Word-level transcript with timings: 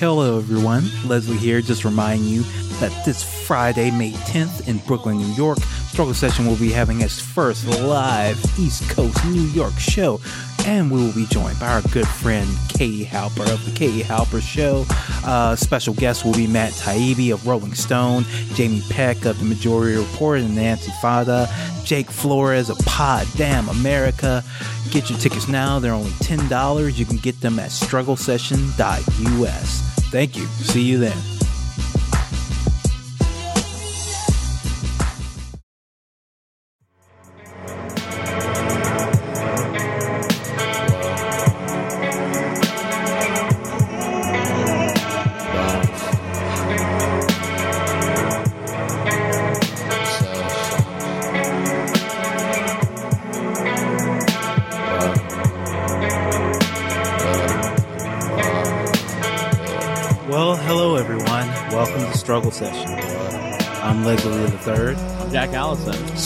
Hello, 0.00 0.38
everyone. 0.38 0.90
Leslie 1.06 1.36
here, 1.36 1.60
just 1.60 1.84
reminding 1.84 2.26
you 2.26 2.42
that 2.80 3.04
this 3.04 3.22
Friday, 3.46 3.92
May 3.92 4.10
10th, 4.10 4.66
in 4.68 4.78
Brooklyn, 4.78 5.18
New 5.18 5.32
York, 5.34 5.58
Struggle 5.88 6.14
Session 6.14 6.46
will 6.46 6.56
be 6.56 6.72
having 6.72 7.00
its 7.00 7.20
first 7.20 7.64
live 7.80 8.36
East 8.58 8.90
Coast 8.90 9.24
New 9.26 9.40
York 9.40 9.72
show. 9.78 10.20
And 10.64 10.90
we 10.90 11.02
will 11.02 11.12
be 11.12 11.26
joined 11.26 11.60
by 11.60 11.68
our 11.68 11.82
good 11.92 12.08
friend 12.08 12.48
Katie 12.68 13.04
Halper 13.04 13.52
of 13.52 13.62
the 13.64 13.70
Katie 13.72 14.02
Halper 14.02 14.40
Show. 14.40 14.86
Uh, 15.24 15.54
special 15.56 15.92
guests 15.94 16.24
will 16.24 16.32
be 16.32 16.46
Matt 16.46 16.72
Taibbi 16.72 17.32
of 17.32 17.46
Rolling 17.46 17.74
Stone, 17.74 18.24
Jamie 18.54 18.82
Peck 18.88 19.26
of 19.26 19.38
The 19.38 19.44
Majority 19.44 19.98
Report 19.98 20.40
and 20.40 20.56
Nancy 20.56 20.90
Fada, 21.02 21.48
Jake 21.84 22.10
Flores 22.10 22.70
of 22.70 22.78
Pod 22.80 23.26
Damn 23.36 23.68
America. 23.68 24.42
Get 24.90 25.10
your 25.10 25.18
tickets 25.18 25.48
now. 25.48 25.78
They're 25.78 25.92
only 25.92 26.10
$10. 26.12 26.96
You 26.96 27.04
can 27.04 27.18
get 27.18 27.38
them 27.40 27.58
at 27.58 27.70
strugglesession.us. 27.70 29.80
Thank 30.10 30.36
you. 30.36 30.46
See 30.46 30.82
you 30.82 30.98
then. 30.98 31.16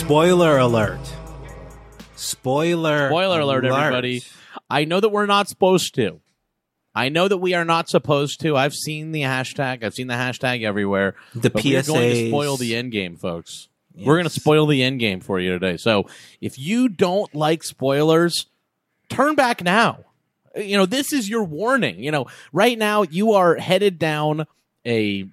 Spoiler 0.09 0.57
alert. 0.57 1.01
Spoiler. 2.17 3.11
Spoiler 3.11 3.41
alert, 3.41 3.67
everybody. 3.67 4.23
I 4.71 4.87
know 4.87 5.01
that 5.01 5.11
we're 5.11 5.27
not 5.27 5.51
supposed 5.51 5.95
to. 5.97 6.23
I 6.95 7.11
know 7.11 7.29
that 7.29 7.37
we 7.37 7.53
are 7.53 7.67
not 7.67 7.91
supposed 7.91 8.41
to. 8.41 8.57
I've 8.57 8.73
seen 8.73 9.13
the 9.13 9.21
hashtag. 9.21 9.85
I've 9.85 9.93
seen 9.93 10.07
the 10.07 10.15
hashtag 10.15 10.65
everywhere. 10.65 11.15
The 11.35 11.51
but 11.51 11.63
we're 11.63 11.83
going 11.83 12.11
to 12.11 12.29
spoil 12.29 12.57
the 12.57 12.75
end 12.75 12.91
game, 12.91 13.19
folks. 13.19 13.69
We're 13.95 14.15
going 14.15 14.25
to 14.25 14.31
spoil 14.31 14.65
the 14.65 14.83
end 14.83 14.99
game 14.99 15.21
for 15.21 15.39
you 15.41 15.51
today. 15.51 15.77
So 15.77 16.07
if 16.41 16.59
you 16.59 16.89
don't 16.89 17.35
like 17.35 17.63
spoilers, 17.63 18.47
turn 19.11 19.35
back 19.35 19.63
now. 19.63 20.07
You 20.57 20.79
know, 20.79 20.87
this 20.87 21.13
is 21.13 21.29
your 21.29 21.45
warning. 21.45 22.03
You 22.03 22.13
know, 22.13 22.29
right 22.51 22.79
now 22.79 23.03
you 23.03 23.35
are 23.35 23.57
headed 23.57 23.99
down 23.99 24.47
a 24.87 25.27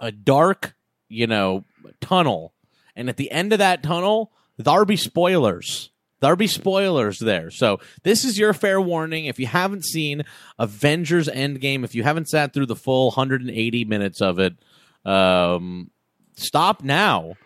a 0.00 0.10
dark, 0.10 0.74
you 1.08 1.28
know, 1.28 1.64
tunnel. 2.00 2.52
And 3.00 3.08
at 3.08 3.16
the 3.16 3.30
end 3.30 3.54
of 3.54 3.58
that 3.60 3.82
tunnel, 3.82 4.30
there'll 4.58 4.84
be 4.84 4.96
spoilers. 4.98 5.88
There'll 6.20 6.36
be 6.36 6.46
spoilers 6.46 7.18
there. 7.18 7.50
So 7.50 7.80
this 8.02 8.26
is 8.26 8.38
your 8.38 8.52
fair 8.52 8.78
warning. 8.78 9.24
If 9.24 9.38
you 9.40 9.46
haven't 9.46 9.86
seen 9.86 10.22
Avengers 10.58 11.26
Endgame, 11.28 11.82
if 11.82 11.94
you 11.94 12.02
haven't 12.02 12.28
sat 12.28 12.52
through 12.52 12.66
the 12.66 12.76
full 12.76 13.06
180 13.06 13.84
minutes 13.86 14.20
of 14.20 14.38
it, 14.38 14.52
um, 15.06 15.90
stop 16.34 16.82
now 16.84 17.36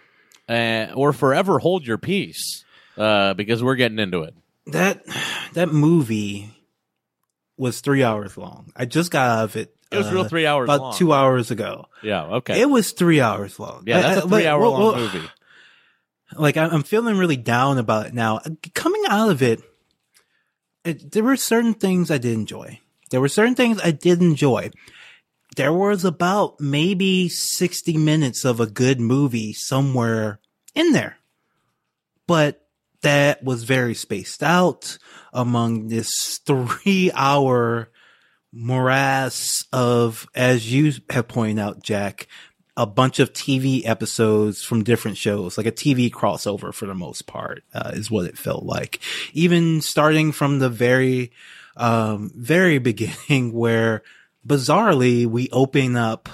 uh, 0.48 0.88
or 0.97 1.12
forever 1.12 1.60
hold 1.60 1.86
your 1.86 1.98
peace 1.98 2.64
uh, 2.98 3.34
because 3.34 3.62
we're 3.62 3.77
getting 3.77 4.00
into 4.00 4.22
it. 4.22 4.34
That 4.66 5.05
that 5.52 5.69
movie 5.72 6.50
was 7.56 7.80
three 7.80 8.02
hours 8.02 8.36
long. 8.36 8.72
I 8.75 8.86
just 8.86 9.12
got 9.12 9.30
out 9.38 9.44
of 9.44 9.56
it. 9.56 9.72
It 9.92 9.98
was 9.98 10.08
uh, 10.08 10.14
real 10.14 10.25
three 10.25 10.47
hours 10.47 10.66
about 10.66 10.80
long. 10.80 10.97
two 10.97 11.12
hours 11.12 11.52
ago. 11.52 11.86
Yeah, 12.02 12.25
okay. 12.25 12.60
It 12.60 12.69
was 12.69 12.91
three 12.91 13.20
hours 13.20 13.60
long. 13.60 13.84
yeah, 13.86 14.00
that's 14.00 14.22
Uh, 14.22 14.27
a 14.27 14.28
three 14.28 14.47
hour 14.48 14.60
well, 14.60 14.72
long 14.72 14.82
well, 14.82 14.97
movie. 14.97 15.28
Like 16.33 16.56
I'm 16.56 16.83
feeling 16.83 17.19
really 17.19 17.36
down 17.36 17.78
about 17.78 18.06
it 18.06 18.15
now. 18.15 18.41
Coming 18.75 19.03
out 19.09 19.31
of 19.31 19.43
it, 19.43 19.62
it, 20.84 21.12
there 21.12 21.22
were 21.22 21.37
certain 21.37 21.75
things 21.75 22.10
I 22.10 22.19
did 22.19 22.34
enjoy. 22.34 22.81
There 23.10 23.21
were 23.21 23.28
certain 23.28 23.54
things 23.54 23.81
I 23.82 23.91
did 23.91 24.21
enjoy. 24.21 24.71
There 25.56 25.72
was 25.72 26.04
about 26.04 26.60
maybe 26.60 27.28
60 27.28 27.97
minutes 27.97 28.44
of 28.44 28.59
a 28.59 28.66
good 28.66 29.00
movie 29.00 29.53
somewhere 29.53 30.41
in 30.75 30.93
there. 30.93 31.19
But 32.26 32.66
that 33.03 33.44
was 33.44 33.65
very 33.65 33.94
spaced 33.94 34.43
out 34.43 34.99
among 35.32 35.88
this 35.88 36.41
three 36.47 37.12
hour 37.15 37.91
morass 38.53 39.65
of, 39.72 40.26
as 40.34 40.72
you 40.72 40.93
have 41.10 41.28
pointed 41.28 41.60
out, 41.60 41.82
Jack, 41.82 42.26
a 42.77 42.87
bunch 42.87 43.21
of 43.21 43.33
TV 43.33 43.87
episodes 43.87 44.62
from 44.62 44.83
different 44.83 45.17
shows, 45.17 45.57
like 45.57 45.67
a 45.67 45.73
TV 45.73 46.11
crossover 46.11 46.75
for 46.75 46.87
the 46.87 46.95
most 46.95 47.27
part, 47.27 47.62
uh, 47.73 47.93
is 47.95 48.11
what 48.11 48.27
it 48.27 48.37
felt 48.37 48.65
like. 48.65 49.01
Even 49.33 49.81
starting 49.81 50.33
from 50.33 50.59
the 50.59 50.69
very, 50.69 51.31
um, 51.77 52.33
very 52.35 52.79
beginning 52.91 53.53
where 53.53 54.03
bizarrely 54.47 55.27
we 55.27 55.49
open 55.51 55.97
up 55.97 56.29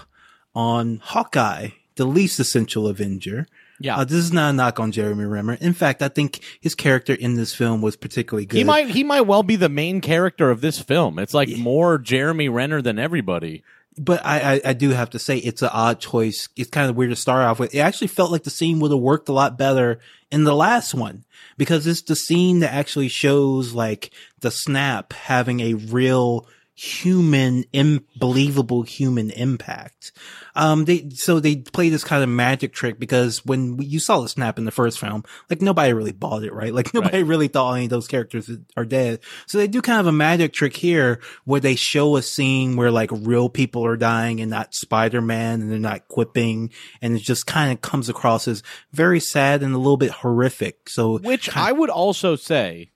on 0.55 1.01
Hawkeye, 1.03 1.71
the 1.97 2.07
least 2.07 2.41
essential 2.41 2.89
Avenger. 2.89 3.47
Yeah. 3.79 3.97
Uh, 3.97 4.05
this 4.05 4.19
is 4.19 4.33
not 4.33 4.51
a 4.51 4.53
knock 4.53 4.79
on 4.79 4.93
Jeremy 4.93 5.25
Renner. 5.25 5.55
In 5.55 5.73
fact, 5.73 6.03
I 6.03 6.09
think 6.09 6.41
his 6.61 6.75
character 6.75 7.15
in 7.15 7.37
this 7.37 7.55
film 7.55 7.81
was 7.81 7.97
particularly 7.97 8.45
good. 8.45 8.59
He 8.59 8.65
might 8.65 8.89
he 8.89 9.05
might 9.05 9.23
well 9.23 9.43
be 9.43 9.57
the 9.57 9.71
main 9.71 10.03
character 10.03 10.51
of 10.51 10.61
this 10.61 10.79
film. 10.79 11.19
It's 11.19 11.33
like 11.33 11.49
more 11.57 11.97
Jeremy 11.97 12.51
Renner 12.51 12.83
than 12.83 12.99
everybody. 12.99 13.63
But 13.99 14.25
I, 14.25 14.55
I, 14.55 14.61
I 14.67 14.73
do 14.73 14.91
have 14.91 15.11
to 15.11 15.19
say 15.19 15.37
it's 15.39 15.63
an 15.63 15.71
odd 15.73 16.01
choice. 16.01 16.49
It's 16.57 16.71
kind 16.71 16.89
of 16.89 16.97
weird 16.97 17.11
to 17.11 17.17
start 17.17 17.43
off 17.43 17.59
with. 17.59 17.75
It 17.75 17.81
actually 17.81 18.09
felt 18.09 18.31
like 18.31 18.45
the 18.45 18.51
scene 18.51 18.81
would 18.81 18.91
have 18.91 19.01
worked 19.01 19.29
a 19.29 19.33
lot 19.33 19.59
better 19.59 20.01
in 20.31 20.45
the 20.45 20.55
last 20.55 20.95
one 20.95 21.25
because 21.57 21.87
it's 21.87 22.03
the 22.03 22.17
scene 22.17 22.61
that 22.61 22.73
actually 22.73 23.09
shows 23.09 23.73
like 23.75 24.11
the 24.41 24.51
snap 24.51 25.13
having 25.13 25.61
a 25.61 25.75
real 25.75 26.47
human, 26.83 27.63
unbelievable 27.75 28.81
human 28.83 29.29
impact. 29.33 30.13
Um, 30.55 30.87
they, 30.87 31.11
so 31.11 31.39
they 31.39 31.57
play 31.57 31.91
this 31.91 32.05
kind 32.05 32.23
of 32.23 32.31
magic 32.31 32.73
trick 32.73 32.99
because 32.99 33.45
when 33.45 33.77
we- 33.77 33.85
you 33.85 34.01
saw 34.01 34.21
the 34.21 34.29
snap 34.31 34.57
in 34.57 34.65
the 34.65 34.71
first 34.71 34.99
film, 34.99 35.23
like 35.51 35.61
nobody 35.61 35.93
really 35.93 36.13
bought 36.13 36.43
it, 36.43 36.55
right? 36.55 36.73
Like 36.81 36.95
nobody 36.95 37.23
really 37.23 37.49
thought 37.49 37.75
any 37.75 37.85
of 37.85 37.91
those 37.91 38.09
characters 38.09 38.51
are 38.79 38.87
dead. 38.87 39.21
So 39.47 39.59
they 39.59 39.69
do 39.69 39.83
kind 39.83 40.01
of 40.01 40.07
a 40.07 40.13
magic 40.13 40.55
trick 40.55 40.75
here 40.75 41.21
where 41.45 41.61
they 41.61 41.75
show 41.75 42.17
a 42.17 42.23
scene 42.23 42.77
where 42.77 42.91
like 42.91 43.11
real 43.13 43.51
people 43.51 43.85
are 43.85 43.99
dying 43.99 44.41
and 44.41 44.51
not 44.51 44.75
Spider-Man 44.75 45.61
and 45.61 45.71
they're 45.71 45.79
not 45.79 46.09
quipping 46.09 46.71
and 47.03 47.15
it 47.15 47.21
just 47.23 47.47
kind 47.47 47.71
of 47.73 47.83
comes 47.83 48.09
across 48.09 48.49
as 48.49 48.63
very 48.93 49.21
sad 49.21 49.63
and 49.63 49.75
a 49.75 49.79
little 49.79 49.99
bit 49.99 50.11
horrific. 50.13 50.89
So 50.89 51.19
Which 51.19 51.55
I 51.55 51.73
would 51.73 51.91
also 51.91 52.37
say, 52.37 52.93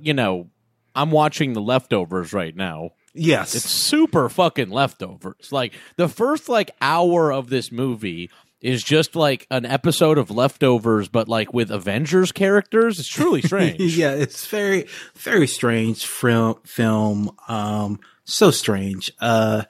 you 0.00 0.14
know, 0.14 0.48
I'm 0.96 1.10
watching 1.12 1.52
the 1.52 1.60
leftovers 1.60 2.32
right 2.32 2.56
now. 2.56 2.90
yes, 3.14 3.54
It's 3.54 3.68
super 3.70 4.28
fucking 4.28 4.70
leftovers. 4.70 5.52
Like 5.52 5.74
the 5.96 6.08
first 6.08 6.48
like 6.48 6.70
hour 6.80 7.32
of 7.32 7.48
this 7.50 7.70
movie 7.70 8.30
is 8.62 8.82
just 8.82 9.14
like 9.14 9.46
an 9.50 9.64
episode 9.66 10.16
of 10.18 10.30
leftovers, 10.30 11.08
but 11.08 11.28
like 11.28 11.52
with 11.52 11.70
Avengers 11.70 12.32
characters. 12.32 12.98
It's 12.98 13.06
truly 13.08 13.42
strange. 13.42 13.80
yeah, 13.96 14.12
it's 14.12 14.46
very, 14.46 14.86
very 15.14 15.46
strange 15.46 16.04
film. 16.06 16.56
Film, 16.64 17.30
um, 17.48 18.00
so 18.24 18.50
strange. 18.50 19.12
Uh, 19.20 19.64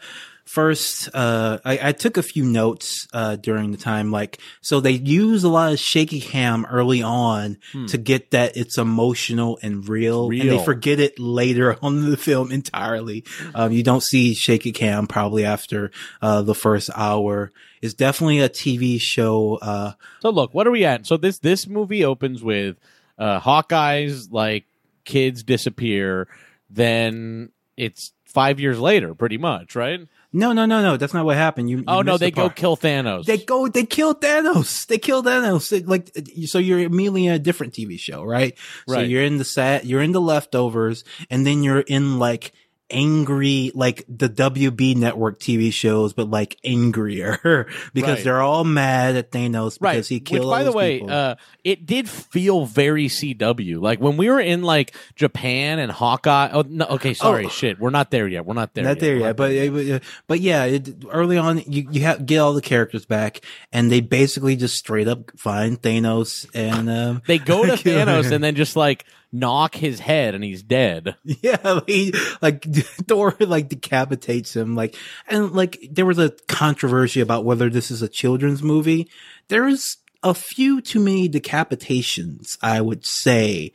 first, 0.47 1.09
uh, 1.15 1.59
I, 1.65 1.89
I 1.89 1.93
took 1.93 2.17
a 2.17 2.23
few 2.23 2.45
notes 2.45 3.07
uh, 3.13 3.37
during 3.37 3.73
the 3.73 3.77
time. 3.77 4.11
Like, 4.11 4.39
so 4.63 4.81
they 4.81 4.93
use 4.93 5.45
a 5.45 5.49
lot 5.49 5.73
of 5.73 5.79
shaky 5.79 6.21
cam 6.21 6.65
early 6.67 7.03
on 7.03 7.59
to 7.89 7.99
get 7.99 8.31
that 8.31 8.57
it's 8.57 8.79
emotional 8.79 9.59
and 9.63 9.87
real, 9.89 10.29
and 10.41 10.51
they 10.59 10.65
forget 10.65 11.01
it 11.01 11.19
later 11.19 11.77
on 11.83 11.99
in 11.99 12.11
the 12.11 12.17
film 12.17 12.51
entirely. 12.53 13.25
Um, 13.55 13.73
you 13.73 13.83
don't 13.83 14.03
see 14.03 14.35
shaky 14.35 14.73
cam 14.73 15.07
probably 15.07 15.45
after 15.45 15.91
uh, 16.23 16.43
the 16.43 16.55
first 16.55 16.89
hour. 16.97 17.53
It's 17.83 17.95
definitely 17.95 18.41
a 18.41 18.49
TV 18.49 19.01
show. 19.01 19.57
Uh, 19.57 19.93
So 20.23 20.31
look, 20.31 20.55
what 20.55 20.67
are 20.67 20.71
we 20.71 20.85
at? 20.85 21.07
So 21.07 21.17
this 21.17 21.39
this 21.41 21.67
movie 21.67 22.05
opens 22.05 22.43
with 22.43 22.77
uh 23.19 23.39
Hawkeye's 23.41 24.31
like 24.31 24.65
kids 25.05 25.43
disappear, 25.43 26.27
then 26.71 27.51
it's 27.77 28.13
five 28.25 28.59
years 28.61 28.79
later, 28.79 29.15
pretty 29.15 29.39
much, 29.39 29.75
right? 29.77 30.01
No, 30.37 30.53
no, 30.53 30.67
no, 30.67 30.83
no. 30.83 30.97
That's 30.97 31.15
not 31.15 31.25
what 31.25 31.37
happened. 31.37 31.71
You, 31.71 31.79
you 31.79 31.85
Oh 31.89 32.03
no, 32.03 32.19
they 32.19 32.27
the 32.31 32.37
go 32.37 32.51
kill 32.51 32.77
Thanos. 32.77 33.25
They 33.25 33.39
go, 33.39 33.69
they 33.69 33.87
kill 33.87 34.15
Thanos. 34.15 34.87
They 34.87 34.99
kill 34.99 35.23
Thanos. 35.23 35.73
It- 35.73 35.89
like, 35.89 36.11
so 36.47 36.59
you're 36.59 36.81
immediately 36.81 37.27
in 37.27 37.33
a 37.33 37.39
different 37.39 37.73
TV 37.73 37.99
show, 37.99 38.23
right? 38.23 38.57
Right. 38.87 38.97
So 38.97 39.01
you're 39.01 39.23
in 39.25 39.39
the 39.39 39.45
set, 39.45 39.87
you're 39.87 40.03
in 40.03 40.13
the 40.13 40.21
leftovers, 40.21 41.05
and 41.31 41.47
then 41.47 41.63
you're 41.63 41.81
in 41.81 42.19
like 42.19 42.53
angry, 42.91 43.73
like 43.75 44.05
the 44.09 44.29
WB 44.29 44.97
network 44.97 45.39
TV 45.41 45.73
shows, 45.73 46.13
but 46.13 46.31
like 46.31 46.57
angrier 46.65 47.67
because 47.95 48.17
Right. 48.17 48.25
they're 48.25 48.41
all 48.43 48.65
mad 48.65 49.17
at 49.17 49.31
Thanos 49.31 49.79
right. 49.81 49.95
because 49.95 50.09
he 50.09 50.17
Which, 50.17 50.25
killed. 50.27 50.51
by 50.51 50.61
all 50.61 50.65
the 50.65 50.73
way, 50.73 51.01
uh, 51.01 51.35
it 51.65 51.85
did 51.87 52.09
feel 52.09 52.65
very 52.67 53.07
CW. 53.09 53.81
Like 53.81 54.01
when 54.01 54.17
we 54.17 54.31
were 54.31 54.41
in 54.41 54.63
like 54.63 54.95
Japan 55.17 55.79
and 55.79 55.91
Hawkeye. 55.91 56.51
Oh 56.53 56.65
no, 56.69 56.85
okay, 56.87 57.15
sorry, 57.15 57.47
Oh. 57.47 57.49
shit, 57.49 57.79
we're 57.81 57.91
not 57.91 58.11
there 58.11 58.29
yet. 58.29 58.47
We're 58.47 58.55
not 58.55 58.75
there. 58.75 58.85
not 58.85 58.91
yet. 58.91 59.01
there 59.01 59.17
yet, 59.17 59.27
not 59.27 59.37
but 59.37 59.49
there 59.49 59.65
it, 59.65 59.73
was- 59.73 60.01
but 60.27 60.41
yeah, 60.41 60.65
it, 60.65 61.05
early 61.11 61.39
on 61.39 61.59
you 61.67 61.89
you 61.91 62.03
have 62.03 62.25
get 62.27 62.39
all 62.39 62.53
the 62.55 62.63
characters 62.63 63.05
back, 63.07 63.41
and 63.73 63.91
they 63.91 64.01
basically 64.01 64.57
just 64.57 64.77
straight 64.77 65.09
up 65.09 65.31
find 65.39 65.81
Thanos 65.81 66.47
and 66.55 66.89
um, 66.89 67.23
They 67.27 67.39
go 67.39 67.65
to. 67.65 67.73
Thanos 67.87 68.31
and 68.33 68.43
then 68.43 68.55
just 68.55 68.77
like 68.77 69.05
knock 69.39 69.75
his 69.75 70.01
head 70.01 70.35
and 70.35 70.43
he's 70.43 70.63
dead. 70.63 71.17
Yeah, 71.43 71.81
he 71.87 72.13
like 72.41 72.65
Thor 73.09 73.37
like 73.41 73.69
decapitates 73.69 74.57
him, 74.57 74.75
like 74.75 74.97
and 75.29 75.53
like 75.53 75.79
there 75.91 76.07
was 76.07 76.19
a 76.19 76.33
controversy 76.49 77.21
about 77.21 77.45
whether 77.45 77.69
this 77.69 77.91
is 77.91 78.03
a 78.03 78.09
children's 78.09 78.63
movie. 78.63 79.09
There's 79.49 79.99
a 80.23 80.35
few 80.35 80.81
too 80.81 81.01
many 81.01 81.29
decapitations, 81.29 82.59
I 82.63 82.81
would 82.81 83.05
say, 83.05 83.73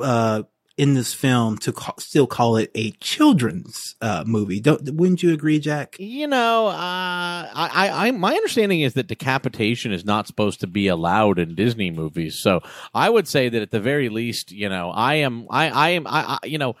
uh, 0.00 0.42
in 0.80 0.94
this 0.94 1.12
film 1.12 1.58
to 1.58 1.74
still 1.98 2.26
call 2.26 2.56
it 2.56 2.70
a 2.74 2.90
children's 2.92 3.96
uh 4.00 4.24
movie. 4.26 4.60
Don't 4.60 4.94
wouldn't 4.94 5.22
you 5.22 5.30
agree, 5.34 5.58
Jack? 5.58 5.96
You 5.98 6.26
know, 6.26 6.68
uh, 6.68 6.72
I, 6.72 7.50
I, 7.54 8.06
I, 8.06 8.10
my 8.12 8.32
understanding 8.32 8.80
is 8.80 8.94
that 8.94 9.06
decapitation 9.06 9.92
is 9.92 10.06
not 10.06 10.26
supposed 10.26 10.60
to 10.60 10.66
be 10.66 10.88
allowed 10.88 11.38
in 11.38 11.54
Disney 11.54 11.90
movies. 11.90 12.40
So 12.40 12.62
I 12.94 13.10
would 13.10 13.28
say 13.28 13.50
that 13.50 13.60
at 13.60 13.70
the 13.70 13.78
very 13.78 14.08
least, 14.08 14.52
you 14.52 14.70
know, 14.70 14.90
I 14.90 15.16
am, 15.16 15.46
I, 15.50 15.68
I 15.68 15.88
am, 15.90 16.06
I, 16.06 16.38
I 16.42 16.46
you 16.46 16.56
know, 16.56 16.76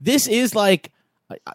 this 0.00 0.28
is 0.28 0.54
like. 0.54 0.92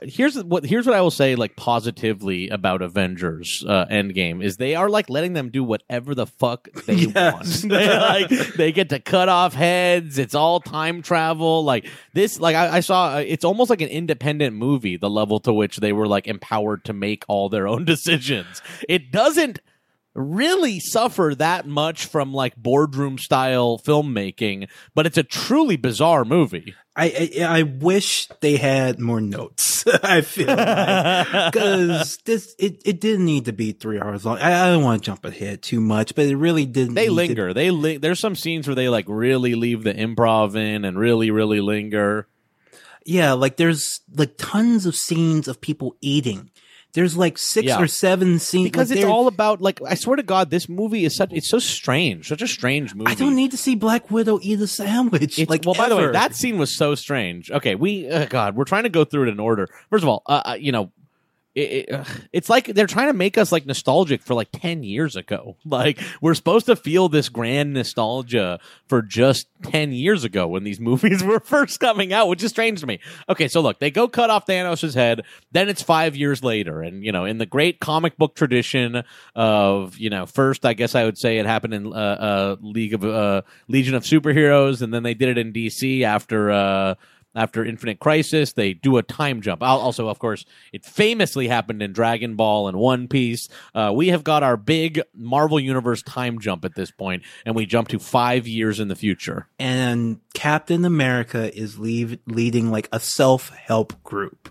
Here's 0.04 0.42
what 0.44 0.66
here's 0.66 0.86
what 0.86 0.96
I 0.96 1.02
will 1.02 1.12
say 1.12 1.36
like 1.36 1.56
positively 1.56 2.50
about 2.50 2.82
Avengers 2.82 3.64
uh, 3.68 3.86
Endgame 3.88 4.44
is 4.44 4.58
they 4.58 4.76
are 4.76 4.90
like 4.90 5.10
letting 5.10 5.34
them 5.34 5.50
do 5.50 5.64
whatever 5.64 6.16
the 6.16 6.26
fuck 6.26 6.70
they 6.86 6.96
Yes. 6.96 7.64
want. 7.64 7.72
they 7.74 7.98
like 7.98 8.30
they 8.56 8.72
get 8.72 8.90
to 8.90 9.00
cut 9.00 9.30
off 9.30 9.54
heads. 9.54 10.18
It's 10.18 10.36
all 10.36 10.60
time 10.60 11.02
travel. 11.02 11.64
Like 11.64 11.88
this, 12.14 12.40
like 12.40 12.56
I, 12.56 12.78
I 12.78 12.80
saw, 12.80 13.16
uh, 13.16 13.24
it's 13.26 13.44
almost 13.44 13.70
like 13.70 13.82
an 13.82 13.90
independent 13.90 14.56
movie. 14.56 14.98
The 14.98 15.10
level 15.10 15.40
to 15.42 15.54
which 15.54 15.78
they 15.78 15.94
were 15.94 16.08
like 16.08 16.28
empowered 16.28 16.86
to 16.86 16.94
make 16.94 17.24
all 17.28 17.50
their 17.50 17.68
own 17.68 17.86
decisions. 17.94 18.62
It 18.88 19.12
doesn't 19.12 19.60
really 20.16 20.80
suffer 20.80 21.36
that 21.38 21.68
much 21.68 22.06
from 22.06 22.34
like 22.34 22.56
boardroom 22.56 23.18
style 23.18 23.78
filmmaking, 23.86 24.70
but 24.96 25.06
it's 25.06 25.18
a 25.18 25.24
truly 25.24 25.76
bizarre 25.76 26.24
movie. 26.26 26.74
I, 26.96 27.30
I 27.38 27.60
I 27.60 27.62
wish 27.64 28.28
they 28.40 28.56
had 28.56 29.00
more 29.00 29.20
notes. 29.20 29.84
I 30.04 30.22
feel 30.22 30.46
because 31.52 32.18
this 32.26 32.56
it, 32.58 32.82
it 32.86 33.02
didn't 33.02 33.26
need 33.26 33.46
to 33.46 33.54
be 33.54 33.74
three 33.74 34.00
hours 34.00 34.26
long. 34.26 34.38
I, 34.38 34.68
I 34.68 34.72
don't 34.72 34.84
want 34.84 35.04
to 35.04 35.06
jump 35.06 35.26
ahead 35.26 35.62
too 35.62 35.82
much, 35.82 36.16
but 36.16 36.26
it 36.26 36.38
really 36.38 36.66
didn't. 36.66 36.94
They 36.96 37.04
need 37.04 37.08
to- 37.10 37.14
linger. 37.14 37.54
They 37.54 37.70
li- 37.72 37.98
there's 37.98 38.20
some 38.22 38.36
scenes 38.36 38.68
where 38.68 38.76
they 38.76 38.88
like 38.90 39.06
really 39.10 39.56
leave 39.56 39.84
the 39.84 39.94
improv 39.94 40.56
in 40.56 40.86
and 40.86 40.98
really 40.98 41.32
really 41.32 41.60
linger. 41.60 42.28
yeah, 43.06 43.34
like 43.34 43.58
there's 43.58 44.00
like 44.16 44.36
tons 44.38 44.86
of 44.86 44.96
scenes 44.96 45.48
of 45.50 45.60
people 45.62 45.96
eating. 46.02 46.50
There's 46.96 47.16
like 47.16 47.38
six 47.38 47.68
Yeah. 47.68 47.80
or 47.80 47.88
seven 47.88 48.40
scenes 48.40 48.66
because 48.66 48.90
like, 48.90 49.00
it's 49.00 49.06
all 49.06 49.28
about 49.28 49.62
like 49.62 49.80
I 49.86 49.96
swear 49.96 50.16
to 50.16 50.24
God, 50.24 50.50
this 50.50 50.68
movie 50.68 51.06
is 51.06 51.16
such 51.16 51.32
it's 51.32 51.50
so 51.50 51.60
strange, 51.60 52.28
such 52.28 52.42
a 52.42 52.48
strange 52.48 52.96
movie. 52.96 53.12
I 53.12 53.16
don't 53.16 53.36
need 53.36 53.52
to 53.52 53.58
see 53.58 53.76
Black 53.76 54.10
Widow 54.10 54.40
eat 54.42 54.60
a 54.62 54.68
sandwich. 54.68 55.38
It's, 55.38 55.50
like 55.50 55.64
well, 55.66 55.76
by 55.76 55.90
the 55.90 55.96
way, 55.96 56.12
that 56.12 56.36
scene 56.36 56.58
was 56.58 56.76
so 56.76 56.96
strange. 56.96 57.52
Okay, 57.52 57.76
we 57.76 58.10
uh, 58.10 58.26
God, 58.26 58.56
we're 58.56 58.64
trying 58.64 58.84
to 58.84 58.90
go 58.90 59.04
through 59.06 59.28
it 59.28 59.30
in 59.30 59.40
order. 59.40 59.68
First 59.90 60.04
of 60.04 60.10
all, 60.10 60.24
uh, 60.26 60.42
uh, 60.46 60.58
you 60.60 60.72
know, 60.72 60.92
it, 61.56 61.90
it, 61.90 62.08
it's 62.34 62.50
like 62.50 62.68
they're 62.68 62.86
trying 62.86 63.08
to 63.08 63.14
make 63.14 63.38
us 63.38 63.52
like 63.52 63.66
nostalgic 63.66 64.22
for 64.22 64.34
like 64.34 64.50
ten 64.52 64.84
years 64.84 65.16
ago. 65.16 65.56
Like 65.76 66.00
we're 66.22 66.36
supposed 66.36 66.68
to 66.68 66.76
feel 66.76 67.10
this 67.10 67.28
grand 67.28 67.74
nostalgia 67.74 68.60
for 68.88 69.02
just 69.02 69.48
ten 69.64 69.92
years 69.92 70.24
ago 70.24 70.48
when 70.48 70.64
these 70.64 70.80
movies 70.92 71.24
were 71.24 71.40
first 71.40 71.80
coming 71.80 72.14
out, 72.14 72.28
which 72.28 72.44
is 72.44 72.52
strange 72.52 72.80
to 72.82 72.88
me. 72.88 73.00
Okay, 73.28 73.48
so 73.48 73.62
look, 73.62 73.80
they 73.80 73.92
go 73.92 74.08
cut 74.08 74.30
off 74.30 74.46
Thanos' 74.46 74.94
head. 74.94 75.24
Then 75.52 75.68
it's 75.68 75.82
five 75.82 76.16
years 76.16 76.44
later, 76.44 76.82
and 76.82 77.04
you 77.04 77.12
know, 77.12 77.26
in 77.26 77.40
the 77.40 77.46
great 77.46 77.80
comic 77.80 78.18
book 78.18 78.36
tradition 78.36 79.04
of 79.36 79.98
you 79.98 80.10
know, 80.10 80.26
first 80.26 80.66
I 80.66 80.74
guess 80.74 80.96
I 80.96 81.04
would 81.04 81.18
say 81.18 81.40
it 81.40 81.46
happened 81.46 81.74
in 81.74 81.88
uh, 81.88 81.90
uh, 81.90 82.56
League 82.62 82.94
of 82.94 83.04
uh, 83.04 83.42
Legion 83.68 83.96
of 83.96 84.04
Superheroes, 84.04 84.82
and 84.82 84.94
then 84.94 85.04
they 85.04 85.14
did 85.14 85.30
it 85.30 85.38
in 85.38 85.52
DC 85.52 86.04
after. 86.04 86.52
Uh, 86.52 86.96
after 87.36 87.66
Infinite 87.66 88.00
Crisis, 88.00 88.54
they 88.54 88.74
do 88.74 88.98
a 88.98 89.04
time 89.04 89.42
jump. 89.42 89.62
Also, 89.62 90.08
of 90.08 90.20
course, 90.20 90.46
it 90.72 90.86
famously 90.86 91.48
happened 91.48 91.82
in 91.82 91.92
Dragon 91.94 92.36
Ball 92.36 92.68
and 92.68 92.78
One 92.78 93.08
Piece. 93.08 93.50
Uh, 93.74 93.92
we 93.94 94.08
have 94.08 94.24
got 94.24 94.42
our 94.44 94.58
big 94.58 95.02
Marvel 95.14 95.60
Universe 95.60 96.02
time 96.02 96.40
jump 96.40 96.64
at 96.66 96.76
this 96.76 96.92
point, 96.92 97.24
and 97.46 97.56
we 97.56 97.66
jump 97.66 97.90
to 97.90 98.00
five 98.00 98.48
years 98.48 98.80
in 98.80 98.88
the 98.88 98.96
future. 98.96 99.48
and 99.60 100.20
Captain 100.34 100.84
America 100.86 101.56
is 101.58 101.80
leave, 101.80 102.18
leading 102.28 102.70
like 102.72 102.90
a 102.92 103.00
self 103.00 103.50
help 103.50 104.02
group. 104.04 104.50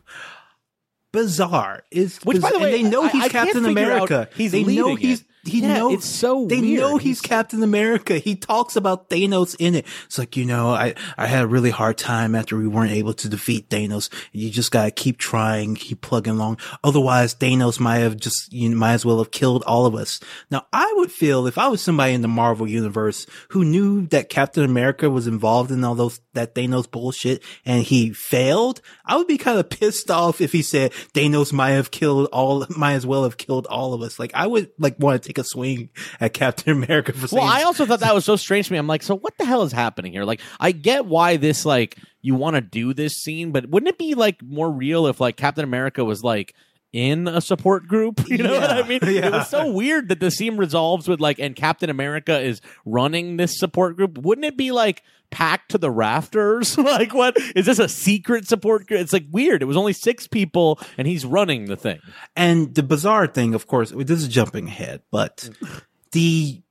Bizarre 1.12 1.84
is 1.92 2.18
Which, 2.24 2.40
by 2.40 2.48
the 2.48 2.54
and 2.56 2.64
way, 2.64 2.70
they 2.82 2.82
know 2.82 3.04
I- 3.04 3.08
he's 3.10 3.24
I 3.24 3.28
Captain 3.28 3.64
America. 3.66 4.28
he's 4.36 4.50
they 4.52 4.64
know 4.64 4.96
he's 4.96 5.20
it. 5.20 5.26
He 5.46 5.60
Yeah, 5.60 5.78
knows 5.78 5.92
it's 5.94 6.06
so 6.06 6.46
they 6.46 6.60
weird. 6.60 6.80
know 6.80 6.96
he's 6.96 7.18
He's- 7.18 7.20
Captain 7.20 7.62
America. 7.62 8.18
He 8.18 8.34
talks 8.36 8.76
about 8.76 9.10
Thanos 9.10 9.54
in 9.58 9.74
it. 9.74 9.86
It's 10.06 10.18
like 10.18 10.36
you 10.36 10.44
know, 10.44 10.70
I 10.70 10.94
I 11.18 11.26
had 11.26 11.44
a 11.44 11.46
really 11.46 11.70
hard 11.70 11.98
time 11.98 12.34
after 12.34 12.56
we 12.56 12.66
weren't 12.66 12.92
able 12.92 13.12
to 13.14 13.28
defeat 13.28 13.68
Thanos. 13.68 14.08
You 14.32 14.50
just 14.50 14.70
gotta 14.70 14.90
keep 14.90 15.18
trying, 15.18 15.74
keep 15.74 16.00
plugging 16.00 16.34
along. 16.34 16.58
Otherwise, 16.82 17.34
Thanos 17.34 17.78
might 17.80 17.98
have 17.98 18.16
just 18.16 18.52
you 18.52 18.70
might 18.70 18.94
as 18.94 19.04
well 19.04 19.18
have 19.18 19.30
killed 19.30 19.62
all 19.66 19.86
of 19.86 19.94
us. 19.94 20.20
Now, 20.50 20.66
I 20.72 20.92
would 20.96 21.12
feel 21.12 21.46
if 21.46 21.58
I 21.58 21.68
was 21.68 21.80
somebody 21.80 22.14
in 22.14 22.22
the 22.22 22.28
Marvel 22.28 22.68
universe 22.68 23.26
who 23.50 23.64
knew 23.64 24.06
that 24.08 24.28
Captain 24.28 24.64
America 24.64 25.10
was 25.10 25.26
involved 25.26 25.70
in 25.70 25.84
all 25.84 25.94
those 25.94 26.20
that 26.32 26.54
Thanos 26.54 26.90
bullshit 26.90 27.42
and 27.64 27.82
he 27.84 28.12
failed, 28.12 28.80
I 29.04 29.16
would 29.16 29.26
be 29.26 29.38
kind 29.38 29.58
of 29.58 29.70
pissed 29.70 30.10
off 30.10 30.40
if 30.40 30.52
he 30.52 30.62
said 30.62 30.92
Thanos 31.14 31.52
might 31.52 31.70
have 31.72 31.90
killed 31.90 32.28
all, 32.32 32.66
might 32.76 32.94
as 32.94 33.06
well 33.06 33.24
have 33.24 33.36
killed 33.36 33.66
all 33.66 33.94
of 33.94 34.02
us. 34.02 34.18
Like 34.18 34.32
I 34.34 34.46
would 34.46 34.70
like 34.78 34.96
want 34.98 35.22
to 35.24 35.32
take 35.34 35.44
a 35.44 35.46
swing 35.46 35.88
at 36.20 36.32
Captain 36.32 36.72
America 36.72 37.12
for 37.12 37.26
saying. 37.28 37.42
Well, 37.42 37.52
I 37.52 37.62
also 37.62 37.86
thought 37.86 38.00
that 38.00 38.14
was 38.14 38.24
so 38.24 38.36
strange 38.36 38.66
to 38.68 38.72
me. 38.72 38.78
I'm 38.78 38.86
like, 38.86 39.02
so 39.02 39.16
what 39.16 39.36
the 39.38 39.44
hell 39.44 39.62
is 39.62 39.72
happening 39.72 40.12
here? 40.12 40.24
Like, 40.24 40.40
I 40.60 40.72
get 40.72 41.06
why 41.06 41.36
this 41.36 41.64
like 41.64 41.96
you 42.22 42.34
want 42.34 42.54
to 42.56 42.60
do 42.60 42.94
this 42.94 43.16
scene, 43.20 43.50
but 43.52 43.68
wouldn't 43.68 43.88
it 43.88 43.98
be 43.98 44.14
like 44.14 44.42
more 44.42 44.70
real 44.70 45.06
if 45.06 45.20
like 45.20 45.36
Captain 45.36 45.64
America 45.64 46.04
was 46.04 46.22
like 46.22 46.54
in 46.92 47.26
a 47.28 47.40
support 47.40 47.86
group? 47.86 48.20
You 48.28 48.38
know 48.38 48.54
what 48.60 48.70
I 48.70 48.78
Yeah, 48.80 48.86
mean? 48.86 49.00
It 49.02 49.32
was 49.32 49.48
so 49.48 49.70
weird 49.70 50.08
that 50.08 50.20
the 50.20 50.30
scene 50.30 50.56
resolves 50.56 51.08
with 51.08 51.20
like, 51.20 51.38
and 51.38 51.54
Captain 51.56 51.90
America 51.90 52.38
is 52.40 52.60
running 52.84 53.36
this 53.36 53.58
support 53.58 53.96
group. 53.96 54.18
Wouldn't 54.18 54.44
it 54.44 54.56
be 54.56 54.70
like 54.70 55.02
packed 55.34 55.72
to 55.72 55.78
the 55.78 55.90
rafters? 55.90 56.78
like, 56.78 57.12
what 57.12 57.36
is 57.56 57.66
this 57.66 57.80
a 57.80 57.88
secret 57.88 58.46
support 58.46 58.86
group? 58.86 59.00
It's 59.00 59.12
like 59.12 59.26
weird. 59.30 59.62
It 59.62 59.66
was 59.66 59.76
only 59.76 59.92
six 59.92 60.28
people, 60.28 60.78
and 60.96 61.08
he's 61.08 61.26
running 61.26 61.66
the 61.66 61.76
thing. 61.76 61.98
And 62.36 62.72
the 62.74 62.84
bizarre 62.84 63.26
thing, 63.26 63.54
of 63.54 63.66
course, 63.66 63.90
this 63.90 64.22
is 64.22 64.28
jumping 64.28 64.68
ahead, 64.68 65.02
but 65.10 65.50
mm. 65.52 65.82
the 66.12 66.62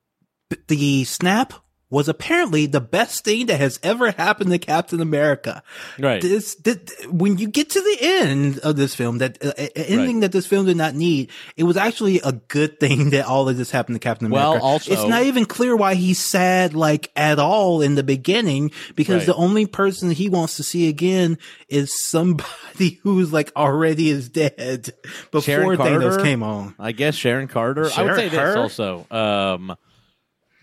the 0.68 1.04
snap 1.04 1.54
was 1.94 2.10
apparently 2.10 2.66
the 2.66 2.82
best 2.82 3.24
thing 3.24 3.46
that 3.46 3.60
has 3.60 3.80
ever 3.84 4.10
happened 4.12 4.50
to 4.50 4.58
Captain 4.58 5.00
America. 5.00 5.62
Right. 6.00 6.20
This, 6.22 6.56
this 6.56 6.78
when 7.08 7.38
you 7.38 7.48
get 7.48 7.70
to 7.70 7.80
the 7.82 7.98
end 8.02 8.58
of 8.60 8.76
this 8.78 8.96
film, 8.96 9.20
that 9.20 9.38
uh, 9.46 9.52
ending 9.76 10.22
that 10.22 10.32
this 10.32 10.48
film 10.48 10.66
did 10.66 10.76
not 10.76 10.96
need, 10.96 11.30
it 11.56 11.66
was 11.66 11.78
actually 11.78 12.20
a 12.22 12.32
good 12.32 12.80
thing 12.80 13.12
that 13.12 13.26
all 13.28 13.48
of 13.48 13.58
this 13.58 13.70
happened 13.70 13.96
to 13.96 14.00
Captain 14.00 14.32
Well, 14.32 14.54
America. 14.54 14.66
also- 14.66 14.92
it's 14.92 15.06
not 15.08 15.22
even 15.24 15.46
clear 15.46 15.76
why 15.76 15.94
he's 15.94 16.18
sad 16.20 16.74
like 16.74 17.12
at 17.16 17.38
all 17.38 17.82
in 17.84 17.94
the 17.94 18.04
beginning 18.04 18.72
because 18.96 19.18
Right. 19.18 19.26
the 19.28 19.36
only 19.36 19.68
person 19.68 20.10
he 20.10 20.30
wants 20.30 20.56
to 20.58 20.64
see 20.64 20.88
again 20.90 21.38
is 21.70 21.94
somebody 22.08 23.00
who's 23.04 23.32
like 23.32 23.52
already 23.56 24.10
is 24.10 24.30
dead 24.30 24.90
before 25.30 25.42
Sharon 25.42 25.78
Thanos 25.78 26.24
came 26.24 26.42
on. 26.42 26.74
I 26.80 26.92
guess 26.92 27.14
Sharon 27.14 27.48
Carter. 27.48 27.82
I 27.84 27.86
would 27.86 28.16
Sharon 28.16 28.18
say 28.18 28.30
this 28.30 28.56
also. 28.56 29.06
Um, 29.12 29.76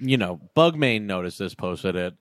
you 0.01 0.17
know, 0.17 0.41
Bugmain 0.57 1.03
noticed 1.03 1.39
this, 1.39 1.55
posted 1.55 1.97
it. 1.97 2.15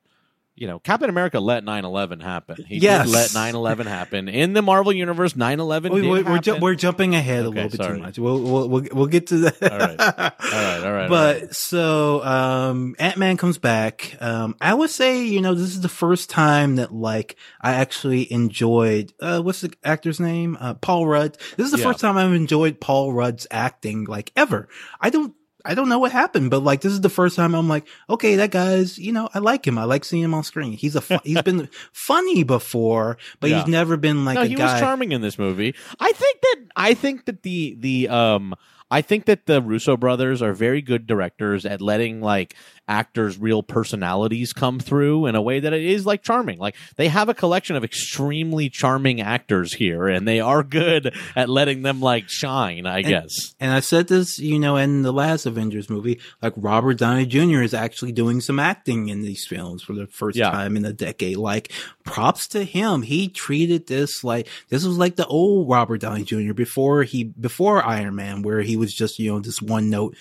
You 0.56 0.68
know, 0.68 0.78
Captain 0.78 1.10
America 1.10 1.40
let 1.40 1.64
9-11 1.64 2.22
happen. 2.22 2.66
He 2.68 2.80
Yes. 2.80 3.06
did 3.06 3.14
let 3.14 3.30
9-11 3.30 3.86
happen. 3.86 4.28
In 4.28 4.52
the 4.52 4.62
Marvel 4.62 4.92
Universe, 4.92 5.32
9-11 5.32 5.94
We, 5.94 6.02
did 6.02 6.12
we, 6.12 6.22
we're, 6.22 6.40
ju- 6.40 6.52
happen. 6.52 6.62
we're 6.62 6.76
jumping 6.76 7.16
ahead 7.16 7.46
a 7.46 7.48
Okay, 7.48 7.56
little 7.64 7.70
bit 7.70 7.78
sorry. 7.78 7.96
too 7.96 8.04
much. 8.04 8.20
We'll, 8.20 8.42
we'll, 8.42 8.68
we'll, 8.68 8.88
we'll 8.92 9.08
get 9.08 9.28
to 9.28 9.38
that. 9.38 9.64
All 9.72 9.80
right. 9.80 10.00
All 10.02 10.18
right, 10.18 10.84
all 10.84 10.92
right. 10.92 11.04
all 11.04 11.08
But 11.08 11.42
right. 11.44 11.56
so, 11.56 12.22
um, 12.26 12.94
Ant-Man 13.00 13.38
comes 13.38 13.58
back. 13.58 14.18
Um, 14.20 14.58
I 14.60 14.74
would 14.74 14.90
say, 14.90 15.24
you 15.24 15.40
know, 15.40 15.54
this 15.54 15.70
is 15.70 15.80
the 15.80 15.88
first 15.88 16.30
time 16.30 16.76
that 16.76 16.94
like 16.94 17.38
I 17.62 17.76
actually 17.76 18.30
enjoyed, 18.30 19.14
uh, 19.22 19.40
what's 19.40 19.62
the 19.62 19.72
actor's 19.86 20.20
name? 20.20 20.58
Uh, 20.60 20.74
Paul 20.74 21.08
Rudd. 21.08 21.38
This 21.56 21.68
is 21.68 21.72
the 21.72 21.78
Yeah. 21.78 21.86
first 21.86 22.02
time 22.02 22.18
I've 22.18 22.34
enjoyed 22.34 22.82
Paul 22.82 23.14
Rudd's 23.14 23.48
acting 23.50 24.04
like 24.04 24.34
ever. 24.36 24.68
I 25.00 25.10
don't 25.10 25.34
I 25.66 25.76
don't 25.76 25.90
know 25.90 26.00
what 26.00 26.12
happened, 26.12 26.50
but 26.52 26.60
like 26.64 26.82
this 26.82 26.94
is 26.94 27.02
the 27.02 27.10
first 27.10 27.36
time 27.36 27.54
I'm 27.54 27.68
like, 27.68 27.88
okay, 28.10 28.36
that 28.38 28.52
guy's, 28.52 28.98
you 28.98 29.12
know, 29.12 29.30
I 29.34 29.40
like 29.40 29.66
him. 29.68 29.78
I 29.78 29.84
like 29.84 30.06
seeing 30.06 30.24
him 30.24 30.34
on 30.34 30.44
screen. 30.44 30.72
He's 30.74 30.96
a 30.96 31.02
fu- 31.02 31.20
he's 31.24 31.42
been 31.42 31.70
funny 31.92 32.44
before, 32.44 33.18
but 33.40 33.50
Yeah. 33.50 33.60
he's 33.60 33.68
never 33.68 33.98
been 33.98 34.26
like 34.26 34.36
no, 34.36 34.44
he 34.44 34.56
guy. 34.56 34.72
was 34.74 34.80
charming 34.80 35.12
in 35.12 35.22
this 35.22 35.38
movie. 35.38 35.76
I 36.00 36.12
think 36.12 36.42
that 36.42 36.56
I 36.76 36.94
think 36.94 37.26
that 37.26 37.44
the 37.44 37.76
the 37.80 38.10
um 38.10 38.56
I 38.92 39.02
think 39.04 39.26
that 39.26 39.46
the 39.46 39.62
Russo 39.62 39.96
brothers 39.98 40.42
are 40.42 40.54
very 40.54 40.82
good 40.82 41.06
directors 41.06 41.64
at 41.66 41.80
letting 41.82 42.22
like 42.22 42.56
actors' 42.90 43.38
real 43.38 43.64
personalities 43.64 44.52
come 44.52 44.80
through 44.80 45.28
in 45.28 45.36
a 45.36 45.42
way 45.42 45.60
that 45.60 45.72
it 45.72 45.84
is 45.84 46.06
like 46.06 46.24
charming. 46.24 46.58
Like 46.60 46.76
they 46.98 47.08
have 47.08 47.30
a 47.30 47.34
collection 47.34 47.76
of 47.76 47.84
extremely 47.84 48.70
charming 48.70 49.22
actors 49.22 49.74
here, 49.74 50.08
and 50.08 50.28
they 50.28 50.40
are 50.40 50.64
good 50.64 51.16
at 51.36 51.48
letting 51.48 51.84
them 51.84 52.02
like 52.02 52.28
shine. 52.28 52.86
I 52.86 53.02
guess. 53.04 53.32
And 53.60 53.72
I 53.72 53.80
said 53.80 54.08
this, 54.08 54.40
you 54.40 54.60
know, 54.60 54.76
in 54.76 55.04
the 55.04 55.14
last 55.14 55.46
Avengers 55.46 55.90
movie, 55.90 56.20
like 56.42 56.54
Robert 56.58 56.98
Downey 56.98 57.26
Jr. 57.26 57.62
is 57.62 57.74
actually 57.74 58.12
doing 58.12 58.42
some 58.42 58.60
acting 58.60 59.10
in 59.10 59.22
these 59.22 59.46
films 59.48 59.84
for 59.84 59.94
the 59.94 60.08
first 60.08 60.38
Yeah. 60.38 60.50
time 60.50 60.76
in 60.76 60.84
a 60.86 60.94
decade. 60.94 61.38
Like, 61.38 61.72
props 62.04 62.48
to 62.50 62.64
him. 62.64 63.04
He 63.04 63.28
treated 63.28 63.86
this 63.88 64.24
like, 64.24 64.48
this 64.70 64.84
was 64.84 64.98
like 64.98 65.16
the 65.16 65.28
old 65.28 65.70
Robert 65.70 66.02
Downey 66.02 66.24
Jr. 66.24 66.54
before 66.54 67.04
he, 67.04 67.26
before 67.26 67.86
Iron 67.86 68.16
Man, 68.16 68.42
where 68.42 68.62
he 68.62 68.76
was 68.78 68.94
just, 68.94 69.20
you 69.20 69.32
know, 69.32 69.40
this 69.40 69.62
one 69.62 69.90
note 69.92 70.16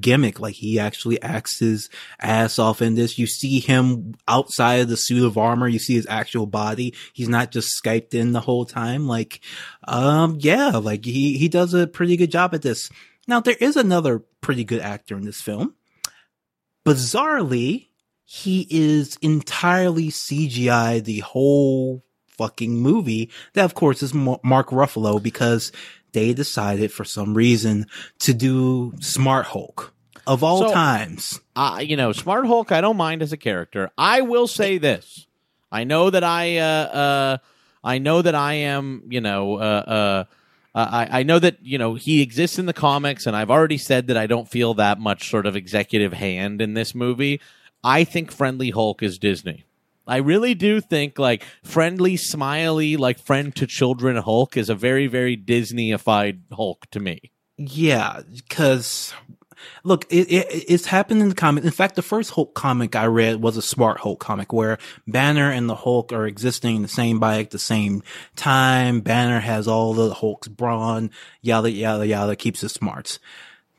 gimmick. 0.00 0.40
Like, 0.40 0.54
he 0.56 0.78
actually 0.80 1.20
acts 1.22 1.58
his 1.60 1.88
ass 2.20 2.58
off 2.58 2.82
in 2.82 2.94
this. 2.94 3.18
You 3.18 3.26
see 3.26 3.60
him 3.60 4.14
outside 4.28 4.80
of 4.80 4.88
the 4.88 4.96
suit 4.96 5.24
of 5.24 5.38
armor. 5.38 5.68
You 5.68 5.78
see 5.78 5.94
his 5.94 6.06
actual 6.08 6.46
body. 6.46 6.94
He's 7.12 7.28
not 7.28 7.50
just 7.50 7.80
Skyped 7.82 8.14
in 8.14 8.32
the 8.32 8.40
whole 8.40 8.64
time. 8.64 9.06
Like, 9.06 9.40
um, 9.84 10.36
yeah, 10.40 10.76
like 10.76 11.04
he, 11.04 11.38
he 11.38 11.48
does 11.48 11.74
a 11.74 11.86
pretty 11.86 12.16
good 12.16 12.30
job 12.30 12.54
at 12.54 12.62
this. 12.62 12.90
Now, 13.26 13.40
there 13.40 13.56
is 13.60 13.76
another 13.76 14.20
pretty 14.40 14.64
good 14.64 14.80
actor 14.80 15.16
in 15.16 15.24
this 15.24 15.40
film. 15.40 15.74
Bizarrely, 16.84 17.86
he 18.24 18.66
is 18.70 19.16
entirely 19.22 20.08
CGI 20.08 21.04
the 21.04 21.20
whole 21.20 22.04
fucking 22.26 22.74
movie. 22.74 23.30
That, 23.52 23.64
of 23.64 23.74
course, 23.74 24.02
is 24.02 24.14
Mark 24.14 24.70
Ruffalo 24.70 25.22
because 25.22 25.70
they 26.12 26.32
decided 26.32 26.92
for 26.92 27.04
some 27.04 27.34
reason 27.34 27.86
to 28.20 28.34
do 28.34 28.94
Smart 29.00 29.46
Hulk 29.46 29.91
of 30.26 30.42
all 30.42 30.68
So- 30.68 30.72
times. 30.72 31.40
uh, 31.56 31.80
you 31.84 31.96
know, 31.96 32.12
Smart 32.12 32.46
Hulk, 32.46 32.72
I 32.72 32.80
don't 32.80 32.96
mind 32.96 33.22
as 33.22 33.32
a 33.32 33.36
character. 33.36 33.90
I 33.98 34.20
will 34.22 34.46
say 34.46 34.78
this: 34.78 35.26
I 35.70 35.84
know 35.84 36.10
that 36.10 36.24
I, 36.24 36.58
uh, 36.58 36.64
uh, 36.64 37.36
I 37.84 37.98
know 37.98 38.22
that 38.22 38.34
I 38.34 38.54
am, 38.54 39.02
you 39.08 39.20
know, 39.20 39.56
uh, 39.56 39.60
uh, 39.60 40.24
I, 40.74 41.20
I 41.20 41.22
know 41.22 41.38
that 41.38 41.58
you 41.62 41.76
know 41.78 41.94
he 41.94 42.22
exists 42.22 42.58
in 42.58 42.66
the 42.66 42.72
comics, 42.72 43.26
and 43.26 43.36
I've 43.36 43.50
already 43.50 43.78
said 43.78 44.06
that 44.06 44.16
I 44.16 44.26
don't 44.26 44.48
feel 44.48 44.74
that 44.74 44.98
much 44.98 45.28
sort 45.28 45.46
of 45.46 45.56
executive 45.56 46.12
hand 46.14 46.60
in 46.62 46.74
this 46.74 46.94
movie. 46.94 47.40
I 47.84 48.04
think 48.04 48.30
Friendly 48.32 48.70
Hulk 48.70 49.02
is 49.02 49.18
Disney. 49.18 49.64
I 50.06 50.16
really 50.16 50.54
do 50.54 50.80
think 50.80 51.18
like 51.18 51.44
friendly, 51.62 52.16
smiley, 52.16 52.96
like 52.96 53.18
friend 53.20 53.54
to 53.56 53.66
children 53.66 54.16
Hulk 54.16 54.56
is 54.56 54.68
a 54.68 54.74
very, 54.74 55.06
very 55.06 55.36
Disneyified 55.36 56.40
Hulk 56.52 56.86
to 56.90 57.00
me. 57.00 57.30
Yeah, 57.56 58.22
because 58.34 59.14
look, 59.84 60.06
it, 60.10 60.30
it 60.30 60.64
it's 60.68 60.86
happened 60.86 61.22
in 61.22 61.28
the 61.28 61.34
comic. 61.34 61.64
In 61.64 61.70
fact, 61.70 61.96
the 61.96 62.02
first 62.02 62.30
Hulk 62.30 62.54
comic 62.54 62.96
I 62.96 63.06
read 63.06 63.42
was 63.42 63.56
a 63.56 63.62
Smart 63.62 64.00
Hulk 64.00 64.20
comic 64.20 64.52
where 64.52 64.78
Banner 65.06 65.50
and 65.50 65.68
the 65.68 65.74
Hulk 65.74 66.12
are 66.12 66.26
existing 66.26 66.76
in 66.76 66.82
the 66.82 66.88
same 66.88 67.18
bike 67.18 67.46
at 67.46 67.50
the 67.50 67.58
same 67.58 68.02
time. 68.36 69.00
Banner 69.00 69.40
has 69.40 69.68
all 69.68 69.94
the 69.94 70.14
Hulk's 70.14 70.48
brawn, 70.48 71.10
yada 71.40 71.70
yada 71.70 72.06
yada, 72.06 72.36
keeps 72.36 72.60
his 72.60 72.72
smarts. 72.72 73.18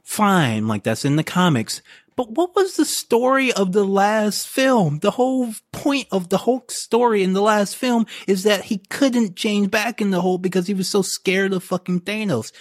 Fine, 0.04 0.68
like 0.68 0.84
that's 0.84 1.06
in 1.06 1.16
the 1.16 1.24
comics. 1.24 1.82
But 2.16 2.32
what 2.32 2.56
was 2.56 2.76
the 2.76 2.86
story 2.86 3.52
of 3.52 3.72
the 3.72 3.84
last 3.84 4.48
film? 4.48 5.00
The 5.00 5.12
whole 5.12 5.52
point 5.72 6.08
of 6.12 6.30
the 6.30 6.38
Hulk 6.38 6.70
story 6.70 7.24
in 7.24 7.34
the 7.34 7.42
last 7.42 7.76
film 7.76 8.06
is 8.28 8.44
that 8.44 8.66
he 8.66 8.78
couldn't 8.78 9.36
change 9.36 9.72
back 9.72 10.00
in 10.00 10.12
the 10.12 10.22
Hulk 10.22 10.44
because 10.44 10.68
he 10.68 10.76
was 10.76 10.88
so 10.88 11.02
scared 11.02 11.54
of 11.54 11.64
fucking 11.64 12.02
Thanos 12.02 12.52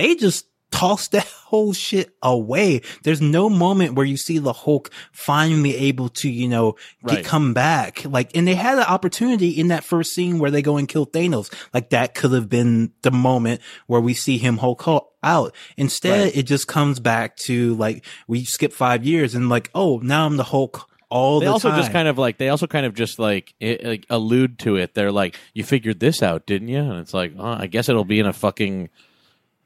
they 0.00 0.14
just 0.14 0.46
tossed 0.70 1.12
that 1.12 1.26
whole 1.46 1.72
shit 1.72 2.14
away. 2.22 2.80
There's 3.02 3.20
no 3.20 3.48
moment 3.50 3.94
where 3.94 4.06
you 4.06 4.16
see 4.16 4.38
the 4.38 4.52
Hulk 4.52 4.90
finally 5.12 5.76
able 5.76 6.08
to, 6.10 6.30
you 6.30 6.48
know, 6.48 6.76
get 7.06 7.16
Right. 7.16 7.24
come 7.24 7.52
back. 7.54 8.04
Like, 8.04 8.36
and 8.36 8.46
they 8.46 8.54
had 8.54 8.78
an 8.78 8.84
opportunity 8.84 9.48
in 9.50 9.68
that 9.68 9.84
first 9.84 10.12
scene 10.14 10.38
where 10.38 10.50
they 10.50 10.62
go 10.62 10.76
and 10.76 10.88
kill 10.88 11.06
Thanos. 11.06 11.52
Like 11.74 11.90
that 11.90 12.14
could 12.14 12.32
have 12.32 12.48
been 12.48 12.92
the 13.02 13.10
moment 13.10 13.60
where 13.86 14.00
we 14.00 14.14
see 14.14 14.38
him 14.38 14.58
Hulk 14.58 14.80
Hulk 14.82 15.12
out. 15.22 15.54
Instead, 15.76 16.24
Right. 16.24 16.36
it 16.36 16.42
just 16.44 16.66
comes 16.68 17.00
back 17.00 17.36
to 17.46 17.74
like, 17.74 18.04
we 18.28 18.44
skip 18.44 18.72
five 18.72 19.04
years 19.04 19.34
and 19.34 19.48
like, 19.48 19.70
oh, 19.74 19.98
now 20.02 20.26
I'm 20.26 20.36
the 20.36 20.44
Hulk 20.44 20.86
all 21.10 21.40
they 21.40 21.46
the 21.46 21.50
also 21.52 21.70
time. 21.70 21.80
just 21.80 21.90
kind 21.90 22.06
of 22.06 22.18
like 22.18 22.38
they 22.38 22.48
also 22.50 22.68
kind 22.68 22.86
of 22.86 22.94
just 22.94 23.18
like, 23.18 23.52
it, 23.58 23.84
like 23.84 24.06
allude 24.08 24.60
to 24.60 24.76
it. 24.76 24.94
They're 24.94 25.10
like, 25.10 25.36
"You 25.54 25.64
figured 25.64 25.98
this 25.98 26.22
out, 26.22 26.46
didn't 26.46 26.68
you?" 26.68 26.78
And 26.78 27.00
it's 27.00 27.12
like, 27.12 27.32
oh, 27.36 27.56
I 27.58 27.66
guess 27.66 27.88
it'll 27.88 28.04
be 28.04 28.20
in 28.20 28.26
a 28.26 28.32
fucking 28.32 28.90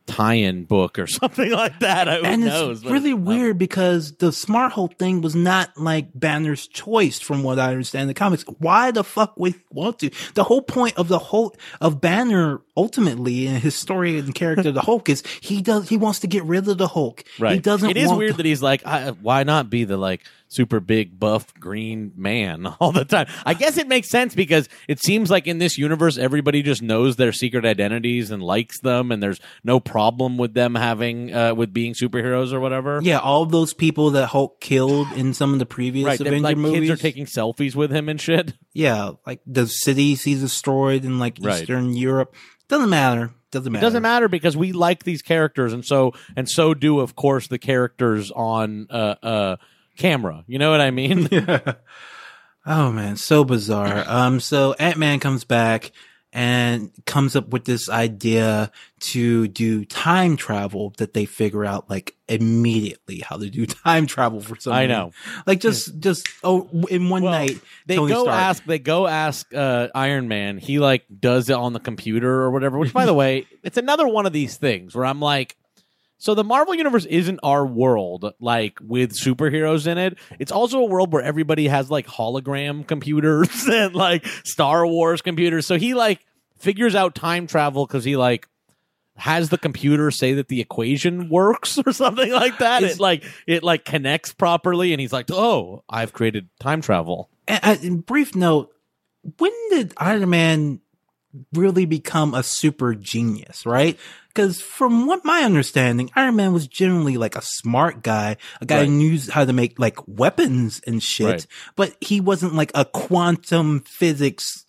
tie-in 0.07 0.65
book 0.65 0.99
or 0.99 1.07
something 1.07 1.51
like 1.51 1.79
that. 1.81 2.07
Who 2.09 2.25
and 2.25 2.45
knows? 2.45 2.83
it's 2.83 2.91
really 2.91 3.15
weird 3.15 3.53
um, 3.53 3.59
because 3.59 4.13
the 4.17 4.33
Smart 4.33 4.73
Hulk 4.73 4.99
thing 4.99 5.21
was 5.21 5.35
not 5.35 5.77
like 5.77 6.09
Banner's 6.15 6.67
choice, 6.67 7.21
from 7.21 7.43
what 7.43 7.59
I 7.59 7.71
understand 7.71 8.03
in 8.03 8.09
the 8.09 8.15
comics. 8.15 8.45
Why 8.59 8.91
the 8.91 9.05
fuck 9.05 9.39
would 9.39 9.55
want 9.71 10.01
to? 10.01 10.11
The 10.35 10.45
whole 10.45 10.63
point 10.63 10.97
of 10.97 11.09
the 11.09 11.19
Hulk 11.19 11.57
of 11.81 12.01
Banner, 12.01 12.61
ultimately, 12.77 13.47
in 13.47 13.57
his 13.57 13.75
story 13.75 14.19
and 14.19 14.35
character, 14.35 14.73
the 14.73 14.83
Hulk 14.83 15.09
is 15.09 15.23
he 15.41 15.63
does 15.63 15.89
he 15.89 15.97
wants 15.97 16.21
to 16.21 16.27
get 16.27 16.45
rid 16.45 16.69
of 16.69 16.79
the 16.79 16.89
Hulk. 16.89 17.25
Right. 17.39 17.55
He 17.55 17.61
doesn't. 17.61 17.91
It 17.91 17.97
is 17.97 18.13
weird 18.13 18.35
the- 18.35 18.37
that 18.39 18.47
he's 18.47 18.63
like, 18.63 18.87
I, 18.87 19.11
why 19.11 19.45
not 19.45 19.71
be 19.71 19.85
the 19.85 19.97
like 19.97 20.23
super 20.49 20.79
big 20.81 21.19
buff 21.19 21.53
green 21.55 22.13
man 22.17 22.67
all 22.81 22.93
the 22.93 23.05
time? 23.05 23.27
I 23.45 23.55
guess 23.55 23.77
it 23.79 23.89
makes 23.89 24.09
sense 24.09 24.35
because 24.35 24.69
it 24.89 25.01
seems 25.03 25.31
like 25.31 25.47
in 25.47 25.59
this 25.59 25.77
universe 25.79 26.17
everybody 26.19 26.63
just 26.63 26.83
knows 26.83 27.17
their 27.17 27.33
secret 27.33 27.65
identities 27.65 28.31
and 28.31 28.43
likes 28.43 28.81
them, 28.81 29.11
and 29.11 29.23
there's 29.23 29.41
no 29.65 29.81
problem 29.81 30.37
with 30.39 30.55
them 30.55 30.75
having 30.75 31.35
uh, 31.35 31.55
with 31.55 31.73
being 31.73 31.95
superheroes 31.95 32.53
or 32.53 32.61
whatever. 32.61 33.01
yeah, 33.03 33.19
all 33.19 33.47
those 33.47 33.75
people 33.75 34.11
that 34.11 34.27
Hulk 34.29 34.61
killed 34.61 35.09
in 35.17 35.35
some 35.35 35.53
of 35.53 35.59
the 35.59 35.67
previous 35.67 36.07
Right, 36.07 36.21
Avenger 36.21 36.41
like 36.41 36.57
movies. 36.57 36.89
kids 36.89 37.01
are 37.01 37.03
taking 37.03 37.27
selfies 37.27 37.75
with 37.75 37.91
him 37.91 38.09
and 38.09 38.21
shit. 38.21 38.55
yeah, 38.73 39.13
like 39.27 39.41
the 39.47 39.67
cities 39.67 40.23
he's 40.25 40.41
destroyed 40.41 41.05
in 41.05 41.19
like 41.19 41.39
Right. 41.41 41.63
Eastern 41.63 41.97
Europe. 41.97 42.35
Doesn't 42.69 42.91
matter. 42.91 43.33
Doesn't 43.51 43.69
It 43.69 43.71
matter. 43.73 43.87
doesn't 43.87 44.03
matter 44.03 44.29
because 44.29 44.57
we 44.57 44.73
like 44.73 45.05
these 45.05 45.23
characters, 45.23 45.73
and 45.73 45.85
so 45.85 46.13
and 46.35 46.49
so 46.49 46.75
do, 46.75 46.99
of 47.01 47.15
course, 47.15 47.47
the 47.49 47.59
characters 47.59 48.31
on 48.33 48.87
uh, 48.91 49.15
uh, 49.23 49.57
camera. 49.97 50.45
You 50.47 50.59
know 50.59 50.71
what 50.71 50.81
I 50.81 50.91
mean? 50.91 51.29
yeah. 51.33 51.75
Oh 52.67 52.91
man, 52.93 53.17
so 53.17 53.45
bizarre. 53.45 54.05
Um, 54.07 54.41
so 54.41 54.73
Ant 54.75 54.97
Man 54.97 55.21
comes 55.21 55.45
back 55.45 55.93
and 56.33 56.91
comes 57.07 57.37
up 57.37 57.51
with 57.51 57.65
this 57.65 57.89
idea 57.89 58.73
to 58.99 59.47
do 59.47 59.85
time 59.85 60.37
travel 60.37 60.93
that 60.99 61.15
they 61.15 61.27
figure 61.27 61.65
out 61.65 61.89
like 61.89 62.17
immediately 62.27 63.21
how 63.21 63.37
to 63.37 63.49
do 63.49 63.67
time 63.85 64.07
travel 64.07 64.41
for 64.41 64.57
some 64.59 64.73
I 64.73 64.87
know. 64.87 65.13
Like 65.47 65.61
just, 65.61 66.01
just, 66.01 66.27
oh, 66.43 66.69
in 66.91 67.09
one 67.09 67.23
Well, 67.23 67.33
night, 67.33 67.61
They 67.87 67.97
Tony 67.97 68.13
go 68.13 68.25
Stark. 68.25 68.37
ask. 68.41 68.65
They 68.65 68.79
go 68.81 69.07
ask 69.07 69.55
uh, 69.55 69.89
Iron 69.95 70.27
Man. 70.27 70.59
He 70.59 70.81
like 70.81 71.05
does 71.21 71.51
it 71.51 71.55
on 71.57 71.73
the 71.73 71.81
computer 71.81 72.29
or 72.29 72.51
whatever. 72.51 72.79
Which, 72.79 72.93
by 72.93 73.07
the 73.07 73.15
way, 73.15 73.47
it's 73.63 73.77
another 73.77 74.09
one 74.09 74.27
of 74.27 74.33
these 74.33 74.57
things 74.57 74.95
where 74.95 75.05
I'm 75.05 75.21
like, 75.21 75.57
so 76.25 76.35
the 76.35 76.43
Marvel 76.43 76.75
universe 76.75 77.05
isn't 77.05 77.39
our 77.43 77.67
world, 77.67 78.33
like 78.41 78.79
with 78.81 79.13
superheroes 79.13 79.87
in 79.87 79.99
it. 79.99 80.17
It's 80.39 80.51
also 80.51 80.79
a 80.79 80.87
world 80.87 81.13
where 81.13 81.21
everybody 81.21 81.69
has 81.69 81.91
like 81.91 82.07
hologram 82.07 82.87
computers 82.87 83.67
and 83.71 83.95
like 83.95 84.25
Star 84.43 84.87
Wars 84.87 85.21
computers. 85.21 85.67
So 85.67 85.77
he 85.77 85.93
like 85.93 86.25
figures 86.57 86.95
out 86.95 87.15
time 87.15 87.47
travel 87.47 87.87
because 87.87 88.05
he 88.05 88.17
like 88.17 88.49
has 89.17 89.51
the 89.51 89.59
computer 89.59 90.11
say 90.11 90.33
that 90.33 90.49
the 90.49 90.63
equation 90.63 91.29
works 91.29 91.79
or 91.87 91.93
something 91.93 92.33
like 92.33 92.57
that. 92.57 92.83
Is- 92.83 92.93
it 92.95 93.01
like 93.01 93.25
it 93.47 93.63
like 93.63 93.85
connects 93.85 94.33
properly, 94.33 94.95
and 94.95 95.03
he's 95.03 95.13
like, 95.13 95.31
"Oh, 95.31 95.85
I've 95.91 96.15
created 96.15 96.49
time 96.59 96.81
travel." 96.81 97.29
And, 97.47 97.85
in 97.85 98.01
brief 98.01 98.35
note, 98.35 98.71
when 99.37 99.53
did 99.69 99.93
Iron 99.99 100.31
Man 100.31 100.81
really 101.53 101.85
become 101.85 102.35
a 102.35 102.43
super 102.43 102.95
genius, 102.95 103.67
right? 103.67 103.99
Because 104.29 104.61
from 104.61 105.07
what 105.07 105.25
my 105.25 105.43
understanding, 105.43 106.11
Iron 106.17 106.37
Man 106.37 106.53
was 106.53 106.67
generally 106.67 107.17
like 107.17 107.37
a 107.37 107.43
smart 107.43 108.03
guy, 108.03 108.37
a 108.61 108.67
guy 108.67 108.79
Right. 108.81 108.89
who 108.89 108.93
knew 108.95 109.19
how 109.31 109.45
to 109.45 109.53
make 109.53 109.79
like 109.79 109.99
weapons 110.09 110.81
and 110.87 111.03
shit, 111.03 111.27
Right. 111.27 111.47
but 111.77 111.97
he 112.01 112.21
wasn't 112.21 112.55
like 112.55 112.73
a 112.75 112.85
quantum 112.85 113.81
physics 113.87 114.65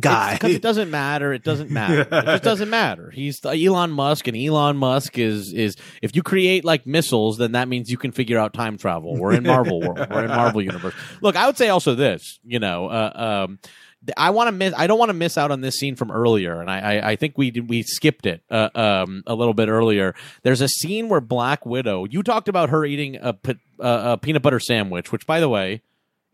guy. 0.00 0.34
because 0.34 0.54
it 0.54 0.62
doesn't 0.62 0.90
matter. 0.90 1.32
It 1.32 1.44
doesn't 1.44 1.70
matter. 1.80 2.00
it 2.02 2.10
just 2.10 2.42
doesn't 2.42 2.70
matter. 2.70 3.10
He's 3.14 3.44
Elon 3.44 3.90
Musk, 3.92 4.26
and 4.26 4.36
Elon 4.36 4.76
Musk 4.76 5.18
is 5.18 5.52
is 5.52 5.76
if 6.02 6.16
you 6.16 6.22
create 6.22 6.64
like 6.64 6.86
missiles, 6.86 7.38
then 7.38 7.52
that 7.52 7.68
means 7.68 7.90
you 7.90 7.98
can 7.98 8.10
figure 8.12 8.38
out 8.38 8.54
time 8.54 8.76
travel. 8.78 9.16
We're 9.16 9.34
in 9.34 9.42
Marvel 9.44 9.80
world. 9.80 9.98
We're 10.10 10.22
in 10.24 10.28
Marvel 10.30 10.62
universe. 10.62 10.94
Look, 11.20 11.36
I 11.36 11.46
would 11.46 11.56
say 11.58 11.68
also 11.68 11.94
this. 11.94 12.38
You 12.44 12.58
know, 12.58 12.86
uh, 12.88 13.44
um, 13.46 13.58
I 14.16 14.30
want 14.30 14.48
to 14.48 14.52
miss. 14.52 14.74
I 14.76 14.86
don't 14.86 14.98
want 14.98 15.08
to 15.08 15.14
miss 15.14 15.36
out 15.36 15.50
on 15.50 15.60
this 15.60 15.76
scene 15.76 15.96
from 15.96 16.10
earlier, 16.10 16.60
and 16.60 16.70
I, 16.70 16.78
I, 16.78 17.10
I 17.10 17.16
think 17.16 17.36
we 17.36 17.50
we 17.50 17.82
skipped 17.82 18.26
it 18.26 18.42
uh, 18.50 18.70
um, 18.74 19.22
a 19.26 19.34
little 19.34 19.54
bit 19.54 19.68
earlier. 19.68 20.14
There's 20.42 20.60
a 20.60 20.68
scene 20.68 21.08
where 21.08 21.20
Black 21.20 21.66
Widow. 21.66 22.04
You 22.04 22.22
talked 22.22 22.48
about 22.48 22.70
her 22.70 22.84
eating 22.84 23.16
a, 23.16 23.34
uh, 23.44 23.54
a 23.80 24.18
peanut 24.18 24.42
butter 24.42 24.60
sandwich, 24.60 25.12
which, 25.12 25.26
by 25.26 25.40
the 25.40 25.48
way, 25.48 25.82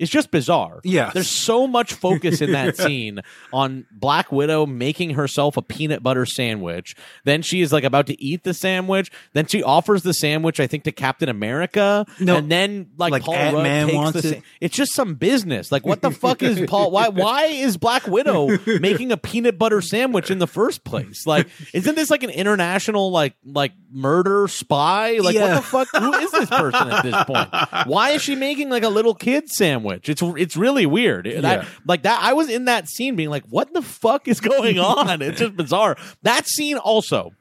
is 0.02 0.10
just 0.10 0.32
bizarre. 0.32 0.80
Yeah. 0.82 1.12
There's 1.14 1.30
so 1.30 1.68
much 1.68 1.94
focus 1.94 2.40
in 2.40 2.50
that 2.52 2.76
scene 2.82 3.20
on 3.52 3.86
Black 3.92 4.32
Widow 4.32 4.66
making 4.66 5.10
herself 5.10 5.56
a 5.56 5.62
peanut 5.62 6.02
butter 6.02 6.26
sandwich. 6.26 6.96
Then 7.22 7.40
she 7.42 7.60
is 7.60 7.72
like 7.72 7.84
about 7.84 8.08
to 8.08 8.20
eat 8.20 8.42
the 8.42 8.52
sandwich. 8.52 9.12
Then 9.32 9.46
she 9.46 9.62
offers 9.62 10.02
the 10.02 10.12
sandwich, 10.12 10.58
I 10.58 10.66
think, 10.66 10.82
to 10.84 10.92
Captain 10.92 11.28
America. 11.28 12.04
No, 12.18 12.36
and 12.36 12.50
then 12.50 12.90
like, 12.98 13.12
like 13.12 13.22
Paul 13.22 13.34
Rudd 13.34 13.54
Ant-Man 13.54 13.86
takes 13.86 13.96
wants 13.96 14.22
the. 14.22 14.28
sa- 14.28 14.34
it. 14.34 14.42
it's 14.60 14.76
just 14.76 14.92
some 14.92 15.14
business. 15.14 15.70
Like 15.70 15.86
what 15.86 16.02
the 16.02 16.10
fuck 16.10 16.42
is 16.42 16.68
Paul? 16.68 16.90
Why 16.90 17.08
why 17.08 17.44
is 17.44 17.76
Black 17.76 18.08
Widow 18.08 18.58
making 18.80 19.12
a 19.12 19.16
peanut 19.16 19.56
butter 19.56 19.80
sandwich 19.80 20.32
in 20.32 20.40
the 20.40 20.48
first 20.48 20.82
place? 20.82 21.26
Like 21.28 21.46
isn't 21.72 21.94
this 21.94 22.10
like 22.10 22.24
an 22.24 22.30
international 22.30 23.12
like 23.12 23.34
like 23.44 23.72
murder 23.92 24.48
spy? 24.48 25.18
Like 25.18 25.36
what 25.36 25.54
the 25.54 25.62
fuck? 25.62 25.88
Who 25.96 26.12
is 26.14 26.32
this 26.32 26.50
person 26.50 26.90
at 26.90 27.04
this 27.04 27.24
point? 27.24 27.86
Why 27.86 28.10
is 28.10 28.22
she 28.22 28.34
making 28.34 28.68
like 28.68 28.82
a 28.82 28.88
little 28.88 29.14
kid 29.14 29.48
sandwich? 29.48 29.91
It's 29.92 30.22
it's 30.22 30.56
really 30.56 30.86
weird. 30.86 31.26
That 31.26 31.66
like 31.86 32.02
that. 32.02 32.20
I 32.22 32.32
was 32.32 32.48
in 32.48 32.66
that 32.66 32.88
scene 32.88 33.16
being 33.16 33.30
like, 33.30 33.44
what 33.46 33.72
the 33.72 33.82
fuck 33.82 34.28
is 34.28 34.40
going 34.40 34.78
on? 34.78 35.22
it's 35.22 35.40
just 35.40 35.56
bizarre. 35.56 35.96
That 36.22 36.46
scene 36.46 36.78
also 36.78 37.32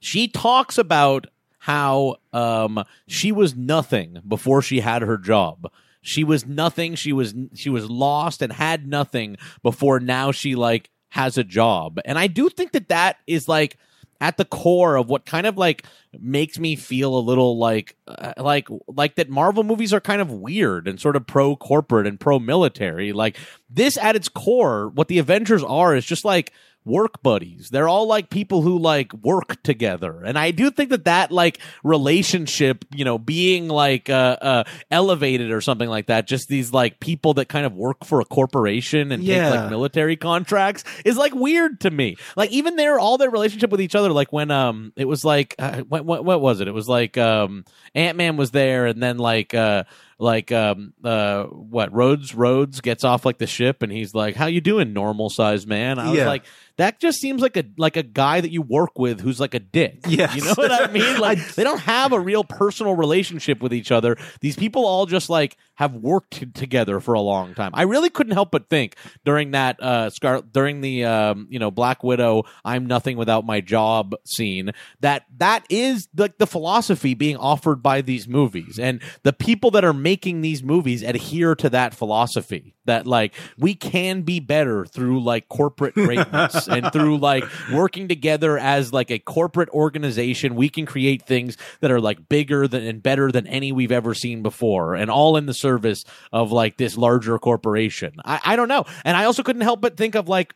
she 0.00 0.26
talks 0.28 0.78
about 0.78 1.28
how 1.58 2.16
um 2.32 2.84
she 3.06 3.30
was 3.30 3.54
nothing 3.54 4.20
before 4.26 4.60
she 4.60 4.80
had 4.80 5.02
her 5.02 5.16
job. 5.16 5.70
She 6.02 6.24
was 6.24 6.44
nothing. 6.44 6.96
She 6.96 7.12
was 7.12 7.34
she 7.54 7.70
was 7.70 7.88
lost 7.88 8.42
and 8.42 8.52
had 8.52 8.86
nothing 8.86 9.36
before 9.62 10.00
now 10.00 10.32
she 10.32 10.56
like 10.56 10.90
has 11.10 11.38
a 11.38 11.44
job. 11.44 12.00
And 12.04 12.18
I 12.18 12.26
do 12.26 12.48
think 12.48 12.72
that 12.72 12.88
that 12.88 13.18
is 13.26 13.46
like 13.46 13.76
at 14.22 14.36
the 14.36 14.44
core 14.44 14.94
of 14.94 15.08
what 15.10 15.26
kind 15.26 15.48
of 15.48 15.58
like 15.58 15.84
makes 16.20 16.56
me 16.56 16.76
feel 16.76 17.16
a 17.16 17.18
little 17.18 17.58
like 17.58 17.96
uh, 18.06 18.32
like 18.38 18.68
like 18.86 19.16
that 19.16 19.28
Marvel 19.28 19.64
movies 19.64 19.92
are 19.92 20.00
kind 20.00 20.22
of 20.22 20.30
weird 20.30 20.86
and 20.86 21.00
sort 21.00 21.16
of 21.16 21.26
pro 21.26 21.56
corporate 21.56 22.06
and 22.06 22.20
pro 22.20 22.38
military. 22.38 23.12
Like 23.12 23.36
this 23.68 23.98
at 23.98 24.14
its 24.14 24.28
core, 24.28 24.88
what 24.90 25.08
the 25.08 25.18
Avengers 25.18 25.64
are 25.64 25.96
is 25.96 26.06
just 26.06 26.24
like 26.24 26.52
work 26.84 27.22
buddies. 27.22 27.70
They're 27.70 27.88
all 27.88 28.06
like 28.06 28.30
people 28.30 28.62
who 28.62 28.78
like 28.78 29.12
work 29.14 29.62
together. 29.62 30.22
And 30.24 30.38
I 30.38 30.50
do 30.50 30.70
think 30.70 30.90
that 30.90 31.04
that 31.04 31.30
like 31.30 31.58
relationship, 31.84 32.84
you 32.94 33.04
know, 33.04 33.18
being 33.18 33.68
like 33.68 34.10
uh, 34.10 34.36
uh 34.40 34.64
elevated 34.90 35.52
or 35.52 35.60
something 35.60 35.88
like 35.88 36.06
that, 36.06 36.26
just 36.26 36.48
these 36.48 36.72
like 36.72 37.00
people 37.00 37.34
that 37.34 37.48
kind 37.48 37.66
of 37.66 37.74
work 37.74 38.04
for 38.04 38.20
a 38.20 38.24
corporation 38.24 39.12
and 39.12 39.24
take 39.24 39.38
like 39.50 39.70
military 39.70 40.16
contracts 40.16 40.84
is 41.04 41.16
like 41.16 41.34
weird 41.34 41.80
to 41.80 41.90
me. 41.90 42.16
Like 42.36 42.50
even 42.50 42.76
their 42.76 42.98
all 42.98 43.18
their 43.18 43.30
relationship 43.30 43.70
with 43.70 43.80
each 43.80 43.94
other 43.94 44.10
like 44.10 44.32
when 44.32 44.50
um 44.50 44.92
it 44.96 45.06
was 45.06 45.24
like 45.24 45.54
uh, 45.58 45.82
what, 45.82 46.04
what 46.04 46.24
what 46.24 46.40
was 46.40 46.60
it? 46.60 46.68
It 46.68 46.74
was 46.74 46.88
like 46.88 47.16
um 47.16 47.64
Ant-Man 47.94 48.36
was 48.36 48.50
there 48.50 48.86
and 48.86 49.02
then 49.02 49.18
like 49.18 49.54
uh 49.54 49.84
like 50.18 50.52
um 50.52 50.92
uh 51.04 51.44
what 51.44 51.92
Rhodes 51.92 52.34
Rhodes 52.34 52.80
gets 52.80 53.04
off 53.04 53.24
like 53.24 53.38
the 53.38 53.46
ship 53.46 53.82
and 53.82 53.90
he's 53.92 54.14
like 54.14 54.34
how 54.36 54.46
you 54.46 54.60
doing 54.60 54.92
normal 54.92 55.30
sized 55.30 55.66
man? 55.68 55.98
I 55.98 56.08
was 56.10 56.18
Yeah. 56.18 56.26
like 56.26 56.44
that 56.78 56.98
just 57.00 57.20
seems 57.20 57.42
like 57.42 57.56
a 57.56 57.64
like 57.76 57.96
a 57.96 58.02
guy 58.02 58.40
that 58.40 58.50
you 58.50 58.62
work 58.62 58.98
with 58.98 59.20
who's 59.20 59.38
like 59.40 59.54
a 59.54 59.58
dick. 59.60 60.00
Yes. 60.08 60.34
you 60.34 60.42
know 60.44 60.54
what 60.54 60.72
I 60.72 60.90
mean? 60.92 61.02
Like 61.20 61.54
they 61.54 61.64
don't 61.64 61.80
have 61.80 62.12
a 62.12 62.18
real 62.20 62.44
personal 62.44 62.94
relationship 62.94 63.60
with 63.62 63.72
each 63.74 63.92
other. 63.92 64.16
These 64.40 64.56
people 64.56 64.86
all 64.86 65.06
just 65.06 65.28
like 65.30 65.56
have 65.74 65.94
worked 65.94 66.32
t- 66.32 66.46
together 66.46 67.00
for 67.00 67.14
a 67.14 67.20
long 67.20 67.54
time. 67.54 67.70
I 67.74 67.82
really 67.82 68.10
couldn't 68.10 68.32
help 68.32 68.50
but 68.50 68.68
think 68.68 68.96
during 69.24 69.52
that 69.52 69.82
uh 69.82 70.10
Scar 70.10 70.42
during 70.42 70.80
the 70.80 71.04
um 71.04 71.46
you 71.50 71.58
know 71.58 71.70
Black 71.70 72.02
Widow 72.02 72.44
I'm 72.64 72.86
nothing 72.86 73.16
without 73.16 73.44
my 73.44 73.60
job 73.60 74.14
scene 74.24 74.72
that 75.00 75.24
that 75.38 75.64
is 75.68 76.08
like 76.16 76.38
the 76.38 76.46
philosophy 76.46 77.14
being 77.14 77.36
offered 77.36 77.82
by 77.82 78.00
these 78.00 78.26
movies. 78.26 78.78
And 78.78 79.00
the 79.22 79.32
people 79.32 79.70
that 79.72 79.84
are 79.84 79.92
making 80.02 80.40
these 80.40 80.62
movies 80.62 81.02
adhere 81.02 81.54
to 81.54 81.70
that 81.70 81.94
philosophy 81.94 82.74
that 82.84 83.06
like 83.06 83.34
we 83.58 83.74
can 83.74 84.22
be 84.22 84.40
better 84.40 84.84
through 84.84 85.22
like 85.22 85.48
corporate 85.48 85.94
greatness 85.94 86.68
and 86.68 86.92
through 86.92 87.16
like 87.18 87.44
working 87.72 88.08
together 88.08 88.58
as 88.58 88.92
like 88.92 89.10
a 89.10 89.18
corporate 89.18 89.68
organization 89.70 90.54
we 90.54 90.68
can 90.68 90.84
create 90.84 91.22
things 91.22 91.56
that 91.80 91.90
are 91.90 92.00
like 92.00 92.28
bigger 92.28 92.66
than 92.66 92.82
and 92.82 93.02
better 93.02 93.30
than 93.30 93.46
any 93.46 93.72
we've 93.72 93.92
ever 93.92 94.14
seen 94.14 94.42
before 94.42 94.94
and 94.94 95.10
all 95.10 95.36
in 95.36 95.46
the 95.46 95.54
service 95.54 96.04
of 96.32 96.50
like 96.50 96.76
this 96.76 96.96
larger 96.96 97.38
corporation. 97.38 98.14
I, 98.24 98.40
I 98.44 98.56
don't 98.56 98.68
know. 98.68 98.84
And 99.04 99.16
i 99.16 99.24
also 99.24 99.42
couldn't 99.42 99.62
help 99.62 99.80
but 99.80 99.96
think 99.96 100.14
of 100.14 100.28
like 100.28 100.54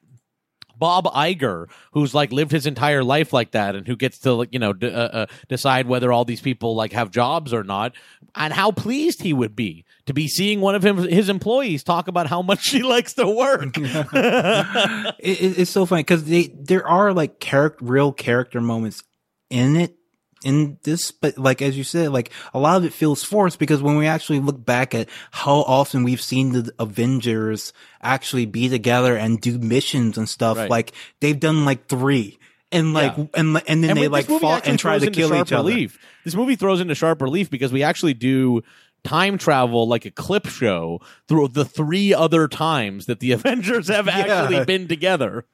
Bob 0.79 1.07
Iger, 1.07 1.69
who's 1.93 2.15
like 2.15 2.33
lived 2.33 2.53
his 2.53 2.67
entire 2.67 3.03
life 3.03 3.33
like 3.33 3.53
that, 3.53 3.75
and 3.75 3.87
who 3.87 3.97
gets 3.97 4.19
to 4.21 4.33
like, 4.33 4.49
you 4.53 4.59
know 4.59 4.73
d- 4.73 4.89
uh, 4.89 4.91
uh, 5.09 5.27
decide 5.49 5.87
whether 5.87 6.13
all 6.13 6.25
these 6.25 6.41
people 6.41 6.75
like 6.75 6.93
have 6.93 7.11
jobs 7.11 7.53
or 7.53 7.65
not, 7.65 7.95
and 8.35 8.53
how 8.53 8.71
pleased 8.71 9.23
he 9.23 9.33
would 9.33 9.57
be 9.57 9.85
to 10.07 10.13
be 10.15 10.29
seeing 10.29 10.61
one 10.61 10.75
of 10.75 10.85
him, 10.85 10.99
his 10.99 11.29
employees 11.29 11.83
talk 11.83 12.09
about 12.09 12.27
how 12.29 12.43
much 12.43 12.61
she 12.65 12.83
likes 12.83 13.15
to 13.15 13.27
work. 13.27 13.77
it, 13.79 15.15
it- 15.21 15.59
it's 15.59 15.71
so 15.71 15.87
funny 15.87 16.03
because 16.03 16.25
they 16.25 16.49
there 16.49 16.87
are 16.87 17.13
like 17.13 17.41
character, 17.41 17.85
real 17.85 18.13
character 18.13 18.61
moments 18.61 19.03
in 19.51 19.77
it 19.77 19.96
in 20.47 20.79
this, 20.85 21.11
but 21.11 21.37
like 21.37 21.61
as 21.61 21.77
you 21.77 21.83
said, 21.85 22.11
like 22.13 22.31
a 22.55 22.59
lot 22.59 22.77
of 22.77 22.85
it 22.85 22.93
feels 22.93 23.25
forced 23.25 23.59
because 23.59 23.83
when 23.83 23.97
we 23.97 24.07
actually 24.07 24.39
look 24.41 24.65
back 24.65 24.95
at 24.95 25.09
how 25.33 25.57
often 25.63 26.05
we've 26.05 26.23
seen 26.23 26.53
the 26.53 26.73
Avengers 26.79 27.73
actually 28.01 28.47
be 28.47 28.69
together 28.69 29.17
and 29.17 29.41
do 29.41 29.59
missions 29.59 30.17
and 30.17 30.29
stuff, 30.29 30.57
Right. 30.57 30.71
like 30.71 30.93
they've 31.21 31.39
done 31.39 31.65
like 31.65 31.89
three. 31.89 32.39
And 32.73 32.93
like, 32.95 33.17
Yeah. 33.17 33.27
and 33.35 33.63
and 33.69 33.83
then 33.83 33.91
And 33.91 33.99
they 34.01 34.09
like 34.09 34.27
fought 34.27 34.67
and 34.67 34.79
tried 34.79 35.01
to 35.03 35.11
kill 35.11 35.35
each 35.35 35.53
other. 35.53 35.69
relief. 35.69 35.99
This 36.25 36.35
movie 36.35 36.57
throws 36.57 36.81
into 36.81 36.95
sharp 36.95 37.23
relief 37.23 37.49
because 37.51 37.73
we 37.73 37.83
actually 37.83 38.15
do 38.15 38.63
time 39.05 39.39
travel 39.39 39.87
like 39.87 40.05
a 40.05 40.11
clip 40.11 40.47
show 40.47 41.01
through 41.29 41.49
the 41.49 41.65
three 41.65 42.13
other 42.13 42.49
times 42.49 43.07
that 43.07 43.21
the 43.21 43.31
Avengers 43.39 43.87
have 43.89 44.09
actually 44.09 44.65
been 44.65 44.89
together. 44.89 45.45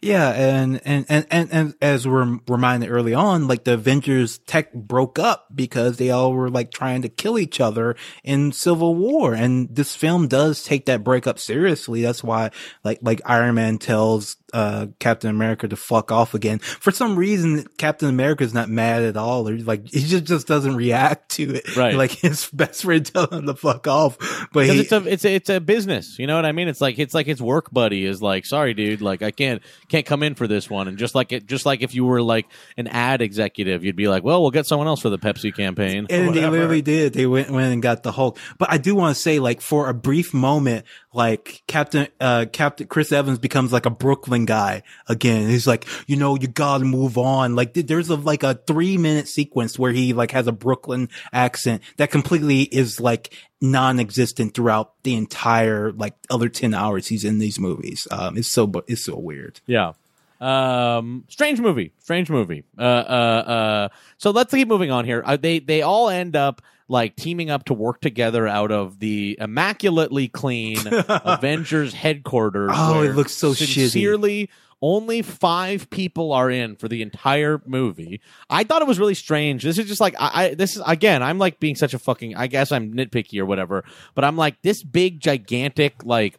Yeah, 0.00 0.30
and 0.30 0.80
and 0.84 1.06
and 1.08 1.26
and, 1.30 1.48
and 1.52 1.74
as 1.80 2.06
we're 2.06 2.38
reminded 2.48 2.90
early 2.90 3.14
on, 3.14 3.48
like 3.48 3.64
the 3.64 3.74
Avengers 3.74 4.38
tech 4.38 4.72
broke 4.74 5.18
up 5.18 5.46
because 5.54 5.96
they 5.96 6.10
all 6.10 6.32
were 6.32 6.50
like 6.50 6.70
trying 6.70 7.02
to 7.02 7.08
kill 7.08 7.38
each 7.38 7.60
other 7.60 7.96
in 8.22 8.52
Civil 8.52 8.94
War, 8.94 9.34
and 9.34 9.74
this 9.74 9.96
film 9.96 10.28
does 10.28 10.62
take 10.62 10.86
that 10.86 11.04
breakup 11.04 11.38
seriously. 11.38 12.02
That's 12.02 12.22
why, 12.22 12.50
like, 12.84 12.98
like 13.02 13.20
Iron 13.24 13.54
Man 13.54 13.78
tells 13.78 14.36
uh 14.54 14.86
Captain 14.98 15.28
America 15.28 15.68
to 15.68 15.76
fuck 15.76 16.10
off 16.10 16.32
again. 16.32 16.60
For 16.60 16.90
some 16.90 17.16
reason, 17.16 17.66
Captain 17.76 18.08
America 18.08 18.44
is 18.44 18.54
not 18.54 18.70
mad 18.70 19.02
at 19.02 19.16
all, 19.16 19.48
or 19.48 19.56
like 19.58 19.86
he 19.88 20.00
just 20.00 20.24
just 20.24 20.46
doesn't 20.46 20.76
react 20.76 21.32
to 21.32 21.56
it. 21.56 21.76
Right. 21.76 21.94
like 21.94 22.12
his 22.12 22.48
best 22.52 22.82
friend 22.82 23.04
telling 23.04 23.40
him 23.40 23.46
to 23.46 23.54
fuck 23.54 23.86
off, 23.86 24.16
but 24.52 24.66
he, 24.66 24.80
it's 24.80 24.92
a 24.92 25.06
it's 25.06 25.24
a 25.24 25.34
it's 25.34 25.50
a 25.50 25.60
business, 25.60 26.18
you 26.18 26.26
know 26.26 26.36
what 26.36 26.46
I 26.46 26.52
mean? 26.52 26.68
It's 26.68 26.80
like 26.80 26.98
it's 26.98 27.14
like 27.14 27.26
his 27.26 27.42
work 27.42 27.70
buddy 27.72 28.04
is 28.06 28.22
like, 28.22 28.46
sorry, 28.46 28.72
dude, 28.74 29.02
like 29.02 29.22
I 29.22 29.30
can't 29.30 29.60
can't 29.88 30.06
come 30.06 30.22
in 30.22 30.34
for 30.34 30.46
this 30.46 30.70
one. 30.70 30.88
And 30.88 30.96
just 30.96 31.14
like 31.14 31.32
it, 31.32 31.46
just 31.46 31.66
like 31.66 31.82
if 31.82 31.94
you 31.94 32.04
were 32.04 32.22
like 32.22 32.46
an 32.76 32.86
ad 32.86 33.20
executive, 33.20 33.84
you'd 33.84 33.96
be 33.96 34.08
like, 34.08 34.22
well, 34.22 34.40
we'll 34.40 34.50
get 34.50 34.66
someone 34.66 34.86
else 34.86 35.00
for 35.00 35.10
the 35.10 35.18
Pepsi 35.18 35.54
campaign. 35.54 36.06
And 36.10 36.34
they 36.34 36.48
literally 36.48 36.82
did. 36.82 37.12
They 37.12 37.26
went, 37.26 37.50
went 37.50 37.72
and 37.72 37.82
got 37.82 38.02
the 38.02 38.12
Hulk. 38.12 38.38
But 38.58 38.70
I 38.70 38.78
do 38.78 38.94
want 38.94 39.14
to 39.16 39.20
say, 39.20 39.38
like, 39.38 39.60
for 39.60 39.88
a 39.88 39.94
brief 39.94 40.32
moment, 40.32 40.86
like 41.14 41.62
Captain, 41.66 42.08
uh, 42.20 42.46
Captain 42.52 42.86
Chris 42.86 43.12
Evans 43.12 43.38
becomes 43.38 43.72
like 43.72 43.86
a 43.86 43.90
Brooklyn 43.90 44.44
guy 44.44 44.82
again. 45.08 45.48
He's 45.48 45.66
like, 45.66 45.86
you 46.06 46.16
know, 46.16 46.36
you 46.36 46.48
gotta 46.48 46.84
move 46.84 47.16
on. 47.16 47.54
Like, 47.54 47.74
there's 47.74 48.10
a, 48.10 48.16
like 48.16 48.42
a 48.42 48.54
three 48.54 48.98
minute 48.98 49.28
sequence 49.28 49.78
where 49.78 49.92
he 49.92 50.12
like 50.12 50.32
has 50.32 50.46
a 50.46 50.52
Brooklyn 50.52 51.08
accent 51.32 51.82
that 51.96 52.10
completely 52.10 52.62
is 52.62 53.00
like 53.00 53.34
non-existent 53.60 54.54
throughout 54.54 54.92
the 55.04 55.14
entire 55.14 55.92
like 55.92 56.14
other 56.28 56.48
10 56.48 56.74
hours 56.74 57.06
he's 57.06 57.24
in 57.24 57.38
these 57.38 57.58
movies. 57.58 58.06
Um, 58.10 58.36
it's 58.36 58.50
so, 58.50 58.70
it's 58.86 59.04
so 59.04 59.16
weird. 59.16 59.60
Yeah. 59.66 59.92
Um, 60.40 61.24
strange 61.28 61.60
movie. 61.60 61.92
Strange 62.00 62.28
movie. 62.28 62.64
Uh, 62.78 62.82
uh, 62.82 63.44
uh. 63.46 63.88
So 64.18 64.30
let's 64.30 64.52
keep 64.52 64.68
moving 64.68 64.90
on 64.90 65.04
here. 65.04 65.22
Uh, 65.24 65.36
they 65.36 65.58
they 65.58 65.82
all 65.82 66.10
end 66.10 66.36
up 66.36 66.60
like 66.88 67.16
teaming 67.16 67.50
up 67.50 67.64
to 67.66 67.74
work 67.74 68.00
together 68.00 68.46
out 68.46 68.70
of 68.70 68.98
the 68.98 69.36
immaculately 69.40 70.28
clean 70.28 70.78
Avengers 71.08 71.94
headquarters. 71.94 72.72
Oh, 72.74 73.02
it 73.02 73.14
looks 73.14 73.32
so 73.32 73.52
shitty. 73.52 73.74
sincerely. 73.74 74.50
Only 74.82 75.22
five 75.22 75.88
people 75.88 76.32
are 76.32 76.50
in 76.50 76.76
for 76.76 76.88
the 76.88 77.00
entire 77.00 77.62
movie. 77.64 78.20
I 78.50 78.64
thought 78.64 78.82
it 78.82 78.88
was 78.88 78.98
really 78.98 79.14
strange. 79.14 79.62
This 79.62 79.78
is 79.78 79.86
just 79.86 80.00
like 80.00 80.14
I, 80.18 80.44
I 80.44 80.54
this 80.54 80.76
is 80.76 80.82
again. 80.84 81.22
I'm 81.22 81.38
like 81.38 81.58
being 81.58 81.74
such 81.74 81.94
a 81.94 81.98
fucking. 81.98 82.36
I 82.36 82.48
guess 82.48 82.70
I'm 82.70 82.92
nitpicky 82.92 83.40
or 83.40 83.46
whatever. 83.46 83.84
But 84.14 84.24
I'm 84.24 84.36
like 84.36 84.60
this 84.60 84.82
big 84.82 85.20
gigantic 85.20 86.04
like 86.04 86.38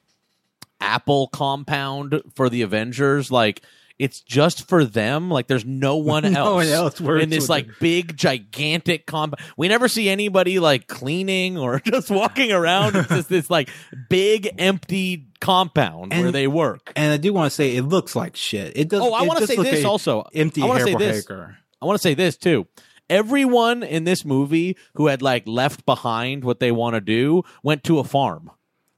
Apple 0.80 1.28
compound 1.30 2.22
for 2.36 2.50
the 2.50 2.62
Avengers. 2.62 3.32
Like 3.32 3.64
it's 3.98 4.22
just 4.22 4.68
for 4.68 4.84
them. 4.84 5.30
Like 5.30 5.48
there's 5.48 5.66
no 5.66 5.98
one 5.98 6.26
else, 6.26 6.34
No 6.36 6.56
one 6.56 6.68
else 6.68 7.02
works 7.02 7.24
in 7.24 7.30
this 7.30 7.50
like 7.50 7.68
big 7.80 8.16
gigantic 8.16 9.06
compound. 9.06 9.42
We 9.58 9.68
never 9.68 9.88
see 9.88 10.10
anybody 10.10 10.60
like 10.60 10.88
cleaning 10.88 11.58
or 11.58 11.80
just 11.86 12.10
walking 12.10 12.52
around. 12.52 12.96
It's 12.96 13.10
just 13.10 13.30
this 13.30 13.50
like 13.50 13.70
big 14.10 14.50
empty 14.58 15.28
compound 15.40 16.12
where 16.12 16.32
they 16.32 16.48
work. 16.48 16.92
And 16.96 17.14
I 17.14 17.18
do 17.18 17.34
want 17.34 17.52
to 17.52 17.56
say 17.56 17.76
it 17.76 17.84
looks 17.84 18.16
like 18.16 18.36
shit. 18.36 18.78
It 18.78 18.90
does. 18.90 19.02
Oh, 19.02 19.14
I 19.14 19.24
want 19.24 19.40
to 19.40 19.48
say 19.48 19.56
this 19.56 19.86
also. 19.86 20.24
Empty 20.34 20.62
I 20.62 20.66
want 20.66 20.80
to 20.80 20.86
say 20.86 20.96
this. 20.96 21.30
I 21.30 21.86
want 21.86 22.00
to 22.00 22.04
say 22.04 22.14
this 22.14 22.38
too. 22.38 22.68
Everyone 23.08 23.84
in 23.84 24.04
this 24.04 24.26
movie 24.26 24.78
who 24.96 25.08
had 25.08 25.22
like 25.22 25.44
left 25.48 25.86
behind 25.86 26.44
what 26.44 26.60
they 26.60 26.72
want 26.72 26.96
to 26.96 27.02
do 27.02 27.44
went 27.62 27.84
to 27.84 28.00
a 28.00 28.04
farm. 28.04 28.50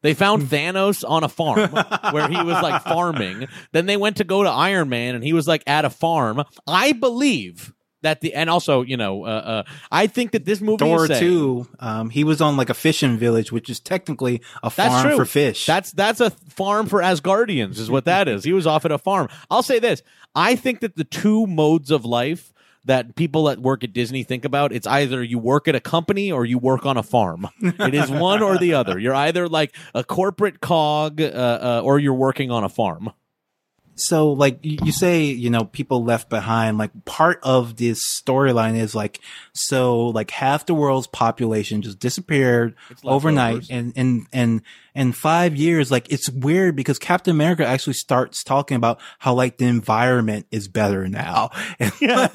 They 0.02 0.14
found 0.14 0.44
Thanos 0.44 1.04
on 1.08 1.24
a 1.24 1.30
farm 1.30 1.72
where 2.12 2.30
he 2.30 2.38
was 2.38 2.62
like 2.62 2.84
farming. 2.84 3.48
Then 3.72 3.88
they 3.88 3.98
went 3.98 4.18
to 4.18 4.24
go 4.24 4.44
to 4.44 4.50
Iron 4.50 4.90
Man 4.90 5.16
and 5.16 5.24
he 5.24 5.34
was 5.34 5.48
like 5.48 5.64
at 5.68 5.86
a 5.86 5.90
farm. 5.90 6.44
I 6.68 6.94
believe 6.94 7.74
that 8.04 8.22
the 8.22 8.34
and 8.34 8.50
also 8.50 8.84
you 8.84 8.96
know 8.96 9.26
uh, 9.26 9.30
uh, 9.30 9.64
I 9.92 10.08
think 10.08 10.32
that 10.32 10.46
this 10.46 10.62
movie 10.62 10.86
Thor 10.86 11.12
is 11.12 11.20
too. 11.20 11.68
Um, 11.80 12.10
he 12.10 12.24
was 12.24 12.42
on 12.42 12.58
like 12.58 12.70
a 12.70 12.74
fishing 12.74 13.18
village, 13.18 13.52
which 13.52 13.70
is 13.70 13.80
technically 13.80 14.42
a 14.64 14.70
farm 14.70 15.16
for 15.16 15.26
fish. 15.26 15.66
That's 15.66 15.92
that's 15.92 16.20
a 16.20 16.30
farm 16.30 16.88
for 16.88 17.02
Asgardians, 17.02 17.80
is 17.80 17.90
what 17.90 18.06
that 18.06 18.28
is. 18.28 18.44
He 18.44 18.54
was 18.54 18.68
off 18.68 18.86
at 18.86 18.92
a 18.92 18.98
farm. 18.98 19.30
I'll 19.50 19.64
say 19.64 19.80
this: 19.80 20.04
I 20.36 20.56
think 20.56 20.82
that 20.82 20.96
the 20.96 21.04
two 21.04 21.48
modes 21.48 21.92
of 21.92 22.06
life 22.06 22.54
that 22.88 23.15
people 23.15 23.45
that 23.45 23.60
work 23.60 23.84
at 23.84 23.93
Disney 23.93 24.23
think 24.23 24.43
about 24.43 24.71
it's 24.71 24.88
either 24.88 25.23
you 25.23 25.38
work 25.38 25.67
at 25.67 25.76
a 25.76 25.80
company 25.80 26.32
or 26.32 26.45
you 26.45 26.58
work 26.58 26.86
on 26.86 26.97
a 26.97 27.04
farm. 27.04 27.47
it 27.62 27.93
is 27.93 28.10
one 28.10 28.41
or 28.41 28.58
the 28.58 28.73
other. 28.73 28.97
You're 28.97 29.15
either 29.15 29.47
like 29.47 29.76
a 29.93 30.04
corporate 30.04 30.62
cog 30.62 31.21
uh, 31.21 31.26
uh, 31.26 31.82
or 31.84 32.00
you're 32.00 32.13
working 32.13 32.50
on 32.50 32.63
a 32.63 32.69
farm. 32.69 33.12
So 33.98 34.32
like 34.32 34.60
you, 34.62 34.92
say, 34.92 35.24
you 35.26 35.50
know, 35.50 35.64
people 35.66 36.04
left 36.04 36.30
behind. 36.30 36.78
Like 36.78 36.92
part 37.06 37.40
of 37.44 37.78
this 37.78 38.00
storyline 38.22 38.78
is 38.78 38.96
like 38.96 39.20
so 39.54 40.08
like 40.08 40.32
half 40.32 40.66
the 40.66 40.74
world's 40.74 41.08
population 41.08 41.82
just 41.82 42.00
disappeared 42.00 42.76
overnight, 43.04 43.70
and 43.70 43.94
and 43.96 44.28
and 44.32 44.62
in 44.96 45.12
five 45.12 45.56
years, 45.56 45.92
like 45.92 46.12
it's 46.12 46.30
weird 46.30 46.76
because 46.76 46.98
Captain 47.00 47.32
America 47.32 47.66
actually 47.66 47.94
starts 47.94 48.44
talking 48.44 48.76
about 48.78 49.00
how 49.20 49.34
like 49.34 49.58
the 49.58 49.66
environment 49.66 50.48
is 50.52 50.68
better 50.68 51.08
now. 51.08 51.50
And, 51.80 51.92
Yeah. 52.02 52.28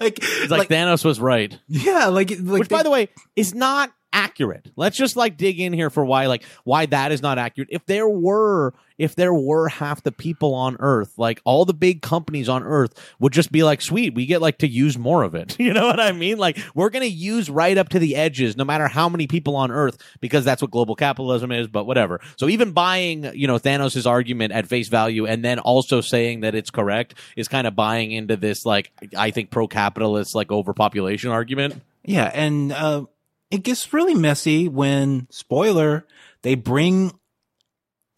like 0.00 0.18
It's 0.20 0.50
like, 0.50 0.68
Thanos 0.68 1.04
was 1.04 1.20
right. 1.20 1.58
yeah, 1.68 2.06
like 2.06 2.30
like 2.30 2.60
which 2.60 2.68
by 2.68 2.82
the 2.82 2.90
way 2.90 3.08
is 3.36 3.54
not 3.54 3.92
accurate. 4.12 4.70
Let's 4.76 4.96
just 4.96 5.16
like 5.16 5.36
dig 5.36 5.60
in 5.60 5.72
here 5.72 5.90
for 5.90 6.04
why 6.04 6.26
like 6.26 6.44
why 6.64 6.86
that 6.86 7.12
is 7.12 7.22
not 7.22 7.38
accurate. 7.38 7.68
If 7.70 7.86
there 7.86 8.08
were 8.08 8.74
if 8.98 9.16
there 9.16 9.34
were 9.34 9.68
half 9.68 10.02
the 10.02 10.12
people 10.12 10.54
on 10.54 10.76
earth 10.78 11.14
like 11.16 11.40
all 11.44 11.64
the 11.64 11.74
big 11.74 12.02
companies 12.02 12.48
on 12.48 12.62
earth 12.62 12.92
would 13.18 13.32
just 13.32 13.50
be 13.50 13.64
like 13.64 13.80
sweet 13.80 14.14
we 14.14 14.26
get 14.26 14.40
like 14.40 14.58
to 14.58 14.68
use 14.68 14.98
more 14.98 15.22
of 15.22 15.34
it. 15.34 15.56
You 15.62 15.72
know 15.72 15.86
what 15.86 16.00
i 16.00 16.10
mean? 16.10 16.38
Like 16.38 16.58
we're 16.74 16.90
gonna 16.90 17.04
use 17.04 17.48
right 17.48 17.78
up 17.78 17.90
to 17.90 18.00
the 18.00 18.16
edges 18.16 18.56
no 18.56 18.64
matter 18.64 18.88
how 18.88 19.08
many 19.08 19.26
people 19.28 19.54
on 19.54 19.70
earth 19.70 19.96
because 20.20 20.44
that's 20.44 20.60
what 20.60 20.72
global 20.72 20.96
capitalism 20.96 21.52
is 21.52 21.68
but 21.68 21.84
whatever. 21.84 22.20
So 22.36 22.48
even 22.48 22.72
buying 22.72 23.30
you 23.34 23.46
know 23.46 23.58
thanos's 23.58 24.06
argument 24.06 24.52
at 24.52 24.66
face 24.66 24.88
value 24.88 25.26
and 25.26 25.44
then 25.44 25.58
also 25.60 26.00
saying 26.00 26.40
that 26.40 26.54
it's 26.54 26.70
correct 26.70 27.14
is 27.36 27.48
kind 27.48 27.66
of 27.66 27.76
buying 27.76 28.10
into 28.10 28.36
this 28.36 28.66
like 28.66 28.90
i 29.16 29.30
think 29.30 29.50
pro-capitalist 29.50 30.34
like 30.34 30.50
overpopulation 30.50 31.30
argument. 31.30 31.80
Yeah, 32.04 32.30
and 32.32 32.72
uh, 32.72 33.04
it 33.52 33.62
gets 33.62 33.92
really 33.92 34.14
messy 34.14 34.66
when 34.68 35.28
spoiler 35.30 36.06
they 36.42 36.54
bring 36.56 37.12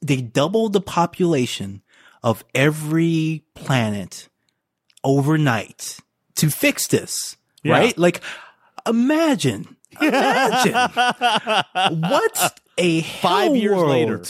they 0.00 0.20
double 0.22 0.68
the 0.68 0.80
population 0.80 1.82
of 2.22 2.44
every 2.54 3.42
planet 3.54 4.28
overnight 5.02 5.98
to 6.36 6.50
fix 6.50 6.86
this, 6.88 7.36
Yeah. 7.62 7.72
right? 7.72 7.98
Like 7.98 8.22
imagine, 8.86 9.76
imagine 10.00 10.72
what 12.00 12.60
a 12.78 13.00
Five 13.02 13.44
hell 13.46 13.56
years 13.56 13.76
world 13.76 13.90
later. 13.90 14.22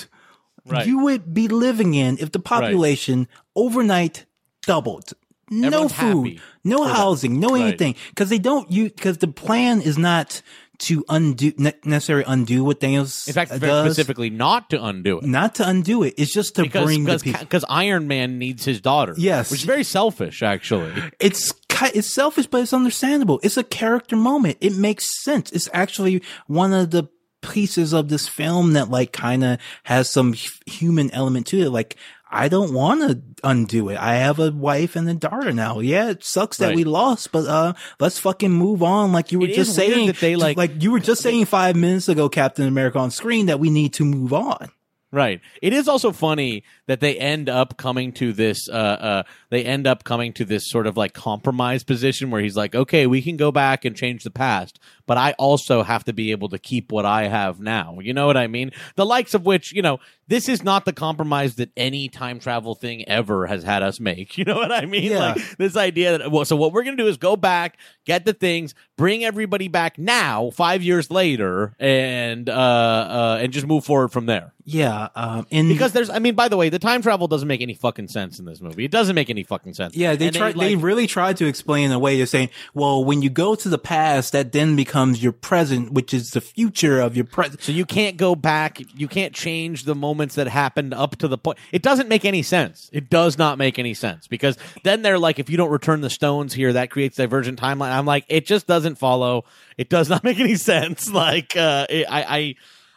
Right. 0.66 0.86
you 0.86 1.00
would 1.00 1.34
be 1.34 1.48
living 1.48 1.92
in 1.94 2.16
if 2.18 2.32
the 2.32 2.38
population 2.38 3.28
overnight 3.54 4.24
doubled. 4.62 5.12
No 5.50 5.66
Everyone's 5.66 5.92
food, 5.92 6.40
no 6.64 6.78
for 6.78 6.84
that. 6.88 6.94
housing, 6.96 7.38
no 7.38 7.54
anything, 7.54 7.96
because 8.08 8.30
they 8.30 8.38
don't 8.38 8.70
use 8.72 8.92
because 8.92 9.18
the 9.18 9.28
plan 9.28 9.82
is 9.82 9.98
not 9.98 10.40
to 10.78 11.04
undo 11.08 11.52
ne- 11.56 11.72
necessarily 11.84 12.24
undo 12.26 12.64
what 12.64 12.80
Thanos 12.80 13.26
In 13.28 13.34
fact, 13.34 13.50
very 13.52 13.70
does. 13.70 13.86
specifically 13.92 14.30
not 14.30 14.70
to 14.70 14.84
undo 14.84 15.18
it. 15.18 15.24
Not 15.24 15.54
to 15.56 15.68
undo 15.68 16.02
it. 16.02 16.14
It's 16.16 16.32
just 16.32 16.56
to 16.56 16.62
Because 16.62 16.84
bring 16.84 17.04
the 17.04 17.18
because, 17.22 17.40
because 17.40 17.64
Iron 17.68 18.08
Man 18.08 18.38
needs 18.38 18.64
his 18.64 18.80
daughter. 18.80 19.14
Yes. 19.16 19.50
Which 19.50 19.60
is 19.60 19.66
very 19.66 19.84
selfish, 19.84 20.42
actually. 20.42 20.92
It's 21.20 21.52
it's 21.92 22.14
selfish, 22.14 22.46
but 22.46 22.60
it's 22.62 22.72
understandable. 22.72 23.40
It's 23.42 23.56
a 23.56 23.64
character 23.64 24.16
moment. 24.16 24.58
It 24.60 24.76
makes 24.76 25.22
sense. 25.24 25.50
It's 25.52 25.68
actually 25.72 26.22
one 26.46 26.72
of 26.72 26.90
the 26.90 27.08
pieces 27.42 27.92
of 27.92 28.08
this 28.08 28.26
film 28.26 28.72
that 28.72 28.88
like 28.90 29.12
kind 29.12 29.44
of 29.44 29.58
has 29.84 30.10
some 30.10 30.34
human 30.66 31.10
element 31.10 31.46
to 31.48 31.58
it. 31.60 31.70
Like 31.70 31.96
I 32.30 32.48
don't 32.48 32.72
want 32.72 33.00
to 33.02 33.22
undo 33.44 33.88
it. 33.90 33.96
I 33.96 34.14
have 34.16 34.38
a 34.40 34.50
wife 34.50 34.96
and 34.96 35.08
a 35.08 35.14
daughter 35.14 35.52
now. 35.52 35.78
Yeah, 35.80 36.10
it 36.10 36.24
sucks 36.24 36.56
that 36.58 36.68
Right. 36.68 36.76
we 36.76 36.84
lost, 36.84 37.30
but 37.30 37.46
uh, 37.46 37.74
let's 38.00 38.18
fucking 38.18 38.50
move 38.50 38.82
on. 38.82 39.12
Like 39.12 39.30
you 39.30 39.38
were 39.38 39.46
It 39.46 39.54
just 39.54 39.74
saying, 39.74 40.06
that 40.08 40.16
they, 40.20 40.34
like- 40.34 40.56
like 40.56 40.82
you 40.82 40.90
were 40.90 41.00
just 41.00 41.22
saying 41.22 41.44
five 41.44 41.76
minutes 41.76 42.08
ago, 42.08 42.28
Captain 42.28 42.66
America 42.66 42.98
on 42.98 43.10
screen, 43.10 43.46
that 43.46 43.60
we 43.60 43.70
need 43.70 43.92
to 43.94 44.04
move 44.04 44.32
on. 44.32 44.70
Right. 45.12 45.40
It 45.62 45.72
is 45.72 45.86
also 45.86 46.10
funny 46.10 46.64
that 46.88 46.98
they 46.98 47.16
end 47.16 47.48
up 47.48 47.76
coming 47.76 48.10
to 48.14 48.32
this. 48.32 48.68
Uh, 48.68 48.72
uh, 48.72 49.22
they 49.48 49.64
end 49.64 49.86
up 49.86 50.02
coming 50.02 50.32
to 50.32 50.44
this 50.44 50.68
sort 50.68 50.88
of 50.88 50.96
like 50.96 51.12
compromise 51.12 51.84
position 51.84 52.32
where 52.32 52.40
he's 52.40 52.56
like, 52.56 52.74
"Okay, 52.74 53.06
we 53.06 53.22
can 53.22 53.36
go 53.36 53.52
back 53.52 53.84
and 53.84 53.94
change 53.94 54.24
the 54.24 54.32
past, 54.32 54.80
but 55.06 55.16
I 55.18 55.32
also 55.38 55.82
have 55.82 56.04
to 56.04 56.12
be 56.12 56.30
able 56.30 56.48
to 56.50 56.58
keep 56.58 56.92
what 56.92 57.04
I 57.06 57.28
have 57.28 57.60
now." 57.60 57.98
You 58.00 58.14
know 58.14 58.26
what 58.26 58.36
I 58.36 58.46
mean? 58.46 58.70
The 58.96 59.06
likes 59.06 59.34
of 59.34 59.44
which, 59.46 59.72
you 59.72 59.82
know, 59.82 59.98
this 60.28 60.48
is 60.48 60.62
not 60.64 60.84
the 60.84 60.92
compromise 60.92 61.56
that 61.56 61.70
any 61.76 62.08
time 62.08 62.38
travel 62.40 62.74
thing 62.74 63.06
ever 63.08 63.46
has 63.46 63.62
had 63.62 63.82
us 63.82 64.00
make. 64.00 64.38
You 64.44 64.44
know 64.44 64.56
what 64.56 64.72
I 64.72 64.84
mean? 64.84 65.12
Yeah. 65.12 65.32
Like 65.34 65.56
this 65.58 65.76
idea 65.76 66.18
that 66.18 66.30
well, 66.30 66.44
so 66.44 66.56
what 66.56 66.72
we're 66.72 66.82
gonna 66.84 66.96
do 66.96 67.06
is 67.06 67.16
go 67.16 67.34
back, 67.36 67.78
get 68.04 68.24
the 68.24 68.32
things, 68.34 68.74
bring 68.96 69.24
everybody 69.24 69.68
back 69.68 69.98
now, 69.98 70.50
five 70.50 70.82
years 70.82 71.10
later, 71.10 71.74
and 71.78 72.48
uh, 72.48 72.52
uh, 72.52 73.38
and 73.40 73.52
just 73.52 73.66
move 73.66 73.84
forward 73.84 74.08
from 74.08 74.26
there. 74.26 74.52
Yeah, 74.66 75.08
um, 75.14 75.46
in 75.50 75.68
Because 75.68 75.92
there's, 75.92 76.08
I 76.08 76.18
mean, 76.20 76.34
by 76.34 76.48
the 76.48 76.56
way, 76.56 76.70
the 76.70 76.78
time 76.78 77.02
travel 77.02 77.28
doesn't 77.28 77.46
make 77.46 77.60
any 77.60 77.74
fucking 77.74 78.08
sense 78.08 78.38
in 78.38 78.46
this 78.46 78.62
movie. 78.62 78.86
It 78.86 78.90
doesn't 78.90 79.14
make 79.14 79.28
any 79.28 79.42
fucking 79.42 79.74
sense. 79.74 79.94
Yeah, 79.94 80.16
they 80.16 80.28
And 80.28 80.36
try. 80.36 80.52
They, 80.52 80.74
like- 80.74 80.82
really 80.84 81.06
tried 81.06 81.36
to 81.38 81.46
explain 81.46 81.92
a 81.92 81.98
way 81.98 82.16
they're 82.16 82.24
saying, 82.26 82.48
well, 82.72 83.04
when 83.04 83.20
you 83.20 83.28
go 83.28 83.54
to 83.54 83.68
the 83.68 83.78
past, 83.78 84.32
that 84.32 84.52
then 84.52 84.74
becomes 84.74 84.93
your 84.94 85.32
present, 85.32 85.92
which 85.92 86.14
is 86.14 86.30
the 86.30 86.40
future 86.40 87.00
of 87.00 87.16
your 87.16 87.24
present. 87.24 87.62
so 87.62 87.72
you 87.72 87.84
can't 87.84 88.16
go 88.16 88.34
back. 88.34 88.80
You 88.94 89.08
can't 89.08 89.34
change 89.34 89.84
the 89.84 89.94
moments 89.94 90.34
that 90.36 90.46
happened 90.46 90.94
up 90.94 91.16
to 91.16 91.28
the 91.28 91.38
point. 91.38 91.58
It 91.72 91.82
doesn't 91.82 92.08
make 92.08 92.24
any 92.24 92.42
sense. 92.42 92.90
It 92.92 93.10
does 93.10 93.38
not 93.38 93.58
make 93.58 93.78
any 93.78 93.94
sense 93.94 94.26
because 94.26 94.56
then 94.82 95.02
they're 95.02 95.18
like, 95.18 95.38
if 95.38 95.50
you 95.50 95.56
don't 95.56 95.70
return 95.70 96.00
the 96.00 96.10
stones 96.10 96.54
here, 96.54 96.72
that 96.72 96.90
creates 96.90 97.16
divergent 97.16 97.60
timeline. 97.60 97.90
I'm 97.90 98.06
like, 98.06 98.24
it 98.28 98.46
just 98.46 98.66
doesn't 98.66 98.96
follow. 98.96 99.44
It 99.76 99.88
does 99.88 100.08
not 100.08 100.24
make 100.24 100.38
any 100.40 100.56
sense. 100.56 101.10
Like, 101.10 101.56
uh, 101.56 101.86
it, 101.88 102.06
I, 102.08 102.22
I. 102.22 102.54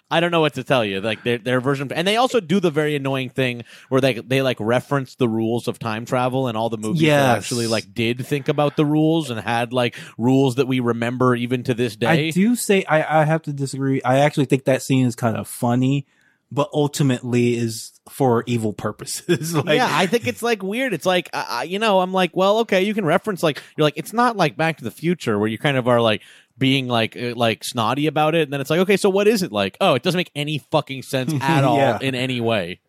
I 0.09 0.21
don't 0.21 0.31
know 0.31 0.39
what 0.39 0.53
to 0.53 0.63
tell 0.63 0.85
you. 0.85 1.01
Like 1.01 1.23
their 1.23 1.37
their 1.37 1.59
version, 1.59 1.91
and 1.91 2.07
they 2.07 2.15
also 2.15 2.39
do 2.39 2.59
the 2.59 2.71
very 2.71 2.95
annoying 2.95 3.29
thing 3.29 3.63
where 3.89 3.99
they 3.99 4.13
they 4.13 4.41
like 4.41 4.57
reference 4.59 5.15
the 5.15 5.27
rules 5.27 5.67
of 5.67 5.79
time 5.79 6.05
travel, 6.05 6.47
and 6.47 6.57
all 6.57 6.69
the 6.69 6.77
movies 6.77 7.01
that 7.01 7.37
actually 7.37 7.67
like 7.67 7.93
did 7.93 8.25
think 8.25 8.47
about 8.47 8.77
the 8.77 8.85
rules 8.85 9.29
and 9.29 9.39
had 9.39 9.73
like 9.73 9.95
rules 10.17 10.55
that 10.55 10.67
we 10.67 10.79
remember 10.79 11.35
even 11.35 11.63
to 11.63 11.73
this 11.73 11.95
day. 11.95 12.27
I 12.27 12.31
do 12.31 12.55
say 12.55 12.85
I, 12.85 13.21
I 13.21 13.25
have 13.25 13.41
to 13.43 13.53
disagree. 13.53 14.01
I 14.01 14.19
actually 14.19 14.45
think 14.45 14.63
that 14.65 14.81
scene 14.81 15.05
is 15.05 15.15
kind 15.15 15.35
of 15.35 15.45
funny, 15.47 16.05
but 16.51 16.69
ultimately 16.73 17.55
is 17.55 17.99
for 18.09 18.45
evil 18.47 18.71
purposes. 18.71 19.53
like, 19.65 19.75
yeah, 19.75 19.89
I 19.91 20.05
think 20.07 20.27
it's 20.27 20.41
like 20.41 20.63
weird. 20.63 20.93
It's 20.93 21.05
like 21.05 21.29
uh, 21.33 21.65
you 21.67 21.79
know, 21.79 21.99
I'm 21.99 22.13
like, 22.13 22.35
well, 22.35 22.59
okay, 22.59 22.83
you 22.83 22.93
can 22.93 23.03
reference 23.05 23.43
like 23.43 23.61
you're 23.75 23.83
like 23.83 23.97
it's 23.97 24.13
not 24.13 24.37
like 24.37 24.55
Back 24.55 24.77
to 24.77 24.85
the 24.85 24.91
Future 24.91 25.37
where 25.37 25.49
you 25.49 25.57
kind 25.57 25.75
of 25.75 25.89
are 25.89 25.99
like 25.99 26.21
being 26.57 26.87
like 26.87 27.15
uh, 27.15 27.33
like 27.35 27.63
snotty 27.63 28.07
about 28.07 28.35
it, 28.35 28.43
and 28.43 28.53
then 28.53 28.61
it's 28.61 28.69
like, 28.69 28.79
okay, 28.81 28.97
so 28.97 29.09
what 29.09 29.27
is 29.27 29.43
it 29.43 29.51
like? 29.51 29.77
Oh, 29.81 29.93
it 29.95 30.03
doesn't 30.03 30.17
make 30.17 30.31
any 30.35 30.57
fucking 30.71 31.03
sense 31.03 31.33
at 31.41 31.63
all 31.63 31.77
Yeah. 31.77 31.99
in 32.01 32.15
any 32.15 32.41
way. 32.41 32.79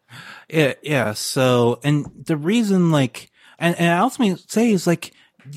Yeah, 0.49 0.75
yeah. 0.83 1.13
So, 1.13 1.81
and 1.85 2.07
the 2.25 2.37
reason, 2.37 2.91
like, 2.91 3.31
and, 3.59 3.79
and 3.79 3.91
I 3.91 3.99
ultimately 3.99 4.43
say 4.49 4.73
is 4.73 4.87
like, 4.87 5.13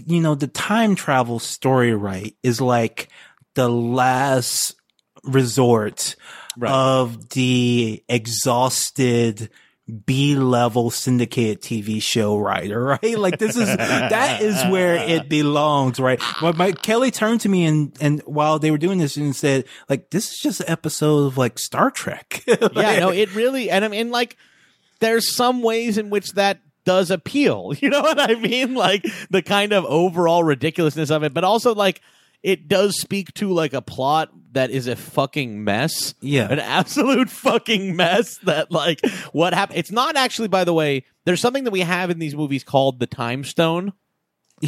you 0.06 0.20
know, 0.22 0.36
the 0.36 0.48
time 0.48 0.96
travel 0.96 1.40
story, 1.40 1.94
right, 1.94 2.36
is 2.44 2.60
like 2.60 3.08
the 3.56 3.70
last 3.70 4.76
resort 5.24 6.16
Right. 6.58 6.70
of 6.72 7.30
the 7.30 8.04
exhausted 8.10 9.50
B 10.06 10.36
level 10.36 10.90
syndicated 10.90 11.62
TV 11.62 12.02
show 12.02 12.38
writer, 12.38 12.84
right? 13.02 13.18
Like 13.18 13.40
this 13.40 13.58
is, 13.58 13.68
that 13.68 14.42
is 14.42 14.64
where 14.72 14.96
it 14.96 15.28
belongs, 15.28 16.00
right? 16.00 16.22
But 16.40 16.56
my, 16.58 16.72
Kelly 16.72 17.12
turned 17.12 17.42
to 17.42 17.50
me 17.50 17.66
and, 17.66 17.96
and 18.00 18.22
while 18.22 18.60
they 18.60 18.72
were 18.72 18.78
doing 18.78 19.00
this 19.00 19.18
and 19.18 19.36
said, 19.36 19.66
like, 19.90 20.10
this 20.10 20.32
is 20.32 20.40
just 20.40 20.60
an 20.62 20.70
episode 20.70 21.26
of 21.26 21.38
like 21.38 21.60
Star 21.60 21.92
Trek. 21.92 22.44
yeah, 22.48 23.00
no, 23.00 23.10
it 23.10 23.36
really, 23.36 23.70
and 23.70 23.84
I 23.84 23.88
mean, 23.88 24.12
like, 24.12 24.38
there's 25.00 25.36
some 25.36 25.62
ways 25.62 25.98
in 25.98 26.10
which 26.10 26.32
that 26.34 26.62
does 26.86 27.12
appeal. 27.12 27.74
You 27.82 27.90
know 27.90 28.02
what 28.02 28.20
I 28.20 28.36
mean? 28.36 28.76
Like 28.76 29.06
the 29.32 29.42
kind 29.42 29.74
of 29.74 29.86
overall 29.86 30.44
ridiculousness 30.44 31.10
of 31.10 31.24
it, 31.24 31.34
but 31.34 31.44
also 31.44 31.74
like 31.74 32.00
it 32.44 32.68
does 32.68 33.00
speak 33.00 33.34
to 33.36 33.52
like 33.52 33.74
a 33.74 33.82
plot 33.82 34.32
that 34.54 34.72
is 34.72 34.88
a 34.88 34.96
fucking 34.96 35.64
mess. 35.64 36.14
Yeah. 36.22 36.48
An 36.50 36.60
absolute 36.60 37.30
fucking 37.30 37.96
mess 37.96 38.38
that 38.40 38.72
like 38.72 39.06
what 39.32 39.54
happened. 39.54 39.80
It's 39.80 39.92
not 39.92 40.16
actually, 40.16 40.48
by 40.48 40.64
the 40.64 40.74
way, 40.74 41.06
there's 41.26 41.42
something 41.42 41.64
that 41.66 41.72
we 41.72 41.82
have 41.82 42.10
in 42.10 42.20
these 42.20 42.36
movies 42.36 42.64
called 42.64 43.00
the 43.00 43.08
time 43.08 43.44
stone. 43.44 43.94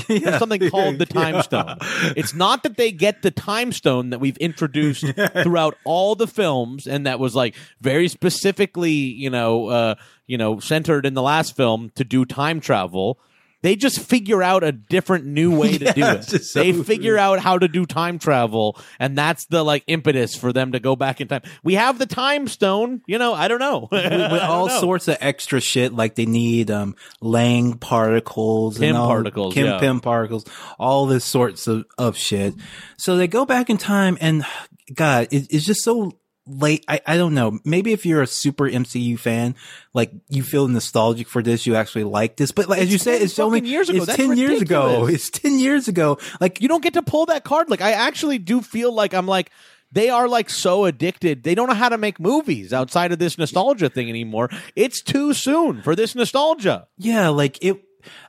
There's 0.08 0.40
something 0.40 0.70
called 0.70 0.98
the 0.98 1.06
time 1.10 1.42
stone. 1.44 1.78
It's 2.16 2.34
not 2.34 2.64
that 2.64 2.78
they 2.78 2.92
get 2.92 3.22
the 3.22 3.32
time 3.32 3.72
stone 3.72 4.10
that 4.10 4.20
we've 4.20 4.38
introduced 4.38 5.06
throughout 5.44 5.78
all 5.84 6.16
the 6.16 6.28
films, 6.28 6.88
and 6.88 7.06
that 7.06 7.20
was 7.20 7.36
like 7.36 7.56
very 7.80 8.08
specifically, 8.08 8.92
you 8.92 9.30
know, 9.30 9.68
uh, 9.68 9.96
you 10.26 10.38
know, 10.38 10.60
centered 10.60 11.06
in 11.06 11.14
the 11.14 11.22
last 11.22 11.56
film 11.56 11.92
to 11.96 12.04
do 12.04 12.26
time 12.26 12.60
travel. 12.60 13.20
They 13.63 13.78
just 13.78 13.99
figure 13.99 14.43
out 14.43 14.63
a 14.65 14.73
different 14.73 15.26
new 15.26 15.58
way 15.58 15.78
to 15.78 15.93
do 15.93 16.04
it. 16.06 16.28
just 16.28 16.54
they 16.54 16.73
so 16.73 16.84
figure 16.84 17.17
out 17.17 17.39
how 17.39 17.58
to 17.58 17.69
do 17.69 17.86
time 17.86 18.19
travel, 18.19 18.78
and 18.99 19.17
that's 19.17 19.45
the 19.45 19.63
like 19.63 19.86
impetus 19.88 20.36
for 20.36 20.52
them 20.52 20.73
to 20.73 20.82
go 20.82 20.97
back 20.97 21.21
in 21.21 21.30
time. 21.30 21.43
We 21.63 21.76
have 21.76 21.97
the 21.97 22.06
time 22.06 22.49
stone, 22.49 23.02
you 23.08 23.17
know. 23.17 23.34
I 23.34 23.47
don't 23.47 23.60
know, 23.60 23.88
with, 23.91 24.12
with 24.12 24.41
all 24.41 24.67
know. 24.67 24.80
sorts 24.82 25.08
of 25.08 25.17
extra 25.21 25.62
shit 25.62 25.93
like 25.93 26.15
they 26.15 26.26
need 26.26 26.69
um 26.69 26.95
Lang 27.21 27.78
particles 27.78 28.78
Kim 28.78 28.89
and 28.89 28.97
all, 28.97 29.08
particles, 29.08 29.54
Kim 29.54 29.65
yeah. 29.65 29.80
Pim 29.80 30.02
particles, 30.02 30.45
all 30.78 31.06
this 31.06 31.23
sorts 31.23 31.65
of, 31.65 31.86
of 31.97 32.17
shit. 32.17 32.54
So 32.97 33.15
they 33.15 33.28
go 33.28 33.45
back 33.45 33.69
in 33.69 33.78
time 33.78 34.17
and 34.19 34.45
God, 34.93 35.30
it, 35.32 35.47
it's 35.49 35.65
just 35.65 35.84
so 35.84 36.12
late. 36.45 36.84
I, 36.88 37.01
I 37.06 37.17
don't 37.17 37.34
know. 37.34 37.60
Maybe 37.63 37.93
if 37.93 38.06
you're 38.06 38.21
a 38.21 38.27
super 38.27 38.65
MCU 38.65 39.17
fan, 39.17 39.56
like 39.93 40.12
you 40.29 40.43
feel 40.43 40.67
nostalgic 40.67 41.27
for 41.27 41.41
this, 41.41 41.65
you 41.65 41.75
actually 41.75 42.03
like 42.03 42.36
this. 42.38 42.51
But 42.51 42.67
like, 42.67 42.82
as 42.82 42.91
you 42.91 42.97
said, 42.97 43.21
it's 43.21 43.39
only 43.39 43.62
years 43.62 43.89
ago. 43.89 43.97
It's 43.97 44.06
That's 44.08 44.17
ten 44.17 44.38
years 44.38 44.62
ago. 44.62 45.08
It's 45.08 45.29
ten 45.29 45.60
years 45.60 45.88
ago. 45.88 46.17
Like 46.39 46.62
you 46.62 46.67
don't 46.67 46.84
get 46.84 46.93
to 46.93 47.01
pull 47.01 47.27
that 47.27 47.43
card. 47.43 47.69
Like 47.69 47.82
I 47.82 47.93
actually 47.93 48.38
do 48.38 48.62
feel 48.62 48.91
like 48.91 49.13
I'm 49.13 49.27
like 49.27 49.51
they 49.93 50.10
are 50.10 50.27
like 50.27 50.49
so 50.49 50.86
addicted. 50.86 51.43
They 51.43 51.53
don't 51.56 51.69
know 51.69 51.75
how 51.75 51.89
to 51.89 51.97
make 51.97 52.19
movies 52.19 52.73
outside 52.73 53.12
of 53.12 53.19
this 53.19 53.38
nostalgia 53.38 53.89
thing 53.89 54.10
anymore. 54.10 54.49
It's 54.75 55.01
too 55.01 55.34
soon 55.34 55.84
for 55.84 55.95
this 55.95 56.15
nostalgia. 56.15 56.88
Yeah, 56.97 57.29
like 57.29 57.63
it, 57.63 57.77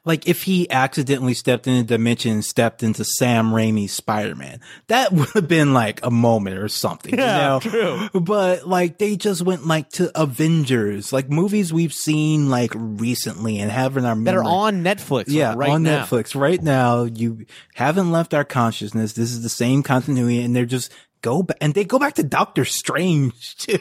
like 0.04 0.26
if 0.28 0.42
he 0.44 0.70
accidentally 0.70 1.34
stepped 1.34 1.66
in 1.66 1.74
a 1.74 1.82
dimension 1.82 2.32
and 2.32 2.44
stepped 2.44 2.82
into 2.82 3.04
Sam 3.04 3.50
Raimi's 3.52 3.92
Spider-Man, 3.92 4.60
that 4.88 5.12
would 5.14 5.28
have 5.30 5.48
been 5.48 5.72
like 5.74 6.04
a 6.04 6.10
moment 6.10 6.58
or 6.58 6.68
something, 6.68 7.18
Yeah, 7.18 7.60
you 7.62 7.70
know? 7.72 8.08
But 8.20 8.66
like 8.66 8.98
they 8.98 9.16
just 9.16 9.42
went 9.42 9.66
like 9.66 9.88
to 9.90 10.10
Avengers, 10.20 11.12
like 11.12 11.28
movies 11.30 11.72
we've 11.72 11.92
seen 11.92 12.50
like 12.50 12.72
recently 12.74 13.58
and 13.60 13.70
have 13.70 13.96
in 13.96 14.04
our 14.04 14.14
That 14.16 14.34
are 14.34 14.44
on 14.44 14.82
Netflix. 14.82 15.24
yeah, 15.28 15.54
right 15.56 15.70
on 15.70 15.82
now. 15.82 16.04
Netflix 16.04 16.38
right 16.38 16.62
now. 16.62 17.04
You 17.04 17.46
haven't 17.74 18.12
left 18.12 18.34
our 18.34 18.44
consciousness. 18.44 19.12
This 19.14 19.30
is 19.30 19.42
the 19.42 19.48
same 19.48 19.82
continuity, 19.82 20.40
and 20.42 20.54
they're 20.54 20.64
just 20.66 20.92
go 21.24 21.42
back 21.42 21.56
and 21.62 21.72
they 21.72 21.84
go 21.84 21.98
back 21.98 22.14
to 22.14 22.22
Doctor 22.22 22.66
Strange 22.66 23.56
too. 23.56 23.78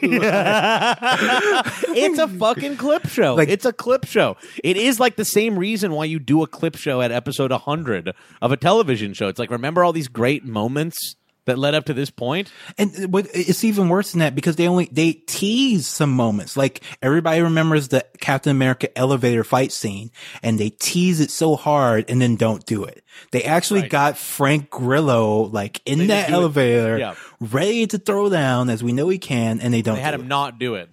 it's 1.92 2.18
a 2.18 2.26
fucking 2.26 2.78
clip 2.78 3.06
show. 3.06 3.34
Like- 3.34 3.50
it's 3.50 3.66
a 3.66 3.72
clip 3.72 4.06
show. 4.06 4.36
It 4.64 4.78
is 4.78 4.98
like 4.98 5.16
the 5.16 5.26
same 5.26 5.58
reason 5.58 5.92
why 5.92 6.06
you 6.06 6.18
do 6.18 6.42
a 6.42 6.46
clip 6.46 6.76
show 6.76 7.02
at 7.02 7.12
episode 7.12 7.50
100 7.50 8.14
of 8.40 8.50
a 8.50 8.56
television 8.56 9.12
show. 9.12 9.28
It's 9.28 9.38
like 9.38 9.50
remember 9.50 9.84
all 9.84 9.92
these 9.92 10.08
great 10.08 10.44
moments 10.44 11.16
that 11.46 11.58
led 11.58 11.74
up 11.74 11.86
to 11.86 11.94
this 11.94 12.10
point? 12.10 12.50
And 12.78 12.90
it's 13.12 13.64
even 13.64 13.88
worse 13.88 14.12
than 14.12 14.20
that 14.20 14.34
because 14.34 14.56
they 14.56 14.66
only 14.68 14.88
they 14.90 15.12
tease 15.12 15.86
some 15.86 16.10
moments. 16.10 16.56
Like 16.56 16.82
everybody 17.02 17.40
remembers 17.42 17.88
the 17.88 18.04
Captain 18.20 18.50
America 18.50 18.96
elevator 18.98 19.44
fight 19.44 19.72
scene, 19.72 20.10
and 20.42 20.58
they 20.58 20.70
tease 20.70 21.20
it 21.20 21.30
so 21.30 21.56
hard 21.56 22.06
and 22.08 22.20
then 22.20 22.36
don't 22.36 22.64
do 22.66 22.84
it. 22.84 23.04
They 23.30 23.42
actually 23.44 23.82
Right. 23.82 23.90
got 23.90 24.18
Frank 24.18 24.70
Grillo 24.70 25.42
like 25.44 25.80
in 25.86 25.98
They 25.98 26.06
that 26.08 26.30
elevator, 26.30 26.98
Yeah. 26.98 27.14
ready 27.40 27.86
to 27.86 27.98
throw 27.98 28.28
down 28.28 28.70
as 28.70 28.82
we 28.82 28.92
know 28.92 29.08
he 29.08 29.18
can, 29.18 29.60
and 29.60 29.72
they 29.72 29.82
don't. 29.82 29.96
They 29.96 30.00
had 30.02 30.12
do 30.16 30.22
him 30.22 30.28
not 30.28 30.58
do 30.58 30.74
it. 30.76 30.88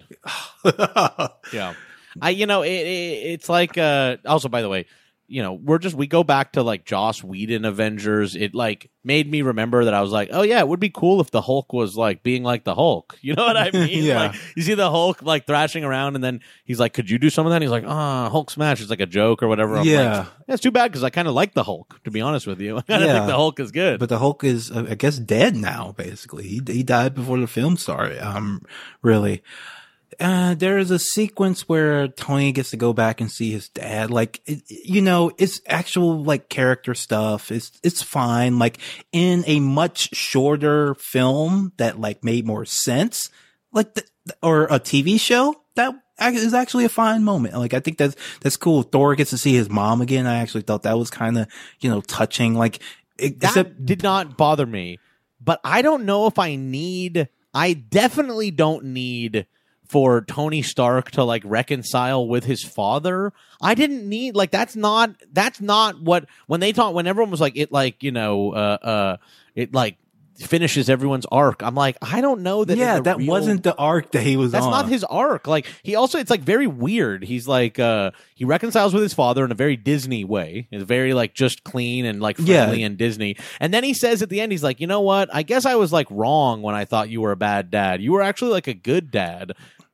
yeah. 1.52 1.74
I 2.20 2.30
you 2.30 2.44
know 2.46 2.62
it, 2.62 2.68
it 2.70 3.32
it's 3.32 3.48
like 3.48 3.78
uh 3.78 4.18
also 4.26 4.48
by 4.48 4.60
the 4.62 4.68
way 4.68 4.86
you 5.32 5.42
know 5.42 5.54
we're 5.54 5.78
just 5.78 5.96
we 5.96 6.06
go 6.06 6.22
back 6.22 6.52
to 6.52 6.62
like 6.62 6.84
Joss 6.84 7.24
Whedon 7.24 7.64
Avengers 7.64 8.36
it 8.36 8.54
like 8.54 8.90
made 9.02 9.30
me 9.30 9.40
remember 9.40 9.86
that 9.86 9.94
I 9.94 10.02
was 10.02 10.10
like 10.12 10.28
oh 10.30 10.42
yeah 10.42 10.58
it 10.60 10.68
would 10.68 10.78
be 10.78 10.90
cool 10.90 11.20
if 11.22 11.30
the 11.30 11.40
Hulk 11.40 11.72
was 11.72 11.96
like 11.96 12.22
being 12.22 12.42
like 12.42 12.64
the 12.64 12.74
Hulk 12.74 13.18
you 13.22 13.34
know 13.34 13.44
what 13.46 13.56
I 13.56 13.70
mean 13.72 14.04
Yeah. 14.04 14.18
like 14.26 14.34
you 14.54 14.62
see 14.62 14.74
the 14.74 14.90
Hulk 14.90 15.22
like 15.22 15.46
thrashing 15.46 15.84
around 15.84 16.16
and 16.16 16.22
then 16.22 16.40
he's 16.64 16.78
like 16.78 16.92
could 16.92 17.08
you 17.08 17.18
do 17.18 17.30
some 17.30 17.46
of 17.46 17.50
that 17.50 17.56
and 17.56 17.64
he's 17.64 17.70
like 17.70 17.84
ah 17.86 18.28
Hulk 18.28 18.50
smash 18.50 18.80
it's 18.82 18.90
like 18.90 19.00
a 19.00 19.06
joke 19.06 19.42
or 19.42 19.48
whatever 19.48 19.76
I'm 19.78 19.86
Yeah. 19.86 20.18
like, 20.18 20.26
that's 20.46 20.60
too 20.60 20.70
bad 20.70 20.90
because 20.92 21.02
I 21.02 21.08
kind 21.08 21.26
of 21.26 21.32
like 21.34 21.54
the 21.54 21.64
Hulk 21.64 21.98
to 22.04 22.10
be 22.10 22.20
honest 22.20 22.46
with 22.46 22.60
you 22.60 22.76
I 22.80 22.82
Yeah. 22.88 22.98
think 23.14 23.26
the 23.26 23.34
Hulk 23.36 23.58
is 23.58 23.72
good 23.72 23.98
But 24.00 24.10
the 24.10 24.18
Hulk 24.18 24.44
is, 24.44 24.70
uh, 24.70 24.86
I 24.90 24.94
guess, 24.96 25.16
dead 25.18 25.56
now. 25.56 25.94
Basically, 25.96 26.46
he 26.46 26.60
he 26.66 26.82
died 26.82 27.14
before 27.14 27.38
the 27.40 27.46
film 27.46 27.76
started. 27.78 28.18
Um, 28.20 28.60
really. 29.02 29.42
Uh, 30.20 30.54
there 30.54 30.78
is 30.78 30.90
a 30.90 30.98
sequence 30.98 31.68
where 31.68 32.08
Tony 32.08 32.52
gets 32.52 32.70
to 32.70 32.76
go 32.76 32.92
back 32.92 33.20
and 33.20 33.30
see 33.30 33.50
his 33.50 33.68
dad. 33.68 34.10
Like, 34.10 34.40
it, 34.46 34.62
you 34.68 35.00
know, 35.00 35.32
it's 35.38 35.60
actual 35.66 36.22
like 36.22 36.48
character 36.48 36.94
stuff. 36.94 37.50
It's 37.50 37.72
it's 37.82 38.02
fine. 38.02 38.58
Like 38.58 38.78
in 39.12 39.44
a 39.46 39.60
much 39.60 40.14
shorter 40.14 40.94
film 40.96 41.72
that 41.78 42.00
like 42.00 42.24
made 42.24 42.46
more 42.46 42.64
sense, 42.64 43.30
like 43.72 43.94
the, 43.94 44.04
or 44.42 44.64
a 44.64 44.80
TV 44.80 45.18
show 45.18 45.54
that 45.76 45.94
ac- 46.20 46.54
actually 46.54 46.84
a 46.84 46.90
fine 46.90 47.24
moment. 47.24 47.54
Like 47.54 47.74
I 47.74 47.80
think 47.80 47.98
that's 47.98 48.16
that's 48.40 48.56
cool. 48.56 48.82
Thor 48.82 49.14
gets 49.14 49.30
to 49.30 49.38
see 49.38 49.54
his 49.54 49.70
mom 49.70 50.00
again. 50.00 50.26
I 50.26 50.38
actually 50.38 50.62
thought 50.62 50.82
that 50.82 50.98
was 50.98 51.10
kind 51.10 51.38
of 51.38 51.46
you 51.80 51.90
know 51.90 52.00
touching. 52.02 52.54
Like 52.54 52.80
it, 53.18 53.40
that 53.40 53.50
except 53.50 53.84
did 53.84 54.02
not 54.02 54.36
bother 54.36 54.66
me 54.66 54.98
but 55.40 55.60
i 55.64 55.82
don't 55.82 56.04
know 56.04 56.26
if 56.26 56.38
i 56.38 56.54
need 56.56 57.28
i 57.54 57.72
definitely 57.72 58.50
don't 58.50 58.84
need 58.84 59.46
for 59.92 60.22
tony 60.22 60.62
stark 60.62 61.10
to 61.10 61.22
like 61.22 61.42
reconcile 61.44 62.26
with 62.26 62.44
his 62.44 62.64
father 62.64 63.30
i 63.60 63.74
didn't 63.74 64.08
need 64.08 64.34
like 64.34 64.50
that's 64.50 64.74
not 64.74 65.14
that's 65.32 65.60
not 65.60 66.00
what 66.00 66.24
when 66.46 66.60
they 66.60 66.72
talk 66.72 66.94
when 66.94 67.06
everyone 67.06 67.30
was 67.30 67.40
like 67.42 67.56
it 67.56 67.70
like 67.70 68.02
you 68.02 68.10
know 68.10 68.52
uh 68.52 68.78
uh 68.82 69.16
it 69.54 69.74
like 69.74 69.98
finishes 70.38 70.88
everyone's 70.88 71.26
arc 71.30 71.62
i'm 71.62 71.74
like 71.74 71.96
i 72.00 72.22
don't 72.22 72.40
know 72.42 72.64
that 72.64 72.78
yeah, 72.78 72.98
that 73.00 73.18
real- 73.18 73.28
wasn't 73.28 73.62
the 73.62 73.74
arc 73.76 74.10
that 74.12 74.22
he 74.22 74.36
was 74.38 74.50
that's 74.50 74.64
on. 74.64 74.70
not 74.70 74.88
his 74.88 75.04
arc. 75.04 75.46
Like 75.46 75.66
he 75.82 75.94
also, 75.94 76.18
it's 76.18 76.30
like 76.30 76.40
very 76.40 76.66
weird. 76.66 77.22
He's 77.22 77.46
like, 77.46 77.78
uh, 77.78 78.12
he 78.34 78.44
reconciles 78.46 78.94
with 78.94 79.02
his 79.02 79.12
father 79.14 79.44
in 79.44 79.52
a 79.52 79.54
very 79.54 79.76
Disney 79.76 80.24
way. 80.24 80.68
It's 80.70 80.82
very 80.84 81.12
like 81.12 81.34
just 81.34 81.62
clean 81.64 82.06
and 82.06 82.20
like 82.20 82.36
Yeah. 82.38 82.64
friendly 82.64 82.82
and 82.82 82.96
Disney. 82.96 83.36
And 83.60 83.72
then 83.74 83.84
he 83.84 83.92
says 83.94 84.22
at 84.22 84.30
the 84.30 84.40
end, 84.40 84.52
he's 84.52 84.62
like, 84.64 84.80
you 84.80 84.86
know 84.86 85.02
what? 85.02 85.28
I 85.32 85.42
guess 85.42 85.66
I 85.66 85.74
was 85.76 85.92
like 85.92 86.06
wrong 86.10 86.62
when 86.62 86.74
I 86.74 86.86
thought 86.86 87.10
you 87.10 87.20
were 87.20 87.32
a 87.32 87.36
bad 87.36 87.70
dad. 87.70 88.00
You 88.02 88.12
were 88.12 88.22
actually 88.22 88.52
like 88.52 88.66
a 88.68 88.74
good 88.74 89.10
dad. 89.10 89.52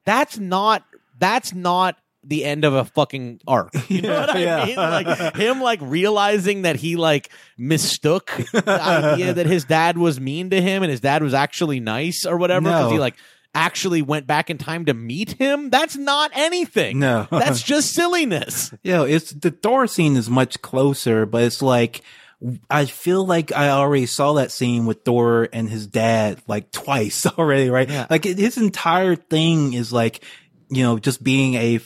That's 0.09 0.39
not. 0.39 0.85
That's 1.19 1.53
not 1.53 1.97
the 2.25 2.45
end 2.45 2.65
of 2.65 2.75
a 2.75 2.85
fucking 2.85 3.41
arc. 3.47 3.71
You 3.89 4.03
know 4.03 4.11
Yeah, 4.11 4.21
what 4.21 4.31
I 4.37 4.39
yeah. 4.41 4.65
mean? 4.65 4.77
Like 4.77 5.37
him 5.37 5.61
like 5.63 5.81
realizing 5.83 6.63
that 6.63 6.77
he 6.77 6.97
like 6.97 7.31
mistook 7.57 8.31
the 8.53 8.81
idea 8.81 9.33
that 9.35 9.47
his 9.47 9.65
dad 9.65 9.97
was 9.99 10.21
mean 10.21 10.51
to 10.51 10.61
him 10.61 10.83
and 10.83 10.91
his 10.91 11.01
dad 11.01 11.23
was 11.23 11.33
actually 11.35 11.81
nice 11.81 12.27
or 12.27 12.37
whatever 12.37 12.63
because 12.63 12.87
No. 12.87 12.91
he 12.91 12.99
like 12.99 13.15
actually 13.55 14.03
went 14.03 14.27
back 14.27 14.51
in 14.51 14.59
time 14.59 14.85
to 14.87 14.95
meet 14.95 15.33
him. 15.33 15.71
That's 15.71 15.97
not 15.97 16.31
anything. 16.35 16.99
No. 16.99 17.27
That's 17.31 17.63
just 17.63 17.95
silliness. 17.95 18.73
Yeah, 18.83 19.05
it's 19.05 19.33
the 19.33 19.51
Thor 19.51 19.87
scene 19.87 20.17
is 20.17 20.29
much 20.29 20.61
closer, 20.63 21.25
but 21.27 21.43
it's 21.45 21.63
like 21.63 22.03
I 22.71 22.85
feel 22.85 23.27
like 23.27 23.51
I 23.53 23.71
already 23.71 24.07
saw 24.07 24.35
that 24.35 24.53
scene 24.53 24.87
with 24.87 25.05
Thor 25.05 25.49
and 25.53 25.69
his 25.69 25.87
dad 25.87 26.41
like 26.47 26.71
twice 26.73 27.27
already, 27.27 27.69
right? 27.71 27.89
Yeah. 27.89 28.07
Like 28.09 28.25
his 28.25 28.57
entire 28.59 29.17
thing 29.17 29.73
is 29.73 29.93
like, 29.93 30.23
you 30.71 30.83
know, 30.83 30.99
just 30.99 31.23
being 31.23 31.55
a 31.55 31.81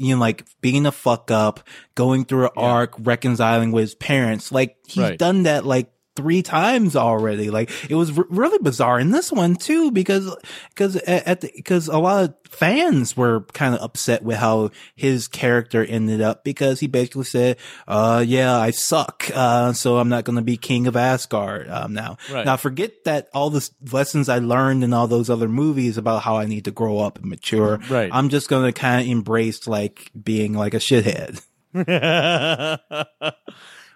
you 0.00 0.14
know, 0.14 0.20
like 0.20 0.44
being 0.60 0.86
a 0.86 0.92
fuck 0.92 1.30
up, 1.32 1.60
going 1.96 2.24
through 2.24 2.44
an 2.44 2.50
Yeah. 2.56 2.62
arc, 2.62 2.94
reconciling 3.00 3.72
with 3.72 3.82
his 3.82 3.94
parents. 3.96 4.52
Like 4.52 4.76
he's 4.86 5.02
Right. 5.02 5.18
done 5.18 5.42
that 5.42 5.66
like 5.66 5.90
three 6.18 6.42
times 6.42 6.96
already. 6.96 7.48
Like 7.48 7.70
it 7.88 7.94
was 7.94 8.18
r- 8.18 8.26
really 8.28 8.58
bizarre 8.58 8.98
in 8.98 9.10
this 9.12 9.30
one 9.30 9.54
too, 9.54 9.92
because, 9.92 10.34
because 10.70 10.96
at 10.96 11.42
the, 11.42 11.52
because 11.54 11.86
a 11.86 11.98
lot 11.98 12.24
of 12.24 12.34
fans 12.50 13.16
were 13.16 13.42
kind 13.52 13.72
of 13.72 13.80
upset 13.80 14.24
with 14.24 14.36
how 14.36 14.70
his 14.96 15.28
character 15.28 15.84
ended 15.84 16.20
up 16.20 16.42
because 16.42 16.80
he 16.80 16.88
basically 16.88 17.22
said, 17.22 17.56
uh, 17.86 18.24
yeah, 18.26 18.58
I 18.58 18.72
suck. 18.72 19.30
Uh, 19.32 19.72
so 19.72 19.98
I'm 19.98 20.08
not 20.08 20.24
going 20.24 20.34
to 20.34 20.42
be 20.42 20.56
king 20.56 20.88
of 20.88 20.96
Asgard, 20.96 21.70
um, 21.70 21.92
now. 21.94 22.16
Right. 22.32 22.44
Now 22.44 22.56
forget 22.56 23.04
that 23.04 23.28
all 23.32 23.50
the 23.50 23.70
lessons 23.92 24.28
I 24.28 24.40
learned 24.40 24.82
in 24.82 24.92
all 24.92 25.06
those 25.06 25.30
other 25.30 25.48
movies 25.48 25.98
about 25.98 26.22
how 26.22 26.36
I 26.36 26.46
need 26.46 26.64
to 26.64 26.72
grow 26.72 26.98
up 26.98 27.18
and 27.18 27.26
mature. 27.26 27.78
Right. 27.88 28.10
I'm 28.12 28.28
just 28.28 28.48
going 28.48 28.64
to 28.64 28.72
kind 28.72 29.02
of 29.02 29.06
embrace 29.06 29.68
like 29.68 30.10
being 30.20 30.54
like 30.54 30.74
a 30.74 30.78
shithead. 30.78 31.44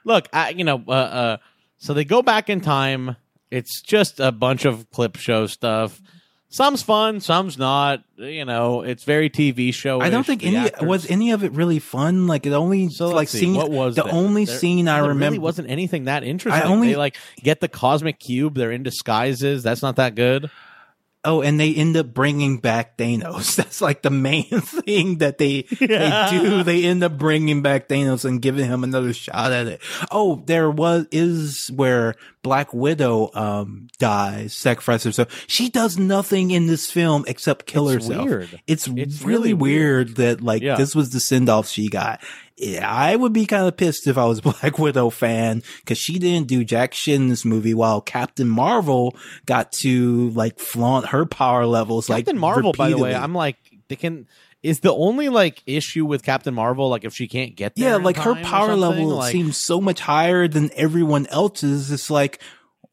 Look, 0.05 0.29
I, 0.33 0.51
you 0.51 0.65
know, 0.65 0.83
uh, 0.87 0.91
uh, 0.91 1.37
so 1.83 1.93
they 1.95 2.05
go 2.05 2.23
back 2.23 2.49
in 2.49 2.61
time. 2.61 3.17
It's 3.51 3.83
just 3.83 4.21
a 4.21 4.33
bunch 4.33 4.65
of 4.65 4.91
clip 4.91 5.17
show 5.17 5.47
stuff. 5.47 6.01
Some's 6.49 6.83
fun, 6.83 7.21
some's 7.21 7.57
not. 7.59 8.03
You 8.17 8.45
know, 8.45 8.83
it's 8.83 9.05
very 9.05 9.31
TV 9.31 9.73
show. 9.73 10.01
I 10.01 10.11
don't 10.11 10.25
think 10.25 10.45
any 10.45 10.71
was 10.83 11.11
any 11.11 11.33
of 11.33 11.43
it 11.45 11.53
really 11.53 11.79
fun. 11.79 12.27
Like 12.27 12.45
it 12.47 12.53
only 12.53 12.89
So 12.91 13.09
like 13.09 13.29
see, 13.29 13.41
scene. 13.41 13.55
what 13.55 13.71
was 13.71 13.95
the 13.97 14.03
there? 14.05 14.13
only 14.15 14.45
There- 14.45 14.59
scene 14.59 14.87
I 14.87 14.99
remember 14.99 15.25
really 15.25 15.39
wasn't 15.39 15.71
anything 15.71 16.05
that 16.05 16.25
interesting. 16.25 16.63
I 16.63 16.67
only- 16.67 16.89
they 16.89 16.97
like 16.97 17.17
get 17.43 17.61
the 17.61 17.69
cosmic 17.69 18.19
cube. 18.19 18.55
They're 18.55 18.71
in 18.71 18.83
disguises. 18.83 19.63
That's 19.63 19.81
not 19.83 19.97
that 19.97 20.15
good. 20.15 20.51
Oh, 21.25 21.41
and 21.41 21.61
they 21.61 21.73
end 21.73 21.97
up 21.97 22.13
bringing 22.13 22.59
back 22.59 22.97
Thanos. 22.99 23.55
That's 23.57 23.81
like 23.81 24.03
the 24.03 24.11
main 24.11 24.45
thing 24.61 25.19
that 25.19 25.39
they 25.39 25.67
Yeah. 25.81 26.31
they 26.31 26.39
do. 26.39 26.63
They 26.65 26.85
end 26.85 27.05
up 27.05 27.17
bringing 27.17 27.63
back 27.63 27.89
Thanos 27.89 28.25
and 28.25 28.43
giving 28.43 28.65
him 28.67 28.83
another 28.83 29.13
shot 29.13 29.53
at 29.53 29.69
it. 29.69 29.81
Oh, 30.11 30.43
there 30.47 30.69
was 30.69 31.07
is 31.13 31.71
where 31.75 32.17
Black 32.43 32.75
Widow 32.75 33.31
um 33.35 33.87
dies, 34.01 34.53
sacrifices 34.53 35.05
herself. 35.17 35.45
She 35.47 35.69
does 35.69 35.97
nothing 35.97 36.51
in 36.51 36.67
this 36.67 36.91
film 36.91 37.25
except 37.29 37.67
kill 37.67 37.89
It's 37.89 38.07
herself. 38.09 38.27
weird. 38.29 38.61
It's, 38.67 38.89
It's 38.89 39.23
really, 39.23 39.53
really 39.53 39.55
weird, 39.55 40.17
that 40.17 40.41
like 40.41 40.63
Yeah. 40.63 40.75
this 40.75 40.95
was 40.97 41.11
the 41.11 41.21
send 41.21 41.49
off 41.49 41.69
she 41.69 41.89
got. 41.89 42.21
Yeah, 42.63 42.89
I 42.89 43.17
would 43.17 43.33
be 43.33 43.45
kind 43.45 43.67
of 43.67 43.77
pissed 43.77 44.07
if 44.07 44.17
I 44.17 44.25
was 44.25 44.39
a 44.39 44.43
Black 44.53 44.79
Widow 44.79 45.11
fan 45.11 45.63
because 45.81 45.99
she 45.99 46.19
didn't 46.19 46.47
do 46.47 46.65
jack 46.65 46.95
shit 46.95 47.17
in 47.17 47.29
this 47.29 47.45
movie 47.45 47.75
while 47.75 48.01
Captain 48.01 48.49
Marvel 48.49 49.17
got 49.47 49.73
to 49.83 50.31
like 50.31 50.61
flaunt 50.61 51.07
her 51.09 51.27
power 51.27 51.67
levels. 51.67 52.09
like 52.09 52.27
Captain 52.27 52.39
Marvel, 52.41 52.73
by 52.73 52.91
the 52.91 52.99
way. 52.99 53.15
I'm 53.15 53.35
like, 53.35 53.57
they 53.89 53.97
can. 53.97 54.29
Is 54.63 54.79
the 54.79 54.95
only 54.95 55.29
like 55.29 55.61
issue 55.67 56.07
with 56.07 56.23
Captain 56.23 56.55
Marvel 56.55 56.89
like 56.89 57.03
if 57.05 57.13
she 57.13 57.27
can't 57.27 57.57
get 57.57 57.75
there? 57.75 57.91
yeah, 57.91 57.97
like 57.97 58.17
her 58.19 58.37
power 58.37 58.77
level 58.77 59.09
Like, 59.09 59.33
seems 59.33 59.57
so 59.57 59.81
much 59.81 59.99
higher 59.99 60.47
than 60.47 60.71
everyone 60.77 61.27
else's. 61.27 61.91
It's 61.91 62.11
like, 62.11 62.41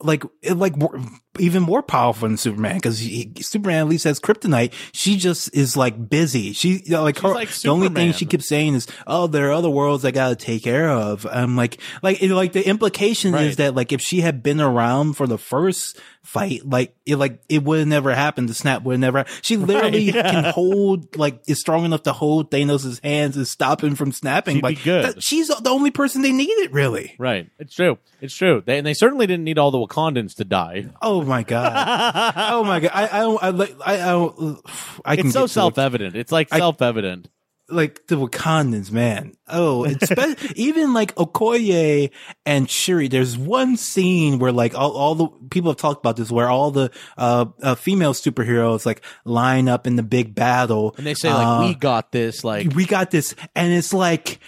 like, 0.01 0.23
it, 0.41 0.53
like 0.55 0.77
more, 0.77 0.99
even 1.39 1.63
more 1.63 1.81
powerful 1.83 2.27
than 2.27 2.37
Superman 2.37 2.75
because 2.75 2.99
Superman 3.45 3.79
at 3.81 3.87
least 3.87 4.03
has 4.05 4.19
kryptonite. 4.19 4.73
She 4.93 5.17
just 5.17 5.53
is 5.55 5.75
like 5.77 6.09
busy. 6.09 6.53
She 6.53 6.81
you 6.85 6.91
know, 6.91 7.03
like 7.03 7.15
She's 7.17 7.23
her. 7.23 7.29
like 7.33 7.49
the 7.49 7.69
only 7.69 7.89
thing 7.89 8.13
she 8.13 8.25
keeps 8.25 8.47
saying 8.47 8.75
is, 8.75 8.87
"Oh, 9.07 9.27
there 9.27 9.49
are 9.49 9.53
other 9.53 9.69
worlds 9.69 10.03
I 10.05 10.11
got 10.11 10.29
to 10.29 10.35
take 10.35 10.63
care 10.63 10.89
of." 10.89 11.25
I'm 11.31 11.55
like, 11.55 11.79
like, 12.01 12.21
it, 12.21 12.33
like 12.33 12.53
the 12.53 12.65
implication 12.67 13.33
Right. 13.33 13.45
is 13.47 13.57
that 13.57 13.75
like 13.75 13.91
if 13.91 14.01
she 14.01 14.21
had 14.21 14.41
been 14.43 14.59
around 14.61 15.13
for 15.13 15.27
the 15.27 15.37
first 15.37 15.97
fight, 16.29 16.61
like 16.63 16.95
it, 17.05 17.15
like 17.15 17.41
it 17.49 17.63
would 17.63 17.79
have 17.79 17.87
never 17.87 18.13
happened. 18.13 18.49
The 18.49 18.53
snap 18.53 18.83
would 18.83 18.93
have 18.93 18.99
never. 18.99 19.25
She 19.41 19.57
literally 19.57 20.11
yeah. 20.11 20.31
can 20.31 20.43
hold 20.53 21.17
like 21.17 21.41
is 21.47 21.59
strong 21.59 21.85
enough 21.85 22.03
to 22.03 22.13
hold 22.13 22.51
Thanos' 22.51 23.03
hands 23.03 23.35
and 23.35 23.47
stop 23.47 23.83
him 23.83 23.95
from 23.95 24.11
snapping. 24.11 24.57
She'd 24.57 24.63
like 24.63 24.83
good. 24.83 25.05
that- 25.05 25.23
she's 25.23 25.47
the 25.47 25.69
only 25.69 25.91
person 25.91 26.21
they 26.21 26.31
needed, 26.31 26.73
really. 26.73 27.15
right? 27.17 27.49
It's 27.57 27.73
true. 27.73 27.97
It's 28.21 28.35
true. 28.35 28.61
They, 28.65 28.77
and 28.77 28.85
they 28.85 28.93
certainly 28.93 29.25
didn't 29.27 29.43
need 29.43 29.57
all 29.57 29.71
the 29.71 29.79
Wakandans 29.79 30.35
to 30.35 30.45
die. 30.45 30.87
Oh 31.01 31.23
my 31.23 31.43
god. 31.43 32.33
oh 32.37 32.63
my 32.63 32.79
god. 32.79 32.91
I 32.93 33.05
I 33.05 33.19
don't 33.19 33.43
I 33.43 33.93
I 33.93 33.97
don't 33.97 34.61
I 35.03 35.15
can 35.15 35.25
It's 35.29 35.33
so 35.33 35.47
self 35.47 35.77
evident. 35.77 36.15
It's 36.15 36.31
like 36.31 36.49
self 36.49 36.81
evident. 36.81 37.29
Like 37.71 38.07
the 38.07 38.15
Wakandans, 38.15 38.91
man. 38.91 39.33
Oh, 39.47 39.85
even 40.55 40.93
like 40.93 41.15
Okoye 41.15 42.11
and 42.45 42.69
Shuri. 42.69 43.07
There's 43.07 43.37
one 43.37 43.77
scene 43.77 44.39
where 44.39 44.51
like 44.51 44.75
all, 44.75 44.91
all 44.91 45.15
the 45.15 45.27
people 45.49 45.71
have 45.71 45.77
talked 45.77 45.99
about 45.99 46.15
this, 46.15 46.31
where 46.31 46.49
all 46.49 46.71
the 46.71 46.91
uh, 47.17 47.45
uh 47.61 47.75
female 47.75 48.13
superheroes 48.13 48.85
like 48.85 49.01
line 49.25 49.67
up 49.67 49.87
in 49.87 49.95
the 49.95 50.03
big 50.03 50.35
battle, 50.35 50.95
And 50.97 51.05
they 51.05 51.13
say 51.13 51.31
like, 51.31 51.45
Uh, 51.45 51.67
"We 51.67 51.75
got 51.75 52.11
this." 52.11 52.43
Like, 52.43 52.73
we 52.73 52.85
got 52.85 53.11
this, 53.11 53.35
and 53.55 53.73
it's 53.73 53.93
like. 53.93 54.39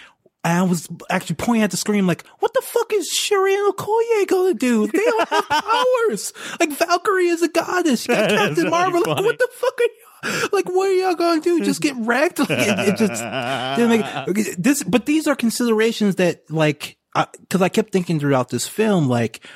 I 0.44 0.62
was 0.64 0.88
actually 1.08 1.36
pointing 1.36 1.62
at 1.62 1.70
the 1.70 1.76
screen 1.76 2.08
like, 2.08 2.26
what 2.40 2.52
the 2.52 2.62
fuck 2.62 2.92
is 2.92 3.06
Shuri 3.06 3.54
and 3.54 3.72
Okoye 3.76 4.26
gonna 4.26 4.54
do? 4.54 4.88
They 4.88 4.98
don't 4.98 5.28
have 5.28 5.48
powers. 5.48 6.32
Like 6.58 6.70
Valkyrie 6.72 7.28
is 7.28 7.42
a 7.42 7.48
goddess. 7.48 8.06
Captain 8.08 8.54
really 8.56 8.68
Marvel. 8.68 9.02
Like, 9.06 9.24
what 9.24 9.38
the 9.38 9.48
fuck 9.52 9.78
are 9.78 9.84
you? 9.84 10.01
Like, 10.52 10.66
what 10.68 10.88
are 10.88 10.92
y'all 10.92 11.14
gonna 11.14 11.40
do? 11.40 11.60
Just 11.64 11.80
get 11.80 11.96
wrecked? 11.96 12.38
Like, 12.40 12.50
it, 12.50 12.78
it 12.78 12.96
just 12.96 13.22
didn't 13.22 13.88
make 13.88 14.56
this. 14.58 14.82
But 14.82 15.06
these 15.06 15.26
are 15.26 15.34
considerations 15.34 16.16
that, 16.16 16.50
like, 16.50 16.96
because 17.40 17.62
I 17.62 17.68
kept 17.68 17.92
thinking 17.92 18.20
throughout 18.20 18.48
this 18.48 18.66
film, 18.68 19.08
like, 19.08 19.46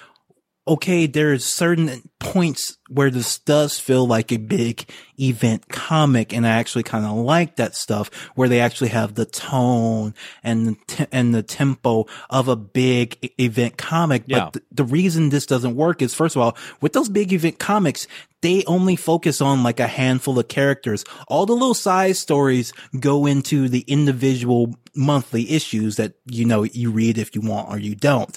okay, 0.68 1.06
there's 1.06 1.44
certain 1.44 2.08
points 2.18 2.76
where 2.88 3.10
this 3.10 3.38
does 3.38 3.78
feel 3.78 4.06
like 4.06 4.32
a 4.32 4.36
big 4.36 4.88
event 5.20 5.68
comic. 5.68 6.32
And 6.32 6.46
I 6.46 6.50
actually 6.50 6.82
kind 6.82 7.04
of 7.04 7.16
like 7.16 7.56
that 7.56 7.74
stuff 7.76 8.10
where 8.34 8.48
they 8.48 8.60
actually 8.60 8.88
have 8.88 9.14
the 9.14 9.26
tone 9.26 10.14
and, 10.42 10.66
the 10.66 10.76
te- 10.88 11.06
and 11.12 11.34
the 11.34 11.42
tempo 11.42 12.06
of 12.30 12.48
a 12.48 12.56
big 12.56 13.16
e- 13.22 13.30
event 13.38 13.76
comic. 13.76 14.22
But 14.26 14.36
Yeah. 14.36 14.50
th- 14.50 14.64
the 14.72 14.84
reason 14.84 15.28
this 15.28 15.46
doesn't 15.46 15.76
work 15.76 16.02
is 16.02 16.14
first 16.14 16.34
of 16.36 16.42
all, 16.42 16.56
with 16.80 16.92
those 16.94 17.08
big 17.08 17.32
event 17.32 17.58
comics, 17.60 18.06
they 18.42 18.64
only 18.66 18.96
focus 18.96 19.40
on 19.40 19.62
like 19.62 19.78
a 19.80 19.86
handful 19.86 20.38
of 20.38 20.48
characters. 20.48 21.04
All 21.28 21.46
the 21.46 21.52
little 21.54 21.74
side 21.74 22.16
stories 22.16 22.72
go 22.98 23.26
into 23.26 23.68
the 23.68 23.84
individual 23.86 24.74
monthly 24.94 25.50
issues 25.50 25.96
that, 25.96 26.14
you 26.26 26.44
know, 26.44 26.64
you 26.64 26.90
read 26.90 27.18
if 27.18 27.34
you 27.34 27.40
want 27.40 27.68
or 27.70 27.78
you 27.78 27.94
don't. 27.94 28.36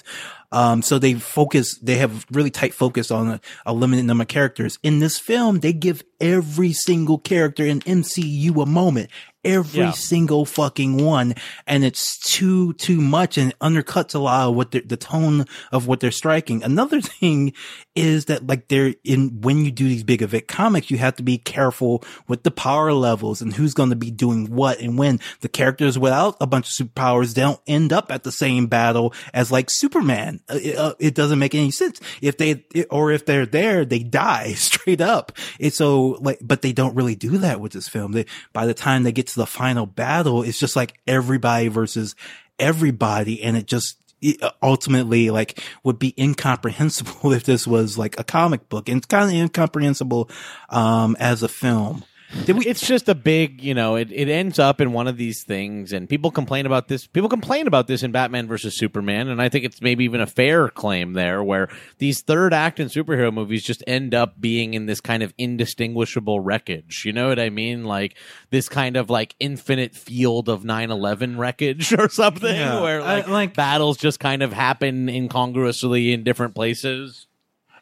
Um, 0.52 0.82
so 0.82 0.98
they 0.98 1.14
focus, 1.14 1.78
they 1.78 1.96
have 1.96 2.26
really 2.30 2.50
tight 2.50 2.74
focus 2.74 3.10
on 3.10 3.28
a, 3.28 3.40
a 3.66 3.72
limited 3.72 4.04
number 4.04 4.22
of 4.22 4.28
characters. 4.28 4.78
In 4.82 4.98
this 4.98 5.18
film, 5.18 5.60
they 5.60 5.72
give 5.72 6.02
every 6.20 6.72
single 6.72 7.18
character 7.18 7.64
in 7.64 7.80
MCU 7.80 8.62
a 8.62 8.66
moment. 8.66 9.10
Every 9.44 9.80
Yeah. 9.80 9.90
single 9.92 10.44
fucking 10.44 11.02
one. 11.02 11.34
And 11.66 11.82
it's 11.84 12.18
too, 12.18 12.74
too 12.74 13.00
much 13.00 13.38
and 13.38 13.58
undercuts 13.60 14.14
a 14.14 14.18
lot 14.18 14.48
of 14.48 14.54
what 14.54 14.70
the 14.72 14.96
tone 14.98 15.46
of 15.72 15.86
what 15.86 16.00
they're 16.00 16.10
striking. 16.10 16.62
Another 16.62 17.00
thing 17.00 17.52
is 17.94 18.26
that 18.26 18.46
like 18.46 18.68
they're 18.68 18.94
in, 19.02 19.40
when 19.40 19.64
you 19.64 19.70
do 19.70 19.88
these 19.88 20.02
big 20.04 20.20
event 20.22 20.46
comics, 20.46 20.90
you 20.90 20.98
have 20.98 21.16
to 21.16 21.22
be 21.22 21.38
careful 21.38 22.04
with 22.28 22.42
the 22.42 22.50
power 22.50 22.92
levels 22.92 23.40
and 23.40 23.54
who's 23.54 23.72
going 23.74 23.90
to 23.90 23.96
be 23.96 24.10
doing 24.10 24.54
what 24.54 24.78
and 24.80 24.98
when 24.98 25.18
the 25.40 25.48
characters 25.48 25.98
without 25.98 26.36
a 26.40 26.46
bunch 26.46 26.68
of 26.80 26.86
superpowers 26.88 27.34
don't 27.34 27.60
end 27.66 27.92
up 27.92 28.12
at 28.12 28.24
the 28.24 28.32
same 28.32 28.66
battle 28.66 29.14
as 29.32 29.50
like 29.50 29.70
Superman. 29.70 30.40
Uh, 30.48 30.58
It, 30.62 30.76
uh, 30.76 30.94
it 30.98 31.14
doesn't 31.14 31.38
make 31.38 31.54
any 31.54 31.70
sense. 31.70 31.98
If 32.20 32.36
they, 32.36 32.64
or 32.90 33.10
if 33.10 33.24
they're 33.24 33.46
there, 33.46 33.84
they 33.86 34.00
die 34.00 34.52
straight 34.54 35.00
up. 35.00 35.32
It's 35.58 35.76
so 35.78 36.18
like, 36.20 36.38
but 36.42 36.60
they 36.60 36.72
don't 36.72 36.94
really 36.94 37.14
do 37.14 37.38
that 37.38 37.60
with 37.60 37.72
this 37.72 37.88
film. 37.88 38.12
They, 38.12 38.26
by 38.52 38.66
the 38.66 38.74
time 38.74 39.02
they 39.02 39.12
get 39.12 39.29
to 39.34 39.40
the 39.40 39.46
final 39.46 39.86
battle, 39.86 40.42
it's 40.42 40.58
just 40.58 40.76
like 40.76 40.94
everybody 41.06 41.68
versus 41.68 42.14
everybody. 42.58 43.42
And 43.42 43.56
it 43.56 43.66
just, 43.66 43.96
it 44.20 44.42
ultimately 44.62 45.30
like 45.30 45.62
would 45.82 45.98
be 45.98 46.14
incomprehensible 46.18 47.32
if 47.32 47.44
this 47.44 47.66
was 47.66 47.96
like 47.96 48.18
a 48.18 48.24
comic 48.24 48.68
book 48.68 48.88
and 48.88 48.98
it's 48.98 49.06
kind 49.06 49.30
of 49.30 49.34
incomprehensible, 49.34 50.30
um, 50.68 51.16
as 51.18 51.42
a 51.42 51.48
film. 51.48 52.04
Did 52.44 52.58
we, 52.58 52.64
it's 52.66 52.86
just 52.86 53.08
a 53.08 53.14
big, 53.14 53.60
you 53.62 53.74
know, 53.74 53.96
it, 53.96 54.12
it 54.12 54.28
ends 54.28 54.60
up 54.60 54.80
in 54.80 54.92
one 54.92 55.08
of 55.08 55.16
these 55.16 55.42
things, 55.42 55.92
and 55.92 56.08
people 56.08 56.30
complain 56.30 56.64
about 56.64 56.86
this. 56.86 57.06
People 57.08 57.28
complain 57.28 57.66
about 57.66 57.88
this 57.88 58.04
in 58.04 58.12
Batman 58.12 58.46
versus 58.46 58.76
Superman, 58.78 59.28
and 59.28 59.42
I 59.42 59.48
think 59.48 59.64
it's 59.64 59.82
maybe 59.82 60.04
even 60.04 60.20
a 60.20 60.28
fair 60.28 60.68
claim 60.68 61.14
there, 61.14 61.42
where 61.42 61.68
these 61.98 62.20
third 62.22 62.54
act 62.54 62.78
in 62.78 62.86
superhero 62.86 63.32
movies 63.32 63.64
just 63.64 63.82
end 63.86 64.14
up 64.14 64.40
being 64.40 64.74
in 64.74 64.86
this 64.86 65.00
kind 65.00 65.24
of 65.24 65.34
indistinguishable 65.38 66.38
wreckage. 66.38 67.04
You 67.04 67.12
know 67.12 67.28
what 67.28 67.40
I 67.40 67.50
mean? 67.50 67.84
Like 67.84 68.14
this 68.50 68.68
kind 68.68 68.96
of 68.96 69.10
like 69.10 69.34
infinite 69.40 69.96
field 69.96 70.48
of 70.48 70.62
9-11 70.62 71.36
wreckage 71.36 71.92
or 71.98 72.08
something, 72.08 72.54
Yeah, 72.54 72.80
where 72.80 73.00
I- 73.02 73.14
like, 73.16 73.28
like- 73.28 73.54
battles 73.56 73.96
just 73.96 74.20
kind 74.20 74.42
of 74.44 74.52
happen 74.52 75.08
incongruously 75.08 76.12
in 76.12 76.22
different 76.22 76.54
places. 76.54 77.26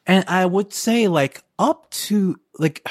And 0.07 0.25
I 0.27 0.47
would 0.47 0.73
say 0.73 1.07
like 1.07 1.43
up 1.59 1.91
to 1.91 2.41
like 2.59 2.89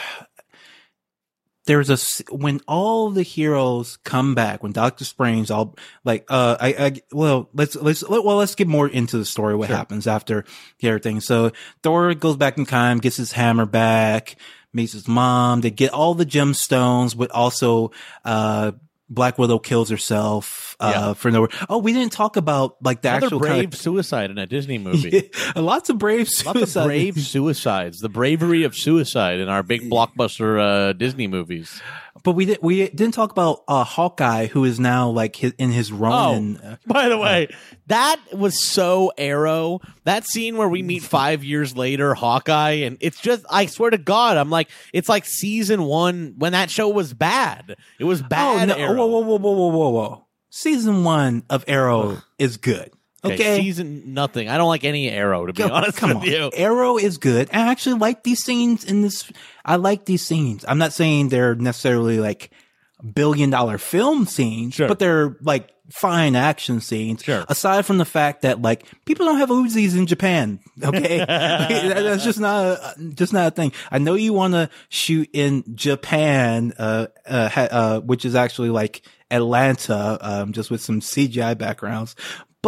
there's 1.67 1.89
a 1.89 1.97
when 2.33 2.61
all 2.67 3.11
the 3.11 3.23
heroes 3.23 3.97
come 4.03 4.33
back 4.33 4.63
when 4.63 4.71
Doctor 4.71 5.05
Strange 5.05 5.51
all 5.51 5.75
like 6.03 6.25
uh 6.29 6.57
I, 6.59 6.67
I 6.67 7.01
well 7.11 7.49
let's 7.53 7.75
let's 7.75 8.01
let, 8.03 8.23
well 8.23 8.37
let's 8.37 8.55
get 8.55 8.67
more 8.67 8.87
into 8.87 9.17
the 9.17 9.25
story 9.25 9.55
what 9.55 9.69
happens 9.69 10.07
after 10.07 10.45
everything. 10.81 11.21
So 11.21 11.51
Thor 11.83 12.13
goes 12.15 12.37
back 12.37 12.57
in 12.57 12.65
time, 12.65 12.97
gets 12.99 13.17
his 13.17 13.33
hammer 13.33 13.65
back, 13.65 14.37
meets 14.73 14.93
his 14.93 15.07
mom. 15.07 15.61
They 15.61 15.69
get 15.69 15.93
all 15.93 16.15
the 16.15 16.25
gemstones, 16.25 17.15
but 17.15 17.29
also 17.31 17.91
uh 18.25 18.71
Black 19.09 19.37
Widow 19.37 19.59
kills 19.59 19.89
herself 19.89 20.75
uh 20.79 20.91
Yeah. 20.93 21.13
for 21.13 21.31
no. 21.31 21.47
Oh, 21.69 21.77
we 21.77 21.93
didn't 21.93 22.11
talk 22.11 22.35
about 22.35 22.75
like 22.83 23.01
the 23.01 23.09
Another 23.09 23.25
actual 23.27 23.39
brave 23.39 23.63
kind 23.65 23.73
suicide 23.75 24.31
in 24.31 24.37
a 24.37 24.45
Disney 24.45 24.77
movie. 24.77 25.31
of, 25.55 25.63
lots 25.63 25.89
of 25.89 25.97
brave 25.97 26.29
Lots 26.45 26.75
of 26.75 26.85
brave 26.85 27.17
suicides. 27.19 27.99
The 27.99 28.09
bravery 28.09 28.63
of 28.63 28.75
suicide 28.75 29.39
in 29.39 29.49
our 29.49 29.63
big 29.63 29.81
blockbuster 29.89 30.59
uh, 30.89 30.93
Disney 30.93 31.27
movies. 31.27 31.81
But 32.27 32.33
we 32.33 32.43
did, 32.43 32.59
we 32.61 32.89
didn't 32.89 33.13
talk 33.13 33.31
about 33.31 33.63
uh, 33.69 33.85
Hawkeye, 33.85 34.47
who 34.47 34.65
is 34.65 34.81
now 34.81 35.09
like 35.09 35.37
his, 35.37 35.53
in 35.57 35.71
his 35.71 35.93
Ronin. 35.93 36.57
uh, 36.57 36.75
By 36.85 37.07
the 37.07 37.17
way, 37.17 37.47
that 37.85 38.19
was 38.33 38.61
so 38.61 39.13
arrow. 39.17 39.79
That 40.03 40.25
scene 40.25 40.57
where 40.57 40.67
we 40.67 40.83
meet 40.83 41.03
five 41.03 41.45
years 41.45 41.77
later, 41.77 42.13
Hawkeye, 42.15 42.83
and 42.83 42.97
it's 42.99 43.21
just, 43.21 43.45
I 43.49 43.67
swear 43.67 43.91
to 43.91 43.97
God, 43.97 44.35
I'm 44.35 44.49
like, 44.49 44.69
it's 44.91 45.07
like 45.07 45.23
season 45.23 45.83
one 45.83 46.33
when 46.37 46.51
that 46.51 46.69
show 46.69 46.89
was 46.89 47.13
bad. 47.13 47.77
It 47.97 48.03
was 48.03 48.21
bad. 48.21 48.71
oh 48.71 48.73
no! 48.73 48.77
Arrow. 48.77 48.95
Whoa, 48.97 49.05
whoa, 49.05 49.19
whoa, 49.21 49.37
whoa, 49.37 49.51
whoa, 49.53 49.67
whoa, 49.69 49.89
whoa! 49.91 50.25
Season 50.49 51.05
one 51.05 51.43
of 51.49 51.63
Arrow 51.65 52.17
is 52.37 52.57
good. 52.57 52.91
Okay, 53.33 53.53
Okay. 53.55 53.61
season 53.61 54.13
nothing. 54.13 54.49
I 54.49 54.57
don't 54.57 54.67
like 54.69 54.83
any 54.83 55.09
Arrow 55.09 55.45
to 55.45 55.53
be 55.53 55.63
Go- 55.63 55.69
honest 55.73 55.97
come 55.97 56.09
with 56.09 56.17
on. 56.17 56.23
you. 56.25 56.51
Arrow 56.53 56.97
is 56.97 57.17
good. 57.17 57.49
I 57.53 57.69
actually 57.71 57.99
like 57.99 58.23
these 58.23 58.43
scenes 58.43 58.83
in 58.83 59.01
this. 59.01 59.31
I 59.65 59.75
like 59.77 60.05
these 60.05 60.21
scenes. 60.21 60.65
I'm 60.67 60.77
not 60.77 60.93
saying 60.93 61.29
they're 61.29 61.55
necessarily 61.55 62.19
like 62.19 62.51
billion 63.13 63.49
dollar 63.49 63.77
film 63.77 64.25
scenes, 64.25 64.73
Sure. 64.75 64.87
but 64.87 64.97
they're 64.99 65.37
like 65.41 65.69
fine 65.91 66.35
action 66.35 66.81
scenes. 66.81 67.23
Sure. 67.23 67.45
Aside 67.47 67.85
from 67.85 67.97
the 67.97 68.05
fact 68.05 68.41
that 68.41 68.61
like 68.61 68.85
people 69.05 69.25
don't 69.25 69.37
have 69.37 69.49
Uzis 69.49 69.95
in 69.97 70.05
Japan. 70.07 70.59
Okay. 70.83 71.17
That's 71.27 72.23
just 72.23 72.39
not, 72.39 72.65
a, 72.65 72.95
just 73.15 73.33
not 73.33 73.47
a 73.47 73.51
thing. 73.51 73.71
I 73.91 73.97
know 73.99 74.13
you 74.15 74.31
want 74.33 74.53
to 74.53 74.69
shoot 74.89 75.29
in 75.33 75.63
Japan, 75.75 76.73
uh, 76.77 77.07
uh, 77.27 77.49
uh, 77.55 77.99
which 78.01 78.25
is 78.25 78.35
actually 78.35 78.69
like 78.69 79.01
Atlanta, 79.31 80.17
um, 80.21 80.53
just 80.53 80.69
with 80.71 80.81
some 80.81 80.99
CGI 81.01 81.57
backgrounds, 81.57 82.15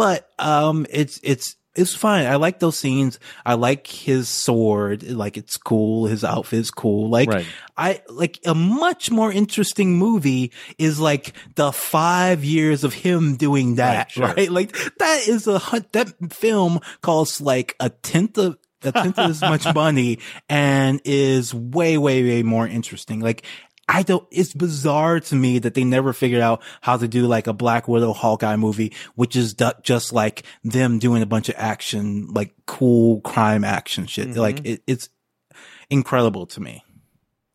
but, 0.00 0.30
um, 0.38 0.86
it's, 0.90 1.20
it's, 1.22 1.56
it's 1.76 1.94
fine. 1.94 2.26
I 2.26 2.34
like 2.34 2.58
those 2.58 2.76
scenes. 2.76 3.20
I 3.46 3.54
like 3.54 3.86
his 3.86 4.28
sword. 4.28 5.04
Like 5.08 5.36
it's 5.36 5.56
cool. 5.56 6.06
His 6.06 6.24
outfit 6.24 6.58
is 6.58 6.70
cool. 6.70 7.08
Like 7.08 7.28
Right. 7.28 7.46
I 7.76 8.02
like 8.08 8.40
a 8.44 8.54
much 8.56 9.10
more 9.10 9.30
interesting 9.32 9.96
movie 9.96 10.52
is 10.78 10.98
like 10.98 11.32
the 11.54 11.70
five 11.70 12.44
years 12.44 12.82
of 12.82 12.92
him 12.92 13.36
doing 13.36 13.76
that, 13.76 14.16
Right, 14.16 14.36
right? 14.36 14.50
Like 14.60 14.76
that 14.98 15.28
is 15.28 15.46
a 15.46 15.60
that 15.92 16.32
film 16.32 16.80
costs 17.02 17.40
like 17.40 17.76
a 17.78 17.88
tenth 17.88 18.36
of 18.36 18.58
a 18.82 18.92
tenth 18.92 19.18
of 19.18 19.30
as 19.30 19.40
much 19.40 19.72
money 19.74 20.18
and 20.48 21.00
is 21.04 21.54
way, 21.54 21.96
way, 21.98 22.24
way 22.24 22.42
more 22.42 22.66
interesting. 22.66 23.20
Like 23.20 23.44
I 23.92 24.04
don't, 24.04 24.24
it's 24.30 24.54
bizarre 24.54 25.18
to 25.18 25.34
me 25.34 25.58
that 25.58 25.74
they 25.74 25.82
never 25.82 26.12
figured 26.12 26.40
out 26.40 26.62
how 26.80 26.96
to 26.96 27.08
do 27.08 27.26
like 27.26 27.48
a 27.48 27.52
Black 27.52 27.88
Widow 27.88 28.12
Hawkeye 28.12 28.54
movie, 28.54 28.92
which 29.16 29.34
is 29.34 29.54
du- 29.54 29.74
just 29.82 30.12
like 30.12 30.44
them 30.62 31.00
doing 31.00 31.22
a 31.22 31.26
bunch 31.26 31.48
of 31.48 31.56
action, 31.58 32.28
like 32.28 32.54
cool 32.66 33.20
crime 33.22 33.64
action 33.64 34.06
shit. 34.06 34.28
Mhm. 34.28 34.36
Like 34.36 34.64
it, 34.64 34.82
it's 34.86 35.08
incredible 35.90 36.46
to 36.46 36.60
me. 36.60 36.84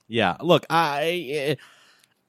Yeah. 0.10 0.36
Look, 0.42 0.66
I 0.70 1.56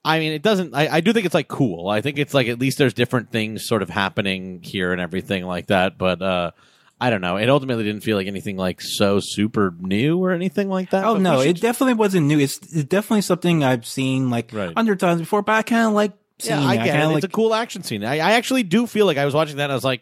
I 0.05 0.19
mean 0.19 0.31
it 0.31 0.41
doesn't 0.41 0.73
I, 0.73 0.87
I 0.87 1.01
do 1.01 1.11
think 1.11 1.25
it's 1.25 1.35
like 1.35 1.49
cool. 1.49 1.89
I 1.89 1.99
think 1.99 2.17
it's 2.17 2.33
like 2.33 2.47
at 2.47 2.59
least 2.59 2.77
there's 2.77 2.93
different 2.93 3.29
things 3.31 3.65
sort 3.67 3.81
of 3.81 3.89
happening 3.89 4.61
here 4.63 4.93
and 4.93 5.01
everything 5.01 5.43
like 5.45 5.67
that, 5.67 5.97
but 5.97 6.21
uh 6.21 6.51
I 6.99 7.09
don't 7.11 7.21
know. 7.21 7.37
It 7.37 7.47
ultimately 7.49 7.83
didn't 7.83 8.01
feel 8.01 8.17
like 8.17 8.25
anything 8.27 8.57
like 8.57 8.81
so 8.81 9.19
super 9.21 9.73
new 9.79 10.17
or 10.17 10.31
anything 10.31 10.67
like 10.69 10.89
that. 10.89 11.03
Oh 11.05 11.13
but 11.13 11.21
no, 11.21 11.41
should- 11.41 11.57
it 11.57 11.61
definitely 11.61 11.93
wasn't 11.93 12.25
new. 12.27 12.39
It's, 12.39 12.57
it's 12.57 12.85
definitely 12.85 13.21
something 13.21 13.63
I've 13.63 13.85
seen 13.85 14.29
like 14.31 14.51
Right. 14.51 14.73
hundred 14.75 14.99
times 14.99 15.19
before, 15.21 15.41
but 15.43 15.51
I 15.53 15.61
kind 15.61 15.87
of 15.87 15.93
like 15.93 16.13
seeing 16.39 16.59
yeah, 16.59 16.67
I 16.67 16.73
it. 16.73 16.77
get 16.77 16.85
kinda 16.93 17.03
it. 17.03 17.07
like, 17.09 17.15
It's 17.17 17.25
a 17.25 17.29
cool 17.35 17.53
action 17.53 17.83
scene. 17.83 18.03
I, 18.03 18.15
I 18.15 18.31
actually 18.33 18.63
do 18.63 18.87
feel 18.87 19.05
like 19.05 19.17
I 19.17 19.25
was 19.25 19.33
watching 19.35 19.57
that 19.57 19.63
and 19.65 19.71
I 19.71 19.75
was 19.75 19.83
like, 19.83 20.01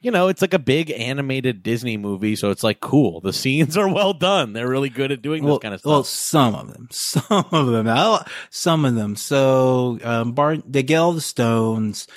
you 0.00 0.10
know, 0.10 0.26
it's 0.26 0.42
like 0.42 0.52
a 0.52 0.58
big 0.58 0.90
animated 0.90 1.62
Disney 1.62 1.96
movie, 1.96 2.34
so 2.34 2.50
it's 2.50 2.64
like 2.64 2.80
cool. 2.80 3.20
The 3.20 3.32
scenes 3.32 3.76
are 3.76 3.86
well 3.88 4.12
done. 4.12 4.52
They're 4.52 4.68
really 4.68 4.88
good 4.88 5.12
at 5.12 5.22
doing 5.22 5.44
well, 5.44 5.58
this 5.58 5.62
kind 5.62 5.74
of 5.74 5.80
stuff. 5.80 5.90
well, 5.90 6.02
some 6.02 6.54
of 6.56 6.72
them, 6.72 6.88
some 6.90 7.44
of 7.52 7.66
them, 7.68 7.86
I, 7.88 8.26
some 8.50 8.84
of 8.84 8.96
them. 8.96 9.14
So, 9.14 10.00
um, 10.02 10.32
Bart, 10.32 10.62
they 10.66 10.82
get 10.82 10.96
all 10.96 11.12
the 11.12 11.20
stones. 11.20 12.08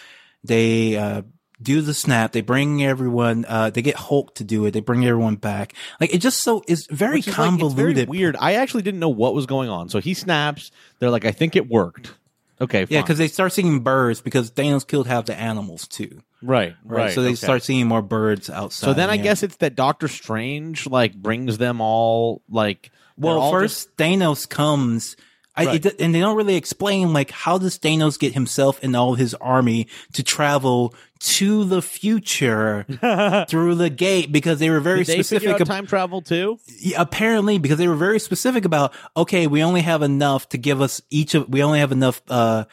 They, 0.44 0.98
uh, 0.98 1.22
do 1.62 1.82
the 1.82 1.94
snap. 1.94 2.32
They 2.32 2.42
bring 2.42 2.84
everyone, 2.84 3.46
uh, 3.48 3.70
they 3.70 3.82
get 3.82 3.96
Hulk 3.96 4.36
to 4.36 4.44
do 4.44 4.66
it. 4.66 4.72
They 4.72 4.82
bring 4.82 5.06
everyone 5.06 5.36
back. 5.36 5.74
Like 6.00 6.14
it 6.14 6.20
just 6.20 6.42
so, 6.42 6.64
is 6.68 6.88
very 6.88 7.20
is, 7.20 7.28
like, 7.28 7.28
it's 7.28 7.36
convoluted. 7.36 7.96
very 7.96 8.06
weird. 8.06 8.36
I 8.40 8.54
actually 8.56 8.84
didn't 8.84 9.00
know 9.00 9.10
what 9.10 9.34
was 9.34 9.46
going 9.46 9.70
on. 9.70 9.90
So 9.90 10.00
he 10.00 10.14
snaps. 10.14 10.72
They're 11.00 11.10
like, 11.10 11.26
I 11.26 11.32
think 11.32 11.56
it 11.56 11.70
worked. 11.70 12.14
Okay, 12.60 12.86
yeah, 12.90 13.02
because 13.02 13.18
they 13.18 13.28
start 13.28 13.52
seeing 13.52 13.82
birds 13.82 14.22
because 14.22 14.50
Thanos 14.50 14.88
killed 14.88 15.08
half 15.08 15.26
the 15.26 15.38
animals 15.38 15.90
too. 15.90 16.22
right, 16.42 16.74
Right. 16.86 17.06
right. 17.06 17.14
so 17.14 17.22
they 17.22 17.30
okay. 17.30 17.36
start 17.36 17.64
seeing 17.64 17.86
more 17.86 18.02
birds 18.02 18.50
outside. 18.50 18.86
So 18.86 18.94
then 18.94 19.10
I 19.10 19.16
yeah. 19.16 19.24
guess 19.24 19.44
it's 19.44 19.58
that 19.58 19.76
Doctor 19.76 20.08
Strange 20.08 20.88
like 20.88 21.14
brings 21.14 21.58
them 21.58 21.82
all 21.82 22.42
like. 22.50 22.92
Well, 23.18 23.40
all 23.40 23.52
first 23.52 23.96
Thanos 23.98 24.48
comes, 24.48 25.18
I, 25.58 25.66
Right. 25.66 25.86
it, 25.86 26.02
and 26.02 26.14
they 26.14 26.20
don't 26.20 26.36
really 26.36 26.56
explain 26.56 27.14
like 27.14 27.32
how 27.32 27.58
does 27.58 27.80
Thanos 27.80 28.20
get 28.20 28.34
himself 28.34 28.80
and 28.84 28.96
all 28.96 29.16
his 29.16 29.34
army 29.36 29.88
to 30.14 30.22
travel 30.24 30.94
to 31.20 31.64
the 31.64 31.82
future 31.82 32.86
through 33.50 33.76
the 33.76 33.90
gate 33.90 34.32
because 34.32 34.60
they 34.60 34.70
were 34.70 34.82
very 34.82 35.04
Did 35.06 35.14
specific. 35.14 35.48
out 35.50 35.62
ab- 35.62 35.68
time 35.68 35.88
travel 35.88 36.22
too? 36.22 36.60
Yeah, 36.80 37.02
apparently, 37.02 37.58
because 37.58 37.78
they 37.78 37.88
were 37.88 37.96
very 37.96 38.20
specific 38.20 38.66
about 38.66 38.94
okay, 39.16 39.48
we 39.48 39.64
only 39.64 39.82
have 39.82 40.02
enough 40.02 40.50
to 40.50 40.58
give 40.58 40.82
us 40.82 41.02
each 41.10 41.36
of 41.36 41.48
we 41.50 41.64
only 41.64 41.80
have 41.80 41.92
enough 41.94 42.22
uh 42.30 42.66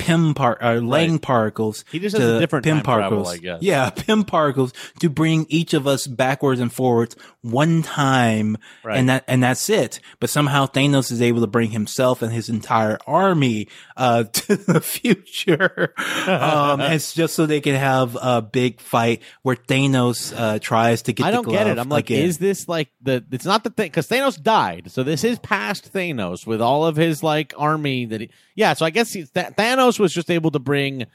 Pym 0.00 0.34
part 0.34 0.58
or 0.62 0.80
Lang 0.80 1.18
particles. 1.18 1.84
He 1.92 1.98
just 1.98 2.16
has 2.16 2.24
to 2.26 2.36
a 2.36 2.40
different 2.40 2.64
travel, 2.64 2.82
particles. 2.82 3.28
I 3.28 3.36
guess. 3.36 3.62
Yeah, 3.62 3.90
Pym 3.90 4.24
particles 4.24 4.72
to 5.00 5.10
bring 5.10 5.46
each 5.48 5.74
of 5.74 5.86
us 5.86 6.06
backwards 6.06 6.60
and 6.60 6.72
forwards 6.72 7.16
one 7.42 7.82
time, 7.82 8.56
Right. 8.82 8.96
and 8.98 9.08
that 9.08 9.24
and 9.28 9.42
that's 9.42 9.68
it. 9.68 10.00
But 10.18 10.30
somehow 10.30 10.66
Thanos 10.66 11.12
is 11.12 11.20
able 11.22 11.40
to 11.42 11.46
bring 11.46 11.70
himself 11.70 12.22
and 12.22 12.32
his 12.32 12.48
entire 12.48 12.98
army 13.06 13.68
uh 13.96 14.24
to 14.32 14.56
the 14.56 14.80
future. 14.80 15.92
um, 16.26 16.80
it's 16.80 17.12
just 17.12 17.34
so 17.34 17.46
they 17.46 17.60
can 17.60 17.74
have 17.74 18.16
a 18.20 18.40
big 18.42 18.80
fight 18.80 19.22
where 19.42 19.56
Thanos 19.56 20.34
uh 20.36 20.58
tries 20.58 21.02
to 21.02 21.12
get. 21.12 21.26
I 21.26 21.30
the 21.30 21.42
don't 21.42 21.48
get 21.50 21.66
it. 21.66 21.78
I'm 21.78 21.88
like, 21.88 22.10
again. 22.10 22.24
is 22.24 22.38
this 22.38 22.68
like 22.68 22.88
the? 23.02 23.24
It's 23.30 23.44
not 23.44 23.64
the 23.64 23.70
thing 23.70 23.86
because 23.88 24.08
Thanos 24.08 24.42
died, 24.42 24.90
so 24.90 25.02
this 25.02 25.24
is 25.24 25.38
past 25.38 25.92
Thanos 25.92 26.46
with 26.46 26.60
all 26.60 26.86
of 26.86 26.96
his 26.96 27.22
like 27.22 27.52
army 27.58 28.06
that. 28.06 28.20
He, 28.22 28.30
yeah, 28.54 28.74
so 28.74 28.84
I 28.86 28.90
guess 28.90 29.12
he, 29.12 29.24
Th- 29.24 29.46
Thanos 29.48 29.98
was 29.98 30.12
just 30.12 30.30
able 30.30 30.50
to 30.52 30.58
bring 30.58 31.06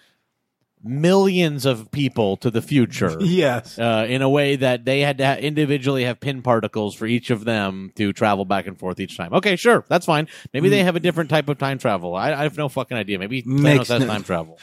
millions 0.83 1.65
of 1.65 1.89
people 1.91 2.37
to 2.37 2.51
the 2.51 2.61
future. 2.61 3.15
yes. 3.19 3.79
Uh, 3.79 4.05
in 4.07 4.21
a 4.21 4.29
way 4.29 4.55
that 4.55 4.85
they 4.85 5.01
had 5.01 5.17
to 5.17 5.25
ha- 5.25 5.35
individually 5.35 6.03
have 6.03 6.19
Pym 6.19 6.41
particles 6.43 6.93
for 6.93 7.05
each 7.07 7.31
of 7.31 7.43
them 7.43 7.91
to 7.95 8.13
travel 8.13 8.45
back 8.45 8.67
and 8.67 8.77
forth 8.77 8.99
each 8.99 9.17
time. 9.17 9.33
Okay, 9.33 9.55
sure, 9.55 9.83
that's 9.89 10.05
fine. 10.05 10.27
Maybe 10.53 10.69
they 10.69 10.83
have 10.83 10.95
a 10.95 10.99
different 10.99 11.29
type 11.29 11.49
of 11.49 11.57
time 11.57 11.79
travel. 11.79 12.15
I, 12.15 12.33
I 12.33 12.43
have 12.43 12.57
no 12.57 12.69
fucking 12.69 12.95
idea. 12.95 13.17
Maybe 13.17 13.41
Thanos 13.41 13.61
Makes 13.61 13.87
has 13.89 14.01
no- 14.01 14.07
time 14.07 14.23
travel. 14.23 14.59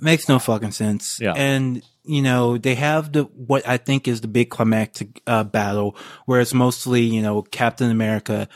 Makes 0.00 0.28
no 0.28 0.38
fucking 0.38 0.72
sense. 0.72 1.20
Yeah. 1.20 1.34
And, 1.34 1.82
you 2.04 2.22
know, 2.22 2.56
they 2.58 2.74
have 2.74 3.12
the, 3.12 3.24
what 3.24 3.66
I 3.68 3.76
think 3.76 4.08
is 4.08 4.22
the 4.22 4.28
big 4.28 4.48
climactic, 4.48 5.22
uh, 5.26 5.44
battle 5.44 5.96
where 6.24 6.40
it's 6.40 6.54
mostly, 6.54 7.02
you 7.02 7.20
know, 7.20 7.42
Captain 7.42 7.90
America, 7.90 8.48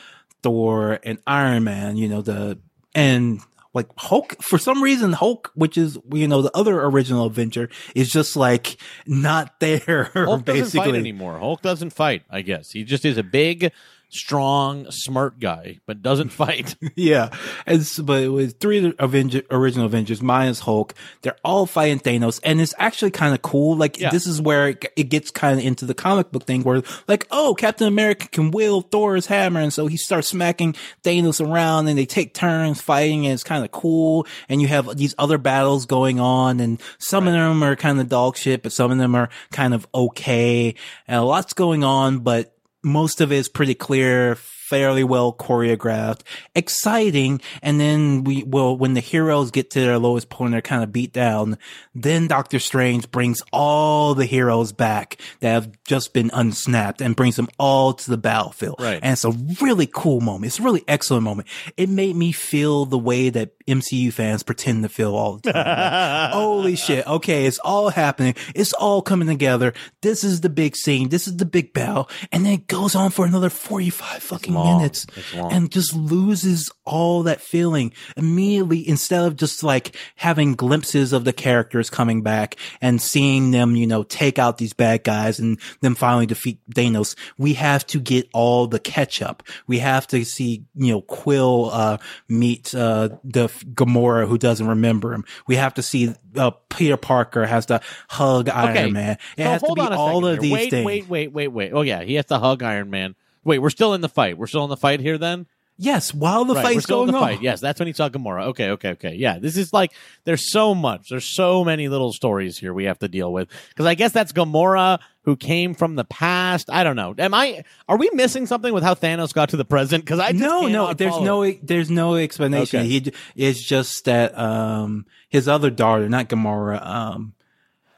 Thor, 0.43 0.99
and 1.03 1.19
Iron 1.27 1.63
Man, 1.65 1.99
you 1.99 2.09
know, 2.09 2.23
the, 2.23 2.59
and 2.95 3.41
like 3.77 3.89
Hulk, 3.99 4.43
for 4.43 4.59
some 4.59 4.83
reason, 4.83 5.13
Hulk, 5.13 5.53
which 5.55 5.77
is, 5.77 5.99
you 6.11 6.27
know, 6.27 6.41
the 6.41 6.51
other 6.57 6.83
original 6.83 7.27
Avenger 7.27 7.69
is 7.95 8.11
just 8.11 8.35
like 8.35 8.79
not 9.07 9.61
there, 9.61 10.11
Hulk 10.15 10.47
doesn't 10.47 10.81
fight 10.81 10.95
anymore. 10.95 11.39
Hulk 11.39 11.61
doesn't 11.63 11.91
fight. 11.91 12.23
I 12.31 12.41
guess 12.41 12.73
he 12.73 12.83
just 12.83 13.05
is 13.05 13.19
a 13.19 13.23
big, 13.23 13.71
strong, 14.09 14.91
smart 14.91 15.39
guy, 15.39 15.79
but 15.87 16.03
doesn't 16.03 16.29
fight. 16.43 16.77
yeah. 16.95 17.31
And 17.67 17.81
s 17.81 17.99
but 17.99 18.23
it 18.23 18.29
was 18.29 18.53
three 18.55 18.95
Avenger, 18.99 19.43
original 19.51 19.87
Avengers 19.87 20.23
minus 20.23 20.61
Hulk. 20.61 20.95
They're 21.23 21.37
all 21.45 21.67
fighting 21.67 21.99
Thanos 22.01 22.41
and 22.43 22.61
it's 22.61 22.75
actually 22.79 23.11
kind 23.11 23.35
of 23.35 23.43
cool. 23.43 23.77
Like 23.77 23.99
Yeah. 23.99 24.11
this 24.11 24.27
is 24.27 24.41
where 24.41 24.69
it, 24.71 24.85
it 24.97 25.05
gets 25.05 25.31
kind 25.31 25.59
of 25.59 25.65
into 25.65 25.85
the 25.85 25.95
comic 25.95 26.31
book 26.33 26.45
thing 26.45 26.63
where 26.63 26.83
like, 27.09 27.27
oh, 27.31 27.55
Captain 27.59 27.87
America 27.87 28.29
can 28.29 28.51
wield 28.51 28.91
Thor's 28.91 29.27
hammer. 29.27 29.61
And 29.61 29.73
so 29.73 29.87
he 29.87 29.97
starts 29.97 30.29
smacking 30.29 30.75
Thanos 31.05 31.45
around 31.47 31.89
and 31.89 31.99
they 31.99 32.07
take 32.07 32.35
turns 32.35 32.81
fighting 32.81 33.27
and 33.27 33.35
it's 33.35 33.45
kind 33.45 33.65
of 33.65 33.71
cool. 33.73 34.27
And 34.49 34.61
you 34.63 34.69
have 34.69 34.97
these 34.97 35.15
other 35.19 35.39
battles 35.39 35.87
going 35.87 36.21
on 36.21 36.61
and 36.61 36.81
some 36.99 37.27
of 37.27 37.33
them 37.35 37.63
are 37.63 37.77
kind 37.77 38.01
of 38.01 38.09
dog 38.09 38.37
shit, 38.37 38.63
but 38.63 38.73
some 38.73 38.91
of 38.91 38.99
them 38.99 39.15
are 39.15 39.29
kind 39.53 39.75
of 39.75 39.87
okay. 39.95 40.75
And 41.07 41.21
a 41.21 41.23
lot's 41.23 41.53
going 41.53 41.85
on, 41.85 42.21
but 42.21 42.56
most 42.87 43.21
of 43.21 43.33
it 43.33 43.37
is 43.37 43.49
pretty 43.49 43.75
clear, 43.75 44.37
fairly 44.37 45.03
well 45.03 45.33
choreographed, 45.33 46.21
exciting. 46.55 47.41
And 47.63 47.81
then 47.81 48.23
we, 48.23 48.45
well, 48.45 48.77
when 48.77 48.95
the 48.95 49.01
heroes 49.01 49.51
get 49.51 49.71
to 49.71 49.81
their 49.81 49.99
lowest 49.99 50.29
point, 50.29 50.53
they're 50.53 50.63
kind 50.63 50.85
of 50.85 50.93
beat 50.93 51.13
down. 51.13 51.59
Then 51.97 52.29
Doctor 52.29 52.61
Strange 52.61 53.11
brings 53.11 53.43
all 53.53 54.15
the 54.15 54.25
heroes 54.25 54.73
back 54.73 55.21
that 55.41 55.51
have 55.53 55.85
just 55.85 56.15
been 56.15 56.31
unsnapped 56.33 57.01
and 57.01 57.17
brings 57.17 57.35
them 57.35 57.49
all 57.59 57.93
to 57.93 58.11
the 58.11 58.17
battlefield. 58.17 58.77
Right. 58.79 59.01
And 59.03 59.13
it's 59.13 59.25
a 59.25 59.33
really 59.61 59.89
cool 59.93 60.21
moment. 60.21 60.47
It's 60.47 60.61
a 60.61 60.63
really 60.63 60.85
excellent 60.87 61.25
moment. 61.25 61.49
It 61.77 61.89
made 61.89 62.15
me 62.15 62.31
feel 62.31 62.87
the 62.87 62.99
way 62.99 63.31
that 63.31 63.51
MCU 63.67 64.13
fans 64.13 64.43
pretend 64.43 64.83
to 64.85 64.89
feel 64.89 65.15
all 65.15 65.39
the 65.39 65.53
time. 65.53 66.31
Holy 66.33 66.77
shit. 66.77 67.07
Okay. 67.07 67.47
It's 67.47 67.59
all 67.59 67.91
happening. 67.91 68.35
It's 68.55 68.73
all 68.73 69.03
coming 69.03 69.29
together. 69.29 69.75
This 70.03 70.23
is 70.23 70.41
the 70.41 70.49
big 70.49 70.77
scene. 70.77 71.09
This 71.09 71.27
is 71.27 71.37
the 71.37 71.45
big 71.45 71.73
battle. 71.73 72.09
And 72.31 72.47
then 72.47 72.53
it 72.53 72.67
goes 72.69 72.95
on 72.95 73.11
for 73.11 73.27
another 73.27 73.51
45 73.51 74.23
fucking 74.23 74.55
minutes 74.55 75.07
and 75.35 75.71
just 75.71 75.95
loses 75.95 76.71
all 76.85 77.25
that 77.25 77.41
feeling 77.41 77.93
immediately 78.17 78.89
instead 78.89 79.25
of 79.25 79.37
just 79.37 79.63
like 79.63 79.97
having 80.15 80.55
glimpses 80.55 81.13
of 81.13 81.25
the 81.25 81.33
characters 81.33 81.91
coming 81.91 82.23
back 82.23 82.57
and 82.81 83.03
seeing 83.03 83.51
them, 83.51 83.75
you 83.75 83.87
know, 83.87 84.05
take 84.05 84.39
out 84.39 84.59
these 84.59 84.73
bad 84.73 85.03
guys 85.03 85.39
and 85.41 85.59
them 85.81 85.95
finally 85.95 86.27
defeat 86.27 86.61
Thanos. 86.71 87.17
We 87.37 87.55
have 87.55 87.87
to 87.89 87.99
get 87.99 88.29
all 88.33 88.67
the 88.67 88.79
catch 88.79 89.23
up. 89.23 89.43
We 89.67 89.81
have 89.81 90.07
to 90.09 90.25
see, 90.25 90.65
you 90.75 90.93
know, 90.93 91.01
Quill, 91.03 91.71
uh, 91.73 91.99
meet, 92.29 92.75
uh, 92.75 93.11
the 93.25 93.49
Gamora 93.65 94.27
who 94.29 94.39
doesn't 94.39 94.67
remember 94.67 95.13
him. 95.13 95.25
We 95.47 95.57
have 95.57 95.75
to 95.75 95.83
see 95.83 96.15
uh, 96.37 96.51
Peter 96.69 96.97
Parker 96.97 97.47
has 97.47 97.67
to 97.67 97.81
hug 98.09 98.49
Iron 98.49 98.71
Okay. 98.77 98.91
Man. 98.91 99.19
It 99.37 99.45
So 99.45 99.51
has 99.51 99.63
to 99.63 99.75
be 99.75 99.81
all 99.83 100.27
of 100.27 100.41
these 100.41 100.53
wait, 100.53 100.71
things. 100.71 100.87
Wait, 100.87 101.09
wait, 101.09 101.33
wait, 101.33 101.49
wait. 101.49 101.73
Oh 101.73 101.83
yeah, 101.83 102.03
he 102.03 102.15
has 102.15 102.27
to 102.27 102.39
hug 102.39 102.63
Iron 102.63 102.91
Man. 102.91 103.15
Wait, 103.45 103.61
we're 103.61 103.71
still 103.71 103.95
in 103.95 104.01
the 104.01 104.09
fight. 104.09 104.37
We're 104.39 104.49
still 104.49 104.65
in 104.65 104.71
the 104.71 104.77
fight 104.77 105.01
here 105.01 105.19
then? 105.19 105.47
Yes, 105.79 106.15
while 106.15 106.47
the 106.47 106.55
right, 106.55 106.65
fight's 106.65 106.87
going 106.87 107.09
the 107.09 107.19
on. 107.19 107.21
fight. 107.21 107.43
Yes, 107.43 107.61
that's 107.61 107.79
when 107.79 107.87
he 107.87 107.93
saw 107.93 108.09
Gamora. 108.09 108.47
Okay, 108.47 108.71
okay, 108.71 108.91
okay. 108.91 109.15
Yeah, 109.15 109.39
this 109.39 109.59
is 109.59 109.75
like 109.75 109.93
there's 110.25 110.51
so 110.51 110.75
much. 110.75 111.11
There's 111.11 111.27
so 111.27 111.65
many 111.65 111.89
little 111.89 112.13
stories 112.15 112.57
here 112.57 112.73
we 112.73 112.85
have 112.85 112.99
to 113.01 113.09
deal 113.09 113.31
with 113.31 113.49
because 113.69 113.85
I 113.85 113.95
guess 113.95 114.13
that's 114.13 114.33
Gamora 114.33 115.01
who 115.23 115.37
came 115.37 115.75
from 115.75 115.97
the 115.97 116.05
past. 116.05 116.71
I 116.71 116.83
don't 116.83 116.97
know. 116.97 117.15
Am 117.19 117.35
I? 117.35 117.65
Are 117.89 117.99
we 117.99 118.09
missing 118.15 118.47
something 118.47 118.73
with 118.73 118.85
how 118.85 118.95
Thanos 118.95 119.35
got 119.35 119.51
to 119.51 119.59
the 119.59 119.67
present? 119.67 120.03
Because 120.05 120.19
I 120.19 120.33
just 120.33 120.43
no, 120.43 120.67
no, 120.67 120.95
there's 120.95 121.13
follow. 121.13 121.43
no, 121.43 121.53
there's 121.63 121.91
no 121.91 122.15
explanation. 122.15 122.81
Okay. 122.81 122.89
He 122.89 123.13
it's 123.35 123.63
just 123.63 124.07
that 124.07 124.37
um 124.39 125.05
his 125.29 125.47
other 125.47 125.71
daughter, 125.71 126.09
not 126.09 126.31
Gamora, 126.31 126.85
um 126.87 127.35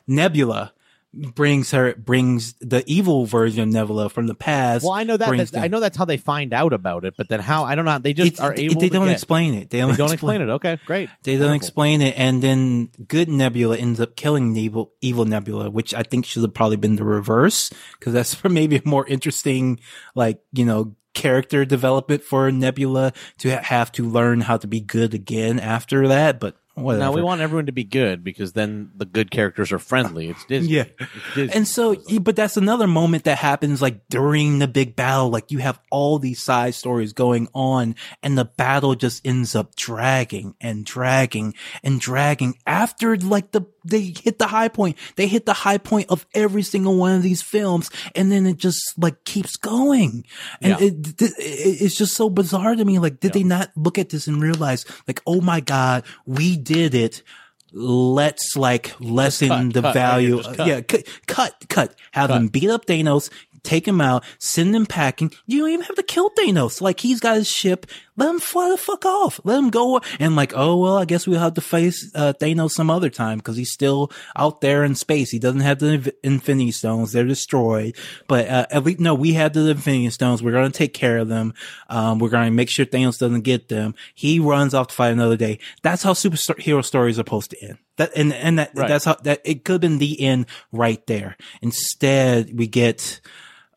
Nebula, 0.09 0.73
brings 1.15 1.71
her 1.71 1.95
brings 1.95 2.53
the 2.61 2.85
evil 2.87 3.25
version 3.25 3.63
of 3.63 3.69
Nebula 3.71 4.11
from 4.11 4.27
the 4.27 4.35
past. 4.35 4.85
Well, 4.85 4.93
I 4.93 5.05
know 5.05 5.17
that. 5.17 5.37
That's, 5.37 5.57
I 5.57 5.69
know 5.69 5.81
that's 5.81 5.97
how 5.97 6.05
they 6.05 6.17
find 6.19 6.53
out 6.53 6.73
about 6.73 7.05
it. 7.05 7.15
But 7.17 7.29
then 7.29 7.41
how? 7.41 7.65
I 7.65 7.75
don't 7.75 7.85
know. 7.85 7.99
They 7.99 8.13
just 8.13 8.35
It- 8.35 8.41
are 8.41 8.55
able. 8.55 8.81
They 8.81 8.89
to 8.89 8.95
don't 8.95 9.07
get- 9.07 9.13
explain 9.15 9.55
it. 9.55 9.71
They 9.71 9.79
don't, 9.79 9.91
They 9.93 9.97
don't 9.97 10.13
explain 10.13 10.41
it. 10.43 10.49
Okay, 10.49 10.79
great. 10.87 11.09
They 11.23 11.33
don't 11.33 11.41
Wonderful. 11.49 11.57
explain 11.57 12.03
it, 12.03 12.15
and 12.19 12.43
then 12.43 12.91
good 13.07 13.29
Nebula 13.29 13.77
ends 13.77 14.01
up 14.01 14.17
killing 14.17 14.55
evil, 14.57 14.93
evil 15.01 15.25
Nebula, 15.25 15.71
which 15.71 15.95
I 15.95 16.03
think 16.03 16.27
should 16.27 16.43
have 16.43 16.55
probably 16.55 16.77
been 16.77 16.97
the 16.97 17.05
reverse, 17.05 17.71
because 17.99 18.13
that's 18.13 18.35
for 18.35 18.49
maybe 18.51 18.77
a 18.77 18.83
more 18.85 19.07
interesting, 19.07 19.81
like 20.15 20.41
you 20.53 20.65
know, 20.65 20.95
character 21.15 21.65
development 21.65 22.23
for 22.23 22.53
Nebula 22.53 23.13
to 23.39 23.57
have 23.57 23.91
to 23.93 24.09
learn 24.09 24.43
how 24.43 24.57
to 24.59 24.67
be 24.67 24.81
good 24.81 25.15
again 25.15 25.59
after 25.59 26.07
that. 26.09 26.39
But 26.39 26.57
whatever. 26.83 27.05
Now 27.05 27.13
we 27.13 27.23
want 27.23 27.41
everyone 27.41 27.67
to 27.67 27.73
be 27.73 27.85
good 27.85 28.25
because 28.25 28.53
then 28.53 28.91
the 28.97 29.05
good 29.05 29.31
characters 29.31 29.73
are 29.73 29.79
friendly. 29.79 30.29
It's 30.29 30.45
Disney. 30.49 30.75
Yeah. 30.75 30.85
It's 30.99 31.35
Disney. 31.35 31.55
And 31.55 31.69
so, 31.69 31.97
but 32.21 32.37
that's 32.37 32.57
another 32.57 32.87
moment 32.87 33.25
that 33.25 33.39
happens 33.39 33.83
like 33.83 34.09
during 34.09 34.59
the 34.59 34.69
big 34.69 34.97
battle. 34.97 35.31
Like 35.31 35.51
you 35.51 35.59
have 35.59 35.81
all 35.91 36.19
these 36.19 36.43
side 36.43 36.75
stories 36.75 37.13
going 37.13 37.49
on 37.55 37.95
and 38.23 38.37
the 38.37 38.45
battle 38.45 38.95
just 38.95 39.27
ends 39.27 39.55
up 39.55 39.75
dragging 39.77 40.55
and 40.61 40.85
dragging 40.85 41.55
and 41.83 42.01
dragging 42.01 42.59
after 42.67 43.17
like 43.17 43.53
the, 43.53 43.63
they 43.89 44.15
hit 44.23 44.39
the 44.39 44.47
high 44.47 44.69
point. 44.69 44.97
They 45.17 45.27
hit 45.27 45.47
the 45.47 45.53
high 45.53 45.79
point 45.79 46.07
of 46.11 46.27
every 46.35 46.63
single 46.63 46.97
one 46.97 47.15
of 47.15 47.23
these 47.23 47.43
films. 47.43 47.91
And 48.15 48.31
then 48.31 48.47
it 48.47 48.57
just 48.57 48.81
like 48.97 49.25
keeps 49.25 49.57
going. 49.57 50.25
And 50.61 50.81
Yeah. 50.81 50.87
it, 50.87 51.23
it, 51.23 51.33
it's 51.39 51.97
just 51.97 52.15
so 52.15 52.31
bizarre 52.31 52.75
to 52.75 52.85
me. 52.85 52.99
Like, 52.99 53.21
did 53.21 53.33
they 53.33 53.43
not 53.45 53.71
look 53.77 53.99
at 53.99 54.11
this 54.11 54.27
and 54.27 54.41
realize 54.43 54.85
like, 55.07 55.21
oh 55.27 55.41
my 55.41 55.61
God, 55.61 56.05
we 56.27 56.57
did 56.57 56.95
it. 56.95 57.23
Let's 57.71 58.57
like 58.57 58.95
lessen 58.99 59.49
cut, 59.49 59.73
the 59.75 59.83
cut, 59.83 59.93
value. 59.93 60.43
yeah, 60.59 60.81
cut, 60.81 61.07
cut, 61.27 61.55
cut. 61.69 61.95
Have 62.13 62.31
them 62.31 62.49
beat 62.49 62.71
up 62.71 62.87
Thanos, 62.87 63.29
take 63.63 63.87
him 63.87 64.01
out, 64.01 64.25
send 64.39 64.75
him 64.75 64.87
packing. 64.87 65.33
You 65.47 65.61
don't 65.61 65.71
even 65.71 65.85
have 65.87 65.97
to 65.97 66.03
kill 66.03 66.31
Thanos. 66.31 66.81
Like 66.81 67.01
he's 67.01 67.21
got 67.21 67.37
his 67.37 67.49
ship. 67.49 67.87
Let 68.17 68.31
him 68.31 68.41
fly 68.41 68.69
the 68.71 68.77
fuck 68.77 69.07
off. 69.07 69.41
Let 69.45 69.59
him 69.61 69.71
go. 69.71 70.01
And 70.19 70.35
like, 70.35 70.53
oh 70.57 70.77
well, 70.77 70.99
I 70.99 71.05
guess 71.05 71.25
we'll 71.27 71.39
have 71.39 71.55
to 71.55 71.61
face 71.61 72.11
uh, 72.17 72.33
Thanos 72.41 72.73
some 72.73 72.91
other 72.91 73.11
time 73.11 73.39
because 73.39 73.57
he's 73.57 73.71
still 73.71 74.11
out 74.35 74.61
there 74.61 74.83
in 74.83 74.97
space. 74.97 75.31
He 75.31 75.39
doesn't 75.39 75.61
have 75.61 75.79
the 75.79 76.13
Infinity 76.25 76.73
Stones. 76.73 77.13
They're 77.13 77.25
destroyed. 77.25 77.95
But 78.27 78.49
uh, 78.49 78.67
at 78.71 78.83
least 78.85 78.99
no, 78.99 79.15
we 79.15 79.35
have 79.35 79.53
the 79.53 79.69
Infinity 79.69 80.11
Stones. 80.11 80.43
We're 80.43 80.51
gonna 80.53 80.71
take 80.71 80.95
care 80.95 81.19
of 81.19 81.29
them. 81.29 81.55
Um, 81.89 82.19
we're 82.19 82.29
gonna 82.31 82.51
make 82.51 82.71
sure 82.71 82.85
Thanos 82.87 83.19
doesn't 83.19 83.43
get 83.43 83.69
them. 83.69 83.95
He 84.15 84.41
runs 84.41 84.75
off 84.75 84.89
to 84.89 84.95
fight 84.95 85.13
another 85.13 85.37
day. 85.37 85.61
That's 85.83 86.03
how 86.03 86.13
superhero 86.15 86.85
stories 86.85 87.19
are 87.19 87.21
supposed 87.21 87.51
to 87.53 87.63
end. 87.65 87.79
That 87.99 88.11
and 88.17 88.33
and 88.33 88.59
that 88.59 88.73
Right. 88.75 88.89
that's 88.89 89.05
how 89.05 89.15
that 89.23 89.43
it 89.45 89.65
could 89.65 89.75
have 89.75 89.81
been 89.81 89.99
the 89.99 90.21
end 90.21 90.47
right 90.73 91.05
there. 91.07 91.37
Instead, 91.63 92.57
we 92.59 92.67
get 92.67 93.21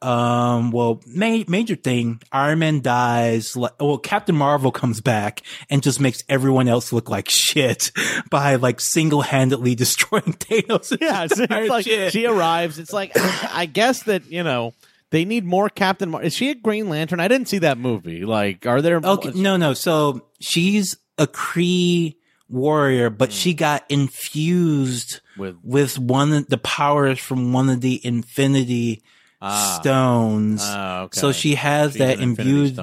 um 0.01 0.71
well 0.71 0.99
ma- 1.05 1.43
major 1.47 1.75
thing 1.75 2.19
iron 2.31 2.59
man 2.59 2.81
dies 2.81 3.55
like 3.55 3.79
well 3.79 3.99
captain 3.99 4.35
marvel 4.35 4.71
comes 4.71 4.99
back 4.99 5.41
and 5.69 5.83
just 5.83 5.99
makes 5.99 6.23
everyone 6.27 6.67
else 6.67 6.91
look 6.91 7.07
like 7.09 7.27
shit 7.29 7.91
by 8.31 8.55
like 8.55 8.79
single-handedly 8.81 9.75
destroying 9.83 10.33
thanos 10.33 10.97
yeah, 10.99 11.23
it's, 11.23 11.39
it's 11.39 11.69
like 11.69 11.85
she 12.11 12.25
arrives. 12.25 12.79
It's 12.79 12.93
like 12.93 13.11
I 13.15 13.65
guess 13.65 14.03
that 14.03 14.29
you 14.31 14.43
know 14.43 14.73
they 15.09 15.25
need 15.25 15.45
more 15.45 15.69
Captain. 15.69 16.09
Mar- 16.09 16.23
is 16.23 16.33
she 16.33 16.49
a 16.51 16.55
Green 16.55 16.89
Lantern? 16.89 17.19
I 17.19 17.27
didn't 17.27 17.47
see 17.47 17.59
that 17.59 17.77
movie. 17.77 18.25
Like, 18.25 18.65
are 18.65 18.81
there? 18.81 18.97
okay 19.03 19.31
no 19.35 19.57
no 19.57 19.73
so 19.73 20.27
she's 20.39 20.97
a 21.17 21.27
Kree 21.27 22.15
warrior 22.49 23.09
but 23.09 23.31
she 23.31 23.53
got 23.53 23.83
infused 23.89 25.21
With 25.37 25.57
with 25.63 25.97
one 25.97 26.33
of 26.33 26.47
the 26.47 26.57
powers 26.57 27.19
from 27.19 27.53
one 27.53 27.69
of 27.69 27.81
the 27.81 27.99
infinity 28.05 29.03
Ah. 29.41 29.79
stones 29.81 30.61
Ah, 30.63 31.01
okay. 31.03 31.19
So 31.19 31.31
she 31.31 31.55
has 31.55 31.93
She's 31.93 31.99
that 31.99 32.19
imbued 32.19 32.77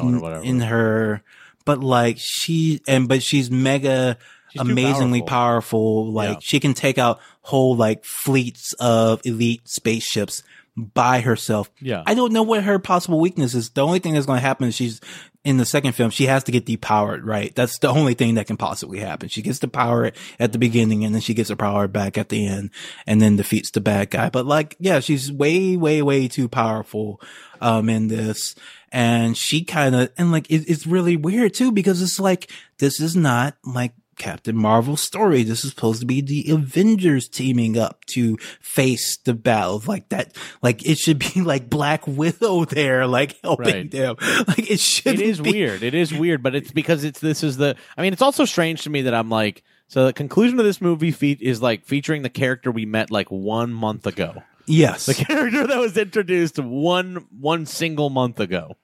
in, 0.44 0.60
her, 0.60 1.22
but 1.64 1.80
like 1.80 2.16
she 2.18 2.80
and 2.88 3.06
but 3.08 3.22
she's 3.22 3.50
mega 3.50 4.18
She's 4.50 4.62
amazingly 4.62 5.20
powerful. 5.20 6.06
powerful. 6.06 6.12
Like 6.12 6.28
Yeah. 6.30 6.38
she 6.40 6.58
can 6.60 6.74
take 6.74 6.96
out 6.98 7.20
whole 7.42 7.76
like 7.76 8.04
fleets 8.04 8.72
of 8.80 9.20
elite 9.24 9.62
spaceships 9.68 10.42
by 10.78 11.20
herself. 11.20 11.70
Yeah. 11.80 12.02
I 12.06 12.14
don't 12.14 12.32
know 12.32 12.44
what 12.44 12.62
her 12.62 12.78
possible 12.78 13.18
weakness 13.20 13.54
is. 13.54 13.70
The 13.70 13.84
only 13.84 13.98
thing 13.98 14.14
that's 14.14 14.26
going 14.26 14.38
to 14.38 14.46
happen 14.46 14.68
is 14.68 14.74
she's 14.74 15.00
in 15.44 15.56
the 15.56 15.64
second 15.64 15.92
film. 15.92 16.10
She 16.10 16.26
has 16.26 16.44
to 16.44 16.52
get 16.52 16.66
depowered, 16.66 17.24
right? 17.24 17.54
That's 17.54 17.78
the 17.80 17.88
only 17.88 18.14
thing 18.14 18.34
that 18.34 18.46
can 18.46 18.56
possibly 18.56 19.00
happen. 19.00 19.28
She 19.28 19.42
gets 19.42 19.58
the 19.58 19.68
power 19.68 20.12
at 20.38 20.52
the 20.52 20.58
beginning 20.58 21.04
and 21.04 21.14
then 21.14 21.20
she 21.20 21.34
gets 21.34 21.50
her 21.50 21.56
power 21.56 21.88
back 21.88 22.16
at 22.16 22.28
the 22.28 22.46
end 22.46 22.70
and 23.06 23.20
then 23.20 23.36
defeats 23.36 23.70
the 23.70 23.80
bad 23.80 24.10
guy. 24.10 24.30
But 24.30 24.46
like, 24.46 24.76
yeah, 24.78 25.00
she's 25.00 25.32
way, 25.32 25.76
way, 25.76 26.00
way 26.02 26.28
too 26.28 26.48
powerful, 26.48 27.20
um, 27.60 27.88
in 27.88 28.08
this. 28.08 28.54
And 28.92 29.36
she 29.36 29.64
kind 29.64 29.94
of, 29.94 30.10
and 30.16 30.32
like, 30.32 30.50
it, 30.50 30.68
it's 30.68 30.86
really 30.86 31.16
weird 31.16 31.54
too 31.54 31.72
because 31.72 32.00
it's 32.02 32.20
like, 32.20 32.50
this 32.78 33.00
is 33.00 33.16
not 33.16 33.56
like 33.64 33.92
Captain 34.18 34.56
Marvel 34.56 34.96
story. 34.96 35.42
This 35.42 35.64
is 35.64 35.70
supposed 35.70 36.00
to 36.00 36.06
be 36.06 36.20
the 36.20 36.50
Avengers 36.50 37.28
teaming 37.28 37.78
up 37.78 38.04
to 38.06 38.36
face 38.60 39.16
the 39.24 39.32
battle 39.34 39.82
like 39.86 40.08
that. 40.10 40.36
Like 40.62 40.84
it 40.86 40.98
should 40.98 41.18
be 41.18 41.40
like 41.42 41.70
Black 41.70 42.06
Widow 42.06 42.64
there, 42.66 43.06
like 43.06 43.36
helping 43.42 43.66
Right. 43.66 43.90
them. 43.90 44.16
Like 44.48 44.70
it 44.70 44.80
should. 44.80 45.14
it 45.14 45.20
is 45.20 45.40
be. 45.40 45.52
weird. 45.52 45.82
It 45.82 45.94
is 45.94 46.12
weird, 46.12 46.42
but 46.42 46.54
it's 46.54 46.70
because 46.72 47.04
it's 47.04 47.20
this 47.20 47.42
is 47.42 47.56
the. 47.56 47.76
I 47.96 48.02
mean, 48.02 48.12
it's 48.12 48.22
also 48.22 48.44
strange 48.44 48.82
to 48.82 48.90
me 48.90 49.02
that 49.02 49.14
I'm 49.14 49.30
like. 49.30 49.62
So 49.90 50.04
the 50.04 50.12
conclusion 50.12 50.58
of 50.58 50.66
this 50.66 50.82
movie 50.82 51.12
fe- 51.12 51.38
is 51.40 51.62
like 51.62 51.86
featuring 51.86 52.20
the 52.20 52.28
character 52.28 52.70
we 52.70 52.84
met 52.84 53.10
like 53.10 53.30
one 53.30 53.72
month 53.72 54.06
ago. 54.06 54.42
Yes. 54.66 55.06
The 55.06 55.14
character 55.24 55.66
that 55.66 55.78
was 55.78 55.96
introduced 55.96 56.58
one 56.58 57.26
one 57.38 57.64
single 57.64 58.10
month 58.10 58.38
ago. 58.38 58.76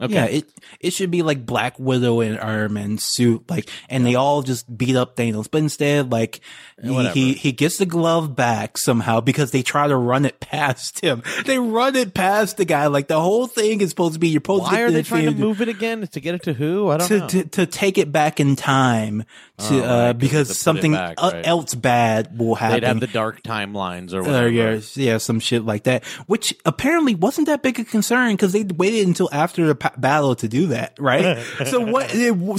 Okay. 0.00 0.14
Yeah, 0.14 0.24
it 0.26 0.52
it 0.80 0.92
should 0.92 1.10
be 1.10 1.22
like 1.22 1.44
Black 1.44 1.78
Widow 1.78 2.20
and 2.20 2.38
Iron 2.38 2.72
Man 2.74 2.98
suit, 2.98 3.44
like, 3.50 3.68
and 3.88 4.06
they 4.06 4.14
all 4.14 4.42
just 4.42 4.76
beat 4.78 4.94
up 4.94 5.16
Thanos. 5.16 5.48
But 5.50 5.58
instead, 5.58 6.12
like, 6.12 6.40
he, 6.80 7.08
he 7.08 7.32
he 7.32 7.50
gets 7.52 7.78
the 7.78 7.86
glove 7.86 8.36
back 8.36 8.78
somehow 8.78 9.20
because 9.20 9.50
they 9.50 9.62
try 9.62 9.88
to 9.88 9.96
run 9.96 10.24
it 10.24 10.38
past 10.38 11.00
him. 11.00 11.24
They 11.46 11.58
run 11.58 11.96
it 11.96 12.14
past 12.14 12.58
the 12.58 12.64
guy. 12.64 12.86
Like 12.86 13.08
the 13.08 13.20
whole 13.20 13.48
thing 13.48 13.80
is 13.80 13.90
supposed 13.90 14.14
to 14.14 14.20
be 14.20 14.28
you're 14.28 14.38
supposed 14.38 14.66
to 14.66 14.70
Why 14.70 14.76
get 14.76 14.82
are 14.84 14.90
they 14.92 15.02
trying 15.02 15.24
to 15.24 15.32
move 15.32 15.60
it 15.60 15.68
again 15.68 16.06
to 16.06 16.20
get 16.20 16.36
it 16.36 16.44
to 16.44 16.52
who? 16.52 16.88
I 16.90 16.98
don't 16.98 17.08
to, 17.08 17.18
know. 17.18 17.26
to 17.28 17.44
to 17.44 17.66
take 17.66 17.98
it 17.98 18.12
back 18.12 18.38
in 18.38 18.54
time 18.54 19.24
to 19.58 19.82
Oh, 19.82 19.84
uh 19.84 20.12
'cause 20.12 20.18
because 20.20 20.48
to 20.48 20.54
something 20.54 20.92
back, 20.92 21.14
uh, 21.18 21.30
right. 21.34 21.44
else 21.46 21.74
bad 21.74 22.38
will 22.38 22.54
happen. 22.54 22.80
They'd 22.80 22.86
have 22.86 23.00
the 23.00 23.08
dark 23.08 23.42
timelines 23.42 24.14
or 24.14 24.22
Uh, 24.22 24.46
yeah, 24.46 24.78
yeah, 24.94 25.18
some 25.18 25.40
shit 25.40 25.64
like 25.64 25.82
that, 25.84 26.04
which 26.26 26.54
apparently 26.64 27.16
wasn't 27.16 27.48
that 27.48 27.62
big 27.62 27.80
a 27.80 27.84
concern 27.84 28.34
because 28.34 28.52
they 28.52 28.62
waited 28.62 29.04
until 29.08 29.28
after 29.32 29.66
the 29.66 29.87
battle 29.96 30.34
to 30.36 30.48
do 30.48 30.66
that, 30.68 30.96
right? 30.98 31.38
so 31.66 31.80
what? 31.80 32.10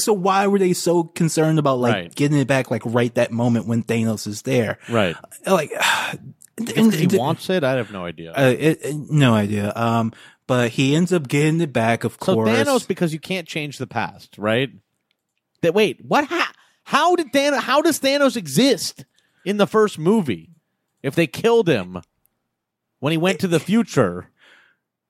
So 0.02 0.14
why 0.14 0.48
were 0.48 0.60
they 0.60 0.74
so 0.74 1.04
concerned 1.04 1.60
about 1.60 1.80
like 1.80 1.94
Right. 1.94 2.16
getting 2.16 2.38
it 2.40 2.48
back 2.48 2.72
like 2.72 2.82
right 2.86 3.14
that 3.16 3.32
moment 3.32 3.68
when 3.68 3.84
Thanos 3.84 4.26
is 4.28 4.42
there? 4.44 4.80
Right. 4.90 5.16
Like, 5.46 5.72
If 6.62 6.94
he 7.12 7.18
wants 7.18 7.50
it, 7.50 7.64
I 7.64 7.74
have 7.78 7.90
no 7.92 8.04
idea. 8.04 8.34
uh, 8.34 8.54
it, 8.58 8.80
it- 8.84 8.96
no 9.10 9.34
idea. 9.34 9.72
Um, 9.76 10.12
but 10.46 10.72
he 10.72 10.94
ends 10.96 11.14
up 11.14 11.28
getting 11.28 11.62
it 11.62 11.72
back, 11.72 12.04
of 12.04 12.14
so 12.14 12.34
course. 12.36 12.50
Thanos, 12.50 12.86
because 12.88 13.14
you 13.14 13.20
can't 13.20 13.48
change 13.48 13.78
the 13.78 13.88
past, 13.88 14.38
right? 14.38 14.70
That 15.62 15.74
wait, 15.74 16.04
what? 16.06 16.26
Ha- 16.26 16.52
how 16.84 17.16
did 17.16 17.32
Thanos? 17.32 17.60
How 17.62 17.82
does 17.82 18.00
Thanos 18.02 18.36
exist 18.36 19.06
in 19.46 19.56
the 19.58 19.68
first 19.68 19.98
movie? 20.00 20.50
If 21.02 21.16
they 21.16 21.28
killed 21.28 21.70
him 21.70 22.02
when 23.00 23.12
he 23.12 23.18
went 23.18 23.40
to 23.40 23.48
the 23.48 23.60
future, 23.62 24.30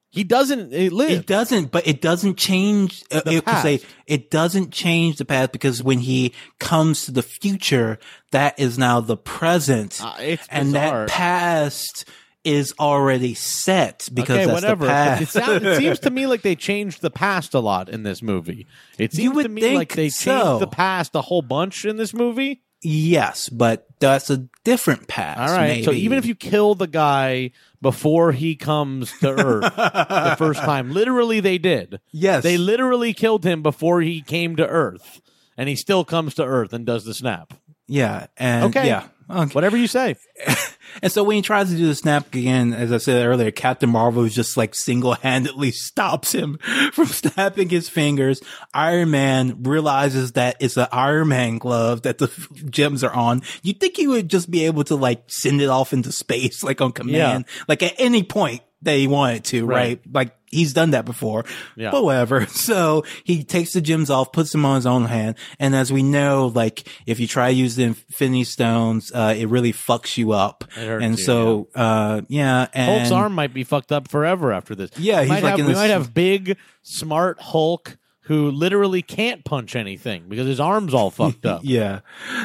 he 0.10 0.24
doesn't 0.24 0.74
eh, 0.74 0.89
live. 0.91 1.12
It 1.12 1.26
doesn't, 1.28 1.72
but 1.72 1.88
it 1.88 2.01
doesn't 2.01 2.38
change. 2.38 3.03
Uh, 3.12 3.22
The 3.22 3.38
it, 3.38 3.47
say 3.62 3.82
it 4.07 4.32
doesn't 4.32 4.72
change 4.72 5.18
the 5.18 5.26
past 5.26 5.51
because 5.51 5.84
when 5.84 5.99
he 5.99 6.34
comes 6.60 7.05
to 7.05 7.12
the 7.12 7.22
future, 7.22 7.99
that 8.32 8.60
is 8.60 8.78
now 8.78 9.01
the 9.01 9.18
present, 9.18 10.01
Uh, 10.03 10.16
it's 10.20 10.47
and 10.49 10.74
that 10.74 11.10
past 11.10 12.05
is 12.43 12.74
already 12.80 13.34
set 13.34 14.07
because 14.14 14.38
okay, 14.38 14.45
that's 14.45 14.62
whatever. 14.62 14.86
the 14.86 14.91
past. 14.91 15.22
It, 15.22 15.28
sounds, 15.30 15.64
it 15.66 15.78
seems 15.78 15.99
to 15.99 16.10
me 16.10 16.26
like 16.26 16.41
they 16.41 16.55
changed 16.55 17.01
the 17.01 17.12
past 17.12 17.53
a 17.53 17.60
lot 17.60 17.89
in 17.89 18.03
this 18.03 18.22
movie. 18.22 18.66
It 18.97 19.14
seems 19.14 19.43
to 19.43 19.49
me 19.49 19.76
like 19.76 19.93
they 19.93 20.10
so. 20.10 20.32
changed 20.32 20.62
the 20.62 20.68
past 20.68 21.16
a 21.16 21.22
whole 21.22 21.41
bunch 21.41 21.86
in 21.86 21.97
this 21.97 22.14
movie. 22.14 22.64
Yes, 22.82 23.49
but 23.49 23.86
that's 23.99 24.30
a 24.30 24.47
different 24.63 25.07
past. 25.07 25.39
All 25.51 25.57
right. 25.57 25.84
So 25.84 25.91
even 25.91 26.17
if 26.17 26.25
you 26.25 26.36
kill 26.36 26.75
the 26.75 26.88
guy 26.88 27.51
before 27.82 28.32
he 28.32 28.55
comes 28.55 29.11
to 29.19 29.30
Earth 29.32 29.75
the 29.75 30.36
first 30.38 30.61
time, 30.61 30.91
literally 30.91 31.39
they 31.39 31.57
did. 31.57 31.99
yes, 32.11 32.43
They 32.43 32.57
literally 32.57 33.13
killed 33.13 33.43
him 33.45 33.61
before 33.61 34.01
he 34.01 34.21
came 34.21 34.55
to 34.57 34.67
Earth, 34.67 35.21
and 35.57 35.69
he 35.69 35.75
still 35.75 36.03
comes 36.05 36.34
to 36.36 36.43
Earth 36.45 36.73
and 36.73 36.86
does 36.86 37.05
the 37.05 37.13
snap. 37.13 37.53
Yeah, 37.89 38.27
and 38.37 38.65
Okay. 38.75 38.87
yeah. 38.87 39.07
Okay. 39.29 39.53
Whatever 39.53 39.77
you 39.77 39.87
say. 39.87 40.15
And 41.03 41.11
so 41.11 41.23
when 41.23 41.35
he 41.35 41.41
tries 41.43 41.69
to 41.69 41.77
do 41.77 41.85
the 41.85 41.93
snap 41.93 42.33
again, 42.33 42.73
as 42.73 42.91
I 42.91 42.97
said 42.97 43.23
earlier, 43.25 43.51
Captain 43.51 43.89
Marvel 43.89 44.27
just 44.27 44.57
like 44.57 44.73
single 44.73 45.13
handedly 45.13 45.69
stops 45.71 46.31
him 46.33 46.57
from 46.93 47.05
snapping 47.05 47.69
his 47.69 47.87
fingers. 47.87 48.41
Iron 48.73 49.11
Man 49.11 49.61
realizes 49.63 50.31
that 50.31 50.57
it's 50.59 50.77
an 50.77 50.87
Iron 50.91 51.27
Man 51.27 51.59
glove 51.59 52.01
that 52.01 52.17
the 52.17 52.27
gems 52.69 53.03
are 53.03 53.13
on. 53.13 53.43
You 53.61 53.73
think 53.73 53.97
he 53.97 54.07
would 54.07 54.29
just 54.29 54.49
be 54.49 54.65
able 54.65 54.83
to 54.85 54.95
like 54.95 55.23
send 55.27 55.61
it 55.61 55.69
off 55.69 55.93
into 55.93 56.11
space, 56.11 56.63
like 56.63 56.81
on 56.81 56.91
command, 56.91 57.45
like 57.67 57.83
at 57.83 57.93
any 57.99 58.23
point 58.23 58.61
that 58.84 58.95
he 58.95 59.07
wanted 59.07 59.43
to, 59.45 59.65
Right. 59.65 59.75
right? 59.75 60.01
Like 60.11 60.36
he's 60.49 60.73
done 60.73 60.91
that 60.91 61.05
before. 61.05 61.45
Yeah. 61.75 61.91
But 61.91 62.03
whatever. 62.03 62.45
So 62.49 63.03
he 63.23 63.43
takes 63.43 63.73
the 63.73 63.82
gems 63.82 64.09
off, 64.09 64.32
puts 64.32 64.51
them 64.51 64.65
on 64.65 64.75
his 64.77 64.86
own 64.86 65.05
hand. 65.05 65.36
And 65.59 65.75
as 65.75 65.91
we 65.91 66.01
know, 66.01 66.47
like 66.47 66.88
if 67.05 67.19
you 67.19 67.27
try 67.27 67.51
to 67.51 67.55
use 67.55 67.75
the 67.75 67.84
Infinity 67.84 68.45
Stones, 68.45 69.11
uh, 69.13 69.36
it 69.38 69.47
really 69.49 69.73
fucks 69.73 70.17
you 70.17 70.32
up. 70.32 70.63
And 70.77 71.17
you, 71.19 71.23
so, 71.23 71.67
uh, 71.75 72.21
yeah. 72.30 72.67
And 72.73 72.91
Hulk's 72.99 73.11
arm 73.11 73.34
might 73.34 73.53
be 73.53 73.63
fucked 73.63 73.91
up 73.91 74.07
forever 74.07 74.51
after 74.53 74.75
this. 74.75 74.91
Yeah, 74.97 75.21
he's 75.21 75.30
might 75.30 75.43
like 75.43 75.57
have, 75.57 75.59
we 75.59 75.73
this- 75.73 75.77
might 75.77 75.89
have 75.91 76.13
big, 76.13 76.57
smart 76.84 77.39
Hulk 77.41 77.97
who 78.30 78.49
literally 78.51 79.01
can't 79.01 79.43
punch 79.43 79.75
anything 79.75 80.25
because 80.30 80.47
his 80.47 80.59
arm's 80.59 80.93
all 80.93 81.09
fucked 81.11 81.45
up. 81.45 81.61
Yeah. 81.63 81.99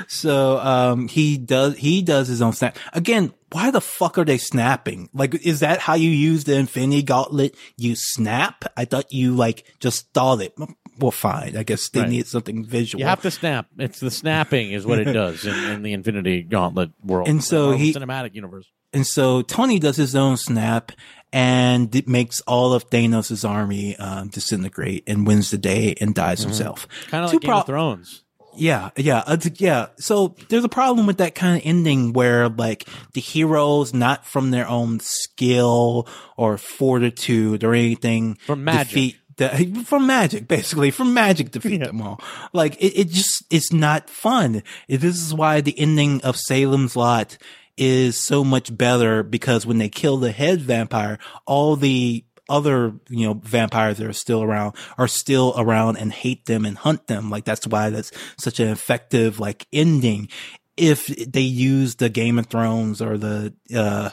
So, 0.09 0.59
um, 0.59 1.09
he 1.09 1.37
does, 1.39 1.77
he 1.77 2.03
does 2.03 2.27
his 2.27 2.41
own 2.43 2.53
snap. 2.55 2.77
Again, 2.95 3.33
why 3.53 3.71
the 3.71 3.81
fuck 3.81 4.17
are 4.19 4.25
they 4.25 4.39
snapping? 4.39 5.09
Like, 5.15 5.35
is 5.47 5.61
that 5.61 5.79
how 5.79 5.95
you 5.95 6.11
use 6.11 6.45
the 6.45 6.55
Infinity 6.57 7.03
Gauntlet? 7.03 7.55
You 7.77 7.95
snap? 7.97 8.65
I 8.77 8.85
thought 8.87 9.13
you 9.13 9.35
like 9.37 9.73
just 9.79 10.11
thought 10.13 10.41
it. 10.41 10.55
Well, 10.99 11.11
fine. 11.11 11.57
I 11.57 11.63
guess 11.65 11.89
they 11.91 12.01
Right. 12.01 12.09
need 12.09 12.27
something 12.27 12.65
visual. 12.65 13.01
You 13.01 13.07
have 13.07 13.23
to 13.23 13.31
snap. 13.31 13.67
It's 13.79 14.01
the 14.01 14.11
snapping 14.11 14.73
is 14.73 14.87
what 14.87 14.99
it 14.99 15.13
does 15.13 15.45
in, 15.45 15.55
in 15.71 15.83
the 15.83 15.93
Infinity 15.93 16.43
Gauntlet 16.43 16.93
world, 17.05 17.29
And 17.29 17.45
so 17.45 17.73
the 17.73 17.77
he- 17.79 17.93
cinematic 17.95 18.35
universe. 18.35 18.67
And 18.95 19.07
so 19.07 19.43
Tony 19.43 19.79
does 19.79 19.97
his 19.97 20.15
own 20.17 20.37
snap 20.39 20.93
and 21.33 21.95
it 21.95 22.07
makes 22.09 22.41
all 22.43 22.73
of 22.73 22.89
Thanos' 22.91 23.47
army 23.49 23.97
um, 23.97 24.29
disintegrate 24.29 25.03
and 25.09 25.27
wins 25.27 25.51
the 25.51 25.59
day 25.59 25.95
and 26.01 26.15
dies 26.15 26.41
himself. 26.43 26.87
Kind 27.09 27.25
of 27.25 27.33
like 27.33 27.41
Game 27.43 27.49
pro- 27.51 27.59
of 27.61 27.67
Thrones. 27.67 28.23
Yeah, 28.57 28.91
yeah, 28.97 29.25
uh, 29.27 29.37
yeah. 29.57 29.87
So 29.99 30.37
there's 30.49 30.63
a 30.63 30.69
problem 30.69 31.09
with 31.09 31.19
that 31.19 31.35
kind 31.35 31.57
of 31.57 31.67
ending 31.67 32.13
where 32.13 32.49
like 32.49 32.89
the 33.13 33.21
heroes, 33.21 33.93
not 33.93 34.25
from 34.25 34.53
their 34.53 34.69
own 34.69 35.01
skill 35.01 36.07
or 36.37 36.57
fortitude 36.57 37.65
or 37.65 37.75
anything, 37.75 38.37
From 38.47 38.63
magic. 38.63 38.89
defeat 38.91 39.17
the, 39.37 39.83
from 39.87 40.07
magic, 40.07 40.47
basically 40.47 40.93
from 40.93 41.13
magic 41.15 41.51
defeat 41.51 41.79
them 41.83 42.01
all. 42.01 42.21
Like 42.53 42.77
it, 42.77 42.97
it 42.97 43.09
just 43.09 43.43
it's 43.51 43.73
not 43.73 44.09
fun. 44.09 44.63
It- 44.87 44.99
This 45.01 45.21
is 45.21 45.35
why 45.35 45.61
the 45.61 45.77
ending 45.77 46.23
of 46.23 46.37
Salem's 46.37 46.95
Lot 46.95 47.37
is 47.77 48.17
so 48.17 48.45
much 48.45 48.77
better 48.77 49.23
because 49.23 49.67
when 49.67 49.79
they 49.79 49.89
kill 49.89 50.17
the 50.17 50.33
head 50.33 50.61
vampire, 50.61 51.19
all 51.47 51.77
the 51.77 52.25
other, 52.49 52.93
you 53.09 53.27
know, 53.27 53.35
vampires 53.35 53.99
that 53.99 54.07
are 54.07 54.13
still 54.13 54.43
around 54.43 54.75
are 54.99 55.09
still 55.09 55.55
around 55.57 55.97
and 55.97 56.13
hate 56.13 56.47
them 56.47 56.65
and 56.65 56.77
hunt 56.77 57.07
them. 57.07 57.31
Like 57.31 57.45
that's 57.45 57.67
why 57.67 57.91
that's 57.91 58.13
such 58.39 58.61
an 58.61 58.69
effective 58.69 59.41
like 59.41 59.67
ending. 59.73 60.29
If 60.77 61.07
they 61.07 61.41
use 61.41 61.97
the 61.97 62.09
Game 62.09 62.39
of 62.39 62.47
Thrones 62.47 63.01
or 63.01 63.17
the, 63.17 63.55
uh, 63.75 64.11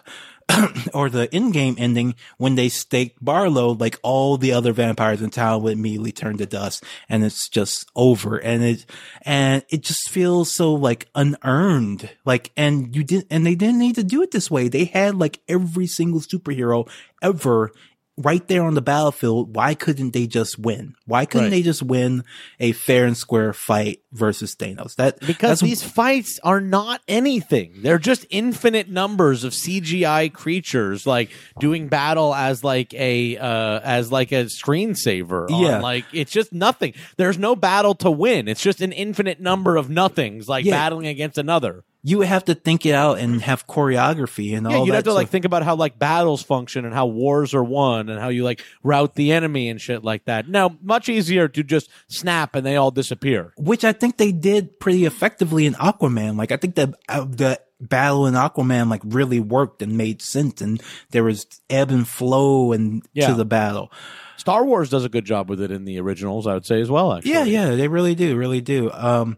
or 0.94 1.10
the 1.10 1.28
Endgame 1.30 1.76
ending 1.78 2.16
when 2.38 2.56
they 2.56 2.70
staked 2.70 3.24
Barlow, 3.24 3.72
like 3.74 4.00
all 4.04 4.38
the 4.38 4.52
other 4.52 4.74
vampires 4.74 5.22
in 5.22 5.30
town 5.30 5.62
would 5.64 5.74
immediately 5.74 6.12
turn 6.12 6.38
to 6.38 6.46
dust 6.46 6.84
and 7.10 7.24
it's 7.24 7.48
just 7.50 7.90
over. 7.96 8.38
And 8.38 8.64
it, 8.64 8.86
and 9.24 9.64
it 9.70 9.82
just 9.82 10.10
feels 10.10 10.56
so 10.56 10.74
like 10.74 11.08
unearned. 11.16 12.10
Like, 12.26 12.52
and 12.58 12.96
you 12.96 13.04
didn't, 13.04 13.28
and 13.30 13.46
they 13.46 13.56
didn't 13.56 13.80
need 13.80 13.96
to 13.96 14.04
do 14.04 14.22
it 14.22 14.32
this 14.32 14.52
way. 14.52 14.68
They 14.68 14.86
had 14.86 15.16
like 15.16 15.40
every 15.48 15.88
single 15.88 16.20
superhero 16.20 16.90
ever 17.22 17.72
right 18.18 18.46
there 18.48 18.64
on 18.64 18.74
the 18.76 18.82
battlefield. 18.82 19.56
Why 19.56 19.74
couldn't 19.74 20.12
they 20.14 20.28
just 20.28 20.60
win? 20.60 20.94
Why 21.06 21.26
couldn't 21.26 21.46
Right. 21.46 21.50
they 21.52 21.62
just 21.64 21.82
win 21.82 22.24
a 22.60 22.72
fair 22.74 23.06
and 23.06 23.18
square 23.18 23.54
fight 23.54 24.00
versus 24.12 24.56
Thanos? 24.56 24.96
That, 24.96 25.20
Because 25.22 25.60
these 25.62 25.82
fights 25.82 26.40
are 26.44 26.62
not 26.62 27.02
anything. 27.08 27.72
They're 27.82 27.98
just 27.98 28.26
infinite 28.30 28.90
numbers 28.90 29.44
of 29.44 29.54
CGI 29.54 30.28
creatures 30.32 31.08
like 31.08 31.32
doing 31.60 31.88
battle 31.88 32.36
as 32.36 32.64
like 32.64 32.94
a 32.94 33.38
uh 33.38 33.80
as 33.84 34.12
like 34.12 34.32
a 34.32 34.46
screensaver. 34.46 35.50
on, 35.50 35.62
Yeah. 35.62 35.80
like 35.80 36.06
it's 36.14 36.32
just 36.32 36.54
nothing. 36.54 36.94
There's 37.18 37.38
no 37.38 37.56
battle 37.56 37.96
to 37.96 38.12
win. 38.12 38.48
It's 38.48 38.62
just 38.62 38.82
an 38.82 38.92
infinite 38.92 39.40
number 39.40 39.78
of 39.78 39.90
nothings 39.90 40.48
like 40.48 40.66
Yeah. 40.66 40.74
battling 40.76 41.08
against 41.08 41.38
another. 41.38 41.84
You 42.04 42.18
would 42.18 42.28
have 42.28 42.46
to 42.46 42.56
think 42.56 42.86
it 42.86 42.94
out 42.94 43.20
and 43.20 43.42
have 43.42 43.68
choreography 43.68 44.56
and 44.58 44.70
Yeah, 44.70 44.76
all 44.78 44.86
you'd 44.86 44.92
that. 44.94 44.98
have 44.98 45.04
to 45.06 45.14
like 45.14 45.30
think 45.30 45.46
about 45.46 45.64
how 45.64 45.76
like 45.76 46.00
battles 46.00 46.42
function 46.42 46.84
and 46.86 46.94
how 46.94 47.06
wars 47.06 47.54
are 47.54 47.64
won 47.64 48.10
and 48.10 48.20
how 48.20 48.30
you 48.30 48.44
like 48.44 48.64
route 48.84 49.16
the 49.16 49.32
enemy 49.32 49.70
and 49.70 49.80
shit 49.80 50.04
like 50.04 50.26
that. 50.26 50.48
No, 50.48 50.76
much 50.82 51.10
easier 51.10 51.48
to 51.48 51.64
just 51.64 51.90
snap 52.08 52.56
and 52.56 52.66
they 52.66 52.76
all 52.76 52.92
disappear. 52.92 53.54
which 53.58 53.84
I 53.86 53.94
think 53.94 54.18
they 54.18 54.32
did 54.32 54.80
pretty 54.80 55.06
effectively 55.06 55.66
in 55.66 55.74
Aquaman. 55.76 56.38
Like 56.38 56.52
I 56.52 56.58
think 56.58 56.76
the 56.76 56.94
uh, 57.08 57.26
the 57.26 57.60
battle 57.80 58.28
in 58.28 58.34
Aquaman 58.36 58.90
like 58.90 59.02
really 59.04 59.40
worked 59.40 59.82
and 59.82 59.98
made 59.98 60.22
sense, 60.22 60.62
and 60.62 60.82
there 61.12 61.24
was 61.24 61.46
ebb 61.70 61.90
and 61.92 62.08
flow 62.08 62.72
and 62.74 63.04
Yeah. 63.14 63.28
to 63.28 63.34
the 63.34 63.46
battle. 63.46 63.92
Star 64.38 64.66
Wars 64.66 64.90
does 64.90 65.06
a 65.06 65.10
good 65.10 65.26
job 65.26 65.50
with 65.50 65.62
it 65.62 65.70
in 65.70 65.86
the 65.86 66.00
originals, 66.00 66.48
I 66.48 66.56
would 66.56 66.66
say 66.66 66.82
as 66.82 66.90
well. 66.90 67.14
Actually, 67.14 67.32
Yeah, 67.34 67.44
yeah, 67.44 67.76
they 67.76 67.88
really 67.88 68.16
do, 68.16 68.36
really 68.36 68.60
do. 68.62 68.92
Um, 68.92 69.38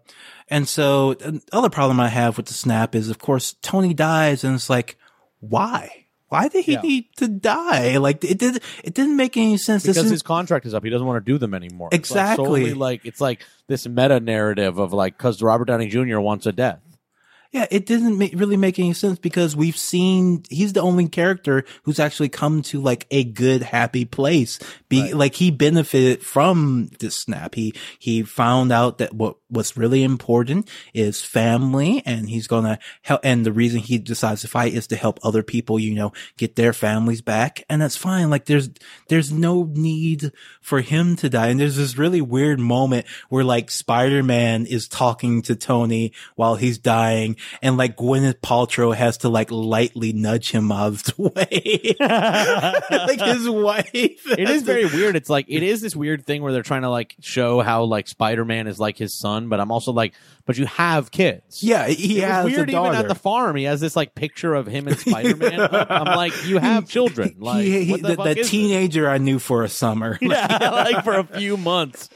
and 0.49 0.67
so 0.67 1.13
the 1.15 1.41
other 1.51 1.69
problem 1.69 1.99
I 1.99 2.09
have 2.09 2.37
with 2.37 2.47
the 2.47 2.53
snap 2.53 2.95
is, 2.95 3.09
of 3.09 3.19
course, 3.19 3.55
Tony 3.61 3.93
dies, 3.93 4.43
and 4.43 4.55
it's 4.55 4.69
like, 4.69 4.97
why? 5.39 6.05
Why 6.29 6.47
did 6.47 6.65
he 6.65 6.71
Yeah. 6.73 6.81
need 6.81 7.05
to 7.17 7.27
die? 7.27 7.97
Like 7.97 8.23
it 8.23 8.39
did. 8.39 8.61
It 8.83 8.95
didn't 8.95 9.15
make 9.17 9.37
any 9.37 9.57
sense. 9.57 9.83
because 9.83 9.97
this 10.01 10.09
his 10.09 10.23
contract 10.23 10.65
is 10.65 10.73
up. 10.73 10.83
He 10.83 10.89
doesn't 10.89 11.05
want 11.05 11.23
to 11.23 11.31
do 11.31 11.37
them 11.37 11.53
anymore. 11.53 11.89
It's 11.91 12.09
like 12.09 12.21
Exactly. 12.21 12.45
solely 12.45 12.73
like 12.73 13.05
it's 13.05 13.21
like 13.21 13.45
this 13.67 13.87
meta 13.87 14.19
narrative 14.19 14.79
of 14.79 14.93
like 14.93 15.15
because 15.15 15.41
Robert 15.43 15.65
Downey 15.65 15.87
Jr. 15.87 16.17
wants 16.19 16.47
a 16.47 16.51
death. 16.51 16.79
Yeah, 17.51 17.67
it 17.69 17.85
didn't 17.85 18.17
really 18.35 18.57
make 18.57 18.79
any 18.79 18.93
sense 18.93 19.19
because 19.19 19.55
we've 19.55 19.77
seen 19.77 20.41
he's 20.49 20.73
the 20.73 20.81
only 20.81 21.07
character 21.07 21.65
who's 21.83 21.99
actually 21.99 22.29
come 22.29 22.63
to 22.63 22.81
like 22.81 23.05
a 23.11 23.23
good, 23.23 23.61
happy 23.61 24.05
place. 24.05 24.57
Be 24.89 25.13
like 25.13 25.35
he 25.35 25.51
benefited 25.51 26.23
from 26.23 26.89
this 26.97 27.21
snap. 27.21 27.53
He 27.53 27.75
he 27.99 28.23
found 28.23 28.71
out 28.71 28.97
that 28.97 29.13
what 29.13 29.35
what's 29.53 29.77
really 29.77 30.03
important 30.03 30.69
is 30.93 31.21
family, 31.21 32.01
and 32.05 32.29
he's 32.29 32.47
gonna 32.47 32.79
help. 33.01 33.21
And 33.23 33.45
the 33.45 33.51
reason 33.51 33.79
he 33.79 33.97
decides 33.97 34.41
to 34.41 34.47
fight 34.47 34.73
is 34.73 34.87
to 34.87 34.95
help 34.95 35.19
other 35.23 35.43
people, 35.43 35.79
you 35.79 35.93
know, 35.93 36.11
get 36.37 36.55
their 36.55 36.73
families 36.73 37.21
back, 37.21 37.63
and 37.69 37.81
that's 37.81 37.97
fine. 37.97 38.29
Like 38.29 38.45
there's 38.45 38.69
there's 39.07 39.31
no 39.31 39.69
need 39.71 40.31
for 40.61 40.81
him 40.81 41.15
to 41.17 41.29
die. 41.29 41.47
And 41.47 41.59
there's 41.59 41.75
this 41.75 41.97
really 41.97 42.21
weird 42.21 42.59
moment 42.59 43.05
where 43.29 43.43
like 43.43 43.69
Spider 43.69 44.23
Man 44.23 44.65
is 44.65 44.87
talking 44.87 45.41
to 45.43 45.55
Tony 45.55 46.13
while 46.35 46.55
he's 46.55 46.77
dying, 46.77 47.35
and 47.61 47.77
like 47.77 47.97
Gwyneth 47.97 48.41
Paltrow 48.41 48.95
has 48.95 49.17
to 49.19 49.29
like 49.29 49.51
lightly 49.51 50.13
nudge 50.13 50.51
him 50.51 50.71
out 50.71 50.87
of 50.87 51.03
the 51.03 51.21
way, 51.21 51.95
like 53.07 53.21
his 53.21 53.49
wife. 53.49 53.91
It 53.93 54.49
is 54.49 54.63
very 54.63 54.85
weird. 54.85 55.15
It's 55.15 55.29
like 55.29 55.45
it 55.47 55.63
is 55.63 55.81
this 55.81 55.95
weird 55.95 56.25
thing 56.25 56.41
where 56.41 56.51
they're 56.51 56.63
trying 56.63 56.81
to 56.83 56.89
like 56.89 57.15
show 57.21 57.61
how 57.61 57.83
like 57.83 58.07
Spider 58.07 58.45
Man 58.45 58.67
is 58.67 58.79
like 58.79 58.97
his 58.97 59.17
son, 59.17 59.42
but 59.49 59.59
I'm 59.59 59.71
also 59.71 59.91
like, 59.91 60.13
but 60.45 60.57
you 60.57 60.65
have 60.65 61.11
kids. 61.11 61.63
Yeah, 61.63 61.87
he 61.87 62.19
It 62.19 62.21
was 62.21 62.31
has 62.31 62.45
weird 62.45 62.69
a 62.69 62.71
even 62.71 62.95
at 62.95 63.07
the 63.07 63.15
farm. 63.15 63.55
He 63.55 63.63
has 63.63 63.79
this 63.79 63.95
like 63.95 64.15
picture 64.15 64.53
of 64.53 64.67
him 64.67 64.87
and 64.87 64.97
Spider 64.99 65.35
Man. 65.35 65.59
I'm 65.71 66.15
like, 66.15 66.45
you 66.45 66.57
have 66.57 66.87
children. 66.87 67.35
Like 67.39 67.63
he, 67.63 67.83
he, 67.85 67.97
the, 67.97 68.15
the, 68.15 68.33
the 68.35 68.43
teenager 68.43 69.09
I 69.09 69.17
knew 69.17 69.39
for 69.39 69.63
a 69.63 69.69
summer. 69.69 70.17
Yeah, 70.33 70.57
like 70.71 71.03
for 71.03 71.13
a 71.13 71.23
few 71.23 71.57
months. 71.57 72.09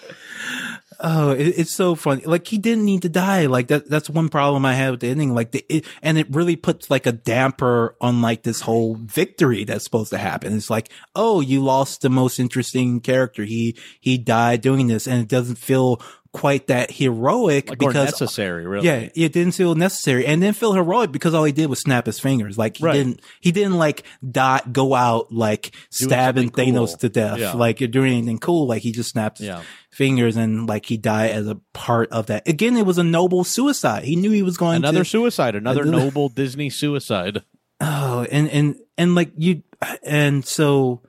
Oh, 1.00 1.32
it, 1.32 1.60
it's 1.60 1.76
so 1.76 1.94
funny. 1.94 2.24
Like 2.24 2.48
he 2.48 2.58
didn't 2.58 2.86
need 2.86 3.04
to 3.04 3.10
die. 3.10 3.46
Like 3.46 3.68
that, 3.68 3.90
that's 3.90 4.10
one 4.10 4.30
problem 4.30 4.66
I 4.66 4.74
had 4.74 4.92
with 4.92 5.00
the 5.02 5.10
ending. 5.10 5.34
Like 5.34 5.52
the, 5.52 5.64
it, 5.70 5.86
and 6.02 6.18
it 6.18 6.34
really 6.34 6.56
puts 6.56 6.90
like 6.90 7.06
a 7.06 7.12
damper 7.12 7.96
on 8.02 8.22
like 8.22 8.44
this 8.44 8.62
whole 8.62 8.96
victory 8.96 9.64
that's 9.64 9.84
supposed 9.84 10.10
to 10.12 10.18
happen. 10.18 10.56
It's 10.56 10.70
like, 10.70 10.90
oh, 11.16 11.42
you 11.42 11.64
lost 11.64 12.02
the 12.02 12.10
most 12.10 12.40
interesting 12.40 13.00
character. 13.02 13.44
He, 13.44 13.78
he 14.00 14.18
died 14.18 14.62
doing 14.62 14.88
this 14.88 15.08
and 15.08 15.22
it 15.22 15.28
doesn't 15.28 15.58
feel 15.58 16.02
quite 16.32 16.68
that 16.68 16.92
heroic 16.92 17.70
Like, 17.70 17.82
or 17.84 17.88
because 17.90 18.06
necessary, 18.12 18.66
really. 18.66 18.86
yeah, 18.86 19.10
it 19.16 19.34
didn't 19.34 19.54
feel 19.54 19.76
necessary, 19.76 20.26
and 20.26 20.42
didn't 20.42 20.58
feel 20.58 20.74
heroic 20.74 21.12
because 21.12 21.34
all 21.34 21.44
he 21.44 21.52
did 21.52 21.68
was 21.70 21.80
snap 21.82 22.06
his 22.06 22.20
fingers. 22.20 22.58
Like 22.58 22.78
he 22.78 22.84
Right. 22.86 22.94
didn't, 22.94 23.22
he 23.42 23.52
didn't 23.52 23.78
like 23.78 24.04
dot 24.30 24.74
go 24.74 24.94
out 24.96 25.32
like 25.32 25.72
stabbing 25.90 26.50
Thanos 26.52 26.88
cool. 26.90 26.98
to 26.98 27.10
death, 27.10 27.40
Yeah. 27.40 27.54
like 27.54 27.78
doing 27.92 28.14
anything 28.14 28.40
cool. 28.40 28.68
Like 28.68 28.82
he 28.84 28.92
just 28.92 29.10
snapped 29.12 29.40
Yeah. 29.40 29.62
fingers 29.92 30.36
and 30.38 30.68
like 30.68 30.86
he 30.86 30.98
died 30.98 31.32
as 31.32 31.48
a 31.48 31.56
part 31.74 32.12
of 32.12 32.28
that. 32.28 32.48
Again, 32.48 32.78
it 32.78 32.86
was 32.86 32.98
a 32.98 33.04
noble 33.04 33.44
suicide. 33.44 34.04
He 34.04 34.16
knew 34.16 34.32
he 34.32 34.44
was 34.44 34.58
going 34.58 34.78
Another 34.78 35.00
to. 35.04 35.06
suicide, 35.06 35.56
Another- 35.56 35.86
noble 35.86 36.30
Disney 36.30 36.70
suicide. 36.70 37.44
Oh, 37.80 38.26
and 38.32 38.50
and 38.50 38.76
and 38.98 39.14
like 39.16 39.32
you, 39.38 39.62
and 40.04 40.44
so 40.44 41.02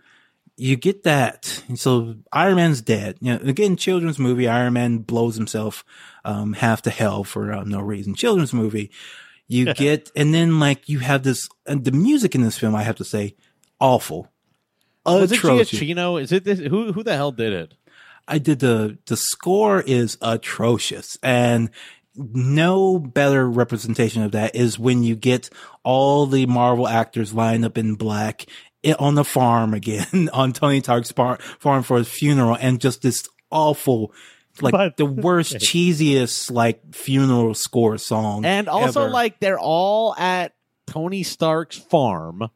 you 0.58 0.76
get 0.76 1.04
that. 1.04 1.62
And 1.68 1.78
so 1.78 2.16
Iron 2.32 2.56
Man's 2.56 2.82
dead. 2.82 3.16
You 3.20 3.34
know, 3.34 3.40
again, 3.48 3.76
children's 3.76 4.18
movie. 4.18 4.48
Iron 4.48 4.72
Man 4.72 4.98
blows 4.98 5.36
himself 5.36 5.84
um 6.24 6.52
half 6.52 6.82
to 6.82 6.90
hell 6.90 7.24
for 7.24 7.52
uh, 7.52 7.64
no 7.64 7.80
reason. 7.80 8.14
Children's 8.14 8.52
movie. 8.52 8.90
You 9.46 9.72
get, 9.74 10.10
and 10.14 10.34
then 10.34 10.60
like 10.60 10.88
you 10.88 10.98
have 10.98 11.22
this, 11.22 11.48
and 11.66 11.84
the 11.84 11.92
music 11.92 12.34
in 12.34 12.42
this 12.42 12.58
film, 12.58 12.74
I 12.74 12.82
have 12.82 12.96
to 12.96 13.04
say, 13.04 13.36
awful. 13.80 14.28
Was 15.06 15.32
it 15.32 15.38
Atrocious. 15.38 15.80
Giacchino? 15.80 16.20
Is 16.20 16.32
it 16.32 16.44
this? 16.44 16.58
Who 16.58 16.92
who 16.92 17.02
the 17.02 17.16
hell 17.16 17.32
did 17.32 17.52
it? 17.52 17.74
I 18.26 18.38
did 18.38 18.58
the 18.58 18.98
the 19.06 19.16
score 19.16 19.80
is 19.80 20.18
atrocious 20.20 21.18
and 21.22 21.70
no 22.18 22.98
better 22.98 23.48
representation 23.48 24.22
of 24.22 24.32
that 24.32 24.54
is 24.54 24.78
when 24.78 25.02
you 25.02 25.14
get 25.14 25.48
all 25.84 26.26
the 26.26 26.46
Marvel 26.46 26.88
actors 26.88 27.32
lined 27.32 27.64
up 27.64 27.78
in 27.78 27.94
black 27.94 28.46
on 28.98 29.14
the 29.14 29.24
farm 29.24 29.74
again 29.74 30.30
on 30.32 30.52
Tony 30.52 30.80
Stark's 30.80 31.12
bar- 31.12 31.38
farm 31.58 31.82
for 31.82 31.98
his 31.98 32.08
funeral 32.08 32.56
and 32.60 32.80
just 32.80 33.02
this 33.02 33.22
awful 33.50 34.12
like 34.60 34.72
But- 34.72 34.96
the 34.96 35.06
worst 35.06 35.56
cheesiest 35.56 36.50
like 36.50 36.94
funeral 36.94 37.54
score 37.54 37.96
song 37.98 38.44
And 38.44 38.68
also, 38.68 39.02
ever. 39.02 39.10
like, 39.10 39.38
they're 39.40 39.58
all 39.58 40.14
at 40.16 40.52
Tony 40.86 41.22
Stark's 41.22 41.76
farm. 41.76 42.48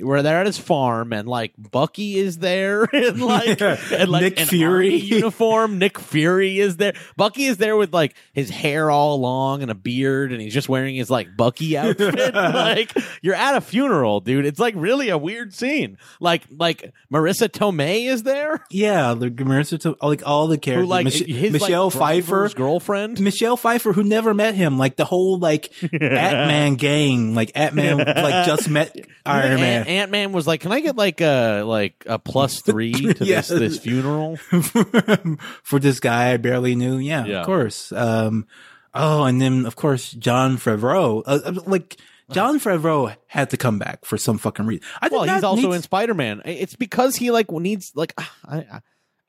Where 0.00 0.22
they're 0.22 0.40
at 0.40 0.46
his 0.46 0.56
farm, 0.56 1.12
and 1.12 1.28
like 1.28 1.52
Bucky 1.58 2.16
is 2.16 2.38
there, 2.38 2.84
and 2.92 3.20
like, 3.20 3.60
and 3.60 4.08
like 4.10 4.22
Nick 4.22 4.40
an 4.40 4.46
Fury. 4.46 4.94
uniform. 4.96 5.78
Nick 5.78 5.98
Fury 5.98 6.58
is 6.60 6.78
there. 6.78 6.94
Bucky 7.16 7.44
is 7.44 7.58
there 7.58 7.76
with 7.76 7.92
like 7.92 8.14
his 8.32 8.48
hair 8.48 8.90
all 8.90 9.20
long 9.20 9.60
and 9.60 9.70
a 9.70 9.74
beard, 9.74 10.32
and 10.32 10.40
he's 10.40 10.54
just 10.54 10.68
wearing 10.68 10.94
his 10.94 11.10
like 11.10 11.36
Bucky 11.36 11.76
outfit. 11.76 12.34
like 12.34 12.90
you're 13.20 13.34
at 13.34 13.54
a 13.54 13.60
funeral, 13.60 14.20
dude. 14.20 14.46
It's 14.46 14.58
like 14.58 14.74
really 14.78 15.10
a 15.10 15.18
weird 15.18 15.52
scene. 15.52 15.98
Like 16.20 16.44
like 16.50 16.92
Marisa 17.12 17.48
Tomei 17.50 18.06
is 18.08 18.22
there, 18.22 18.64
yeah 18.70 19.12
the 19.12 19.30
Marissa 19.30 19.78
to 19.80 19.96
like 20.00 20.26
all 20.26 20.46
the 20.46 20.54
who 20.54 20.60
characters 20.60 20.88
like 20.88 21.04
Mich- 21.04 21.26
his 21.26 21.52
Michelle 21.52 21.86
like, 21.90 21.92
Pfeiffer 21.94 22.48
girlfriend. 22.48 23.20
Michelle 23.20 23.58
Pfeiffer, 23.58 23.92
who 23.92 24.04
never 24.04 24.32
met 24.32 24.54
him, 24.54 24.78
like 24.78 24.96
the 24.96 25.04
whole 25.04 25.38
like 25.38 25.70
Ant-Man 25.82 26.76
gang, 26.76 27.34
like 27.34 27.50
Ant-Man, 27.54 27.98
like 27.98 28.46
just 28.46 28.70
met 28.70 28.96
Iron 29.26 29.60
Man 29.60 29.81
Ant 29.86 30.10
Man 30.10 30.32
was 30.32 30.46
like, 30.46 30.60
"Can 30.60 30.72
I 30.72 30.80
get 30.80 30.96
like 30.96 31.20
a 31.20 31.62
like 31.62 32.04
a 32.06 32.18
plus 32.18 32.60
three 32.66 32.92
to 32.92 33.24
Yeah. 33.24 33.36
this 33.42 33.48
this 33.48 33.78
funeral?" 33.78 34.36
for 35.62 35.78
this 35.78 36.00
guy 36.00 36.32
I 36.32 36.36
barely 36.36 36.74
knew. 36.74 36.96
Yeah, 36.98 37.24
Yeah. 37.24 37.40
of 37.40 37.46
course. 37.46 37.92
Um, 37.92 38.46
oh, 38.94 39.24
and 39.24 39.40
then 39.40 39.66
of 39.66 39.76
course 39.76 40.12
Jon 40.12 40.56
Favreau, 40.56 41.22
uh, 41.26 41.40
uh, 41.44 41.52
like 41.66 41.96
Jon 42.30 42.58
Favreau 42.58 43.14
had 43.26 43.50
to 43.50 43.56
come 43.56 43.78
back 43.78 44.04
for 44.04 44.16
some 44.16 44.38
fucking 44.38 44.66
reason. 44.66 44.84
I 45.00 45.08
Well, 45.08 45.24
he's 45.24 45.44
also 45.44 45.68
need- 45.70 45.76
in 45.76 45.82
Spider 45.82 46.14
Man. 46.14 46.42
It's 46.44 46.76
because 46.76 47.16
he 47.16 47.30
like 47.30 47.50
needs 47.50 47.92
like 47.94 48.14
I. 48.46 48.80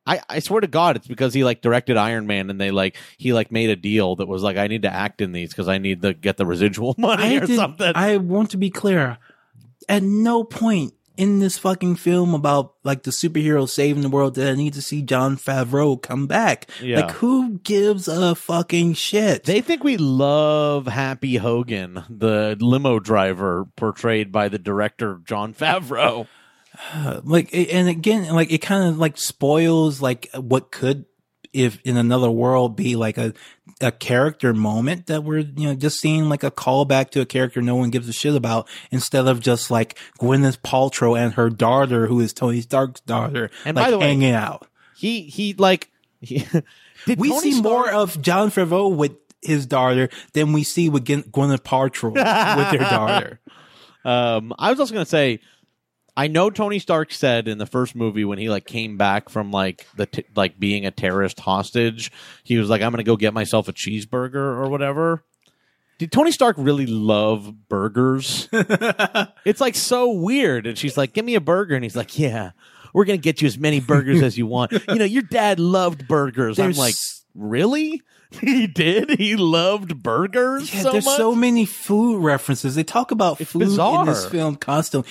I, 0.05 0.19
I 0.27 0.39
swear 0.39 0.59
to 0.59 0.67
God, 0.67 0.97
it's 0.97 1.07
because 1.07 1.33
he 1.33 1.45
like 1.45 1.61
directed 1.61 1.95
Iron 1.95 2.27
Man, 2.27 2.49
and 2.49 2.59
they 2.59 2.71
like 2.71 2.97
he 3.17 3.31
like 3.31 3.53
made 3.53 3.69
a 3.69 3.77
deal 3.77 4.17
that 4.17 4.27
was 4.27 4.43
like, 4.43 4.57
I 4.57 4.67
need 4.67 4.81
to 4.81 4.93
act 4.93 5.21
in 5.21 5.31
these 5.31 5.51
because 5.51 5.69
I 5.69 5.77
need 5.77 6.01
to 6.01 6.13
get 6.13 6.35
the 6.35 6.45
residual 6.45 6.93
money 6.97 7.23
I 7.23 7.41
or 7.41 7.45
did- 7.45 7.55
something. 7.55 7.89
I 7.95 8.17
want 8.17 8.49
to 8.49 8.57
be 8.57 8.69
clear. 8.69 9.17
At 9.87 10.03
no 10.03 10.43
point 10.43 10.93
in 11.15 11.39
this 11.39 11.57
fucking 11.57 11.95
film 11.95 12.33
about 12.33 12.73
like 12.83 13.03
the 13.03 13.11
superhero 13.11 13.69
saving 13.69 14.01
the 14.01 14.09
world 14.09 14.33
did 14.35 14.47
I 14.47 14.55
need 14.55 14.73
to 14.73 14.81
see 14.81 15.01
Jon 15.01 15.37
Favreau 15.37 16.01
come 16.01 16.27
back. 16.27 16.69
Yeah. 16.81 17.01
Like 17.01 17.11
who 17.11 17.59
gives 17.59 18.07
a 18.07 18.35
fucking 18.35 18.93
shit? 18.93 19.43
They 19.43 19.61
think 19.61 19.83
we 19.83 19.97
love 19.97 20.87
Happy 20.87 21.35
Hogan, 21.37 22.03
the 22.09 22.57
limo 22.59 22.99
driver 22.99 23.65
portrayed 23.75 24.31
by 24.31 24.49
the 24.49 24.59
director 24.59 25.21
Jon 25.25 25.53
Favreau. 25.53 26.27
like 27.23 27.53
and 27.53 27.87
again 27.87 28.33
like 28.33 28.51
it 28.51 28.59
kind 28.59 28.89
of 28.89 28.97
like 28.97 29.17
spoils 29.17 30.01
like 30.01 30.29
what 30.33 30.71
could 30.71 31.05
if 31.53 31.79
in 31.83 31.97
another 31.97 32.29
world 32.31 32.75
be 32.75 32.95
like 32.95 33.17
a 33.17 33.33
a 33.79 33.91
character 33.91 34.53
moment 34.53 35.07
that 35.07 35.23
we're 35.23 35.39
you 35.39 35.67
know 35.67 35.75
just 35.75 35.99
seeing 35.99 36.27
like 36.29 36.43
a 36.43 36.51
callback 36.51 37.09
to 37.11 37.21
a 37.21 37.25
character 37.25 37.61
no 37.61 37.75
one 37.75 37.89
gives 37.89 38.09
a 38.09 38.13
shit 38.13 38.35
about 38.35 38.67
instead 38.91 39.27
of 39.27 39.39
just 39.39 39.69
like 39.71 39.97
Gwyneth 40.19 40.59
Paltrow 40.59 41.17
and 41.17 41.33
her 41.33 41.49
daughter 41.49 42.07
who 42.07 42.19
is 42.19 42.33
Tony 42.33 42.61
Stark's 42.61 43.01
daughter 43.01 43.49
And 43.65 43.75
like 43.75 43.85
by 43.85 43.91
the 43.91 43.99
way, 43.99 44.07
hanging 44.07 44.31
out. 44.33 44.67
He 44.95 45.21
he 45.21 45.53
like 45.53 45.89
he, 46.21 46.45
did 47.05 47.19
We 47.19 47.29
Tony 47.29 47.51
see 47.51 47.61
more 47.61 47.89
of 47.91 48.21
Jon 48.21 48.49
Favreau 48.49 48.95
with 48.95 49.15
his 49.41 49.65
daughter 49.65 50.09
than 50.33 50.53
we 50.53 50.63
see 50.63 50.89
with 50.89 51.05
Gwyn- 51.05 51.23
Gwyneth 51.23 51.61
Paltrow 51.61 52.11
with 52.13 52.71
their 52.71 52.89
daughter. 52.89 53.39
Um, 54.05 54.53
I 54.57 54.69
was 54.71 54.79
also 54.79 54.93
gonna 54.93 55.05
say, 55.05 55.39
I 56.15 56.27
know 56.27 56.49
Tony 56.49 56.77
Stark 56.79 57.11
said 57.11 57.47
in 57.47 57.57
the 57.57 57.65
first 57.65 57.95
movie 57.95 58.23
when 58.25 58.37
he 58.37 58.49
like 58.49 58.65
came 58.65 58.97
back 58.97 59.29
from 59.29 59.51
like 59.51 59.87
the 59.95 60.05
t- 60.05 60.25
like 60.35 60.59
being 60.59 60.85
a 60.85 60.91
terrorist 60.91 61.39
hostage, 61.39 62.11
he 62.43 62.57
was 62.57 62.69
like, 62.69 62.81
"I'm 62.81 62.91
gonna 62.91 63.03
go 63.03 63.17
get 63.17 63.33
myself 63.33 63.67
a 63.67 63.73
cheeseburger 63.73 64.35
or 64.35 64.69
whatever." 64.69 65.23
Did 65.97 66.11
Tony 66.11 66.31
Stark 66.31 66.55
really 66.59 66.85
love 66.85 67.67
burgers? 67.69 68.47
it's 69.45 69.61
like 69.61 69.75
so 69.75 70.11
weird. 70.11 70.67
And 70.67 70.77
she's 70.77 70.97
like, 70.97 71.13
"Give 71.13 71.25
me 71.25 71.35
a 71.35 71.41
burger," 71.41 71.75
and 71.75 71.83
he's 71.83 71.95
like, 71.95 72.17
"Yeah." 72.19 72.51
We're 72.93 73.05
gonna 73.05 73.17
get 73.17 73.41
you 73.41 73.47
as 73.47 73.57
many 73.57 73.79
burgers 73.79 74.21
as 74.21 74.37
you 74.37 74.45
want. 74.45 74.71
You 74.71 74.95
know, 74.95 75.05
your 75.05 75.23
dad 75.23 75.59
loved 75.59 76.07
burgers. 76.07 76.57
There's- 76.57 76.75
I'm 76.77 76.79
like, 76.79 76.93
really? 77.33 78.01
He 78.41 78.65
did. 78.65 79.11
He 79.19 79.35
loved 79.35 80.01
burgers 80.01 80.73
Yeah, 80.73 80.81
so 80.81 80.91
there's 80.91 81.05
much. 81.05 81.17
so 81.17 81.35
many 81.35 81.65
food 81.65 82.17
references. 82.23 82.73
They 82.73 82.83
talk 82.83 83.11
about 83.11 83.39
It's 83.39 83.51
food 83.51 83.61
in 83.63 84.05
this 84.07 84.25
film 84.27 84.55
constantly. 84.55 85.09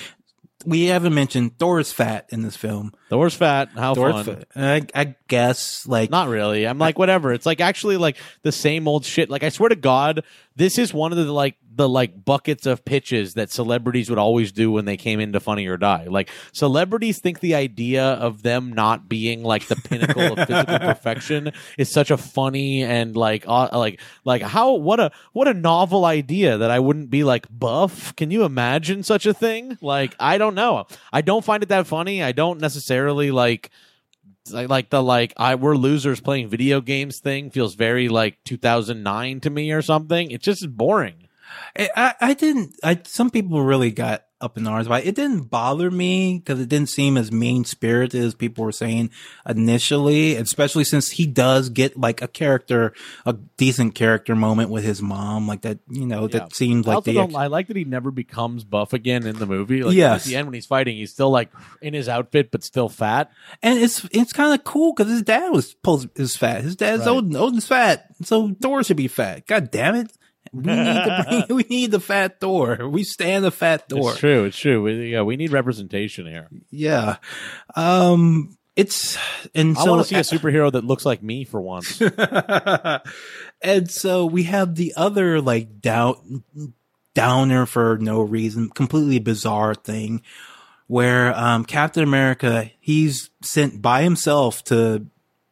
We 0.65 0.85
haven't 0.85 1.13
mentioned 1.13 1.59
Thor's 1.59 1.91
fat 1.91 2.25
in 2.29 2.41
this 2.41 2.55
film. 2.55 2.93
Thor's 3.13 3.35
fat. 3.35 3.69
How 3.75 3.93
fun. 3.93 4.23
fat. 4.25 4.47
I, 4.55 4.81
I 4.95 5.15
guess 5.27 5.85
like 5.85 6.09
Not 6.09 6.29
really. 6.29 6.65
I'm 6.67 6.79
like 6.79 6.97
whatever. 6.97 7.31
It's 7.31 7.45
like 7.45 7.61
actually 7.61 7.97
like 7.97 8.17
the 8.41 8.51
same 8.51 8.87
old 8.87 9.05
shit. 9.05 9.29
Like 9.29 9.43
I 9.43 9.49
swear 9.49 9.69
to 9.69 9.75
God, 9.75 10.23
this 10.55 10.79
is 10.79 10.93
one 10.93 11.11
of 11.11 11.17
the 11.19 11.31
like 11.31 11.55
the 11.75 11.89
like 11.89 12.23
buckets 12.23 12.65
of 12.65 12.85
pitches 12.85 13.33
that 13.33 13.51
celebrities 13.51 14.09
would 14.09 14.19
always 14.19 14.51
do 14.51 14.71
when 14.71 14.85
they 14.85 14.97
came 14.97 15.19
into 15.19 15.39
Funny 15.39 15.67
or 15.67 15.77
Die. 15.77 16.05
Like 16.07 16.29
celebrities 16.51 17.19
think 17.19 17.39
the 17.39 17.55
idea 17.55 18.03
of 18.03 18.43
them 18.43 18.73
not 18.73 19.09
being 19.09 19.43
like 19.43 19.67
the 19.67 19.75
pinnacle 19.75 20.37
of 20.37 20.47
physical 20.47 20.79
perfection 20.79 21.51
is 21.77 21.91
such 21.91 22.11
a 22.11 22.17
funny 22.17 22.83
and 22.83 23.15
like 23.15 23.45
uh, 23.47 23.69
like 23.73 23.99
like 24.23 24.41
how 24.41 24.73
what 24.73 24.99
a 24.99 25.11
what 25.33 25.47
a 25.47 25.53
novel 25.53 26.05
idea 26.05 26.57
that 26.57 26.71
I 26.71 26.79
wouldn't 26.79 27.09
be 27.09 27.23
like 27.23 27.47
buff. 27.49 28.15
Can 28.15 28.31
you 28.31 28.43
imagine 28.43 29.03
such 29.03 29.25
a 29.25 29.33
thing? 29.33 29.77
Like 29.81 30.15
I 30.19 30.37
don't 30.37 30.55
know. 30.55 30.85
I 31.11 31.21
don't 31.21 31.43
find 31.43 31.63
it 31.63 31.69
that 31.69 31.87
funny. 31.87 32.21
I 32.21 32.31
don't 32.31 32.59
necessarily 32.59 33.02
like 33.11 33.69
like, 34.51 34.69
like 34.69 34.89
the 34.89 35.01
like 35.01 35.33
I 35.37 35.55
we're 35.55 35.75
losers 35.75 36.19
playing 36.19 36.49
video 36.49 36.81
games 36.81 37.19
thing 37.19 37.49
feels 37.49 37.75
very 37.75 38.09
like 38.09 38.43
2009 38.45 39.39
to 39.41 39.49
me 39.49 39.71
or 39.71 39.81
something. 39.81 40.31
It's 40.31 40.45
just 40.45 40.75
boring. 40.75 41.27
I 41.77 42.15
I 42.19 42.33
didn't. 42.33 42.75
I 42.83 43.01
some 43.05 43.29
people 43.29 43.61
really 43.61 43.91
got 43.91 44.25
up 44.43 44.57
in 44.57 44.67
arms 44.67 44.85
about 44.87 45.01
it. 45.01 45.07
It 45.07 45.15
didn't 45.15 45.43
bother 45.49 45.89
me 45.89 46.37
because 46.39 46.59
it 46.59 46.67
didn't 46.69 46.89
seem 46.89 47.17
as 47.17 47.31
mean 47.31 47.63
spirited 47.65 48.23
as 48.23 48.35
people 48.35 48.65
were 48.65 48.71
saying 48.71 49.09
initially. 49.57 50.35
Especially 50.35 50.83
since 50.83 51.11
he 51.11 51.25
does 51.25 51.69
get 51.69 51.97
like 51.97 52.21
a 52.21 52.27
character, 52.27 52.93
a 53.25 53.33
decent 53.57 53.95
character 53.95 54.35
moment 54.35 54.69
with 54.69 54.83
his 54.83 55.01
mom, 55.01 55.47
like 55.47 55.61
that. 55.61 55.79
You 55.89 56.05
know, 56.05 56.23
Yeah. 56.23 56.39
that 56.39 56.55
seemed 56.55 56.85
like 56.85 57.03
the 57.05 57.13
don't. 57.13 57.35
I 57.35 57.47
like 57.47 57.67
that 57.67 57.77
he 57.77 57.85
never 57.85 58.11
becomes 58.11 58.63
buff 58.63 58.93
again 58.93 59.25
in 59.25 59.37
the 59.37 59.45
movie. 59.45 59.83
Like 59.83 59.95
Yes. 59.95 60.25
at 60.25 60.29
the 60.29 60.35
end 60.35 60.47
when 60.47 60.53
he's 60.53 60.65
fighting, 60.65 60.97
he's 60.97 61.11
still 61.11 61.29
like 61.29 61.49
in 61.81 61.93
his 61.93 62.09
outfit 62.09 62.51
but 62.51 62.63
still 62.63 62.89
fat. 62.89 63.31
And 63.61 63.79
it's 63.79 64.05
it's 64.11 64.33
kind 64.33 64.53
of 64.53 64.63
cool 64.63 64.93
because 64.93 65.11
his 65.11 65.21
dad 65.21 65.49
was 65.49 65.69
supposed 65.71 66.09
is 66.19 66.35
fat. 66.35 66.61
His 66.63 66.75
dad's 66.75 67.01
Right. 67.05 67.09
Odin. 67.09 67.35
Odin's 67.35 67.67
fat, 67.67 68.07
so 68.23 68.55
Thor 68.61 68.83
should 68.83 68.97
be 68.97 69.07
fat. 69.07 69.47
God 69.47 69.71
damn 69.71 69.95
it! 69.95 70.11
We 70.53 70.61
need 70.61 71.03
bring, 71.03 71.45
we 71.49 71.63
need 71.69 71.91
the 71.91 71.99
fat 71.99 72.39
Thor. 72.39 72.87
We 72.87 73.03
stand 73.03 73.43
the 73.43 73.51
fat 73.51 73.89
Thor. 73.89 74.11
It's 74.11 74.19
true. 74.19 74.43
It's 74.45 74.57
true. 74.57 74.83
We, 74.83 75.11
yeah, 75.11 75.23
we 75.23 75.35
need 75.35 75.51
representation 75.51 76.27
here. 76.27 76.47
Yeah. 76.69 77.17
Um. 77.75 78.57
It's 78.75 79.19
and 79.53 79.77
I 79.77 79.83
so 79.83 79.91
want 79.91 80.07
to 80.07 80.07
see 80.07 80.15
a 80.35 80.39
superhero 80.39 80.71
that 80.71 80.83
looks 80.83 81.05
like 81.05 81.21
me 81.21 81.43
for 81.43 81.61
once. 81.61 82.01
and 83.61 83.91
so 83.91 84.25
we 84.25 84.43
have 84.43 84.73
the 84.73 84.93
other 84.97 85.41
like 85.41 85.79
down 85.79 86.43
downer 87.13 87.67
for 87.67 87.99
no 87.99 88.21
reason, 88.21 88.71
completely 88.71 89.19
bizarre 89.19 89.75
thing 89.75 90.23
where 90.87 91.37
um 91.37 91.65
Captain 91.65 92.03
America 92.03 92.71
he's 92.79 93.29
sent 93.41 93.81
by 93.81 94.01
himself 94.01 94.63
to 94.65 95.05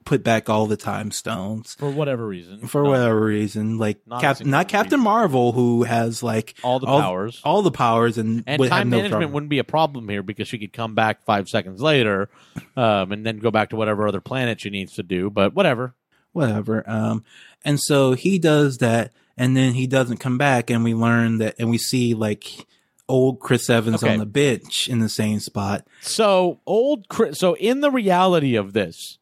put 0.04 0.24
back 0.24 0.49
all 0.49 0.66
the 0.68 0.78
time 0.78 1.12
stones 1.12 1.76
for 1.76 1.89
whatever 1.89 2.26
reason. 2.26 2.68
for 2.68 2.84
No, 2.84 2.89
whatever 2.89 3.24
reason. 3.24 3.78
Like 3.78 3.99
Not 4.08 4.22
Cap- 4.22 4.45
not 4.45 4.68
Captain 4.68 4.99
Marvel, 4.99 5.52
who 5.52 5.84
has 5.84 6.24
like 6.24 6.56
all 6.64 6.80
the 6.80 6.88
powers. 6.88 7.39
all 7.43 7.62
the 7.62 7.72
powers, 7.72 8.18
and, 8.18 8.43
and 8.47 8.62
time 8.68 8.89
no 8.89 8.97
management 8.97 9.12
problem. 9.12 9.32
wouldn't 9.34 9.49
be 9.49 9.60
a 9.60 9.64
problem 9.64 10.10
here 10.10 10.24
because 10.24 10.47
she 10.47 10.58
could 10.58 10.74
come 10.74 10.95
back 10.95 11.24
five 11.24 11.47
seconds 11.47 11.82
later, 11.82 12.30
um, 12.76 13.12
and 13.12 13.26
then 13.26 13.38
go 13.38 13.52
back 13.52 13.70
to 13.70 13.76
whatever 13.76 14.08
other 14.08 14.22
planet 14.22 14.60
she 14.62 14.70
needs 14.70 14.93
to 14.93 15.04
do. 15.04 15.30
But 15.30 15.54
whatever. 15.54 15.93
whatever. 16.34 16.84
Um, 16.89 17.24
and 17.64 17.80
so 17.80 18.14
he 18.14 18.39
does 18.39 18.78
that, 18.80 19.12
and 19.38 19.56
then 19.56 19.74
he 19.74 19.86
doesn't 19.88 20.18
come 20.18 20.38
back, 20.38 20.70
and 20.70 20.84
we 20.84 20.93
learn 20.93 21.38
that, 21.39 21.56
and 21.60 21.70
we 21.70 21.78
see 21.78 22.14
like 22.14 22.66
old 23.10 23.39
Chris 23.41 23.70
Evans 23.70 24.02
Okay. 24.04 24.14
on 24.14 24.20
the 24.20 24.26
bench 24.26 24.88
in 24.88 24.99
the 24.99 25.10
same 25.10 25.39
spot. 25.41 25.86
So 26.02 26.62
old 26.66 27.08
Chris. 27.10 27.38
So 27.39 27.56
in 27.58 27.82
the 27.82 27.91
reality 27.91 28.56
of 28.56 28.72
this, 28.74 29.18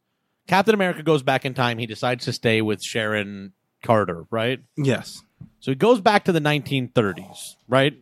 Captain 0.49 0.73
America 0.73 1.03
goes 1.03 1.23
back 1.23 1.45
in 1.45 1.53
time. 1.53 1.77
He 1.77 1.85
decides 1.85 2.25
to 2.25 2.33
stay 2.33 2.61
with 2.61 2.81
Sharon 2.83 3.53
Carter, 3.83 4.25
right? 4.31 4.59
Yes, 4.75 5.23
So 5.61 5.71
he 5.71 5.75
goes 5.75 6.01
back 6.01 6.25
to 6.25 6.31
the 6.31 6.41
1930s, 6.41 7.55
right? 7.67 7.93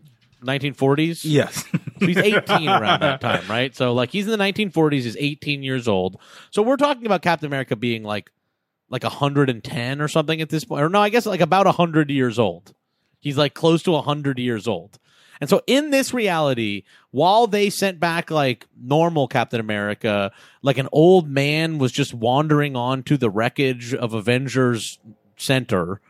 1940s. 0.44 1.22
yes, 1.24 1.66
So 2.00 2.06
he's 2.06 2.18
18 2.18 2.70
around 2.70 3.02
that 3.02 3.22
time, 3.22 3.44
right? 3.50 3.76
So 3.76 3.94
like 3.94 4.12
he's 4.12 4.26
in 4.28 4.32
the 4.32 4.44
1940s, 4.44 4.94
he's 5.02 5.18
18 5.18 5.62
years 5.64 5.88
old. 5.88 6.20
So 6.52 6.62
we're 6.62 6.78
talking 6.78 7.06
about 7.06 7.22
Captain 7.22 7.48
America 7.48 7.76
being 7.76 8.04
like 8.04 8.30
like 8.90 9.04
110 9.04 10.02
or 10.02 10.08
something 10.08 10.40
at 10.40 10.50
this 10.50 10.64
point. 10.64 10.82
Or 10.84 10.90
no, 10.90 11.02
I 11.02 11.10
guess 11.10 11.26
like 11.26 11.42
about 11.42 11.66
100 11.66 12.10
years 12.10 12.40
old. 12.40 12.74
He's 13.20 13.38
like 13.38 13.54
close 13.54 13.84
to 13.84 13.92
100 13.92 14.40
years 14.40 14.68
old. 14.68 14.98
And 15.40 15.50
so 15.50 15.62
in 15.68 15.92
this 15.92 16.14
reality, 16.14 16.84
while 17.12 17.48
they 17.48 17.70
sent 17.70 18.00
back 18.00 18.32
like 18.32 18.68
normal 18.80 19.28
Captain 19.28 19.60
America, 19.60 20.32
like 20.62 20.78
an 20.78 20.90
old 20.92 21.30
man 21.30 21.78
was 21.78 21.92
just 21.92 22.14
wandering 22.14 22.76
onto 22.76 23.18
the 23.18 23.30
wreckage 23.30 23.94
of 23.94 24.14
Avengers 24.14 25.00
Center, 25.38 26.02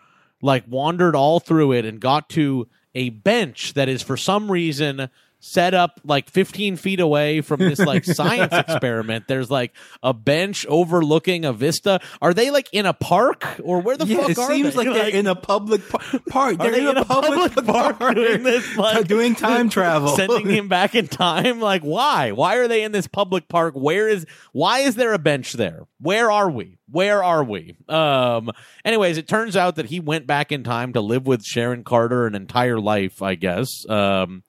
like 0.41 0.63
wandered 0.67 1.15
all 1.15 1.39
through 1.39 1.73
it 1.73 1.86
and 1.86 1.99
got 1.99 2.30
to 2.30 2.67
a 2.95 3.09
bench 3.09 3.73
that 3.73 3.89
is 3.89 4.01
for 4.01 4.17
some 4.17 4.51
reason 4.51 5.09
set 5.39 5.73
up 5.73 5.99
like 6.03 6.29
15 6.29 6.77
feet 6.77 6.99
away 6.99 7.41
from 7.41 7.59
this 7.59 7.79
like 7.79 8.03
science 8.05 8.53
experiment. 8.53 9.27
There's 9.27 9.51
like 9.51 9.73
a 10.01 10.13
bench 10.13 10.65
overlooking 10.67 11.45
a 11.45 11.53
vista. 11.53 11.99
Are 12.21 12.33
they 12.33 12.49
like 12.49 12.67
in 12.73 12.85
a 12.85 12.93
park 12.93 13.45
or 13.63 13.79
where 13.81 13.95
the 13.97 14.05
yeah. 14.07 14.17
fuck 14.21 14.29
It 14.31 14.38
are 14.39 14.47
seems 14.51 14.73
they? 14.75 14.83
like 14.85 14.93
they're 14.93 15.09
in 15.15 15.27
a 15.27 15.35
public 15.35 15.88
par- 15.89 16.19
park. 16.29 16.57
They're 16.57 16.71
they 16.71 16.89
in 16.89 16.97
a 16.97 17.05
public 17.05 17.53
park 17.65 17.99
doing 18.15 18.43
this, 18.43 18.75
like- 18.77 19.07
doing 19.07 19.35
time 19.35 19.69
travel, 19.69 20.09
sending 20.15 20.47
him 20.49 20.67
back 20.67 20.95
in 20.95 21.07
time 21.07 21.59
like 21.59 21.81
why 21.83 22.31
why 22.31 22.55
are 22.57 22.67
they 22.67 22.83
in 22.83 22.91
this 22.91 23.07
public 23.07 23.47
park 23.47 23.73
where 23.75 24.07
is 24.09 24.25
why 24.51 24.79
is 24.79 24.95
there 24.95 25.13
a 25.13 25.19
bench 25.19 25.53
there 25.53 25.83
where 25.99 26.31
are 26.31 26.49
we 26.49 26.77
where 26.89 27.23
are 27.23 27.43
we 27.43 27.75
um 27.89 28.49
anyways 28.85 29.17
it 29.17 29.27
turns 29.27 29.55
out 29.55 29.75
that 29.75 29.85
he 29.88 29.99
went 29.99 30.25
back 30.27 30.51
in 30.51 30.63
time 30.63 30.93
to 30.93 31.01
live 31.01 31.25
with 31.27 31.43
sharon 31.43 31.83
carter 31.83 32.25
an 32.27 32.35
entire 32.35 32.79
life 32.79 33.21
i 33.21 33.35
guess 33.35 33.67
um 33.89 34.43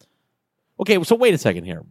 okay 0.81 1.03
so 1.05 1.17
wait 1.17 1.35
a 1.35 1.39
second 1.39 1.65
here 1.65 1.85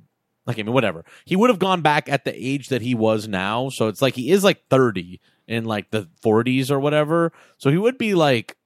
like 0.46 0.58
i 0.60 0.64
mean 0.64 0.74
whatever 0.74 1.06
he 1.26 1.36
would 1.36 1.50
have 1.50 1.60
gone 1.60 1.82
back 1.82 2.10
at 2.10 2.26
the 2.26 2.34
age 2.36 2.70
that 2.70 2.82
he 2.82 2.96
was 2.96 3.28
now 3.28 3.70
so 3.70 3.88
it's 3.88 4.02
like 4.02 4.16
he 4.16 4.32
is 4.32 4.44
like 4.44 4.68
30 4.70 5.20
in 5.48 5.66
like 5.66 5.92
the 5.92 6.08
40s 6.24 6.72
or 6.72 6.80
whatever 6.80 7.32
so 7.58 7.70
he 7.70 7.78
would 7.78 7.98
be 7.98 8.14
like 8.16 8.58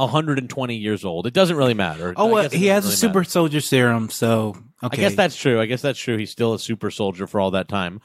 120 0.00 0.76
years 0.76 1.04
old. 1.04 1.26
It 1.26 1.34
doesn't 1.34 1.56
really 1.56 1.74
matter. 1.74 2.14
Oh, 2.16 2.26
well, 2.26 2.48
he 2.48 2.66
has 2.66 2.84
doesn't 2.84 2.94
a 2.94 2.96
super 2.96 3.18
matter. 3.20 3.30
soldier 3.30 3.60
serum, 3.60 4.08
so 4.08 4.56
okay. 4.82 4.96
I 4.96 5.08
guess 5.08 5.14
that's 5.14 5.36
true. 5.36 5.60
I 5.60 5.66
guess 5.66 5.82
that's 5.82 5.98
true. 5.98 6.16
He's 6.16 6.30
still 6.30 6.54
a 6.54 6.58
super 6.58 6.90
soldier 6.90 7.26
for 7.26 7.40
all 7.40 7.50
that 7.52 7.68
time. 7.68 8.00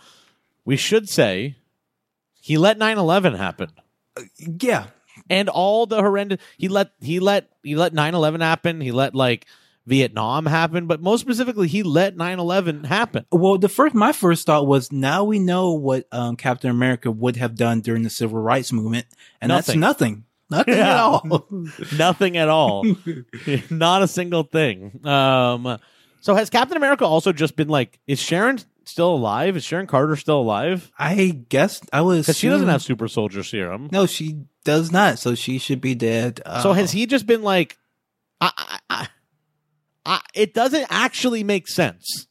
We 0.66 0.78
should 0.78 1.08
say 1.08 1.56
he 2.42 2.58
let 2.58 2.78
9/11 2.78 3.38
happen. 3.38 3.72
Uh, 4.18 4.24
yeah. 4.38 4.88
And 5.30 5.48
all 5.48 5.86
the 5.86 5.98
horrendous 5.98 6.42
he 6.58 6.68
let 6.68 6.92
he 7.00 7.20
let 7.20 7.50
he 7.64 7.76
let 7.76 7.94
9/11 7.94 8.42
happen. 8.42 8.82
He 8.82 8.92
let 8.92 9.16
like 9.16 9.46
Vietnam 9.88 10.46
happen, 10.48 10.88
but 10.88 11.02
most 11.02 11.22
specifically 11.22 11.68
he 11.68 11.84
let 11.84 12.16
9/11 12.18 12.86
happen. 12.86 13.26
Well, 13.32 13.58
the 13.58 13.70
first 13.70 13.94
my 13.94 14.12
first 14.12 14.46
thought 14.48 14.66
was 14.68 14.92
now 14.92 15.24
we 15.24 15.38
know 15.40 15.74
what 15.74 16.08
um, 16.12 16.36
Captain 16.36 16.72
America 16.72 17.12
would 17.12 17.36
have 17.36 17.56
done 17.56 17.82
during 17.82 18.02
the 18.04 18.10
civil 18.10 18.40
rights 18.40 18.72
movement, 18.74 19.06
and 19.42 19.52
that's 19.52 19.68
Nothing. 19.76 19.80
nothing, 19.80 20.24
nothing 20.50 20.74
at 20.80 20.98
all. 20.98 21.48
Nothing 21.98 22.38
at 22.38 22.50
all. 22.50 22.84
Not 23.70 24.02
a 24.02 24.08
single 24.08 24.44
thing. 24.44 25.00
Um 25.06 25.78
so 26.22 26.34
has 26.34 26.50
Captain 26.50 26.78
America 26.78 27.06
also 27.06 27.32
just 27.32 27.56
been 27.56 27.68
like 27.70 28.00
is 28.08 28.20
Sharon 28.20 28.60
still 28.86 29.14
alive? 29.14 29.56
Is 29.58 29.64
Sharon 29.64 29.86
Carter 29.88 30.16
still 30.16 30.40
alive? 30.42 30.92
I 30.98 31.44
guess 31.50 31.82
I 31.94 32.02
was 32.02 32.26
Cuz 32.26 32.38
she 32.38 32.48
doesn't 32.50 32.68
have 32.68 32.82
super 32.82 33.08
soldier 33.08 33.44
serum. 33.44 33.90
No, 33.92 34.06
she 34.08 34.42
does 34.64 34.92
not. 34.92 35.20
So 35.20 35.36
she 35.36 35.60
should 35.60 35.82
be 35.82 35.94
dead. 35.94 36.42
Uh, 36.46 36.62
So 36.64 36.74
has 36.74 36.92
he 36.92 37.06
just 37.06 37.28
been 37.28 37.44
like, 37.44 37.78
I, 38.42 38.80
I, 38.90 39.08
I, 40.06 40.22
it 40.34 40.54
doesn't 40.54 40.86
actually 40.90 41.44
make 41.44 41.68
sense. 41.68 42.28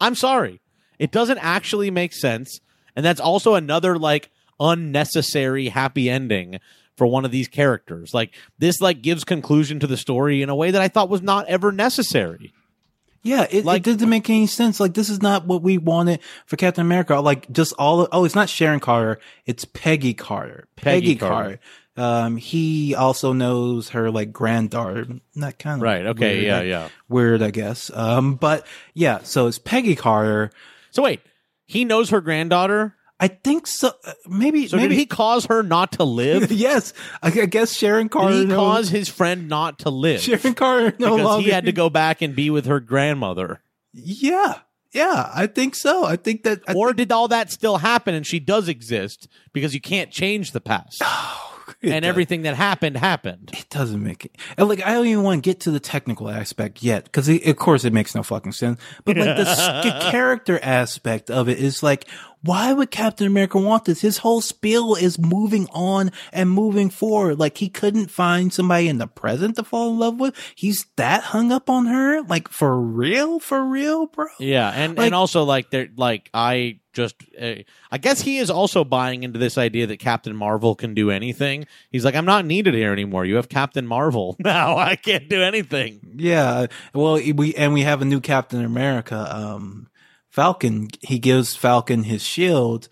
I'm 0.00 0.14
sorry, 0.14 0.60
it 0.98 1.10
doesn't 1.10 1.38
actually 1.38 1.90
make 1.90 2.12
sense, 2.12 2.60
and 2.94 3.04
that's 3.04 3.20
also 3.20 3.54
another 3.54 3.98
like 3.98 4.30
unnecessary 4.60 5.68
happy 5.68 6.08
ending 6.10 6.58
for 6.96 7.06
one 7.06 7.24
of 7.24 7.30
these 7.30 7.48
characters. 7.48 8.12
Like 8.14 8.34
this, 8.58 8.80
like 8.80 9.02
gives 9.02 9.24
conclusion 9.24 9.80
to 9.80 9.86
the 9.86 9.96
story 9.96 10.42
in 10.42 10.48
a 10.48 10.54
way 10.56 10.70
that 10.70 10.82
I 10.82 10.88
thought 10.88 11.08
was 11.08 11.22
not 11.22 11.46
ever 11.48 11.72
necessary. 11.72 12.52
Yeah, 13.22 13.46
it, 13.50 13.64
Like- 13.64 13.86
it 13.86 13.92
doesn't 13.92 14.08
make 14.08 14.30
any 14.30 14.46
sense. 14.46 14.78
Like 14.80 14.94
this 14.94 15.08
is 15.10 15.20
not 15.20 15.46
what 15.46 15.62
we 15.62 15.76
wanted 15.78 16.20
for 16.46 16.56
Captain 16.56 16.82
America. 16.82 17.16
Like 17.20 17.50
just 17.50 17.72
all. 17.78 18.06
oh, 18.12 18.24
it's 18.24 18.34
not 18.34 18.48
Sharon 18.48 18.80
Carter. 18.80 19.18
It's 19.46 19.64
Peggy 19.64 20.14
Carter. 20.14 20.68
Peggy 20.76 21.00
Peggy, 21.00 21.16
Carter. 21.16 21.34
Carter. 21.34 21.60
Um, 21.98 22.36
he 22.36 22.94
also 22.94 23.32
knows 23.32 23.90
her 23.90 24.10
like 24.10 24.32
granddaughter. 24.32 25.06
That 25.36 25.58
kind 25.58 25.76
of 25.80 25.82
Right. 25.82 26.06
Okay. 26.06 26.34
Weird, 26.36 26.44
yeah. 26.46 26.58
I- 26.58 26.62
Yeah. 26.62 26.88
Weird, 27.08 27.42
I 27.42 27.50
guess. 27.50 27.90
Um, 27.94 28.34
but 28.36 28.66
yeah. 28.94 29.18
So 29.22 29.46
it's 29.46 29.58
Peggy 29.58 29.96
Carter. 29.96 30.50
So 30.90 31.02
wait, 31.02 31.20
he 31.66 31.84
knows 31.84 32.10
her 32.10 32.20
granddaughter. 32.20 32.94
I 33.20 33.26
think 33.26 33.66
so. 33.66 33.90
uh, 34.06 34.12
Maybe. 34.28 34.68
So 34.68 34.76
maybe 34.76 34.90
did 34.90 34.98
he 35.00 35.06
cause 35.06 35.46
her 35.46 35.64
not 35.64 35.92
to 35.92 36.04
live? 36.04 36.52
yes. 36.52 36.92
I, 37.20 37.28
I 37.28 37.46
guess 37.46 37.72
Sharon 37.76 38.08
Carter. 38.08 38.30
Did 38.32 38.40
he 38.42 38.46
knows- 38.46 38.56
cause 38.56 38.88
his 38.90 39.08
friend 39.08 39.48
not 39.48 39.80
to 39.80 39.90
live? 39.90 40.20
Sharon 40.20 40.54
Carter 40.54 40.94
no 41.00 41.16
because 41.16 41.24
longer 41.24 41.44
he 41.44 41.50
had 41.50 41.64
to 41.64 41.72
go 41.72 41.90
back 42.02 42.22
and 42.22 42.36
be 42.36 42.48
with 42.50 42.66
her 42.66 42.78
grandmother. 42.78 43.60
Yeah. 43.92 44.60
Yeah, 44.92 45.30
I 45.34 45.46
think 45.48 45.74
so. 45.74 46.04
I 46.04 46.16
think 46.16 46.44
that. 46.44 46.60
I 46.66 46.72
or 46.74 46.94
did 46.94 47.12
all 47.12 47.28
that 47.28 47.50
still 47.52 47.76
happen 47.78 48.14
and 48.14 48.26
she 48.26 48.40
does 48.40 48.68
exist 48.68 49.28
because 49.52 49.74
you 49.74 49.80
can't 49.82 50.10
change 50.10 50.52
the 50.52 50.60
past 50.62 51.02
and 51.82 52.02
does- 52.02 52.08
everything 52.08 52.42
that 52.42 52.54
happened 52.56 52.96
happened 52.96 53.50
It 53.52 53.66
doesn't 53.70 54.02
make 54.02 54.24
it. 54.24 54.36
and, 54.56 54.68
Like 54.68 54.84
I 54.84 54.92
don't 54.94 55.06
even 55.06 55.22
want 55.22 55.42
to 55.42 55.48
get 55.48 55.60
to 55.60 55.70
the 55.70 55.80
technical 55.80 56.28
aspect 56.28 56.82
yet, 56.82 57.04
because 57.04 57.28
of 57.28 57.56
course 57.56 57.84
it 57.84 57.92
makes 57.92 58.14
no 58.14 58.22
fucking 58.22 58.52
sense. 58.52 58.80
But 59.04 59.16
like 59.16 59.36
the 59.36 59.48
s- 59.48 60.10
character 60.10 60.58
aspect 60.62 61.30
of 61.30 61.48
it 61.48 61.58
is 61.58 61.82
like, 61.82 62.06
why 62.42 62.72
would 62.72 62.90
Captain 62.90 63.26
America 63.26 63.58
want 63.58 63.84
this? 63.84 64.00
His 64.00 64.18
whole 64.18 64.40
spiel 64.40 64.94
is 64.94 65.18
moving 65.18 65.66
on 65.72 66.10
and 66.32 66.50
moving 66.50 66.88
forward. 66.90 67.38
Like 67.38 67.58
he 67.58 67.68
couldn't 67.68 68.10
find 68.10 68.52
somebody 68.52 68.88
in 68.88 68.98
the 68.98 69.06
present 69.06 69.56
to 69.56 69.64
fall 69.64 69.90
in 69.90 69.98
love 69.98 70.20
with. 70.20 70.34
He's 70.54 70.86
that 70.96 71.22
hung 71.24 71.50
up 71.52 71.68
on 71.68 71.86
her. 71.86 72.22
Like 72.22 72.48
for 72.48 72.80
real, 72.80 73.38
for 73.40 73.64
real, 73.64 74.06
bro. 74.06 74.26
yeah 74.38 74.70
and 74.70 74.96
Like- 74.96 75.06
and 75.06 75.14
also 75.14 75.42
like 75.44 75.70
they're 75.70 75.88
like 75.96 76.30
i 76.34 76.78
just 76.92 77.16
uh, 77.40 77.54
i 77.92 77.98
guess 77.98 78.20
he 78.22 78.38
is 78.38 78.50
also 78.50 78.82
buying 78.84 79.22
into 79.22 79.38
this 79.38 79.56
idea 79.58 79.86
that 79.86 79.98
captain 79.98 80.34
marvel 80.34 80.74
can 80.74 80.94
do 80.94 81.10
anything 81.10 81.64
he's 81.90 82.04
like 82.04 82.16
i'm 82.16 82.24
not 82.24 82.44
needed 82.44 82.74
here 82.74 82.92
anymore 82.92 83.24
you 83.24 83.36
have 83.36 83.48
captain 83.48 83.86
marvel 83.86 84.34
now 84.40 84.76
i 84.76 84.96
can't 84.96 85.28
do 85.28 85.40
anything 85.42 86.00
Yeah. 86.16 86.66
Well, 86.94 87.14
we 87.34 87.54
and 87.54 87.72
we 87.72 87.82
have 87.82 88.02
a 88.02 88.04
new 88.04 88.20
Captain 88.20 88.64
America, 88.64 89.28
um, 89.30 89.88
Falcon. 90.38 90.88
He 91.02 91.18
gives 91.18 91.56
Falcon 91.56 92.04
his 92.04 92.22
shield. 92.22 92.88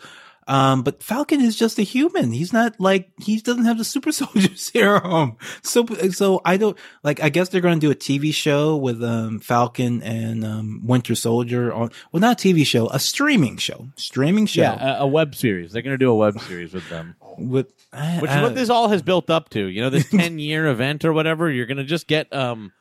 Um, 0.48 0.82
but 0.82 1.00
Falcon 1.02 1.40
is 1.40 1.56
just 1.56 1.78
a 1.78 1.82
human. 1.82 2.32
He's 2.32 2.52
not 2.52 2.80
like 2.80 3.10
he 3.20 3.38
doesn't 3.40 3.64
have 3.66 3.78
the 3.78 3.84
super 3.84 4.10
soldier 4.20 4.54
serum. 4.56 5.36
So, 5.62 5.86
so 6.10 6.40
I 6.44 6.56
don't 6.56 6.76
like. 7.04 7.20
I 7.22 7.28
guess 7.28 7.48
they're 7.48 7.60
going 7.60 7.78
to 7.78 7.86
do 7.86 7.90
a 7.92 7.94
TV 7.96 8.34
show 8.34 8.76
with 8.76 9.02
um 9.02 9.38
Falcon 9.38 10.02
and 10.02 10.44
um 10.44 10.80
Winter 10.84 11.14
Soldier 11.14 11.72
on. 11.72 11.90
Well, 12.10 12.20
not 12.20 12.44
a 12.44 12.48
TV 12.48 12.66
show, 12.66 12.88
a 12.88 12.98
streaming 12.98 13.58
show. 13.58 13.88
Streaming 13.96 14.46
show 14.46 14.62
yeah 14.62 14.98
a, 14.98 15.02
a 15.02 15.06
web 15.06 15.34
series 15.36 15.70
they're 15.72 15.82
gonna 15.82 15.98
do 15.98 16.10
a 16.10 16.14
web 16.16 16.40
series 16.40 16.72
with 16.72 16.88
them 16.88 17.14
with 17.38 17.72
I- 17.92 18.18
which 18.20 18.30
is 18.30 18.42
what 18.42 18.54
this 18.56 18.70
all 18.70 18.88
has 18.88 19.02
built 19.02 19.30
up 19.30 19.50
to. 19.50 19.66
You 19.66 19.82
know, 19.82 19.90
this 19.90 20.10
ten 20.22 20.38
year 20.40 20.66
event 20.66 21.04
or 21.04 21.12
whatever. 21.12 21.50
You're 21.50 21.66
gonna 21.66 21.84
just 21.84 22.06
get 22.08 22.32
um 22.32 22.72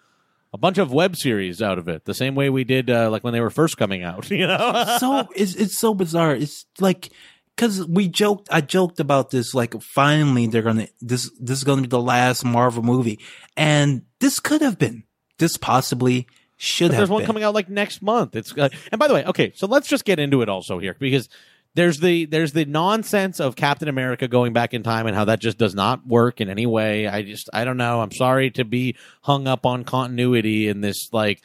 a 0.55 0.57
bunch 0.57 0.77
of 0.77 0.91
web 0.91 1.17
series 1.17 1.61
out 1.61 1.77
of 1.77 1.87
it, 1.89 2.05
the 2.05 2.13
same 2.13 2.33
way 2.33 2.49
we 2.49 2.63
did 2.63 2.89
uh, 2.89 3.09
like 3.11 3.23
when 3.25 3.33
they 3.33 3.41
were 3.41 3.49
first 3.49 3.75
coming 3.77 4.03
out. 4.03 4.31
You 4.35 4.47
know, 4.47 4.97
so 4.99 5.27
it's 5.35 5.53
it's 5.55 5.77
so 5.77 5.93
bizarre. 5.93 6.33
It's 6.33 6.65
like 6.79 7.09
because 7.55 7.85
we 7.85 8.07
joked, 8.07 8.47
I 8.51 8.61
joked 8.61 8.99
about 8.99 9.29
this. 9.31 9.53
Like 9.53 9.79
finally, 9.81 10.47
they're 10.47 10.61
gonna 10.61 10.87
this 11.01 11.29
this 11.39 11.57
is 11.57 11.63
gonna 11.65 11.81
be 11.83 11.87
the 11.89 12.01
last 12.01 12.45
Marvel 12.45 12.83
movie, 12.83 13.19
and 13.57 14.03
this 14.19 14.39
could 14.39 14.61
have 14.61 14.79
been. 14.79 15.03
This 15.37 15.57
possibly 15.57 16.27
should 16.57 16.87
But 16.87 16.93
have 16.95 16.99
there's 17.01 17.09
one 17.09 17.19
been. 17.21 17.27
coming 17.27 17.43
out 17.43 17.53
like 17.53 17.69
next 17.69 18.01
month. 18.01 18.35
It's 18.35 18.57
uh, 18.57 18.69
and 18.91 18.97
by 18.99 19.07
the 19.09 19.13
way, 19.13 19.25
okay, 19.25 19.51
so 19.55 19.67
let's 19.67 19.89
just 19.89 20.05
get 20.05 20.19
into 20.19 20.41
it 20.41 20.47
also 20.47 20.79
here 20.79 20.95
because 20.97 21.27
there's 21.75 21.99
the 21.99 22.25
there's 22.25 22.53
the 22.53 22.65
nonsense 22.65 23.39
of 23.39 23.55
Captain 23.55 23.87
America 23.87 24.27
going 24.27 24.53
back 24.53 24.73
in 24.73 24.81
time 24.81 25.07
and 25.07 25.15
how 25.15 25.25
that 25.25 25.39
just 25.39 25.57
does 25.57 25.75
not 25.75 26.07
work 26.07 26.41
in 26.41 26.49
any 26.49 26.65
way. 26.65 27.07
I 27.07 27.21
just 27.21 27.49
I 27.53 27.63
don't 27.65 27.77
know. 27.77 28.01
I'm 28.01 28.11
sorry 28.11 28.49
to 28.51 28.63
be 28.65 28.95
hung 29.21 29.47
up 29.47 29.65
on 29.65 29.83
continuity 29.83 30.67
in 30.67 30.81
this 30.81 31.09
like 31.11 31.41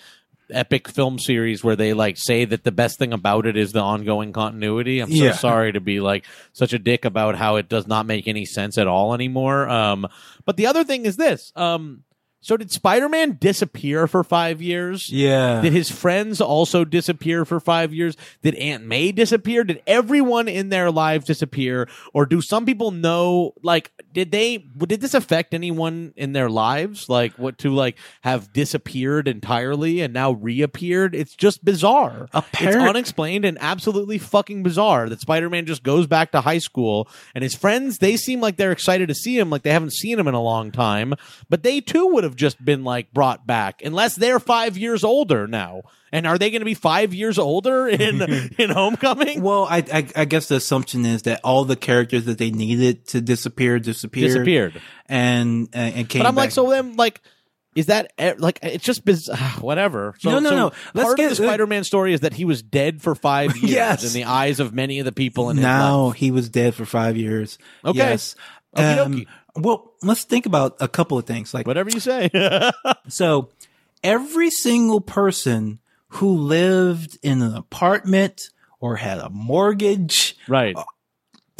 epic 0.52 0.88
film 0.88 1.16
series 1.18 1.62
where 1.62 1.76
they 1.76 1.92
like 1.92 2.16
say 2.18 2.44
that 2.44 2.64
the 2.64 2.72
best 2.72 2.98
thing 2.98 3.12
about 3.12 3.46
it 3.46 3.56
is 3.56 3.70
the 3.72 3.80
ongoing 3.80 4.32
continuity. 4.32 4.98
I'm 5.00 5.10
so 5.10 5.24
Yeah. 5.24 5.32
sorry 5.32 5.72
to 5.72 5.80
be 5.80 6.00
like 6.00 6.24
such 6.52 6.72
a 6.72 6.78
dick 6.78 7.04
about 7.04 7.36
how 7.36 7.56
it 7.56 7.68
does 7.68 7.86
not 7.86 8.04
make 8.06 8.26
any 8.26 8.44
sense 8.44 8.76
at 8.78 8.88
all 8.88 9.14
anymore. 9.14 9.68
Um, 9.68 10.08
but 10.44 10.56
the 10.56 10.66
other 10.66 10.82
thing 10.82 11.06
is 11.06 11.16
this. 11.16 11.52
Um, 11.54 12.02
so 12.40 12.56
did 12.56 12.70
Spider-Man 12.70 13.38
disappear 13.40 14.06
for 14.06 14.24
five 14.24 14.62
years? 14.62 15.10
Yeah. 15.10 15.60
Did 15.60 15.72
his 15.72 15.90
friends 15.90 16.40
also 16.40 16.84
disappear 16.84 17.44
for 17.44 17.60
five 17.60 17.92
years? 17.92 18.16
Did 18.42 18.54
Aunt 18.54 18.84
May 18.84 19.12
disappear? 19.12 19.62
Did 19.64 19.82
everyone 19.86 20.48
in 20.48 20.70
their 20.70 20.90
lives 20.90 21.26
disappear? 21.26 21.88
Or 22.14 22.26
do 22.26 22.40
some 22.40 22.64
people 22.64 22.90
know, 22.90 23.52
like, 23.62 23.92
did 24.12 24.32
they, 24.32 24.56
did 24.56 25.00
this 25.00 25.14
affect 25.14 25.52
anyone 25.54 26.14
in 26.16 26.32
their 26.32 26.48
lives? 26.48 27.08
Like, 27.08 27.34
what 27.34 27.58
to, 27.58 27.74
like, 27.74 27.98
have 28.22 28.52
disappeared 28.52 29.28
entirely 29.28 30.00
and 30.00 30.14
now 30.14 30.32
reappeared? 30.32 31.14
It's 31.14 31.34
just 31.34 31.64
bizarre. 31.64 32.28
It's 32.32 32.76
unexplained 32.76 33.44
and 33.44 33.58
absolutely 33.60 34.18
fucking 34.18 34.62
bizarre 34.62 35.08
that 35.08 35.20
Spider 35.20 35.50
Man 35.50 35.66
just 35.66 35.82
goes 35.82 36.06
back 36.06 36.32
to 36.32 36.40
high 36.40 36.58
school 36.58 37.08
and 37.34 37.42
his 37.42 37.54
friends, 37.54 37.98
they 37.98 38.16
seem 38.16 38.40
like 38.40 38.56
they're 38.56 38.72
excited 38.72 39.08
to 39.08 39.14
see 39.14 39.38
him, 39.38 39.50
like 39.50 39.62
they 39.62 39.72
haven't 39.72 39.92
seen 39.92 40.18
him 40.18 40.26
in 40.28 40.34
a 40.34 40.42
long 40.42 40.72
time. 40.72 41.14
But 41.48 41.62
they 41.62 41.80
too 41.80 42.06
would 42.08 42.24
have 42.24 42.29
just 42.36 42.62
been 42.64 42.84
like 42.84 43.12
brought 43.12 43.46
back 43.46 43.82
unless 43.84 44.16
they're 44.16 44.40
five 44.40 44.76
years 44.78 45.04
older 45.04 45.46
now. 45.46 45.82
And 46.12 46.26
are 46.26 46.38
they 46.38 46.50
going 46.50 46.60
to 46.60 46.64
be 46.66 46.74
five 46.74 47.14
years 47.14 47.38
older 47.38 47.86
in 47.88 48.20
in 48.58 48.70
Homecoming? 48.70 49.42
Well, 49.42 49.64
I, 49.70 49.78
I 49.92 50.06
I 50.16 50.24
guess 50.24 50.48
the 50.48 50.56
assumption 50.56 51.06
is 51.06 51.22
that 51.22 51.40
all 51.44 51.64
the 51.64 51.76
characters 51.76 52.24
that 52.24 52.38
they 52.38 52.50
needed 52.50 53.06
to 53.08 53.20
disappear 53.20 53.78
disappeared, 53.78 54.28
Disappeared. 54.32 54.82
and 55.06 55.68
and, 55.72 55.94
and 55.94 56.08
came. 56.08 56.22
But 56.22 56.28
I'm 56.28 56.34
like, 56.34 56.50
so 56.50 56.68
then, 56.68 56.96
like, 56.96 57.20
is 57.76 57.86
that 57.86 58.12
like 58.40 58.58
it's 58.64 58.84
just 58.84 59.04
biz- 59.04 59.30
whatever? 59.60 60.14
So, 60.18 60.30
No, 60.30 60.38
no, 60.40 60.50
so 60.50 60.56
no. 60.56 60.72
Let's 60.94 61.06
part 61.06 61.16
get- 61.16 61.30
of 61.30 61.38
the 61.38 61.44
Spider-Man 61.44 61.84
story 61.84 62.12
is 62.12 62.20
that 62.20 62.32
he 62.32 62.44
was 62.44 62.60
dead 62.60 63.00
for 63.00 63.14
five 63.14 63.56
years 63.58 63.70
Yes. 63.72 64.04
in 64.04 64.12
the 64.12 64.24
eyes 64.28 64.58
of 64.58 64.74
many 64.74 64.98
of 64.98 65.04
the 65.04 65.12
people 65.12 65.48
in 65.50 65.58
his 65.58 65.62
now 65.62 66.10
he 66.10 66.32
was 66.32 66.48
dead 66.48 66.74
for 66.74 66.84
five 66.84 67.16
years. 67.16 67.56
Okay. 67.84 67.98
Yes. 67.98 68.34
Um. 68.74 69.26
Well, 69.56 69.92
let's 70.02 70.24
think 70.24 70.46
about 70.46 70.76
a 70.80 70.88
couple 70.88 71.18
of 71.18 71.26
things. 71.26 71.52
Like, 71.54 71.66
Whatever 71.66 71.90
you 71.90 72.00
say. 72.00 72.30
so 73.08 73.50
every 74.02 74.50
single 74.50 75.00
person 75.00 75.78
who 76.08 76.36
lived 76.36 77.18
in 77.22 77.42
an 77.42 77.54
apartment 77.54 78.50
or 78.80 78.96
had 78.96 79.18
a 79.18 79.30
mortgage, 79.30 80.36
right. 80.48 80.76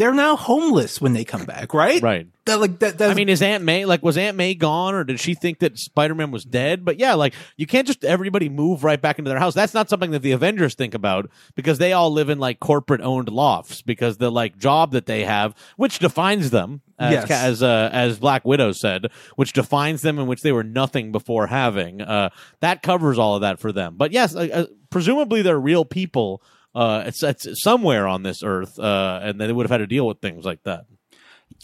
They're 0.00 0.14
now 0.14 0.34
homeless 0.34 0.98
when 0.98 1.12
they 1.12 1.24
come 1.26 1.44
back, 1.44 1.74
right? 1.74 2.00
Right. 2.00 2.26
That 2.46 2.58
like 2.58 2.78
that. 2.78 2.96
That's, 2.96 3.12
I 3.12 3.14
mean, 3.14 3.28
is 3.28 3.42
Aunt 3.42 3.62
May 3.64 3.84
like 3.84 4.02
was 4.02 4.16
Aunt 4.16 4.34
May 4.34 4.54
gone, 4.54 4.94
or 4.94 5.04
did 5.04 5.20
she 5.20 5.34
think 5.34 5.58
that 5.58 5.78
Spider 5.78 6.14
Man 6.14 6.30
was 6.30 6.42
dead? 6.42 6.86
But 6.86 6.98
yeah, 6.98 7.12
like 7.12 7.34
you 7.58 7.66
can't 7.66 7.86
just 7.86 8.02
everybody 8.02 8.48
move 8.48 8.82
right 8.82 9.00
back 9.00 9.18
into 9.18 9.28
their 9.28 9.38
house. 9.38 9.52
That's 9.52 9.74
not 9.74 9.90
something 9.90 10.12
that 10.12 10.22
the 10.22 10.32
Avengers 10.32 10.74
think 10.74 10.94
about 10.94 11.30
because 11.54 11.76
they 11.76 11.92
all 11.92 12.10
live 12.10 12.30
in 12.30 12.38
like 12.38 12.60
corporate 12.60 13.02
owned 13.02 13.28
lofts 13.28 13.82
because 13.82 14.16
the 14.16 14.32
like 14.32 14.56
job 14.56 14.92
that 14.92 15.04
they 15.04 15.24
have, 15.24 15.54
which 15.76 15.98
defines 15.98 16.48
them, 16.48 16.80
as 16.98 17.12
Yes. 17.12 17.30
as 17.30 17.62
uh, 17.62 17.90
as 17.92 18.18
Black 18.18 18.46
Widow 18.46 18.72
said, 18.72 19.08
which 19.36 19.52
defines 19.52 20.00
them 20.00 20.18
and 20.18 20.26
which 20.26 20.40
they 20.40 20.50
were 20.52 20.64
nothing 20.64 21.12
before 21.12 21.46
having. 21.48 22.00
Uh, 22.00 22.30
that 22.60 22.80
covers 22.80 23.18
all 23.18 23.34
of 23.34 23.42
that 23.42 23.60
for 23.60 23.70
them. 23.70 23.96
But 23.98 24.12
yes, 24.12 24.34
uh, 24.34 24.48
uh, 24.50 24.66
presumably 24.88 25.42
they're 25.42 25.60
real 25.60 25.84
people. 25.84 26.42
Uh, 26.74 27.04
it's, 27.06 27.22
it's 27.22 27.46
somewhere 27.62 28.06
on 28.06 28.22
this 28.22 28.42
earth, 28.44 28.78
uh, 28.78 29.20
and 29.22 29.40
they 29.40 29.52
would 29.52 29.64
have 29.64 29.70
had 29.70 29.78
to 29.78 29.86
deal 29.86 30.06
with 30.06 30.20
things 30.20 30.44
like 30.44 30.62
that. 30.62 30.84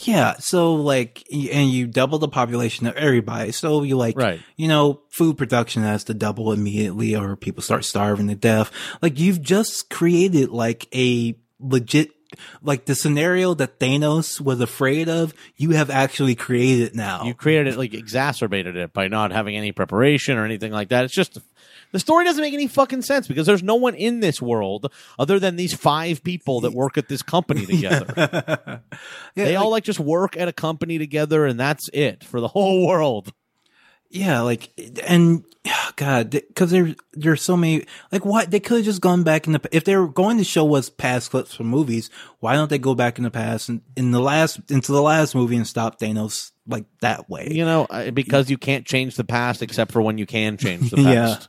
yeah. 0.01 0.35
So 0.39 0.75
like, 0.75 1.25
and 1.33 1.71
you 1.71 1.87
double 1.87 2.19
the 2.19 2.29
population 2.29 2.87
of 2.87 2.97
everybody. 2.97 3.53
So 3.53 3.83
you 3.83 3.97
like, 3.97 4.17
Right. 4.17 4.41
you 4.57 4.69
know, 4.69 5.01
food 5.11 5.39
production 5.39 5.83
has 5.85 6.05
to 6.05 6.15
double 6.15 6.53
immediately 6.53 7.15
or 7.15 7.37
people 7.37 7.63
start 7.63 7.85
starving 7.85 8.29
to 8.29 8.35
death. 8.35 8.71
Like 9.01 9.19
you've 9.19 9.41
just 9.41 9.89
created 9.91 10.51
like 10.51 10.89
a 10.95 11.37
legit, 11.61 12.11
like 12.61 12.85
the 12.87 12.95
scenario 12.95 13.55
that 13.55 13.79
Thanos 13.79 14.41
was 14.41 14.61
afraid 14.61 15.09
of, 15.09 15.33
you 15.57 15.71
have 15.71 15.89
actually 15.89 16.35
created 16.35 16.89
it 16.89 16.95
now. 16.95 17.25
you 17.25 17.33
created 17.33 17.69
it 17.75 17.79
like 17.79 17.95
exacerbated 17.95 18.77
it 18.77 18.93
by 18.93 19.07
not 19.09 19.31
having 19.31 19.57
any 19.57 19.71
preparation 19.73 20.37
or 20.37 20.45
anything 20.45 20.73
like 20.73 20.89
that. 20.89 21.05
It's 21.05 21.15
just 21.15 21.39
the 21.97 22.01
story 22.01 22.27
doesn't 22.27 22.43
make 22.43 22.53
any 22.53 22.67
fucking 22.67 23.01
sense 23.01 23.27
because 23.27 23.47
there's 23.47 23.63
no 23.63 23.77
one 23.77 23.95
in 23.95 24.21
this 24.21 24.43
world 24.43 24.93
other 25.19 25.39
than 25.39 25.57
these 25.57 25.73
five 25.73 26.23
people 26.23 26.61
that 26.61 26.75
work 26.75 26.99
at 26.99 27.09
this 27.09 27.23
company 27.23 27.65
together. 27.75 28.13
Yeah, 28.17 28.79
they 29.35 29.57
like- 29.57 29.65
all 29.65 29.71
like 29.71 29.85
just 29.85 29.99
work 29.99 30.37
at 30.37 30.47
a 30.47 30.53
company 30.53 30.99
together 30.99 31.47
and 31.47 31.59
that's 31.59 31.89
it 31.95 32.23
for 32.23 32.43
the 32.43 32.49
whole 32.49 32.87
world. 32.87 33.33
Yeah, 34.11 34.43
like, 34.43 34.71
and 35.07 35.43
oh, 35.67 35.91
God, 35.97 36.31
because 36.31 36.71
there 36.71 36.95
there's 37.15 37.43
so 37.43 37.57
many. 37.57 37.87
Like, 38.13 38.27
what 38.27 38.51
they 38.51 38.61
could 38.61 38.77
have 38.77 38.85
just 38.85 39.01
gone 39.01 39.25
back 39.25 39.47
in 39.47 39.55
the 39.55 39.61
if 39.73 39.85
they 39.85 39.97
were 39.97 40.07
going 40.07 40.39
to 40.39 40.45
show 40.45 40.75
us 40.75 40.89
past 40.91 41.31
clips 41.31 41.55
from 41.55 41.67
movies. 41.67 42.09
Why 42.41 42.55
don't 42.55 42.71
they 42.71 42.79
go 42.79 42.95
back 42.95 43.19
in 43.19 43.25
the 43.25 43.31
past 43.31 43.69
and 43.69 43.81
in 43.97 44.13
the 44.13 44.21
last 44.21 44.61
into 44.71 44.93
the 44.93 45.03
last 45.03 45.35
movie 45.35 45.57
and 45.57 45.67
stop 45.67 45.99
Thanos 45.99 46.53
like 46.69 46.85
that 47.01 47.29
way? 47.29 47.49
You 47.51 47.65
know, 47.65 47.87
because 48.15 48.49
you 48.49 48.59
can't 48.59 48.87
change 48.87 49.17
the 49.17 49.25
past 49.25 49.61
except 49.61 49.91
for 49.93 50.01
when 50.03 50.19
you 50.19 50.27
can 50.27 50.57
change 50.57 50.91
the 50.91 50.97
past. 51.03 51.49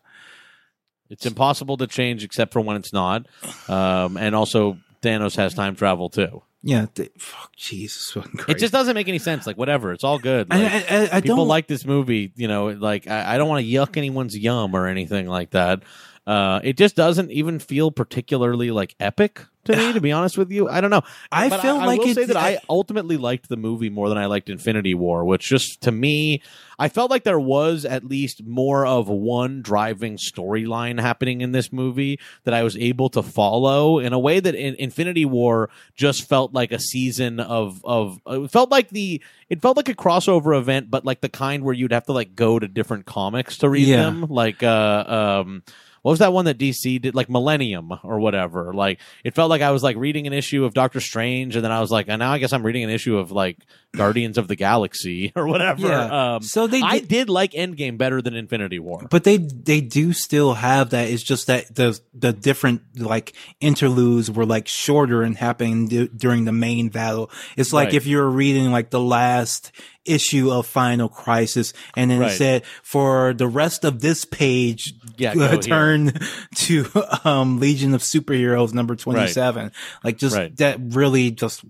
It's 1.09 1.25
impossible 1.25 1.77
to 1.77 1.87
change 1.87 2.23
except 2.23 2.53
for 2.53 2.61
when 2.61 2.77
it's 2.77 2.93
not. 2.93 3.27
Um, 3.67 4.17
and 4.17 4.35
also 4.35 4.77
Thanos 5.01 5.35
has 5.35 5.53
time 5.53 5.75
travel 5.75 6.09
too. 6.09 6.43
Yeah, 6.63 6.87
they, 6.95 7.09
fuck, 7.17 7.55
Jesus, 7.55 8.17
It 8.47 8.57
just 8.57 8.73
doesn't 8.73 8.93
make 8.95 9.07
any 9.07 9.19
sense. 9.19 9.47
Like 9.47 9.57
whatever, 9.57 9.93
it's 9.93 10.03
all 10.03 10.19
good. 10.19 10.47
I, 10.49 10.63
Like, 10.63 10.91
I, 10.91 10.97
I, 10.97 11.09
I 11.17 11.21
people 11.21 11.37
don't 11.37 11.47
like 11.47 11.67
this 11.67 11.85
movie. 11.85 12.33
You 12.35 12.47
know, 12.47 12.67
like 12.67 13.07
I, 13.07 13.35
I 13.35 13.37
don't 13.37 13.47
want 13.47 13.65
to 13.65 13.71
yuck 13.71 13.95
anyone's 13.95 14.37
yum 14.37 14.75
or 14.75 14.87
anything 14.87 15.27
like 15.27 15.51
that. 15.51 15.83
Uh, 16.25 16.59
it 16.63 16.75
just 16.77 16.95
doesn't 16.97 17.31
even 17.31 17.59
feel 17.59 17.89
particularly 17.89 18.71
like 18.71 18.95
epic 18.99 19.45
to 19.67 19.77
me, 19.77 19.93
to 19.93 20.01
be 20.01 20.11
honest 20.11 20.37
with 20.37 20.51
you. 20.51 20.67
I 20.67 20.81
don't 20.81 20.89
know. 20.91 21.03
I 21.31 21.49
But 21.49 21.61
feel 21.61 21.77
I, 21.77 21.85
like 21.85 21.99
will 21.99 22.07
it- 22.09 22.15
say 22.15 22.25
that 22.25 22.35
I, 22.37 22.53
I- 22.55 22.59
ultimately 22.69 23.17
liked 23.17 23.47
the 23.49 23.57
movie 23.57 23.89
more 23.89 24.09
than 24.09 24.17
I 24.17 24.25
liked 24.25 24.49
Infinity 24.49 24.93
War, 24.95 25.23
which 25.25 25.47
just 25.47 25.81
to 25.81 25.91
me, 25.91 26.41
I 26.79 26.89
felt 26.89 27.09
like 27.09 27.23
there 27.23 27.39
was 27.39 27.85
at 27.85 28.03
least 28.03 28.43
more 28.45 28.85
of 28.85 29.07
one 29.09 29.61
driving 29.63 30.17
storyline 30.17 30.99
happening 31.01 31.41
in 31.41 31.51
this 31.51 31.71
movie 31.73 32.19
that 32.43 32.53
I 32.53 32.63
was 32.63 32.77
able 32.77 33.09
to 33.09 33.23
follow 33.23 33.97
in 33.99 34.13
a 34.13 34.19
way 34.19 34.39
that 34.39 34.53
in 34.55 34.75
Infinity 34.75 35.25
War 35.25 35.69
just 35.95 36.27
felt 36.27 36.53
like 36.53 36.71
a 36.71 36.79
season 36.79 37.39
of 37.39 37.81
of 37.83 38.19
it 38.27 38.51
felt 38.51 38.69
like 38.69 38.89
the 38.89 39.21
it 39.49 39.61
felt 39.61 39.75
like 39.77 39.89
a 39.89 39.95
crossover 39.95 40.57
event, 40.57 40.91
but 40.91 41.03
like 41.05 41.21
the 41.21 41.29
kind 41.29 41.63
where 41.63 41.73
you'd 41.73 41.91
have 41.93 42.05
to 42.05 42.11
like 42.13 42.35
go 42.35 42.59
to 42.59 42.67
different 42.67 43.05
comics 43.05 43.57
to 43.59 43.69
read 43.69 43.87
Yeah. 43.87 44.03
them, 44.03 44.21
like 44.29 44.61
uh 44.61 45.41
um. 45.43 45.63
What 46.01 46.11
was 46.11 46.19
that 46.19 46.31
one 46.33 46.45
that 46.45 46.57
DC 46.57 47.01
did, 47.01 47.15
like 47.15 47.29
Millennium 47.29 47.91
or 48.03 48.19
whatever? 48.19 48.73
Like 48.73 48.99
it 49.23 49.35
felt 49.35 49.49
like 49.49 49.61
I 49.61 49.71
was 49.71 49.83
like 49.83 49.97
reading 49.97 50.27
an 50.27 50.33
issue 50.33 50.63
of 50.65 50.73
Doctor 50.73 50.99
Strange, 50.99 51.55
and 51.55 51.63
then 51.65 51.71
I 51.71 51.81
was 51.81 51.91
like, 51.91 52.07
and 52.07 52.19
now 52.19 52.31
I 52.31 52.37
guess 52.37 52.53
I'm 52.53 52.63
reading 52.65 52.83
an 52.83 52.89
issue 52.89 53.17
of 53.17 53.31
like 53.31 53.57
Guardians 53.95 54.37
of 54.37 54.47
the 54.47 54.55
Galaxy 54.55 55.31
or 55.35 55.47
whatever. 55.47 55.87
Yeah. 55.87 56.35
Um, 56.35 56.41
So 56.43 56.67
they 56.67 56.81
I 56.81 56.99
did- 56.99 57.07
did 57.07 57.29
like 57.29 57.51
Endgame 57.53 57.97
better 57.97 58.21
than 58.21 58.35
Infinity 58.35 58.79
War. 58.79 59.07
But 59.09 59.23
they 59.23 59.37
they 59.37 59.81
do 59.81 60.13
still 60.13 60.53
have 60.53 60.91
that. 60.91 61.09
It's 61.09 61.23
just 61.23 61.47
that 61.47 61.73
the 61.75 61.99
the 62.13 62.31
different 62.33 62.81
like 62.99 63.33
interludes 63.59 64.29
were 64.31 64.45
like 64.45 64.67
shorter 64.67 65.23
and 65.23 65.35
happening 65.37 65.87
d- 65.87 66.09
during 66.15 66.45
the 66.45 66.51
main 66.51 66.89
battle. 66.89 67.29
It's 67.57 67.73
like 67.73 67.87
Right. 67.87 67.93
if 67.95 68.05
you 68.05 68.17
were 68.17 68.29
reading 68.29 68.71
like 68.71 68.89
the 68.91 68.99
last 68.99 69.71
issue 70.07 70.51
of 70.51 70.65
Final 70.65 71.09
Crisis, 71.09 71.73
and 71.95 72.09
then 72.11 72.19
Right. 72.19 72.31
it 72.31 72.37
said 72.37 72.63
for 72.83 73.33
the 73.33 73.47
rest 73.47 73.83
of 73.85 74.01
this 74.01 74.25
page, 74.25 74.93
Yeah, 75.17 75.31
uh, 75.31 75.33
go 75.35 75.47
here. 75.49 75.61
turn 75.61 76.13
to 76.55 76.85
um 77.23 77.59
Legion 77.59 77.93
of 77.93 78.01
Superheroes 78.01 78.73
number 78.73 78.95
twenty 78.95 79.27
seven. 79.27 79.71
Like 80.03 80.17
just 80.17 80.35
Right. 80.35 80.55
that 80.57 80.77
really 80.81 81.31
just 81.31 81.63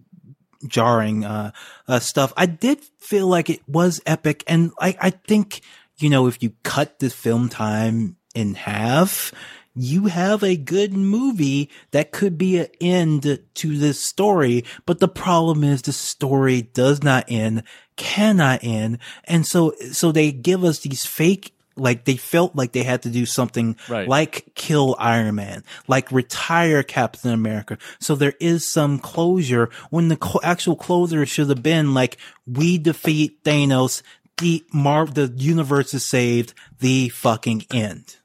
jarring 0.67 1.23
uh, 1.23 1.51
uh 1.87 1.99
stuff. 1.99 2.33
I 2.35 2.45
did 2.47 2.79
feel 2.99 3.27
like 3.27 3.49
it 3.49 3.61
was 3.67 4.01
epic 4.05 4.43
and 4.47 4.71
I 4.79 4.95
I 4.99 5.09
think 5.11 5.61
you 5.99 6.09
know 6.09 6.27
if 6.27 6.41
you 6.41 6.53
cut 6.63 6.99
the 6.99 7.09
film 7.09 7.47
time 7.49 8.17
in 8.35 8.55
half 8.55 9.31
you 9.77 10.05
have 10.07 10.43
a 10.43 10.57
good 10.57 10.93
movie 10.93 11.69
that 11.91 12.11
could 12.11 12.37
be 12.37 12.57
an 12.57 12.67
end 12.81 13.39
to 13.53 13.77
this 13.77 13.99
story, 14.03 14.65
but 14.85 14.99
the 14.99 15.07
problem 15.07 15.63
is 15.63 15.81
the 15.81 15.93
story 15.93 16.63
does 16.63 17.03
not 17.03 17.25
end, 17.27 17.63
cannot 17.95 18.63
end, 18.63 18.97
and 19.25 19.45
so 19.45 19.73
so 19.91 20.11
they 20.11 20.31
give 20.31 20.63
us 20.63 20.79
these 20.79 21.05
fake 21.05 21.53
like 21.79 22.05
they 22.05 22.17
felt 22.17 22.55
like 22.55 22.71
they 22.71 22.81
had 22.81 23.03
to 23.03 23.09
do 23.09 23.23
something 23.25 23.75
Right. 23.87 24.07
like 24.07 24.51
kill 24.55 24.95
Iron 24.97 25.35
Man, 25.35 25.63
like 25.87 26.11
retire 26.11 26.81
Captain 26.81 27.31
America. 27.31 27.77
So 27.99 28.15
there 28.15 28.33
is 28.39 28.71
some 28.73 28.97
closure 28.97 29.69
when 29.91 30.07
the 30.07 30.39
actual 30.43 30.75
closure 30.75 31.23
should 31.27 31.49
have 31.49 31.61
been 31.61 31.93
like, 31.93 32.17
we 32.47 32.79
defeat 32.79 33.43
Thanos, 33.43 34.01
the 34.39 34.65
Mar, 34.73 35.05
the 35.05 35.31
universe 35.37 35.93
is 35.93 36.09
saved, 36.09 36.55
the 36.79 37.09
fucking 37.09 37.65
end. 37.71 38.15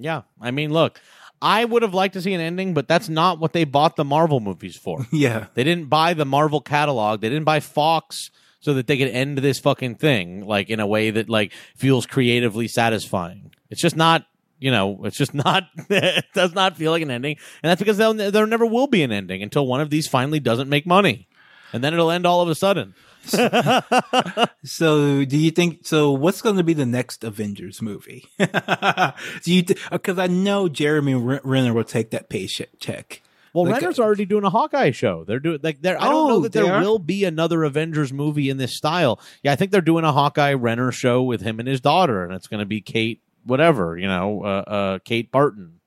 Yeah, 0.00 0.22
I 0.40 0.50
mean, 0.50 0.72
look, 0.72 1.00
I 1.42 1.64
would 1.64 1.82
have 1.82 1.94
liked 1.94 2.14
to 2.14 2.22
see 2.22 2.34
an 2.34 2.40
ending, 2.40 2.74
but 2.74 2.88
that's 2.88 3.08
not 3.08 3.38
what 3.38 3.52
they 3.52 3.64
bought 3.64 3.96
the 3.96 4.04
Marvel 4.04 4.40
movies 4.40 4.76
for. 4.76 5.06
Yeah. 5.12 5.46
They 5.54 5.64
didn't 5.64 5.86
buy 5.86 6.14
the 6.14 6.24
Marvel 6.24 6.60
catalog. 6.60 7.20
They 7.20 7.28
didn't 7.28 7.44
buy 7.44 7.60
Fox 7.60 8.30
so 8.60 8.74
that 8.74 8.86
they 8.86 8.96
could 8.98 9.08
end 9.08 9.38
this 9.38 9.58
fucking 9.58 9.96
thing 9.96 10.46
like 10.46 10.70
in 10.70 10.80
a 10.80 10.86
way 10.86 11.10
that 11.10 11.28
like 11.28 11.52
feels 11.76 12.06
creatively 12.06 12.68
satisfying. 12.68 13.52
It's 13.70 13.80
just 13.80 13.96
not, 13.96 14.26
you 14.58 14.70
know, 14.70 15.04
it's 15.04 15.16
just 15.16 15.34
not. 15.34 15.64
it 15.90 16.26
does 16.34 16.54
not 16.54 16.76
feel 16.76 16.90
like 16.92 17.02
an 17.02 17.10
ending, 17.10 17.36
and 17.62 17.70
that's 17.70 17.80
because 17.80 17.96
there 17.96 18.46
never 18.46 18.66
will 18.66 18.86
be 18.86 19.02
an 19.02 19.12
ending 19.12 19.42
until 19.42 19.66
one 19.66 19.80
of 19.80 19.90
these 19.90 20.06
finally 20.06 20.40
doesn't 20.40 20.68
make 20.68 20.86
money, 20.86 21.28
and 21.72 21.82
then 21.82 21.94
it'll 21.94 22.10
end 22.10 22.26
all 22.26 22.42
of 22.42 22.48
a 22.48 22.54
sudden. 22.54 22.94
So, 24.64 25.24
do 25.24 25.36
you 25.38 25.50
think? 25.50 25.86
So, 25.86 26.12
what's 26.12 26.42
going 26.42 26.56
to 26.56 26.62
be 26.62 26.74
the 26.74 26.86
next 26.86 27.24
Avengers 27.24 27.80
movie? 27.80 28.26
do 28.38 29.54
you? 29.54 29.64
Because 29.90 30.18
I 30.18 30.26
know 30.26 30.68
Jeremy 30.68 31.14
Renner 31.14 31.72
will 31.72 31.84
take 31.84 32.10
that 32.10 32.28
paycheck. 32.28 33.22
Well, 33.52 33.64
Like, 33.64 33.80
Renner's 33.80 33.98
already 33.98 34.26
doing 34.26 34.44
a 34.44 34.50
Hawkeye 34.50 34.90
show. 34.92 35.24
They're 35.24 35.40
doing 35.40 35.60
like 35.62 35.80
they're. 35.80 36.00
I 36.00 36.04
don't 36.04 36.28
know 36.28 36.34
Oh, 36.36 36.40
that 36.40 36.52
there 36.52 36.72
are? 36.72 36.80
will 36.82 36.98
be 36.98 37.24
another 37.24 37.64
Avengers 37.64 38.12
movie 38.12 38.50
in 38.50 38.58
this 38.58 38.76
style. 38.76 39.18
Yeah, 39.42 39.52
I 39.52 39.56
think 39.56 39.70
they're 39.72 39.80
doing 39.80 40.04
a 40.04 40.12
Hawkeye 40.12 40.52
Renner 40.54 40.92
show 40.92 41.22
with 41.22 41.40
him 41.40 41.58
and 41.58 41.66
his 41.68 41.80
daughter, 41.80 42.22
and 42.24 42.32
it's 42.34 42.46
going 42.46 42.60
to 42.60 42.66
be 42.66 42.80
Kate, 42.80 43.22
whatever 43.44 43.96
you 43.98 44.06
know, 44.06 44.42
uh, 44.44 44.46
uh, 44.70 44.98
Kate 45.04 45.30
Barton. 45.32 45.80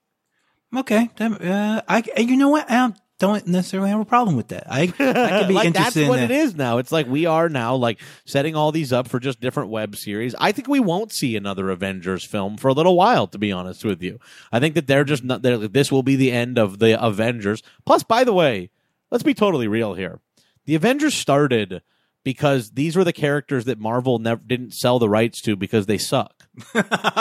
Okay, 0.76 1.08
uh, 1.20 1.80
I 1.88 2.02
you 2.18 2.36
know 2.36 2.48
what? 2.48 2.68
I 2.68 2.92
don't 3.18 3.46
necessarily 3.46 3.90
have 3.90 4.00
a 4.00 4.04
problem 4.04 4.36
with 4.36 4.48
that. 4.48 4.70
I 4.70 4.82
I 4.82 4.86
could 4.86 5.48
be 5.48 5.54
like 5.54 5.72
that's 5.72 5.96
interested 5.96 6.08
what 6.08 6.18
in 6.18 6.24
it 6.24 6.28
that. 6.28 6.34
is 6.34 6.54
now. 6.56 6.78
It's 6.78 6.90
like 6.92 7.06
we 7.06 7.26
are 7.26 7.48
now 7.48 7.76
like 7.76 8.00
setting 8.24 8.56
all 8.56 8.72
these 8.72 8.92
up 8.92 9.08
for 9.08 9.20
just 9.20 9.40
different 9.40 9.70
web 9.70 9.96
series. 9.96 10.34
I 10.38 10.52
think 10.52 10.68
we 10.68 10.80
won't 10.80 11.12
see 11.12 11.36
another 11.36 11.70
Avengers 11.70 12.24
film 12.24 12.56
for 12.56 12.68
a 12.68 12.72
little 12.72 12.96
while, 12.96 13.26
to 13.28 13.38
be 13.38 13.52
honest 13.52 13.84
with 13.84 14.02
you. 14.02 14.18
I 14.52 14.60
think 14.60 14.74
that 14.74 14.86
they're 14.86 15.04
just 15.04 15.22
not. 15.24 15.42
They're, 15.42 15.58
this 15.58 15.92
will 15.92 16.02
be 16.02 16.16
the 16.16 16.32
end 16.32 16.58
of 16.58 16.78
the 16.78 17.02
Avengers. 17.02 17.62
Plus, 17.86 18.02
by 18.02 18.24
the 18.24 18.32
way, 18.32 18.70
let's 19.10 19.24
be 19.24 19.34
totally 19.34 19.68
real 19.68 19.94
here. 19.94 20.20
The 20.66 20.74
Avengers 20.74 21.14
started 21.14 21.82
because 22.24 22.72
these 22.72 22.96
were 22.96 23.04
the 23.04 23.12
characters 23.12 23.66
that 23.66 23.78
Marvel 23.78 24.18
never 24.18 24.42
didn't 24.44 24.72
sell 24.72 24.98
the 24.98 25.08
rights 25.08 25.40
to 25.42 25.56
because 25.56 25.86
they 25.86 25.98
suck 25.98 26.43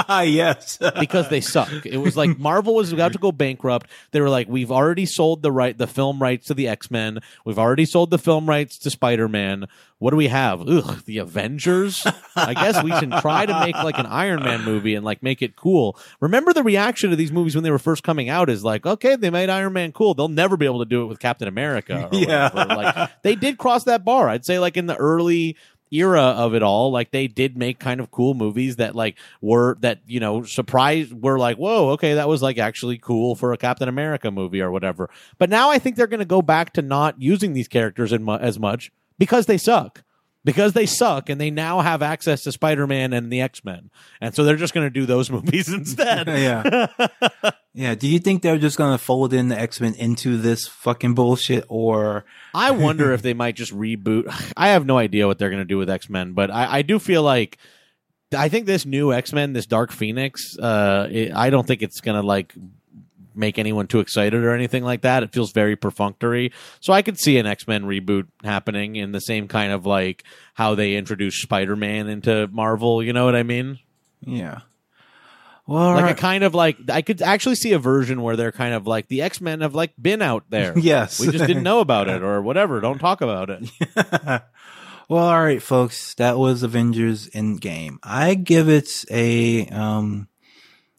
yes. 0.09 0.77
because 0.99 1.29
they 1.29 1.41
suck. 1.41 1.86
It 1.86 1.97
was 1.97 2.15
like 2.17 2.38
Marvel 2.38 2.75
was 2.75 2.91
about 2.91 3.13
to 3.13 3.19
go 3.19 3.31
bankrupt. 3.31 3.89
They 4.11 4.21
were 4.21 4.29
like, 4.29 4.47
"We've 4.47 4.71
already 4.71 5.05
sold 5.05 5.41
the 5.41 5.51
right, 5.51 5.77
the 5.77 5.88
film 5.88 6.21
rights 6.21 6.47
to 6.47 6.53
the 6.53 6.67
X 6.67 6.91
Men. 6.91 7.19
We've 7.45 7.59
already 7.59 7.86
sold 7.86 8.11
the 8.11 8.17
film 8.17 8.47
rights 8.47 8.77
to 8.79 8.89
Spider 8.89 9.27
Man. 9.27 9.65
What 9.99 10.11
do 10.11 10.17
we 10.17 10.27
have? 10.27 10.67
Ugh, 10.67 11.01
the 11.05 11.19
Avengers. 11.19 12.05
I 12.36 12.53
guess 12.53 12.84
we 12.84 12.91
can 12.91 13.09
try 13.21 13.45
to 13.45 13.59
make 13.61 13.75
like 13.75 13.97
an 13.97 14.05
Iron 14.05 14.43
Man 14.43 14.63
movie 14.65 14.95
and 14.95 15.05
like 15.05 15.23
make 15.23 15.41
it 15.41 15.55
cool. 15.55 15.97
Remember 16.19 16.51
the 16.51 16.63
reaction 16.63 17.09
to 17.11 17.15
these 17.15 17.31
movies 17.31 17.55
when 17.55 17.63
they 17.63 17.71
were 17.71 17.79
first 17.79 18.03
coming 18.03 18.27
out 18.27 18.49
is 18.49 18.63
like, 18.65 18.86
okay, 18.86 19.15
they 19.15 19.29
made 19.29 19.49
Iron 19.49 19.71
Man 19.73 19.93
cool. 19.93 20.13
They'll 20.13 20.27
never 20.27 20.57
be 20.57 20.65
able 20.65 20.79
to 20.79 20.86
do 20.89 21.03
it 21.03 21.05
with 21.05 21.19
Captain 21.19 21.47
America. 21.47 22.09
Or 22.11 22.17
Yeah. 22.19 22.51
whatever. 22.53 22.75
like 22.81 23.21
they 23.23 23.36
did 23.36 23.57
cross 23.57 23.86
that 23.86 24.03
bar. 24.03 24.27
I'd 24.27 24.45
say 24.45 24.59
like 24.59 24.75
in 24.75 24.88
the 24.88 24.95
early 24.97 25.55
era 25.93 26.21
of 26.21 26.55
it 26.55 26.63
all 26.63 26.91
like 26.91 27.11
they 27.11 27.27
did 27.27 27.55
make 27.57 27.79
kind 27.79 27.99
of 27.99 28.11
cool 28.11 28.33
movies 28.33 28.77
that 28.77 28.95
like 28.95 29.17
were 29.41 29.77
that 29.81 29.99
you 30.07 30.19
know 30.19 30.43
surprised 30.43 31.13
were 31.13 31.37
like 31.37 31.57
whoa 31.57 31.89
okay 31.91 32.15
that 32.15 32.27
was 32.27 32.41
like 32.41 32.57
actually 32.57 32.97
cool 32.97 33.35
for 33.35 33.53
a 33.53 33.57
captain 33.57 33.87
america 33.87 34.31
movie 34.31 34.61
or 34.61 34.71
whatever. 34.71 35.09
But 35.37 35.49
now 35.49 35.69
i 35.69 35.79
think 35.79 35.95
they're 35.95 36.07
going 36.07 36.19
to 36.19 36.25
go 36.25 36.41
back 36.41 36.73
to 36.73 36.81
not 36.81 37.21
using 37.21 37.53
these 37.53 37.67
characters 37.67 38.17
mu- 38.17 38.33
as 38.35 38.59
much 38.59 38.91
because 39.19 39.45
they 39.45 39.57
suck 39.57 40.03
because 40.43 40.73
they 40.73 40.85
suck 40.85 41.29
and 41.29 41.39
they 41.39 41.51
now 41.51 41.81
have 41.81 42.01
access 42.01 42.43
to 42.43 42.51
spider-man 42.51 43.13
and 43.13 43.31
the 43.31 43.41
x-men 43.41 43.89
and 44.21 44.35
so 44.35 44.43
they're 44.43 44.55
just 44.55 44.73
going 44.73 44.85
to 44.85 44.91
do 44.91 45.05
those 45.05 45.29
movies 45.31 45.69
instead 45.69 46.27
yeah. 46.27 46.87
Yeah. 47.73 47.95
Do 47.95 48.07
you 48.07 48.19
think 48.19 48.43
they're 48.43 48.59
just 48.59 48.77
going 48.77 48.91
to 48.91 49.03
fold 49.03 49.33
in 49.33 49.47
the 49.47 49.59
X 49.59 49.81
Men 49.81 49.95
into 49.95 50.37
this 50.37 50.67
fucking 50.67 51.15
bullshit, 51.15 51.65
or 51.69 52.23
I 52.53 52.71
wonder 52.71 53.11
if 53.13 53.21
they 53.23 53.33
might 53.33 53.55
just 53.55 53.73
reboot. 53.73 54.25
I 54.57 54.69
have 54.69 54.85
no 54.85 54.97
idea 54.97 55.27
what 55.27 55.39
they're 55.39 55.49
going 55.49 55.61
to 55.61 55.65
do 55.65 55.77
with 55.77 55.89
X 55.89 56.09
Men, 56.09 56.33
but 56.33 56.51
I, 56.51 56.77
I 56.77 56.81
do 56.83 56.99
feel 56.99 57.23
like 57.23 57.57
I 58.35 58.49
think 58.49 58.67
this 58.67 58.85
new 58.85 59.11
X 59.11 59.33
Men, 59.33 59.53
this 59.53 59.65
Dark 59.65 59.91
Phoenix, 59.91 60.57
uh, 60.57 61.07
it, 61.11 61.33
I 61.33 61.49
don't 61.49 61.65
think 61.65 61.81
it's 61.81 62.01
going 62.01 62.19
to 62.19 62.25
like 62.25 62.53
make 63.36 63.57
anyone 63.59 63.88
too 63.88 63.99
excited 63.99 64.43
or 64.43 64.53
anything 64.53 64.84
like 64.84 65.01
that. 65.01 65.23
It 65.23 65.31
feels 65.34 65.51
very 65.51 65.75
perfunctory. 65.75 66.51
So 66.79 66.93
I 66.93 67.01
could 67.01 67.19
see 67.19 67.38
an 67.38 67.45
X 67.45 67.67
Men 67.67 67.84
reboot 67.84 68.27
happening 68.43 68.95
in 68.95 69.11
the 69.11 69.21
same 69.21 69.47
kind 69.47 69.71
of 69.71 69.86
like 69.86 70.23
how 70.53 70.75
they 70.75 70.95
introduced 70.95 71.41
Spider 71.41 71.75
Man 71.75 72.07
into 72.09 72.47
Marvel. 72.51 73.01
You 73.03 73.13
know 73.13 73.25
what 73.25 73.36
I 73.36 73.43
mean? 73.43 73.79
yeah? 74.21 74.59
Well, 75.65 75.91
Like 75.93 75.97
alright. 76.01 76.17
a 76.17 76.21
kind 76.21 76.43
of 76.43 76.53
like 76.53 76.75
I 76.89 77.01
could 77.01 77.21
actually 77.21 77.55
see 77.55 77.71
a 77.71 77.79
version 77.79 78.21
where 78.21 78.36
they're 78.36 78.51
kind 78.51 78.73
of 78.73 78.86
like 78.86 79.07
the 79.07 79.21
X 79.21 79.39
Men 79.39 79.61
have 79.61 79.73
like 79.73 79.93
been 80.01 80.21
out 80.21 80.43
there. 80.49 80.73
yes, 80.77 81.19
We 81.21 81.29
just 81.29 81.47
didn't 81.47 81.63
know 81.63 81.79
about 81.79 82.09
it 82.09 82.21
or 82.23 82.41
whatever. 82.41 82.81
Don't 82.81 82.99
talk 82.99 83.21
about 83.21 83.49
it. 83.49 83.63
well, 85.07 85.23
all 85.25 85.41
right, 85.41 85.61
folks. 85.61 86.15
That 86.15 86.38
was 86.38 86.63
Avengers 86.63 87.29
Endgame. 87.29 87.97
I 88.03 88.36
give 88.36 88.67
it 88.67 89.05
a 89.09 89.67
um. 89.67 90.27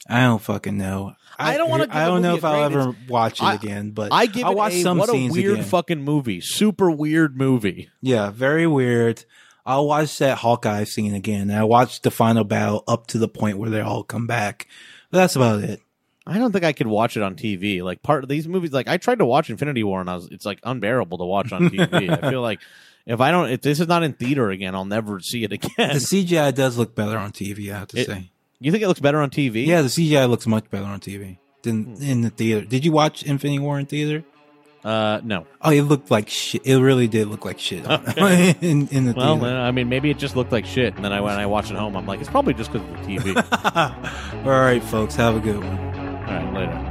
I 0.09 0.21
don't 0.23 0.41
fucking 0.43 0.77
know. 0.79 1.13
I 1.39 1.57
don't 1.57 1.71
wanna 1.71 1.87
I 1.91 2.07
don't 2.07 2.23
know 2.23 2.35
if 2.37 2.45
I'll 2.45 2.65
ever 2.65 2.97
watch 3.09 3.41
it 3.41 3.45
I- 3.45 3.55
again, 3.55 3.91
but 3.91 4.13
I 4.13 4.27
give 4.27 4.45
I'll 4.45 4.53
it 4.53 4.57
watch 4.57 4.73
a 4.75 4.83
some 4.83 4.99
what 4.99 5.09
a 5.09 5.29
weird 5.31 5.55
again. 5.55 5.65
fucking 5.65 6.03
movie, 6.03 6.41
super 6.41 6.91
weird 6.91 7.37
movie. 7.37 7.91
Yeah, 8.01 8.31
very 8.31 8.67
weird. 8.67 9.25
I'll 9.67 9.87
watch 9.87 10.19
that 10.19 10.39
Hawkeye 10.39 10.85
scene 10.85 11.15
again. 11.15 11.49
And 11.51 11.59
I 11.59 11.65
watched 11.65 12.03
the 12.03 12.11
final 12.11 12.45
battle 12.45 12.85
up 12.87 13.07
to 13.09 13.19
the 13.19 13.29
point 13.29 13.57
where 13.59 13.71
they 13.71 13.81
all 13.81 14.03
come 14.05 14.27
back. 14.27 14.67
But 15.11 15.19
that's 15.19 15.37
about 15.37 15.65
it. 15.65 15.81
I 16.27 16.39
don't 16.39 16.53
think 16.53 16.65
I 16.65 16.73
could 16.75 16.87
watch 16.87 17.17
it 17.17 17.23
on 17.23 17.35
TV. 17.35 17.83
Like 17.83 18.03
part 18.03 18.25
of 18.25 18.29
these 18.29 18.47
movies, 18.47 18.73
like 18.73 18.89
I 18.89 18.97
tried 18.99 19.19
to 19.21 19.25
watch 19.27 19.49
Infinity 19.51 19.83
War, 19.85 20.01
and 20.01 20.11
I 20.11 20.17
was, 20.17 20.29
it's 20.31 20.45
like 20.47 20.59
unbearable 20.65 21.19
to 21.19 21.25
watch 21.25 21.53
on 21.53 21.71
TV. 21.71 22.11
I 22.25 22.31
feel 22.31 22.43
like 22.43 22.61
if 23.07 23.21
I 23.21 23.31
don't, 23.31 23.51
if 23.51 23.61
this 23.63 23.81
is 23.81 23.89
not 23.89 24.03
in 24.03 24.13
theater 24.15 24.51
again, 24.51 24.75
I'll 24.75 24.85
never 24.85 25.21
see 25.21 25.45
it 25.45 25.53
again. 25.53 25.71
The. 25.77 25.85
CGI 26.01 26.55
does 26.55 26.77
look 26.79 26.95
better 26.95 27.17
on 27.19 27.33
TV, 27.33 27.73
I 27.75 27.79
have 27.79 27.89
to 27.89 27.99
It- 28.01 28.07
say. 28.07 28.31
You 28.61 28.71
think 28.73 28.83
it 28.83 28.89
looks 28.89 29.01
better 29.01 29.21
on 29.21 29.31
TV? 29.31 29.67
Yeah, 29.67 29.83
the 29.83 29.89
CGI 29.89 30.29
looks 30.29 30.47
much 30.47 30.71
better 30.71 30.85
on 30.85 31.01
TV 31.01 31.39
than 31.63 31.85
Hmm. 31.97 32.03
in 32.03 32.21
the 32.23 32.31
theater. 32.31 32.65
Did 32.67 32.85
you 32.85 32.93
watch 32.93 33.23
Infinity 33.23 33.59
War 33.59 33.79
in 33.79 33.87
theater? 33.87 34.25
Uh, 34.85 35.19
no. 35.25 35.47
Oh, 35.63 35.71
it 35.71 35.81
looked 35.83 36.11
like 36.11 36.29
shit. 36.29 36.61
It 36.67 36.77
really 36.77 37.09
did 37.09 37.29
look 37.29 37.45
like 37.47 37.59
shit 37.59 37.85
in, 38.67 38.87
in 38.89 39.07
the 39.07 39.15
Well, 39.17 39.39
theater. 39.39 39.57
I 39.57 39.71
mean, 39.71 39.89
maybe 39.89 40.11
it 40.11 40.19
just 40.19 40.37
looked 40.37 40.53
like 40.53 40.67
shit, 40.67 40.95
and 40.95 41.03
then 41.05 41.11
I 41.13 41.21
when 41.23 41.39
I 41.39 41.47
watched 41.47 41.71
it 41.71 41.77
home, 41.79 41.97
I'm 41.97 42.05
like, 42.07 42.21
it's 42.21 42.29
probably 42.29 42.53
just 42.53 42.71
because 42.71 42.87
of 42.89 43.07
the 43.07 43.17
TV. 43.17 44.45
All 44.45 44.51
right, 44.61 44.83
folks, 44.83 45.15
have 45.17 45.37
a 45.37 45.41
good 45.41 45.57
one. 45.57 45.79
All 45.79 46.35
right, 46.35 46.53
later. 46.53 46.91